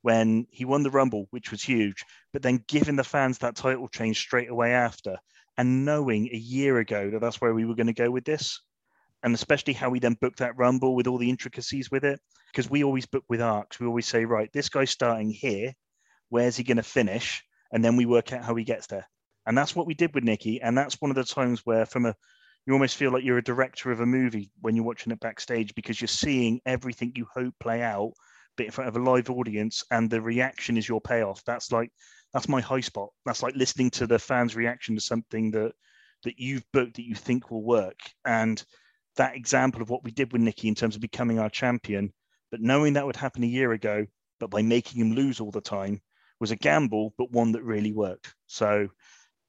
when 0.03 0.47
he 0.51 0.67
won 0.67 0.83
the 0.83 0.91
Rumble, 0.91 1.27
which 1.31 1.51
was 1.51 1.63
huge, 1.63 2.05
but 2.35 2.43
then 2.43 2.63
giving 2.69 2.95
the 2.95 3.03
fans 3.03 3.39
that 3.39 3.57
title 3.57 3.89
change 3.89 4.19
straight 4.19 4.51
away 4.51 4.73
after, 4.73 5.17
and 5.57 5.87
knowing 5.87 6.29
a 6.31 6.37
year 6.37 6.79
ago 6.79 7.11
that 7.11 7.23
that's 7.23 7.41
where 7.41 7.55
we 7.55 7.65
were 7.65 7.75
going 7.75 7.87
to 7.87 7.95
go 7.95 8.11
with 8.11 8.25
this, 8.25 8.61
and 9.25 9.35
especially 9.35 9.73
how 9.73 9.91
we 9.91 9.99
then 9.99 10.17
book 10.21 10.37
that 10.37 10.57
Rumble 10.57 10.95
with 10.95 11.09
all 11.09 11.19
the 11.19 11.31
intricacies 11.31 11.91
with 11.91 12.05
it, 12.05 12.21
because 12.53 12.71
we 12.71 12.85
always 12.85 13.07
book 13.07 13.25
with 13.29 13.41
arcs. 13.43 13.81
We 13.81 13.87
always 13.87 14.07
say, 14.07 14.25
right, 14.25 14.51
this 14.53 14.69
guy's 14.69 14.91
starting 14.91 15.31
here, 15.31 15.73
where's 16.29 16.57
he 16.57 16.63
going 16.63 16.77
to 16.77 16.85
finish, 16.85 17.43
and 17.73 17.85
then 17.85 17.97
we 17.97 18.07
work 18.07 18.33
out 18.33 18.45
how 18.45 18.55
he 18.55 18.65
gets 18.65 18.87
there, 18.87 19.09
and 19.47 19.59
that's 19.59 19.75
what 19.75 19.87
we 19.87 19.95
did 19.95 20.15
with 20.15 20.23
Nikki, 20.23 20.61
and 20.63 20.79
that's 20.79 21.01
one 21.01 21.11
of 21.11 21.17
the 21.17 21.25
times 21.25 21.63
where 21.65 21.87
from 21.87 22.07
a 22.07 22.15
you 22.67 22.73
almost 22.73 22.97
feel 22.97 23.13
like 23.13 23.25
you're 23.25 23.37
a 23.37 23.45
director 23.45 23.91
of 23.91 24.01
a 24.01 24.07
movie 24.07 24.51
when 24.63 24.75
you're 24.75 24.87
watching 24.87 25.13
it 25.13 25.21
backstage 25.21 25.75
because 25.75 26.01
you're 26.01 26.09
seeing 26.09 26.63
everything 26.65 27.13
you 27.15 27.27
hope 27.35 27.53
play 27.61 27.83
out 27.83 28.13
but 28.57 28.67
in 28.67 28.73
front 28.73 28.89
of 28.89 28.97
a 28.97 29.03
live 29.03 29.31
audience 29.31 29.85
and 29.91 30.09
the 30.09 30.21
reaction 30.21 30.77
is 30.77 30.89
your 30.89 31.01
payoff. 31.01 31.43
That's 31.45 31.73
like 31.73 31.91
that's 32.33 32.49
my 32.49 32.61
high 32.61 32.81
spot. 32.81 33.11
That's 33.25 33.43
like 33.43 33.55
listening 33.57 33.91
to 33.91 34.07
the 34.07 34.19
fans 34.19 34.57
reaction 34.57 34.95
to 34.95 35.01
something 35.01 35.51
that 35.53 35.73
that 36.25 36.39
you've 36.39 36.65
booked 36.73 36.97
that 36.97 37.07
you 37.07 37.15
think 37.15 37.51
will 37.51 37.65
work. 37.65 37.99
And 38.25 38.63
that 39.17 39.37
example 39.37 39.83
of 39.83 39.91
what 39.91 40.05
we 40.05 40.11
did 40.11 40.33
with 40.33 40.43
Nicky 40.43 40.69
in 40.69 40.75
terms 40.75 40.95
of 40.95 41.01
becoming 41.01 41.39
our 41.39 41.51
champion 41.51 42.13
but 42.51 42.61
knowing 42.61 42.95
that 42.95 43.07
would 43.07 43.17
happen 43.17 43.43
a 43.43 43.49
year 43.49 43.73
ago 43.73 44.07
but 44.41 44.51
by 44.51 44.63
making 44.63 45.01
him 45.01 45.15
lose 45.15 45.41
all 45.41 45.51
the 45.51 45.61
time 45.61 46.01
was 46.41 46.51
a 46.51 46.57
gamble 46.57 47.15
but 47.17 47.31
one 47.31 47.53
that 47.53 47.63
really 47.63 47.93
worked. 47.93 48.35
So 48.47 48.89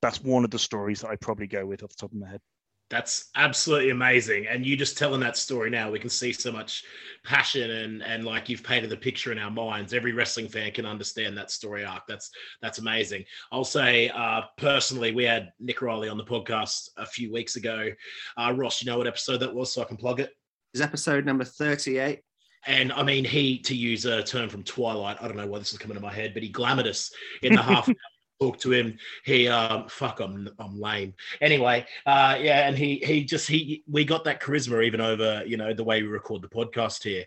that's 0.01 0.21
one 0.21 0.45
of 0.45 0.51
the 0.51 0.59
stories 0.59 1.01
that 1.01 1.09
I 1.09 1.15
probably 1.15 1.47
go 1.47 1.65
with 1.65 1.83
off 1.83 1.89
the 1.89 1.95
top 1.95 2.11
of 2.11 2.17
my 2.17 2.29
head 2.29 2.41
That's 2.89 3.31
absolutely 3.35 3.89
amazing. 3.89 4.45
And 4.47 4.63
you 4.63 4.77
just 4.77 4.97
telling 4.97 5.19
that 5.21 5.37
story 5.37 5.71
now, 5.71 5.89
we 5.89 5.99
can 5.99 6.09
see 6.09 6.31
so 6.31 6.51
much 6.51 6.83
passion 7.23 7.71
and 7.71 8.03
and 8.03 8.23
like 8.23 8.47
you've 8.47 8.61
painted 8.61 8.91
the 8.91 8.97
picture 8.97 9.31
in 9.31 9.39
our 9.39 9.49
minds. 9.49 9.93
Every 9.93 10.13
wrestling 10.13 10.47
fan 10.47 10.71
can 10.71 10.85
understand 10.85 11.35
that 11.37 11.49
story 11.49 11.83
arc. 11.83 12.03
That's 12.07 12.29
that's 12.61 12.77
amazing. 12.77 13.25
I'll 13.51 13.63
say 13.63 14.09
uh, 14.09 14.41
personally, 14.57 15.11
we 15.11 15.23
had 15.23 15.51
Nick 15.59 15.81
Riley 15.81 16.09
on 16.09 16.17
the 16.17 16.23
podcast 16.23 16.89
a 16.97 17.07
few 17.07 17.33
weeks 17.33 17.55
ago. 17.55 17.89
Uh, 18.37 18.53
Ross, 18.55 18.83
you 18.83 18.91
know 18.91 18.99
what 18.99 19.07
episode 19.07 19.37
that 19.37 19.53
was, 19.53 19.73
so 19.73 19.81
I 19.81 19.85
can 19.85 19.97
plug 19.97 20.19
it. 20.19 20.31
Is 20.75 20.81
episode 20.81 21.25
number 21.25 21.43
38. 21.43 22.21
And 22.67 22.91
I 22.93 23.03
mean, 23.03 23.25
he, 23.25 23.59
to 23.59 23.75
use 23.75 24.05
a 24.05 24.23
term 24.23 24.49
from 24.49 24.63
Twilight, 24.63 25.17
I 25.21 25.27
don't 25.27 25.37
know 25.37 25.45
why 25.47 25.59
this 25.59 25.71
is 25.71 25.77
coming 25.77 25.95
to 25.95 26.01
my 26.01 26.13
head, 26.13 26.33
but 26.33 26.43
he 26.43 26.51
glamored 26.51 26.87
us 26.87 27.11
in 27.43 27.53
the 27.53 27.61
half 27.61 27.87
talk 28.39 28.59
to 28.59 28.71
him. 28.71 28.97
He 29.23 29.47
um 29.47 29.87
fuck 29.87 30.19
I'm 30.19 30.49
I'm 30.59 30.79
lame. 30.79 31.13
Anyway, 31.41 31.85
uh 32.05 32.37
yeah, 32.39 32.67
and 32.67 32.77
he 32.77 32.97
he 33.03 33.23
just 33.23 33.47
he 33.47 33.83
we 33.89 34.05
got 34.05 34.23
that 34.25 34.41
charisma 34.41 34.83
even 34.83 35.01
over, 35.01 35.43
you 35.45 35.57
know, 35.57 35.73
the 35.73 35.83
way 35.83 36.01
we 36.01 36.07
record 36.07 36.41
the 36.41 36.47
podcast 36.47 37.03
here. 37.03 37.25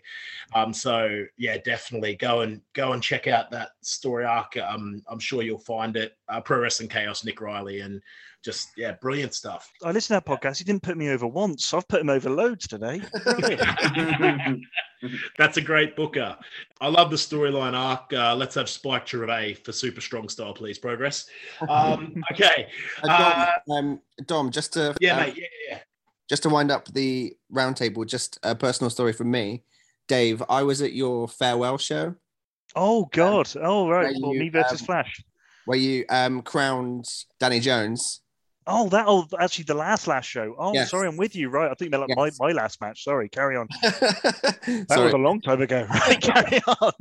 Um 0.53 0.73
so 0.73 1.25
yeah, 1.37 1.57
definitely 1.57 2.15
go 2.15 2.41
and 2.41 2.61
go 2.73 2.93
and 2.93 3.03
check 3.03 3.27
out 3.27 3.51
that 3.51 3.69
story 3.81 4.25
arc. 4.25 4.57
Um 4.57 5.03
I'm 5.07 5.19
sure 5.19 5.41
you'll 5.41 5.59
find 5.59 5.95
it. 5.95 6.13
Uh, 6.27 6.41
Pro 6.41 6.59
Wrestling 6.59 6.89
Chaos, 6.89 7.25
Nick 7.25 7.41
Riley, 7.41 7.79
and 7.79 8.01
just 8.43 8.69
yeah, 8.77 8.93
brilliant 8.93 9.33
stuff. 9.33 9.71
I 9.83 9.91
listened 9.91 10.19
to 10.19 10.25
that 10.25 10.25
podcast. 10.25 10.57
He 10.57 10.63
didn't 10.63 10.83
put 10.83 10.97
me 10.97 11.09
over 11.09 11.27
once. 11.27 11.65
So 11.65 11.77
I've 11.77 11.87
put 11.87 12.01
him 12.01 12.09
over 12.09 12.29
loads 12.29 12.67
today. 12.67 13.01
That's 15.37 15.57
a 15.57 15.61
great 15.61 15.95
booker. 15.95 16.37
I 16.81 16.87
love 16.87 17.09
the 17.09 17.15
storyline 17.15 17.73
arc. 17.73 18.11
Uh, 18.13 18.35
let's 18.35 18.55
have 18.55 18.69
Spike 18.69 19.07
Gervais 19.07 19.55
for 19.55 19.71
Super 19.71 20.01
Strong 20.01 20.29
Style, 20.29 20.53
please. 20.53 20.77
Progress. 20.77 21.25
Um, 21.67 22.21
okay. 22.31 22.67
Uh, 23.03 23.07
Uh, 23.09 23.51
Dom, 23.67 23.77
um, 23.77 24.01
Dom, 24.25 24.51
just 24.51 24.73
to 24.73 24.95
yeah, 24.99 25.15
uh, 25.15 25.19
mate. 25.21 25.37
Yeah, 25.37 25.47
yeah. 25.69 25.79
just 26.29 26.43
to 26.43 26.49
wind 26.49 26.71
up 26.71 26.87
the 26.93 27.35
roundtable, 27.53 28.05
just 28.05 28.39
a 28.43 28.55
personal 28.55 28.89
story 28.89 29.13
from 29.13 29.31
me. 29.31 29.63
Dave, 30.07 30.41
I 30.49 30.63
was 30.63 30.81
at 30.81 30.93
your 30.93 31.27
farewell 31.27 31.77
show 31.77 32.15
oh 32.75 33.05
God. 33.11 33.49
Oh 33.61 33.87
right. 33.89 34.15
Well, 34.19 34.33
you, 34.33 34.39
me 34.39 34.49
versus 34.49 34.81
um, 34.81 34.85
Flash. 34.85 35.23
where 35.65 35.77
you 35.77 36.05
um, 36.09 36.41
crowned 36.41 37.05
Danny 37.39 37.59
Jones. 37.59 38.21
Oh, 38.71 38.87
that. 38.89 39.05
Oh, 39.07 39.27
actually, 39.39 39.63
the 39.65 39.73
last 39.73 40.07
last 40.07 40.25
show. 40.27 40.55
Oh, 40.59 40.73
Yes. 40.73 40.91
sorry, 40.91 41.07
I'm 41.07 41.17
with 41.17 41.35
you. 41.35 41.49
Right. 41.49 41.69
I 41.71 41.73
think 41.73 41.91
they're 41.91 41.99
like 41.99 42.09
Yes. 42.15 42.37
my, 42.39 42.47
my 42.47 42.51
last 42.53 42.79
match. 42.81 43.03
Sorry. 43.03 43.27
Carry 43.29 43.57
on. 43.57 43.67
That 43.81 44.85
Sorry. 44.89 45.05
was 45.05 45.13
a 45.13 45.17
long 45.17 45.41
time 45.41 45.61
ago. 45.61 45.85
Right. 45.89 46.21
Carry 46.21 46.61
on. 46.67 46.91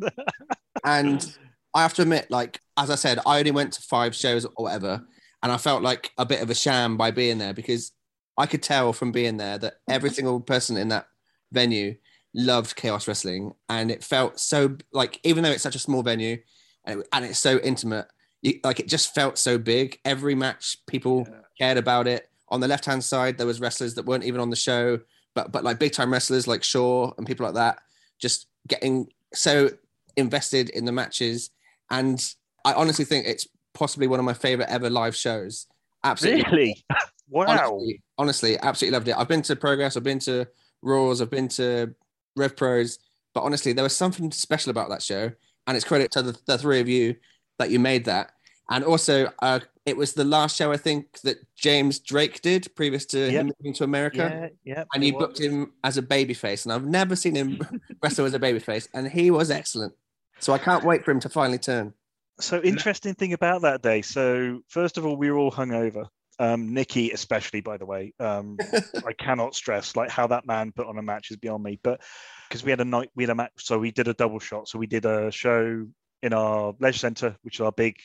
and 0.85 1.37
I 1.75 1.83
have 1.83 1.95
to 1.95 2.03
admit, 2.03 2.31
like 2.31 2.61
as 2.77 2.91
I 2.91 2.95
said, 2.95 3.19
I 3.27 3.39
only 3.39 3.51
went 3.51 3.73
to 3.75 3.83
five 3.83 4.15
shows 4.15 4.45
or 4.45 4.65
whatever, 4.65 5.07
and 5.43 5.53
I 5.53 5.57
felt 5.59 5.83
like 5.83 6.11
a 6.19 6.25
bit 6.27 6.43
of 6.43 6.51
a 6.51 6.55
sham 6.55 6.97
by 6.97 7.11
being 7.11 7.39
there 7.39 7.53
because 7.55 7.93
I 8.37 8.47
could 8.47 8.63
tell 8.63 8.93
from 8.93 9.13
being 9.13 9.37
there 9.37 9.59
that 9.59 9.75
every 9.89 10.11
single 10.11 10.41
person 10.41 10.77
in 10.77 10.89
that 10.89 11.07
venue 11.53 11.97
loved 12.35 12.77
chaos 12.77 13.07
wrestling, 13.09 13.53
and 13.69 13.91
it 13.91 14.03
felt 14.03 14.41
so 14.41 14.77
like 14.93 15.21
even 15.25 15.43
though 15.45 15.51
it's 15.51 15.63
such 15.63 15.75
a 15.77 15.79
small 15.81 16.03
venue 16.03 16.39
and, 16.85 17.01
it- 17.01 17.09
and 17.13 17.25
it's 17.25 17.39
so 17.39 17.59
intimate, 17.59 18.07
you, 18.43 18.61
like 18.65 18.81
it 18.81 18.89
just 18.89 19.15
felt 19.15 19.37
so 19.39 19.59
big. 19.59 19.99
Every 20.05 20.35
match, 20.35 20.79
people 20.87 21.27
cared 21.59 21.79
about 21.79 22.07
it. 22.07 22.29
On 22.49 22.61
the 22.61 22.69
left 22.69 22.85
hand 22.85 23.05
side, 23.05 23.37
there 23.37 23.47
was 23.47 23.61
wrestlers 23.61 23.95
that 23.95 24.07
weren't 24.07 24.25
even 24.25 24.41
on 24.41 24.51
the 24.51 24.57
show, 24.57 25.01
but 25.35 25.53
but 25.53 25.65
like 25.65 25.79
big 25.79 25.93
time 25.93 26.13
wrestlers 26.13 26.47
like 26.47 26.63
Shaw 26.63 27.13
and 27.19 27.27
people 27.27 27.45
like 27.45 27.55
that, 27.57 27.81
just 28.19 28.47
getting 28.67 29.09
so 29.35 29.71
invested 30.17 30.71
in 30.71 30.85
the 30.85 30.93
matches. 30.93 31.51
And 31.91 32.23
I 32.65 32.73
honestly 32.73 33.05
think 33.05 33.27
it's 33.27 33.47
possibly 33.75 34.07
one 34.07 34.19
of 34.19 34.25
my 34.25 34.35
favorite 34.35 34.69
ever 34.69 34.91
live 34.91 35.15
shows. 35.15 35.67
Absolutely. 36.05 36.45
really? 36.51 36.85
wow. 37.29 37.47
Honestly, 37.47 38.03
honestly, 38.19 38.59
absolutely 38.59 38.97
loved 38.97 39.09
it. 39.09 39.17
I've 39.17 39.29
been 39.29 39.43
to 39.43 39.57
Progress, 39.57 39.97
I've 39.97 40.03
been 40.03 40.19
to 40.21 40.47
Raws, 40.83 41.21
I've 41.21 41.31
been 41.31 41.49
to 41.49 41.95
Rev 42.37 42.57
Pros, 42.57 42.99
but 43.35 43.43
honestly, 43.43 43.73
there 43.73 43.85
was 43.85 43.97
something 43.97 44.31
special 44.31 44.71
about 44.71 44.89
that 44.91 45.03
show. 45.03 45.31
And 45.67 45.77
it's 45.77 45.85
credit 45.85 46.11
to 46.13 46.23
the, 46.23 46.39
the 46.47 46.57
three 46.59 46.81
of 46.81 46.89
you 46.89 47.17
that 47.59 47.71
you 47.71 47.79
made 47.79 48.07
that. 48.07 48.33
And 48.71 48.85
also, 48.85 49.31
uh, 49.41 49.61
it 49.89 49.97
was 49.97 50.13
the 50.13 50.25
last 50.25 50.57
show 50.57 50.71
I 50.73 50.77
think 50.77 51.21
that 51.21 51.39
James 51.57 51.99
Drake 51.99 52.41
did 52.43 52.69
previous 52.77 53.05
to 53.07 53.19
Yep. 53.19 53.33
him 53.33 53.53
moving 53.59 53.75
to 53.75 53.85
America. 53.85 54.51
Yeah. 54.65 54.75
Yeah. 54.77 54.85
And 54.95 55.05
you 55.05 55.15
was. 55.15 55.27
booked 55.27 55.41
him 55.41 55.73
as 55.85 55.97
a 55.97 56.03
babyface, 56.03 56.65
and 56.65 56.73
I've 56.73 56.87
never 56.87 57.17
seen 57.17 57.35
him 57.35 57.61
wrestle 58.03 58.27
as 58.27 58.35
a 58.35 58.39
babyface, 58.39 58.89
and 58.95 59.09
he 59.09 59.31
was 59.31 59.51
excellent. 59.51 59.95
So 60.41 60.53
I 60.53 60.59
can't 60.59 60.85
wait 60.85 61.05
for 61.05 61.11
him 61.11 61.21
to 61.21 61.29
finally 61.29 61.59
turn. 61.59 61.93
So 62.41 62.61
interesting 62.63 63.15
thing 63.15 63.33
about 63.33 63.63
that 63.63 63.83
day. 63.83 64.03
So 64.03 64.61
first 64.69 64.97
of 64.99 65.05
all, 65.05 65.17
we 65.17 65.31
were 65.31 65.39
all 65.39 65.51
hungover. 65.51 66.07
Um, 66.41 66.73
Nikki, 66.73 67.11
especially, 67.11 67.61
by 67.61 67.77
the 67.79 67.87
way. 67.87 68.13
Um, 68.21 68.57
I 69.07 69.13
cannot 69.19 69.57
stress 69.57 69.97
like 69.97 70.09
how 70.09 70.29
that 70.29 70.47
man 70.47 70.71
put 70.71 70.87
on 70.87 70.97
a 70.97 71.03
match 71.03 71.33
is 71.33 71.37
beyond 71.37 71.65
me. 71.65 71.81
But 71.83 72.01
because 72.49 72.63
we 72.63 72.71
had 72.71 72.81
a 72.81 72.85
night, 72.85 73.11
we 73.17 73.25
had 73.25 73.31
a 73.31 73.35
match, 73.35 73.51
so 73.57 73.77
we 73.81 73.91
did 73.91 74.07
a 74.07 74.15
double 74.15 74.39
shot. 74.39 74.69
So 74.69 74.79
we 74.79 74.87
did 74.87 75.05
a 75.05 75.33
show 75.33 75.85
in 76.23 76.33
our 76.33 76.75
leisure 76.79 76.99
centre, 76.99 77.37
which 77.43 77.57
is 77.57 77.61
our 77.61 77.73
big, 77.73 77.97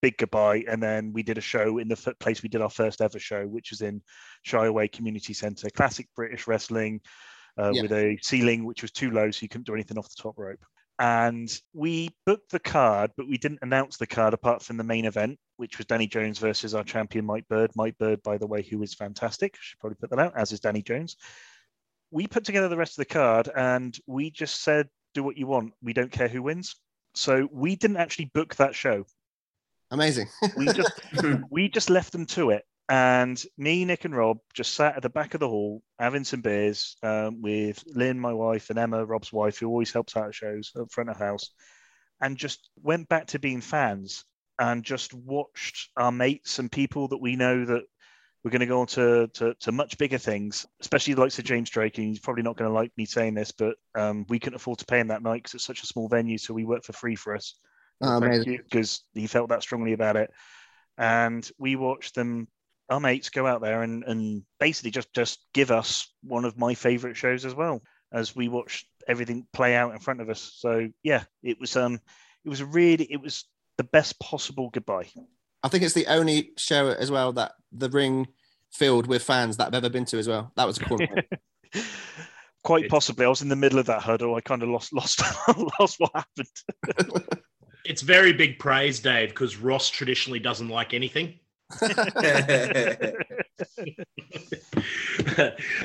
big 0.00 0.16
goodbye, 0.16 0.64
and 0.68 0.82
then 0.82 1.12
we 1.12 1.22
did 1.22 1.38
a 1.38 1.42
show 1.42 1.78
in 1.78 1.88
the 1.88 1.96
f- 2.06 2.18
place 2.18 2.42
we 2.42 2.48
did 2.48 2.60
our 2.60 2.70
first 2.70 3.00
ever 3.00 3.18
show, 3.18 3.46
which 3.46 3.70
was 3.70 3.80
in 3.80 4.02
Shireaway 4.46 4.88
Community 4.90 5.32
Centre, 5.32 5.70
classic 5.70 6.08
British 6.14 6.46
wrestling, 6.46 7.00
uh, 7.58 7.72
Yeah. 7.74 7.82
with 7.82 7.92
a 7.92 8.18
ceiling 8.22 8.64
which 8.64 8.82
was 8.82 8.92
too 8.92 9.10
low, 9.10 9.30
so 9.30 9.42
you 9.42 9.48
couldn't 9.48 9.66
do 9.66 9.74
anything 9.74 9.98
off 9.98 10.08
the 10.08 10.22
top 10.22 10.38
rope. 10.38 10.64
And 11.00 11.48
we 11.72 12.10
booked 12.26 12.50
the 12.50 12.58
card, 12.58 13.12
but 13.16 13.28
we 13.28 13.38
didn't 13.38 13.60
announce 13.62 13.96
the 13.98 14.06
card 14.06 14.34
apart 14.34 14.62
from 14.62 14.76
the 14.78 14.84
main 14.84 15.04
event, 15.04 15.38
which 15.56 15.78
was 15.78 15.86
Danny 15.86 16.08
Jones 16.08 16.38
versus 16.38 16.74
our 16.74 16.82
champion 16.82 17.24
Mike 17.24 17.46
Bird. 17.48 17.70
Mike 17.76 17.96
Bird, 17.98 18.20
by 18.22 18.36
the 18.36 18.48
way, 18.48 18.62
who 18.62 18.82
is 18.82 18.94
fantastic. 18.94 19.56
Should 19.60 19.78
probably 19.78 19.96
put 20.00 20.10
that 20.10 20.18
out, 20.18 20.32
as 20.36 20.50
is 20.50 20.58
Danny 20.60 20.82
Jones. 20.82 21.16
We 22.10 22.26
put 22.26 22.44
together 22.44 22.68
the 22.68 22.76
rest 22.76 22.98
of 22.98 23.06
the 23.06 23.12
card 23.14 23.48
and 23.54 23.96
we 24.06 24.30
just 24.30 24.62
said, 24.62 24.88
do 25.14 25.22
what 25.22 25.36
you 25.36 25.46
want. 25.46 25.72
We 25.82 25.92
don't 25.92 26.10
care 26.10 26.28
who 26.28 26.42
wins. 26.42 26.74
So 27.14 27.48
we 27.52 27.76
didn't 27.76 27.98
actually 27.98 28.30
book 28.34 28.56
that 28.56 28.74
show. 28.74 29.04
Amazing. 29.90 30.28
We 30.56 30.66
just 30.66 30.92
we 31.50 31.68
just 31.68 31.90
left 31.90 32.12
them 32.12 32.26
to 32.26 32.50
it. 32.50 32.64
And 32.90 33.42
me, 33.58 33.84
Nick, 33.84 34.06
and 34.06 34.16
Rob 34.16 34.38
just 34.54 34.72
sat 34.72 34.96
at 34.96 35.02
the 35.02 35.10
back 35.10 35.34
of 35.34 35.40
the 35.40 35.48
hall 35.48 35.82
having 35.98 36.24
some 36.24 36.40
beers 36.40 36.96
um, 37.02 37.42
with 37.42 37.84
Lynn, 37.86 38.18
my 38.18 38.32
wife, 38.32 38.70
and 38.70 38.78
Emma, 38.78 39.04
Rob's 39.04 39.30
wife, 39.30 39.58
who 39.58 39.68
always 39.68 39.92
helps 39.92 40.16
out 40.16 40.28
at 40.28 40.34
shows 40.34 40.72
at 40.74 40.90
front 40.90 41.10
of 41.10 41.18
house, 41.18 41.50
and 42.22 42.38
just 42.38 42.70
went 42.82 43.08
back 43.08 43.26
to 43.28 43.38
being 43.38 43.60
fans 43.60 44.24
and 44.58 44.82
just 44.82 45.12
watched 45.12 45.90
our 45.96 46.10
mates 46.10 46.58
and 46.58 46.72
people 46.72 47.08
that 47.08 47.20
we 47.20 47.36
know 47.36 47.64
that 47.64 47.82
we're 48.42 48.50
going 48.50 48.60
to 48.60 48.66
go 48.66 48.80
on 48.80 48.86
to, 48.86 49.28
to, 49.34 49.54
to 49.60 49.72
much 49.72 49.98
bigger 49.98 50.18
things, 50.18 50.66
especially 50.80 51.14
the 51.14 51.20
likes 51.20 51.38
of 51.38 51.44
James 51.44 51.70
Drake. 51.70 51.98
And 51.98 52.06
he's 52.06 52.20
probably 52.20 52.42
not 52.42 52.56
going 52.56 52.70
to 52.70 52.74
like 52.74 52.92
me 52.96 53.04
saying 53.04 53.34
this, 53.34 53.52
but 53.52 53.76
um, 53.94 54.24
we 54.28 54.38
couldn't 54.38 54.56
afford 54.56 54.78
to 54.78 54.86
pay 54.86 55.00
him 55.00 55.08
that 55.08 55.22
night 55.22 55.42
because 55.42 55.54
it's 55.54 55.64
such 55.64 55.82
a 55.82 55.86
small 55.86 56.08
venue. 56.08 56.38
So 56.38 56.54
we 56.54 56.64
worked 56.64 56.86
for 56.86 56.92
free 56.92 57.16
for 57.16 57.34
us. 57.34 57.54
Oh, 58.00 58.18
amazing. 58.18 58.60
Because 58.64 59.02
he 59.14 59.26
felt 59.26 59.48
that 59.50 59.62
strongly 59.62 59.92
about 59.92 60.16
it. 60.16 60.30
And 60.96 61.48
we 61.58 61.76
watched 61.76 62.14
them, 62.14 62.48
our 62.88 63.00
mates, 63.00 63.30
go 63.30 63.46
out 63.46 63.60
there 63.60 63.82
and, 63.82 64.04
and 64.04 64.42
basically 64.58 64.90
just, 64.90 65.12
just 65.14 65.44
give 65.52 65.70
us 65.70 66.12
one 66.22 66.44
of 66.44 66.58
my 66.58 66.74
favorite 66.74 67.16
shows 67.16 67.44
as 67.44 67.54
well 67.54 67.82
as 68.12 68.34
we 68.34 68.48
watched 68.48 68.86
everything 69.06 69.46
play 69.52 69.74
out 69.74 69.92
in 69.92 69.98
front 69.98 70.20
of 70.20 70.28
us. 70.28 70.52
So 70.56 70.88
yeah, 71.02 71.24
it 71.42 71.58
was 71.60 71.76
um 71.76 72.00
it 72.44 72.48
was 72.48 72.62
really 72.62 73.10
it 73.10 73.20
was 73.20 73.44
the 73.76 73.84
best 73.84 74.18
possible 74.20 74.70
goodbye. 74.70 75.08
I 75.62 75.68
think 75.68 75.82
it's 75.82 75.94
the 75.94 76.06
only 76.06 76.52
show 76.56 76.88
as 76.88 77.10
well 77.10 77.32
that 77.32 77.52
the 77.72 77.90
ring 77.90 78.28
filled 78.70 79.06
with 79.06 79.22
fans 79.22 79.56
that 79.56 79.68
I've 79.68 79.74
ever 79.74 79.90
been 79.90 80.04
to 80.06 80.18
as 80.18 80.28
well. 80.28 80.52
That 80.56 80.66
was 80.66 80.78
a 80.78 80.84
cool. 80.84 81.00
Quite 82.64 82.88
possibly, 82.88 83.24
I 83.24 83.28
was 83.28 83.40
in 83.40 83.48
the 83.48 83.56
middle 83.56 83.78
of 83.78 83.86
that 83.86 84.02
hurdle. 84.02 84.34
I 84.34 84.40
kind 84.40 84.62
of 84.62 84.68
lost 84.68 84.92
lost 84.92 85.22
lost 85.80 85.96
what 85.98 86.12
happened. 86.14 87.38
It's 87.88 88.02
very 88.02 88.34
big 88.34 88.58
praise, 88.58 89.00
Dave, 89.00 89.30
because 89.30 89.56
Ross 89.56 89.88
traditionally 89.88 90.38
doesn't 90.40 90.68
like 90.68 90.92
anything. 90.92 91.40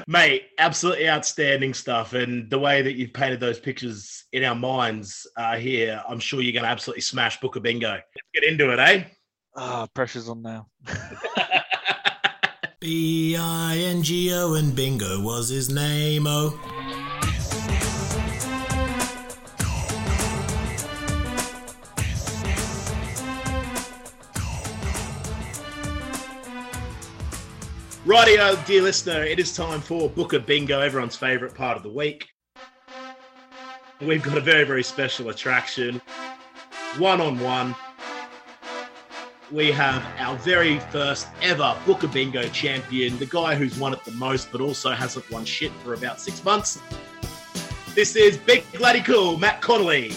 Mate, 0.07 0.43
absolutely 0.59 1.07
outstanding 1.09 1.73
stuff. 1.73 2.11
And 2.11 2.49
the 2.49 2.59
way 2.59 2.81
that 2.81 2.95
you've 2.95 3.13
painted 3.13 3.39
those 3.39 3.57
pictures 3.57 4.25
in 4.33 4.43
our 4.43 4.53
minds 4.53 5.25
uh, 5.37 5.55
here, 5.55 6.03
I'm 6.05 6.19
sure 6.19 6.41
you're 6.41 6.51
going 6.51 6.63
to 6.63 6.69
absolutely 6.69 7.03
smash 7.03 7.39
Booker 7.39 7.61
Bingo. 7.61 7.91
Let's 7.91 8.03
get 8.33 8.43
into 8.43 8.73
it, 8.73 8.79
eh? 8.79 9.05
Ah, 9.55 9.87
pressure's 9.93 10.27
on 10.27 10.41
now. 10.41 10.67
B 12.81 13.37
I 13.39 13.77
N 13.77 14.03
G 14.03 14.33
O 14.33 14.55
and 14.55 14.75
Bingo 14.75 15.21
was 15.21 15.47
his 15.47 15.69
name, 15.69 16.25
oh. 16.27 16.92
Rightio, 28.05 28.65
dear 28.65 28.81
listener, 28.81 29.23
it 29.23 29.39
is 29.39 29.55
time 29.55 29.79
for 29.79 30.09
Booker 30.09 30.39
Bingo, 30.39 30.81
everyone's 30.81 31.15
favourite 31.15 31.55
part 31.55 31.77
of 31.77 31.83
the 31.83 31.89
week. 31.89 32.27
We've 34.01 34.21
got 34.21 34.37
a 34.37 34.41
very, 34.41 34.65
very 34.65 34.83
special 34.83 35.29
attraction. 35.29 36.01
One 36.97 37.21
on 37.21 37.39
one. 37.39 37.73
We 39.53 39.71
have 39.71 40.03
our 40.17 40.35
very 40.39 40.79
first 40.91 41.29
ever 41.41 41.77
Booker 41.85 42.09
Bingo 42.09 42.43
champion, 42.49 43.17
the 43.19 43.25
guy 43.25 43.55
who's 43.55 43.79
won 43.79 43.93
it 43.93 44.03
the 44.03 44.11
most, 44.11 44.51
but 44.51 44.59
also 44.59 44.91
hasn't 44.91 45.31
won 45.31 45.45
shit 45.45 45.71
for 45.81 45.93
about 45.93 46.19
six 46.19 46.43
months. 46.43 46.81
This 47.95 48.17
is 48.17 48.35
Big 48.35 48.69
Bloody 48.73 48.99
Cool, 48.99 49.37
Matt 49.37 49.61
Connolly. 49.61 50.11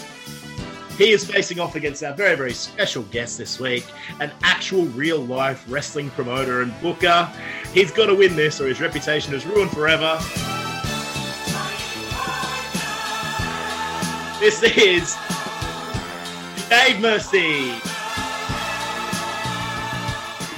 He 0.97 1.11
is 1.11 1.29
facing 1.29 1.59
off 1.59 1.75
against 1.75 2.03
our 2.03 2.13
very, 2.13 2.35
very 2.35 2.53
special 2.53 3.03
guest 3.03 3.37
this 3.37 3.59
week, 3.59 3.85
an 4.19 4.31
actual 4.41 4.85
real 4.87 5.19
life 5.19 5.63
wrestling 5.67 6.09
promoter 6.09 6.63
and 6.63 6.73
booker. 6.81 7.31
He's 7.71 7.91
got 7.91 8.07
to 8.07 8.15
win 8.15 8.35
this 8.35 8.59
or 8.59 8.67
his 8.67 8.81
reputation 8.81 9.35
is 9.35 9.45
ruined 9.45 9.69
forever. 9.71 10.17
This 14.39 14.63
is 14.63 15.15
Dave 16.67 16.99
Mercy. 16.99 17.75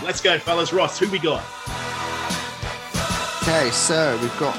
Let's 0.04 0.22
go, 0.22 0.40
fellas. 0.40 0.72
Ross, 0.72 0.98
who 0.98 1.10
we 1.10 1.20
got? 1.20 1.44
okay, 3.44 3.72
so 3.72 4.18
we've 4.22 4.40
got 4.40 4.56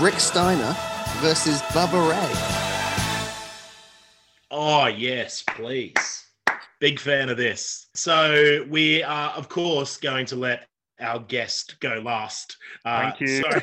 Rick 0.00 0.20
Steiner 0.20 0.76
versus 1.20 1.62
Bubba 1.72 2.10
Ray. 2.10 2.51
Oh, 4.54 4.86
yes, 4.86 5.42
please. 5.48 6.26
Big 6.78 7.00
fan 7.00 7.30
of 7.30 7.38
this. 7.38 7.88
So, 7.94 8.66
we 8.68 9.02
are, 9.02 9.30
of 9.30 9.48
course, 9.48 9.96
going 9.96 10.26
to 10.26 10.36
let 10.36 10.66
our 11.00 11.20
guest 11.20 11.76
go 11.80 12.02
last. 12.04 12.58
Uh, 12.84 13.12
Thank 13.12 13.20
you. 13.20 13.42
Sorry. 13.42 13.62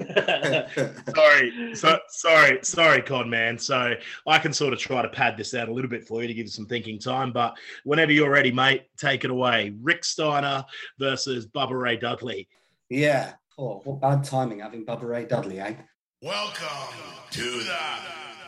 sorry, 1.14 1.74
so, 1.74 1.98
sorry, 2.08 2.58
sorry, 2.62 3.02
Con 3.02 3.28
man. 3.28 3.58
So 3.58 3.92
I 4.26 4.38
can 4.38 4.54
sort 4.54 4.72
of 4.72 4.78
try 4.78 5.02
to 5.02 5.08
pad 5.10 5.36
this 5.36 5.52
out 5.52 5.68
a 5.68 5.72
little 5.72 5.90
bit 5.90 6.08
for 6.08 6.22
you 6.22 6.28
to 6.28 6.32
give 6.32 6.46
you 6.46 6.50
some 6.50 6.64
thinking 6.64 6.98
time. 6.98 7.30
But 7.30 7.58
whenever 7.84 8.10
you're 8.10 8.30
ready, 8.30 8.50
mate, 8.50 8.84
take 8.96 9.24
it 9.24 9.30
away. 9.30 9.74
Rick 9.82 10.06
Steiner 10.06 10.64
versus 10.98 11.46
Bubba 11.46 11.78
Ray 11.78 11.98
Dudley. 11.98 12.48
yeah. 12.88 13.34
Oh, 13.58 13.82
what 13.84 14.00
bad 14.00 14.24
timing 14.24 14.60
having 14.60 14.86
Bubba 14.86 15.02
Ray 15.02 15.26
Dudley, 15.26 15.60
eh? 15.60 15.74
Welcome 16.22 16.94
to 17.32 17.42
the 17.42 17.76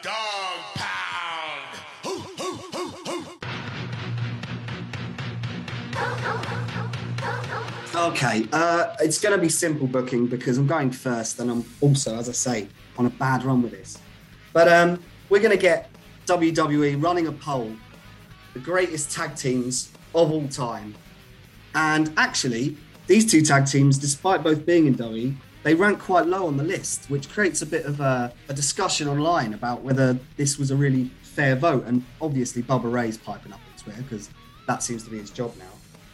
Dog 0.02 0.81
Okay, 8.12 8.46
uh, 8.52 8.94
it's 9.00 9.18
going 9.18 9.34
to 9.34 9.40
be 9.40 9.48
simple 9.48 9.86
booking 9.86 10.26
because 10.26 10.58
I'm 10.58 10.66
going 10.66 10.90
first, 10.90 11.40
and 11.40 11.50
I'm 11.50 11.64
also, 11.80 12.14
as 12.14 12.28
I 12.28 12.32
say, 12.32 12.68
on 12.98 13.06
a 13.06 13.10
bad 13.10 13.42
run 13.42 13.62
with 13.62 13.72
this. 13.72 13.96
But 14.52 14.68
um, 14.68 15.02
we're 15.30 15.40
going 15.40 15.56
to 15.56 15.56
get 15.56 15.88
WWE 16.26 17.02
running 17.02 17.26
a 17.26 17.32
poll, 17.32 17.72
the 18.52 18.58
greatest 18.58 19.12
tag 19.12 19.34
teams 19.34 19.92
of 20.14 20.30
all 20.30 20.46
time. 20.48 20.94
And 21.74 22.12
actually, 22.18 22.76
these 23.06 23.24
two 23.24 23.40
tag 23.40 23.64
teams, 23.66 23.96
despite 23.96 24.42
both 24.42 24.66
being 24.66 24.86
in 24.86 24.94
WWE, 24.94 25.34
they 25.62 25.74
rank 25.74 25.98
quite 25.98 26.26
low 26.26 26.46
on 26.46 26.58
the 26.58 26.64
list, 26.64 27.06
which 27.08 27.30
creates 27.30 27.62
a 27.62 27.66
bit 27.66 27.86
of 27.86 28.00
a, 28.00 28.30
a 28.50 28.52
discussion 28.52 29.08
online 29.08 29.54
about 29.54 29.80
whether 29.80 30.18
this 30.36 30.58
was 30.58 30.70
a 30.70 30.76
really 30.76 31.10
fair 31.22 31.56
vote. 31.56 31.86
And 31.86 32.04
obviously, 32.20 32.62
Bubba 32.62 32.92
Ray's 32.92 33.16
piping 33.16 33.54
up 33.54 33.60
Twitter 33.78 34.02
because 34.02 34.28
that 34.66 34.82
seems 34.82 35.02
to 35.04 35.10
be 35.10 35.18
his 35.18 35.30
job 35.30 35.56
now. 35.58 35.71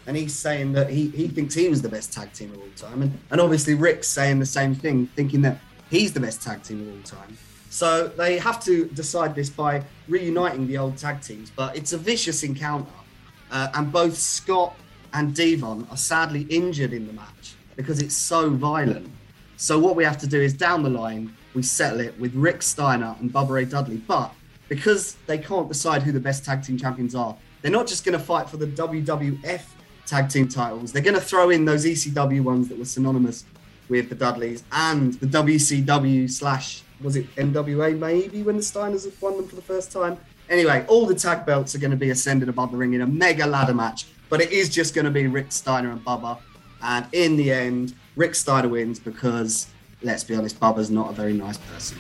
And 0.09 0.16
he's 0.16 0.34
saying 0.34 0.72
that 0.72 0.88
he, 0.88 1.11
he 1.11 1.28
thinks 1.28 1.54
he 1.54 1.68
was 1.68 1.82
the 1.82 1.88
best 1.88 2.14
tag 2.14 2.32
team 2.32 2.50
of 2.52 2.59
all 2.59 2.64
time. 2.76 3.02
And, 3.02 3.18
and 3.30 3.42
obviously, 3.42 3.74
Rick's 3.74 4.09
saying 4.09 4.38
the 4.38 4.46
same 4.46 4.74
thing, 4.74 5.06
thinking 5.14 5.42
that 5.42 5.59
he's 5.90 6.14
the 6.14 6.20
best 6.20 6.42
tag 6.42 6.62
team 6.62 6.80
of 6.80 6.96
all 6.96 7.02
time. 7.02 7.36
So 7.68 8.09
they 8.09 8.38
have 8.38 8.59
to 8.64 8.86
decide 8.86 9.34
this 9.34 9.50
by 9.50 9.84
reuniting 10.09 10.66
the 10.66 10.78
old 10.78 10.96
tag 10.96 11.20
teams. 11.20 11.50
But 11.50 11.76
it's 11.76 11.92
a 11.92 11.98
vicious 11.98 12.42
encounter. 12.42 12.90
Uh, 13.50 13.68
and 13.74 13.92
both 13.92 14.16
Scott 14.16 14.74
and 15.12 15.34
Devon 15.34 15.86
are 15.90 15.96
sadly 15.98 16.46
injured 16.48 16.94
in 16.94 17.06
the 17.06 17.12
match 17.12 17.54
because 17.76 18.00
it's 18.00 18.16
so 18.16 18.48
violent. 18.48 19.11
So 19.59 19.78
what 19.78 19.94
we 19.94 20.04
have 20.04 20.16
to 20.18 20.26
do 20.26 20.40
is 20.40 20.54
down 20.54 20.82
the 20.82 20.88
line, 20.88 21.36
we 21.52 21.62
settle 21.62 22.00
it 22.00 22.18
with 22.18 22.34
Rick 22.34 22.62
Steiner 22.62 23.14
and 23.20 23.30
Bubba 23.30 23.50
Ray 23.50 23.64
Dudley. 23.66 23.98
But 23.98 24.32
because 24.68 25.16
they 25.26 25.36
can't 25.36 25.68
decide 25.68 26.02
who 26.02 26.12
the 26.12 26.20
best 26.20 26.46
tag 26.46 26.62
team 26.62 26.78
champions 26.78 27.14
are, 27.14 27.36
they're 27.61 27.70
not 27.70 27.86
just 27.86 28.06
going 28.06 28.18
to 28.18 28.24
fight 28.24 28.48
for 28.48 28.56
the 28.56 28.68
WWF 28.68 29.62
tag 30.09 30.30
team 30.30 30.48
titles. 30.48 30.92
They're 30.92 31.02
going 31.02 31.14
to 31.14 31.20
throw 31.20 31.50
in 31.50 31.64
those 31.64 31.84
ECW 31.84 32.42
ones 32.42 32.68
that 32.68 32.78
were 32.78 32.84
synonymous 32.84 33.44
with 33.88 34.09
the 34.09 34.14
Dudleys 34.14 34.64
and 34.72 35.14
the 35.14 35.26
WCW 35.26 36.30
slash 36.30 36.82
was 37.00 37.16
it 37.16 37.32
NWA 37.36 37.96
maybe 37.96 38.42
when 38.42 38.56
the 38.56 38.62
Steiners 38.62 39.04
had 39.04 39.12
won 39.20 39.36
them 39.36 39.46
for 39.46 39.56
the 39.56 39.62
first 39.62 39.92
time. 39.92 40.18
Anyway, 40.50 40.84
all 40.88 41.06
the 41.06 41.14
tag 41.14 41.46
belts 41.46 41.74
are 41.74 41.78
going 41.78 41.90
to 41.90 41.96
be 41.96 42.11
ascended 42.11 42.48
above 42.48 42.72
the 42.72 42.76
ring 42.76 42.94
in 42.94 43.02
a 43.02 43.06
mega 43.06 43.46
ladder 43.46 43.74
match, 43.74 44.06
but 44.28 44.40
it 44.40 44.50
is 44.50 44.68
just 44.68 44.94
going 44.94 45.04
to 45.04 45.11
be 45.11 45.26
Rick 45.26 45.52
Steiner 45.52 45.90
and 45.90 46.04
Bubba. 46.04 46.38
And 46.82 47.06
in 47.12 47.36
the 47.36 47.52
end, 47.52 47.94
Rick 48.16 48.34
Steiner 48.34 48.68
wins 48.68 48.98
because, 48.98 49.68
let's 50.02 50.24
be 50.24 50.34
honest, 50.34 50.59
Bubba's 50.59 50.90
not 50.90 51.11
a 51.11 51.12
very 51.12 51.34
nice 51.34 51.59
person. 51.59 51.98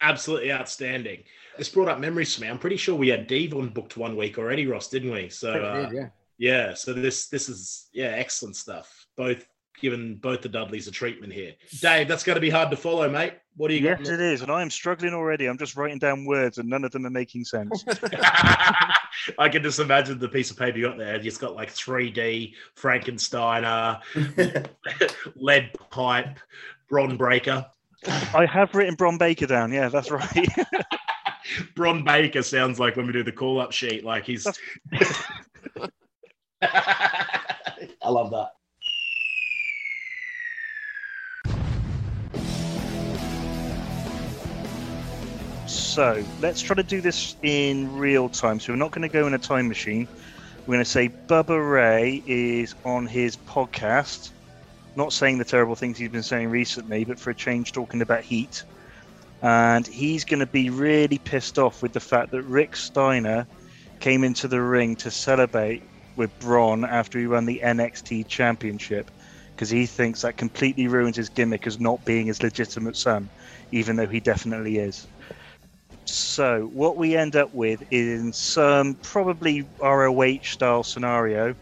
Absolutely 0.00 0.52
outstanding. 0.52 1.24
This 1.56 1.68
brought 1.68 1.88
up 1.88 2.00
memories 2.00 2.34
for 2.34 2.42
me. 2.42 2.48
I'm 2.48 2.58
pretty 2.58 2.76
sure 2.76 2.94
we 2.94 3.08
had 3.08 3.26
Devon 3.26 3.68
booked 3.68 3.96
one 3.96 4.16
week 4.16 4.38
already, 4.38 4.66
Ross, 4.66 4.88
didn't 4.88 5.12
we? 5.12 5.28
So 5.28 5.52
uh, 5.52 5.90
yeah. 5.92 6.08
yeah, 6.38 6.74
so 6.74 6.92
this 6.92 7.28
this 7.28 7.48
is 7.48 7.88
yeah, 7.92 8.06
excellent 8.08 8.56
stuff. 8.56 9.06
Both 9.16 9.46
given 9.80 10.16
both 10.16 10.40
the 10.40 10.48
Dudleys 10.48 10.88
a 10.88 10.90
treatment 10.90 11.32
here. 11.32 11.52
Dave, 11.80 12.08
that's 12.08 12.22
going 12.24 12.36
to 12.36 12.40
be 12.40 12.50
hard 12.50 12.70
to 12.70 12.76
follow, 12.76 13.08
mate. 13.08 13.34
What 13.56 13.68
do 13.68 13.74
you 13.74 13.82
Yes, 13.82 13.98
got? 13.98 14.14
it 14.14 14.20
is, 14.20 14.42
and 14.42 14.50
I 14.50 14.62
am 14.62 14.70
struggling 14.70 15.14
already. 15.14 15.46
I'm 15.46 15.58
just 15.58 15.76
writing 15.76 15.98
down 15.98 16.24
words, 16.24 16.58
and 16.58 16.68
none 16.68 16.84
of 16.84 16.92
them 16.92 17.06
are 17.06 17.10
making 17.10 17.44
sense. 17.44 17.84
I 19.38 19.48
can 19.50 19.62
just 19.62 19.78
imagine 19.78 20.18
the 20.18 20.28
piece 20.28 20.50
of 20.50 20.58
paper 20.58 20.78
you 20.78 20.88
got 20.88 20.98
there. 20.98 21.16
It's 21.16 21.36
got 21.38 21.54
like 21.54 21.72
3D 21.72 22.54
Frankensteiner, 22.76 24.00
lead 25.36 25.70
pipe, 25.90 26.38
Bron 26.88 27.16
Breakker. 27.16 27.66
I 28.06 28.46
have 28.46 28.74
written 28.74 28.96
Bron 28.96 29.18
Baker 29.18 29.46
down. 29.46 29.72
Yeah, 29.72 29.88
that's 29.88 30.10
right. 30.10 30.48
Bron 31.74 32.04
Baker 32.04 32.42
sounds 32.42 32.78
like 32.80 32.96
when 32.96 33.06
we 33.06 33.12
do 33.12 33.22
the 33.22 33.32
call 33.32 33.60
up 33.60 33.72
sheet. 33.72 34.04
Like 34.04 34.24
he's. 34.24 34.46
I 36.62 38.08
love 38.08 38.30
that. 38.30 38.50
So 45.66 46.24
let's 46.40 46.60
try 46.60 46.74
to 46.74 46.82
do 46.82 47.00
this 47.00 47.36
in 47.42 47.96
real 47.96 48.28
time. 48.28 48.58
So 48.58 48.72
we're 48.72 48.78
not 48.78 48.90
going 48.90 49.02
to 49.02 49.08
go 49.08 49.26
in 49.26 49.34
a 49.34 49.38
time 49.38 49.68
machine. 49.68 50.08
We're 50.66 50.74
going 50.74 50.84
to 50.84 50.90
say 50.90 51.08
Bubba 51.28 51.72
Ray 51.72 52.22
is 52.26 52.74
on 52.84 53.06
his 53.06 53.36
podcast, 53.36 54.30
not 54.96 55.12
saying 55.12 55.38
the 55.38 55.44
terrible 55.44 55.76
things 55.76 55.96
he's 55.96 56.08
been 56.08 56.22
saying 56.22 56.50
recently, 56.50 57.04
but 57.04 57.18
for 57.18 57.30
a 57.30 57.34
change, 57.34 57.72
talking 57.72 58.02
about 58.02 58.22
heat. 58.22 58.64
And 59.44 59.86
he's 59.86 60.24
going 60.24 60.40
to 60.40 60.46
be 60.46 60.70
really 60.70 61.18
pissed 61.18 61.58
off 61.58 61.82
with 61.82 61.92
the 61.92 62.00
fact 62.00 62.30
that 62.30 62.42
Rick 62.44 62.74
Steiner 62.76 63.46
came 64.00 64.24
into 64.24 64.48
the 64.48 64.62
ring 64.62 64.96
to 64.96 65.10
celebrate 65.10 65.82
with 66.16 66.36
Bron 66.40 66.82
after 66.82 67.18
he 67.18 67.26
won 67.26 67.44
the 67.44 67.60
NXT 67.62 68.26
Championship 68.26 69.10
because 69.54 69.68
he 69.68 69.84
thinks 69.84 70.22
that 70.22 70.38
completely 70.38 70.88
ruins 70.88 71.16
his 71.16 71.28
gimmick 71.28 71.66
as 71.66 71.78
not 71.78 72.02
being 72.06 72.26
his 72.26 72.42
legitimate 72.42 72.96
son, 72.96 73.28
even 73.70 73.96
though 73.96 74.06
he 74.06 74.18
definitely 74.18 74.78
is. 74.78 75.06
So, 76.06 76.70
what 76.72 76.96
we 76.96 77.14
end 77.14 77.36
up 77.36 77.52
with 77.54 77.82
is 77.90 78.36
some 78.36 78.94
probably 78.94 79.66
ROH 79.78 80.38
style 80.44 80.84
scenario 80.84 81.54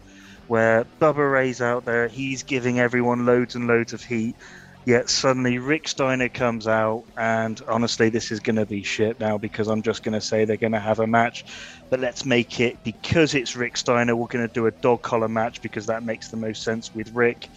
where 0.47 0.85
Bubba 1.01 1.33
Ray's 1.33 1.61
out 1.61 1.83
there, 1.83 2.07
he's 2.07 2.43
giving 2.43 2.79
everyone 2.79 3.25
loads 3.25 3.55
and 3.55 3.67
loads 3.67 3.91
of 3.91 4.01
heat, 4.01 4.35
yet 4.85 5.09
suddenly 5.09 5.57
Rick 5.57 5.87
Steiner 5.87 6.29
comes 6.29 6.67
out, 6.67 7.03
and 7.17 7.61
honestly, 7.67 8.09
this 8.09 8.31
is 8.31 8.39
going 8.39 8.57
to 8.57 8.65
be 8.65 8.83
shit 8.83 9.19
now 9.19 9.37
because 9.37 9.67
I'm 9.67 9.81
just 9.81 10.03
going 10.03 10.13
to 10.13 10.21
say 10.21 10.45
they're 10.45 10.57
going 10.57 10.73
to 10.73 10.79
have 10.79 10.99
a 10.99 11.07
match, 11.07 11.45
but 11.89 11.99
let's 11.99 12.25
make 12.25 12.59
it 12.59 12.83
because 12.83 13.33
it's 13.35 13.55
Rick 13.55 13.77
Steiner, 13.77 14.15
we're 14.15 14.27
going 14.27 14.47
to 14.47 14.53
do 14.53 14.67
a 14.67 14.71
dog 14.71 15.01
collar 15.01 15.29
match 15.29 15.61
because 15.61 15.85
that 15.87 16.03
makes 16.03 16.29
the 16.29 16.37
most 16.37 16.63
sense 16.63 16.93
with 16.93 17.13
Rick. 17.13 17.49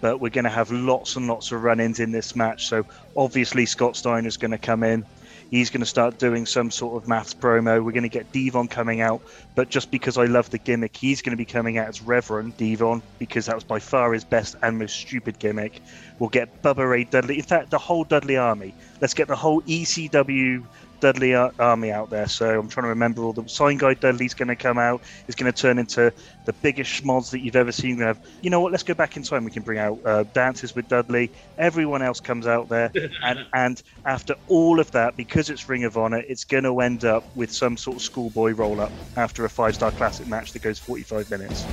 But 0.00 0.20
we're 0.20 0.30
going 0.30 0.44
to 0.44 0.50
have 0.50 0.70
lots 0.70 1.16
and 1.16 1.26
lots 1.26 1.50
of 1.50 1.62
run 1.62 1.80
ins 1.80 1.98
in 1.98 2.12
this 2.12 2.36
match. 2.36 2.66
So 2.66 2.84
obviously, 3.16 3.64
Scott 3.64 3.96
Steiner 3.96 4.28
is 4.28 4.36
going 4.36 4.50
to 4.50 4.58
come 4.58 4.82
in. 4.82 5.06
He's 5.50 5.70
going 5.70 5.80
to 5.80 5.86
start 5.86 6.18
doing 6.18 6.46
some 6.46 6.70
sort 6.70 7.02
of 7.02 7.08
maths 7.08 7.34
promo. 7.34 7.84
We're 7.84 7.92
going 7.92 8.02
to 8.02 8.08
get 8.08 8.32
Devon 8.32 8.68
coming 8.68 9.00
out, 9.00 9.22
but 9.54 9.68
just 9.68 9.90
because 9.90 10.18
I 10.18 10.24
love 10.24 10.50
the 10.50 10.58
gimmick, 10.58 10.96
he's 10.96 11.22
going 11.22 11.30
to 11.32 11.36
be 11.36 11.44
coming 11.44 11.78
out 11.78 11.88
as 11.88 12.02
Reverend 12.02 12.56
Devon 12.56 13.02
because 13.18 13.46
that 13.46 13.54
was 13.54 13.64
by 13.64 13.78
far 13.78 14.12
his 14.12 14.24
best 14.24 14.56
and 14.62 14.78
most 14.78 14.96
stupid 14.96 15.38
gimmick. 15.38 15.80
We'll 16.18 16.30
get 16.30 16.62
Bubba 16.62 16.88
Ray 16.88 17.04
Dudley. 17.04 17.36
In 17.36 17.44
fact, 17.44 17.70
the 17.70 17.78
whole 17.78 18.04
Dudley 18.04 18.36
Army. 18.36 18.74
Let's 19.00 19.14
get 19.14 19.28
the 19.28 19.36
whole 19.36 19.62
ECW 19.62 20.64
Dudley 21.04 21.34
Army 21.34 21.92
out 21.92 22.08
there. 22.08 22.26
So 22.26 22.58
I'm 22.58 22.66
trying 22.66 22.84
to 22.84 22.88
remember 22.88 23.22
all 23.22 23.34
the 23.34 23.46
sign 23.46 23.76
guy 23.76 23.92
Dudley's 23.92 24.32
going 24.32 24.48
to 24.48 24.56
come 24.56 24.78
out. 24.78 25.02
Is 25.28 25.34
going 25.34 25.52
to 25.52 25.62
turn 25.62 25.78
into 25.78 26.10
the 26.46 26.54
biggest 26.54 26.90
schmoz 26.90 27.30
that 27.32 27.40
you've 27.40 27.56
ever 27.56 27.72
seen. 27.72 27.98
We 27.98 28.04
have, 28.04 28.18
you 28.40 28.48
know 28.48 28.60
what? 28.60 28.72
Let's 28.72 28.84
go 28.84 28.94
back 28.94 29.14
in 29.18 29.22
time. 29.22 29.44
We 29.44 29.50
can 29.50 29.62
bring 29.62 29.78
out 29.78 29.98
uh, 30.06 30.22
dances 30.32 30.74
with 30.74 30.88
Dudley. 30.88 31.30
Everyone 31.58 32.00
else 32.00 32.20
comes 32.20 32.46
out 32.46 32.70
there, 32.70 32.90
and 33.22 33.44
and 33.52 33.82
after 34.06 34.34
all 34.48 34.80
of 34.80 34.90
that, 34.92 35.14
because 35.14 35.50
it's 35.50 35.68
Ring 35.68 35.84
of 35.84 35.98
Honor, 35.98 36.22
it's 36.26 36.44
going 36.44 36.64
to 36.64 36.80
end 36.80 37.04
up 37.04 37.22
with 37.36 37.52
some 37.52 37.76
sort 37.76 37.98
of 37.98 38.02
schoolboy 38.02 38.52
roll 38.52 38.80
up 38.80 38.92
after 39.18 39.44
a 39.44 39.50
five 39.50 39.74
star 39.74 39.90
classic 39.90 40.26
match 40.26 40.54
that 40.54 40.62
goes 40.62 40.78
45 40.78 41.30
minutes. 41.30 41.66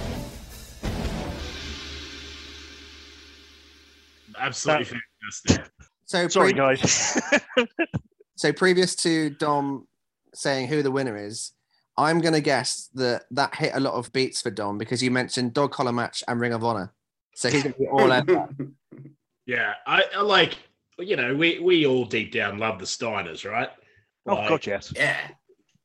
Absolutely 4.37 4.99
fantastic. 5.21 5.71
So 6.03 6.27
Sorry, 6.27 6.51
pre- 6.51 6.59
guys. 6.59 7.21
So 8.35 8.51
previous 8.53 8.95
to 8.97 9.29
Dom 9.29 9.87
saying 10.33 10.67
who 10.67 10.81
the 10.81 10.91
winner 10.91 11.17
is, 11.17 11.51
I'm 11.97 12.19
going 12.19 12.33
to 12.33 12.41
guess 12.41 12.89
that 12.95 13.25
that 13.31 13.55
hit 13.55 13.73
a 13.75 13.79
lot 13.79 13.93
of 13.93 14.11
beats 14.13 14.41
for 14.41 14.49
Dom 14.49 14.77
because 14.77 15.03
you 15.03 15.11
mentioned 15.11 15.53
Dog 15.53 15.71
Collar 15.71 15.91
Match 15.91 16.23
and 16.27 16.39
Ring 16.39 16.53
of 16.53 16.63
Honor. 16.63 16.93
So 17.35 17.49
he's 17.49 17.63
going 17.63 17.73
to 17.73 17.79
be 17.79 17.87
all 17.87 18.11
out. 18.11 18.27
Yeah, 19.47 19.73
I, 19.87 20.03
I 20.15 20.21
like. 20.21 20.57
You 20.99 21.15
know, 21.15 21.35
we 21.35 21.59
we 21.59 21.85
all 21.85 22.05
deep 22.05 22.31
down 22.31 22.59
love 22.59 22.77
the 22.77 22.85
Steiners, 22.85 23.49
right? 23.49 23.69
oh 24.27 24.35
Like, 24.35 24.49
God, 24.49 24.65
yes. 24.65 24.93
Yeah. 24.95 25.17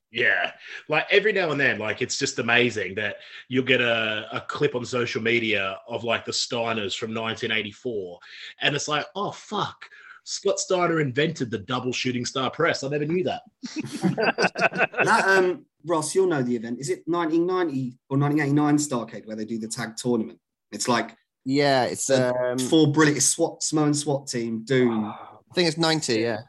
Yeah, 0.09 0.51
like 0.87 1.05
every 1.11 1.33
now 1.33 1.51
and 1.51 1.59
then, 1.59 1.79
like 1.79 2.01
it's 2.01 2.17
just 2.17 2.39
amazing 2.39 2.95
that 2.95 3.17
you'll 3.49 3.65
get 3.65 3.81
a, 3.81 4.25
a 4.31 4.41
clip 4.41 4.73
on 4.73 4.85
social 4.85 5.21
media 5.21 5.77
of 5.85 6.05
like 6.05 6.23
the 6.23 6.31
Steiners 6.31 6.97
from 6.97 7.13
1984, 7.13 8.17
and 8.61 8.73
it's 8.73 8.87
like, 8.87 9.05
oh 9.15 9.31
fuck, 9.31 9.89
Scott 10.29 10.59
Steiner 10.59 10.99
invented 10.99 11.49
the 11.49 11.59
double 11.59 11.93
shooting 11.93 12.25
star 12.25 12.51
press. 12.51 12.83
I 12.83 12.89
never 12.89 13.05
knew 13.05 13.23
that. 13.23 13.43
that 15.05 15.23
um 15.25 15.65
Ross, 15.85 16.13
you'll 16.13 16.27
know 16.27 16.43
the 16.43 16.53
event. 16.53 16.81
Is 16.81 16.89
it 16.89 17.03
1990 17.05 17.97
or 18.09 18.17
1989 18.17 18.75
Starcade 18.77 19.25
where 19.25 19.37
they 19.37 19.45
do 19.45 19.57
the 19.57 19.69
tag 19.69 19.95
tournament? 19.95 20.37
It's 20.73 20.89
like 20.89 21.15
Yeah, 21.45 21.85
it's. 21.85 22.09
Um, 22.09 22.59
four 22.59 22.91
brilliant 22.91 23.19
it's 23.19 23.27
SWAT 23.27 23.63
Samoan 23.63 23.93
SWAT 23.93 24.27
team 24.27 24.65
Doom. 24.65 25.05
I 25.05 25.53
think 25.55 25.69
it's 25.69 25.77
90. 25.77 26.15
Yeah, 26.15 26.41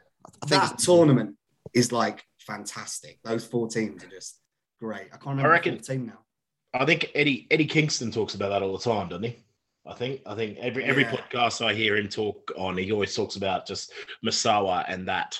I 0.42 0.46
think 0.46 0.62
that 0.62 0.78
tournament 0.80 1.36
is 1.72 1.92
like 1.92 2.24
fantastic. 2.40 3.20
Those 3.22 3.46
four 3.46 3.68
teams 3.68 4.02
are 4.02 4.08
just 4.08 4.40
great. 4.80 5.06
I 5.12 5.18
can't 5.18 5.26
remember 5.26 5.50
I 5.50 5.52
reckon- 5.52 5.76
the 5.76 5.82
team 5.82 6.06
now. 6.06 6.18
I 6.74 6.84
think 6.84 7.12
Eddie 7.14 7.46
Eddie 7.52 7.66
Kingston 7.66 8.10
talks 8.10 8.34
about 8.34 8.48
that 8.48 8.62
all 8.62 8.76
the 8.76 8.82
time, 8.82 9.08
doesn't 9.08 9.22
he? 9.22 9.36
I 9.88 9.94
think 9.94 10.20
I 10.26 10.34
think 10.34 10.58
every 10.58 10.84
every 10.84 11.02
Yeah. 11.04 11.12
podcast 11.16 11.64
I 11.64 11.72
hear 11.74 11.96
him 11.96 12.08
talk 12.08 12.52
on, 12.56 12.76
he 12.76 12.92
always 12.92 13.14
talks 13.14 13.36
about 13.36 13.66
just 13.66 13.92
Misawa 14.24 14.84
and 14.88 15.08
that. 15.08 15.38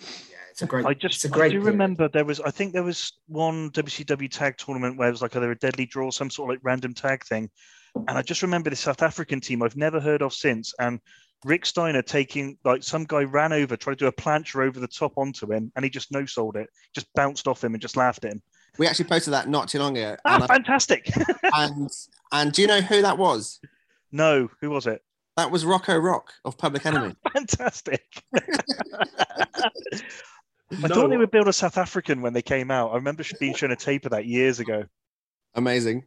Yeah, 0.00 0.06
it's 0.50 0.62
a 0.62 0.66
great. 0.66 0.84
I 0.84 0.90
it's 0.90 1.00
just 1.00 1.24
a 1.24 1.28
I 1.28 1.30
great. 1.30 1.48
do 1.52 1.58
period. 1.60 1.72
remember 1.72 2.08
there 2.08 2.24
was 2.24 2.40
I 2.40 2.50
think 2.50 2.72
there 2.72 2.82
was 2.82 3.12
one 3.28 3.70
WCW 3.70 4.28
tag 4.30 4.56
tournament 4.58 4.96
where 4.98 5.08
it 5.08 5.12
was 5.12 5.22
like 5.22 5.36
either 5.36 5.50
a 5.52 5.56
deadly 5.58 5.86
draw, 5.86 6.10
some 6.10 6.30
sort 6.30 6.50
of 6.50 6.54
like 6.56 6.60
random 6.64 6.92
tag 6.94 7.24
thing, 7.24 7.48
and 7.94 8.18
I 8.18 8.22
just 8.22 8.42
remember 8.42 8.68
the 8.70 8.76
South 8.76 9.02
African 9.02 9.40
team 9.40 9.62
I've 9.62 9.76
never 9.76 10.00
heard 10.00 10.22
of 10.22 10.32
since, 10.34 10.74
and 10.80 10.98
Rick 11.44 11.64
Steiner 11.66 12.02
taking 12.02 12.58
like 12.64 12.82
some 12.82 13.04
guy 13.04 13.22
ran 13.22 13.52
over, 13.52 13.76
tried 13.76 13.98
to 13.98 14.04
do 14.04 14.08
a 14.08 14.12
plancha 14.12 14.66
over 14.66 14.80
the 14.80 14.88
top 14.88 15.12
onto 15.16 15.52
him, 15.52 15.70
and 15.76 15.84
he 15.84 15.90
just 15.90 16.10
no 16.10 16.26
sold 16.26 16.56
it, 16.56 16.68
just 16.94 17.06
bounced 17.14 17.46
off 17.46 17.62
him 17.62 17.74
and 17.74 17.80
just 17.82 17.96
laughed 17.96 18.24
at 18.24 18.32
him. 18.32 18.42
we 18.78 18.86
actually 18.88 19.04
posted 19.04 19.32
that 19.34 19.48
not 19.48 19.68
too 19.68 19.78
long 19.78 19.96
ago. 19.96 20.16
Ah, 20.24 20.34
And, 20.34 20.44
I- 20.44 20.46
fantastic! 20.48 21.08
and 21.54 21.88
and 22.32 22.52
do 22.52 22.62
you 22.62 22.66
know 22.68 22.80
who 22.80 23.02
that 23.02 23.18
was? 23.18 23.60
No, 24.14 24.48
who 24.60 24.70
was 24.70 24.86
it? 24.86 25.02
That 25.36 25.50
was 25.50 25.64
Rocco 25.64 25.96
Rock 25.98 26.32
of 26.44 26.56
Public 26.56 26.86
Enemy. 26.90 27.16
Fantastic. 27.32 28.04
I 28.34 28.40
No, 30.70 30.88
thought 30.88 31.08
they 31.10 31.16
would 31.16 31.30
build 31.32 31.48
a 31.48 31.52
South 31.52 31.76
African 31.76 32.22
when 32.22 32.32
they 32.32 32.42
came 32.42 32.70
out. 32.70 32.92
I 32.92 32.94
remember 32.94 33.24
being 33.40 33.54
shown 33.54 33.72
a 33.72 33.76
tape 33.76 34.04
of 34.04 34.12
that 34.12 34.26
years 34.26 34.60
ago. 34.60 34.84
Amazing. 35.54 36.04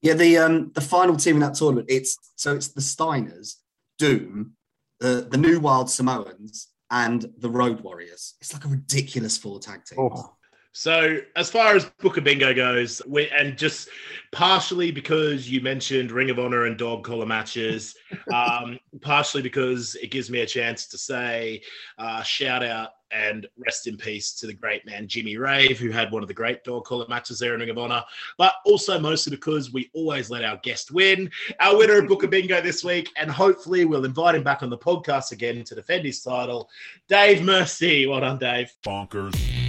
Yeah, 0.00 0.14
the 0.14 0.38
um 0.38 0.72
the 0.74 0.80
final 0.80 1.16
team 1.16 1.36
in 1.36 1.40
that 1.40 1.54
tournament. 1.54 1.86
It's 1.90 2.16
so 2.36 2.54
it's 2.54 2.68
the 2.68 2.80
Steiners, 2.80 3.56
Doom, 3.98 4.54
the 5.00 5.28
the 5.30 5.36
New 5.36 5.60
Wild 5.60 5.90
Samoans, 5.90 6.68
and 6.90 7.26
the 7.38 7.50
Road 7.50 7.82
Warriors. 7.82 8.34
It's 8.40 8.52
like 8.52 8.64
a 8.64 8.68
ridiculous 8.68 9.36
four 9.38 9.60
tag 9.60 9.84
teams. 9.84 10.00
Oh. 10.14 10.34
So, 10.74 11.18
as 11.36 11.50
far 11.50 11.76
as 11.76 11.84
Booker 12.00 12.22
Bingo 12.22 12.54
goes, 12.54 13.02
we, 13.06 13.28
and 13.28 13.58
just 13.58 13.90
partially 14.32 14.90
because 14.90 15.50
you 15.50 15.60
mentioned 15.60 16.10
Ring 16.10 16.30
of 16.30 16.38
Honor 16.38 16.64
and 16.64 16.78
dog 16.78 17.04
collar 17.04 17.26
matches, 17.26 17.94
um, 18.34 18.78
partially 19.02 19.42
because 19.42 19.94
it 19.96 20.10
gives 20.10 20.30
me 20.30 20.40
a 20.40 20.46
chance 20.46 20.86
to 20.86 20.96
say 20.96 21.60
uh, 21.98 22.22
shout 22.22 22.64
out 22.64 22.90
and 23.12 23.46
rest 23.58 23.86
in 23.86 23.98
peace 23.98 24.32
to 24.32 24.46
the 24.46 24.54
great 24.54 24.86
man 24.86 25.06
Jimmy 25.06 25.36
Rave, 25.36 25.78
who 25.78 25.90
had 25.90 26.10
one 26.10 26.22
of 26.22 26.28
the 26.28 26.34
great 26.34 26.64
dog 26.64 26.86
collar 26.86 27.04
matches 27.06 27.38
there 27.38 27.52
in 27.52 27.60
Ring 27.60 27.68
of 27.68 27.76
Honor, 27.76 28.02
but 28.38 28.54
also 28.64 28.98
mostly 28.98 29.30
because 29.30 29.74
we 29.74 29.90
always 29.92 30.30
let 30.30 30.42
our 30.42 30.58
guest 30.62 30.90
win. 30.90 31.30
Our 31.60 31.76
winner 31.76 31.98
of 31.98 32.08
Booker 32.08 32.28
Bingo 32.28 32.62
this 32.62 32.82
week, 32.82 33.10
and 33.18 33.30
hopefully 33.30 33.84
we'll 33.84 34.06
invite 34.06 34.36
him 34.36 34.42
back 34.42 34.62
on 34.62 34.70
the 34.70 34.78
podcast 34.78 35.32
again 35.32 35.64
to 35.64 35.74
defend 35.74 36.06
his 36.06 36.22
title, 36.22 36.70
Dave 37.08 37.42
Mercy. 37.42 38.06
Well 38.06 38.20
done, 38.20 38.38
Dave. 38.38 38.72
Bonkers. 38.82 39.61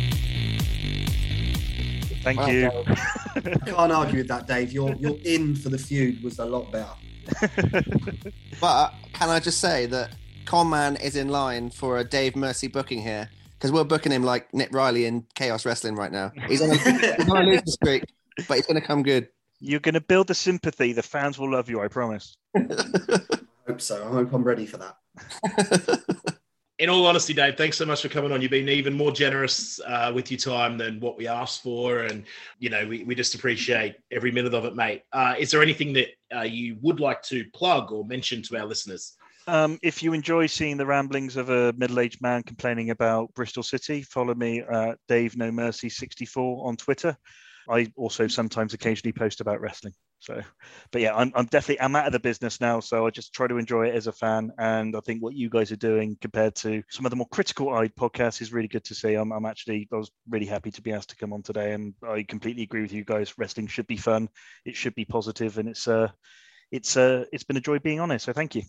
Thank 2.23 2.39
Well 2.39 2.49
you. 2.49 2.71
Can't 3.65 3.91
argue 3.91 4.19
with 4.19 4.29
that, 4.29 4.47
Dave. 4.47 4.71
Your 4.71 4.93
your 4.95 5.17
in 5.25 5.55
for 5.55 5.69
the 5.69 5.77
feud 5.77 6.23
was 6.23 6.39
a 6.39 6.45
lot 6.45 6.71
better. 6.71 6.93
But 8.61 8.67
uh, 8.67 8.89
can 9.11 9.29
I 9.29 9.41
just 9.41 9.59
say 9.59 9.87
that 9.87 10.15
Conman 10.45 10.95
is 11.01 11.17
in 11.17 11.27
line 11.27 11.69
for 11.69 11.97
a 11.97 12.03
Dave 12.03 12.35
Mercy 12.35 12.67
booking 12.67 13.01
here 13.01 13.29
because 13.63 13.73
we're 13.73 13.83
booking 13.83 14.11
him 14.11 14.23
like 14.23 14.53
Nick 14.53 14.73
Riley 14.73 15.05
in 15.05 15.25
Chaos 15.35 15.65
Wrestling 15.65 15.95
right 15.95 16.11
now. 16.11 16.31
He's 16.47 16.61
on 16.61 16.69
a, 16.69 16.75
he's 17.17 17.29
on 17.29 17.37
a 17.37 17.43
losing 17.43 17.65
streak, 17.65 18.05
but 18.47 18.55
he's 18.55 18.65
going 18.65 18.79
to 18.79 18.85
come 18.85 19.03
good. 19.03 19.27
You're 19.59 19.81
going 19.81 19.95
to 19.95 20.01
build 20.01 20.27
the 20.27 20.35
sympathy. 20.35 20.93
The 20.93 21.03
fans 21.03 21.37
will 21.37 21.51
love 21.51 21.69
you. 21.69 21.81
I 21.81 21.89
promise. 21.89 22.37
I 22.55 22.61
hope 23.67 23.81
so. 23.81 24.05
I 24.05 24.11
hope 24.11 24.31
I'm 24.33 24.43
ready 24.43 24.65
for 24.65 24.77
that. 24.77 26.39
In 26.83 26.89
all 26.89 27.07
honesty, 27.07 27.33
Dave, 27.33 27.55
thanks 27.55 27.77
so 27.77 27.85
much 27.85 28.01
for 28.01 28.09
coming 28.09 28.33
on. 28.33 28.41
You've 28.41 28.51
been 28.51 28.67
even 28.67 28.93
more 28.93 29.13
generous 29.13 29.79
uh, 29.87 30.11
with 30.13 30.29
your 30.29 30.37
time 30.37 30.77
than 30.77 30.99
what 30.99 31.17
we 31.17 31.29
asked 31.29 31.63
for, 31.63 31.99
and 31.99 32.25
you 32.59 32.69
know 32.69 32.85
we, 32.85 33.05
we 33.05 33.15
just 33.15 33.35
appreciate 33.35 33.95
every 34.11 34.31
minute 34.31 34.53
of 34.53 34.65
it, 34.65 34.75
mate. 34.75 35.03
Uh, 35.13 35.33
is 35.39 35.49
there 35.49 35.61
anything 35.61 35.93
that 35.93 36.09
uh, 36.35 36.41
you 36.41 36.75
would 36.81 36.99
like 36.99 37.23
to 37.23 37.45
plug 37.53 37.93
or 37.93 38.03
mention 38.03 38.41
to 38.41 38.57
our 38.57 38.65
listeners? 38.65 39.15
Um, 39.47 39.79
if 39.81 40.03
you 40.03 40.11
enjoy 40.11 40.47
seeing 40.47 40.75
the 40.75 40.85
ramblings 40.85 41.37
of 41.37 41.49
a 41.49 41.71
middle-aged 41.77 42.21
man 42.21 42.43
complaining 42.43 42.89
about 42.89 43.33
Bristol 43.33 43.63
City, 43.63 44.01
follow 44.01 44.35
me, 44.35 44.61
uh, 44.61 44.95
Dave 45.07 45.37
No 45.37 45.53
Mercy 45.53 45.87
64 45.87 46.67
on 46.67 46.75
Twitter. 46.75 47.15
I 47.69 47.89
also 47.95 48.27
sometimes 48.27 48.73
occasionally 48.73 49.13
post 49.13 49.39
about 49.39 49.61
wrestling. 49.61 49.93
So, 50.23 50.41
but 50.91 51.01
yeah, 51.01 51.13
I'm, 51.13 51.33
I'm 51.35 51.47
definitely 51.47 51.81
I'm 51.81 51.97
out 51.97 52.07
of 52.07 52.13
the 52.13 52.19
business 52.19 52.61
now, 52.61 52.79
so 52.79 53.05
I 53.05 53.09
just 53.09 53.33
try 53.33 53.47
to 53.47 53.57
enjoy 53.57 53.87
it 53.87 53.95
as 53.95 54.07
a 54.07 54.13
fan. 54.13 54.51
And 54.57 54.95
I 54.95 55.01
think 55.01 55.21
what 55.21 55.35
you 55.35 55.49
guys 55.49 55.71
are 55.73 55.77
doing 55.77 56.17
compared 56.21 56.55
to 56.55 56.81
some 56.89 57.05
of 57.05 57.09
the 57.09 57.17
more 57.17 57.27
critical-eyed 57.27 57.93
podcasts 57.95 58.41
is 58.41 58.53
really 58.53 58.69
good 58.69 58.85
to 58.85 58.95
see. 58.95 59.15
I'm, 59.15 59.33
I'm 59.33 59.45
actually 59.45 59.89
I 59.91 59.97
was 59.97 60.11
really 60.29 60.45
happy 60.45 60.71
to 60.71 60.81
be 60.81 60.93
asked 60.93 61.09
to 61.09 61.17
come 61.17 61.33
on 61.33 61.43
today, 61.43 61.73
and 61.73 61.93
I 62.07 62.23
completely 62.23 62.63
agree 62.63 62.83
with 62.83 62.93
you 62.93 63.03
guys. 63.03 63.37
Wrestling 63.37 63.67
should 63.67 63.87
be 63.87 63.97
fun, 63.97 64.29
it 64.65 64.77
should 64.77 64.95
be 64.95 65.05
positive, 65.05 65.57
and 65.57 65.67
it's 65.67 65.87
uh 65.87 66.07
it's 66.71 66.95
uh 66.95 67.25
it's 67.33 67.43
been 67.43 67.57
a 67.57 67.61
joy 67.61 67.79
being 67.79 67.99
on 67.99 68.11
it. 68.11 68.21
So 68.21 68.31
thank 68.31 68.55
you. 68.55 68.63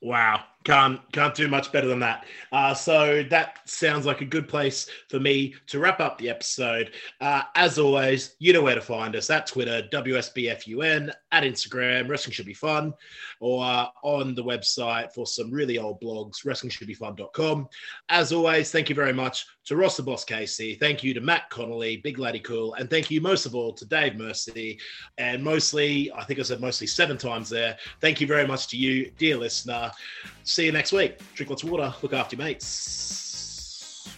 Wow, 0.00 0.44
can't 0.64 1.00
can't 1.12 1.34
do 1.34 1.48
much 1.48 1.72
better 1.72 1.86
than 1.86 2.00
that. 2.00 2.26
Uh, 2.52 2.74
so 2.74 3.22
that 3.30 3.60
sounds 3.64 4.04
like 4.04 4.20
a 4.20 4.24
good 4.24 4.48
place 4.48 4.88
for 5.08 5.18
me 5.18 5.54
to 5.66 5.78
wrap 5.78 6.00
up 6.00 6.18
the 6.18 6.28
episode. 6.28 6.90
Uh, 7.20 7.42
as 7.54 7.78
always, 7.78 8.36
you 8.38 8.52
know 8.52 8.62
where 8.62 8.74
to 8.74 8.80
find 8.80 9.16
us 9.16 9.30
at 9.30 9.46
Twitter, 9.46 9.88
WSBFUN, 9.92 11.12
at 11.32 11.42
Instagram, 11.42 12.08
Wrestling 12.08 12.32
Should 12.32 12.46
Be 12.46 12.54
Fun, 12.54 12.92
or 13.40 13.64
uh, 13.64 13.86
on 14.02 14.34
the 14.34 14.44
website 14.44 15.12
for 15.12 15.26
some 15.26 15.50
really 15.50 15.78
old 15.78 16.00
blogs, 16.00 16.44
WrestlingShouldBeFun.com. 16.44 17.68
As 18.08 18.32
always, 18.32 18.70
thank 18.70 18.88
you 18.88 18.94
very 18.94 19.12
much 19.12 19.46
to 19.66 19.76
Ross 19.76 19.96
the 19.96 20.02
Boss 20.02 20.24
Casey. 20.24 20.74
Thank 20.74 21.04
you 21.04 21.14
to 21.14 21.20
Matt 21.20 21.50
Connolly, 21.50 21.98
Big 21.98 22.18
Laddie 22.18 22.40
Cool, 22.40 22.74
and 22.74 22.88
thank 22.88 23.10
you 23.10 23.20
most 23.20 23.46
of 23.46 23.54
all 23.54 23.72
to 23.74 23.84
Dave 23.84 24.16
Mercy. 24.16 24.78
And 25.18 25.42
mostly, 25.44 26.10
I 26.12 26.24
think 26.24 26.40
I 26.40 26.42
said 26.42 26.60
mostly 26.60 26.86
seven 26.86 27.18
times 27.18 27.50
there. 27.50 27.76
Thank 28.00 28.20
you 28.20 28.26
very 28.26 28.46
much 28.46 28.68
to 28.68 28.76
you, 28.76 29.10
dear 29.18 29.36
listener. 29.36 29.90
See 30.58 30.66
you 30.66 30.72
next 30.72 30.90
week. 30.90 31.20
Drink 31.34 31.50
lots 31.50 31.62
of 31.62 31.70
water. 31.70 31.94
Look 32.02 32.12
after 32.12 32.34
your 32.34 32.44
mates. 32.44 34.08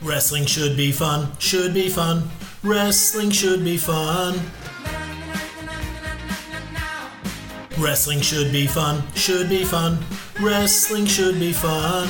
Wrestling 0.00 0.46
should 0.46 0.76
be 0.76 0.92
fun, 0.92 1.36
should 1.40 1.74
be 1.74 1.88
fun. 1.88 2.30
Wrestling 2.62 3.30
should 3.30 3.64
be 3.64 3.76
fun. 3.76 4.38
Wrestling 7.76 8.20
should 8.20 8.52
be 8.52 8.68
fun, 8.68 9.02
should 9.16 9.48
be 9.48 9.64
fun. 9.64 9.98
Wrestling 10.40 11.06
should 11.06 11.40
be 11.40 11.52
fun. 11.52 12.08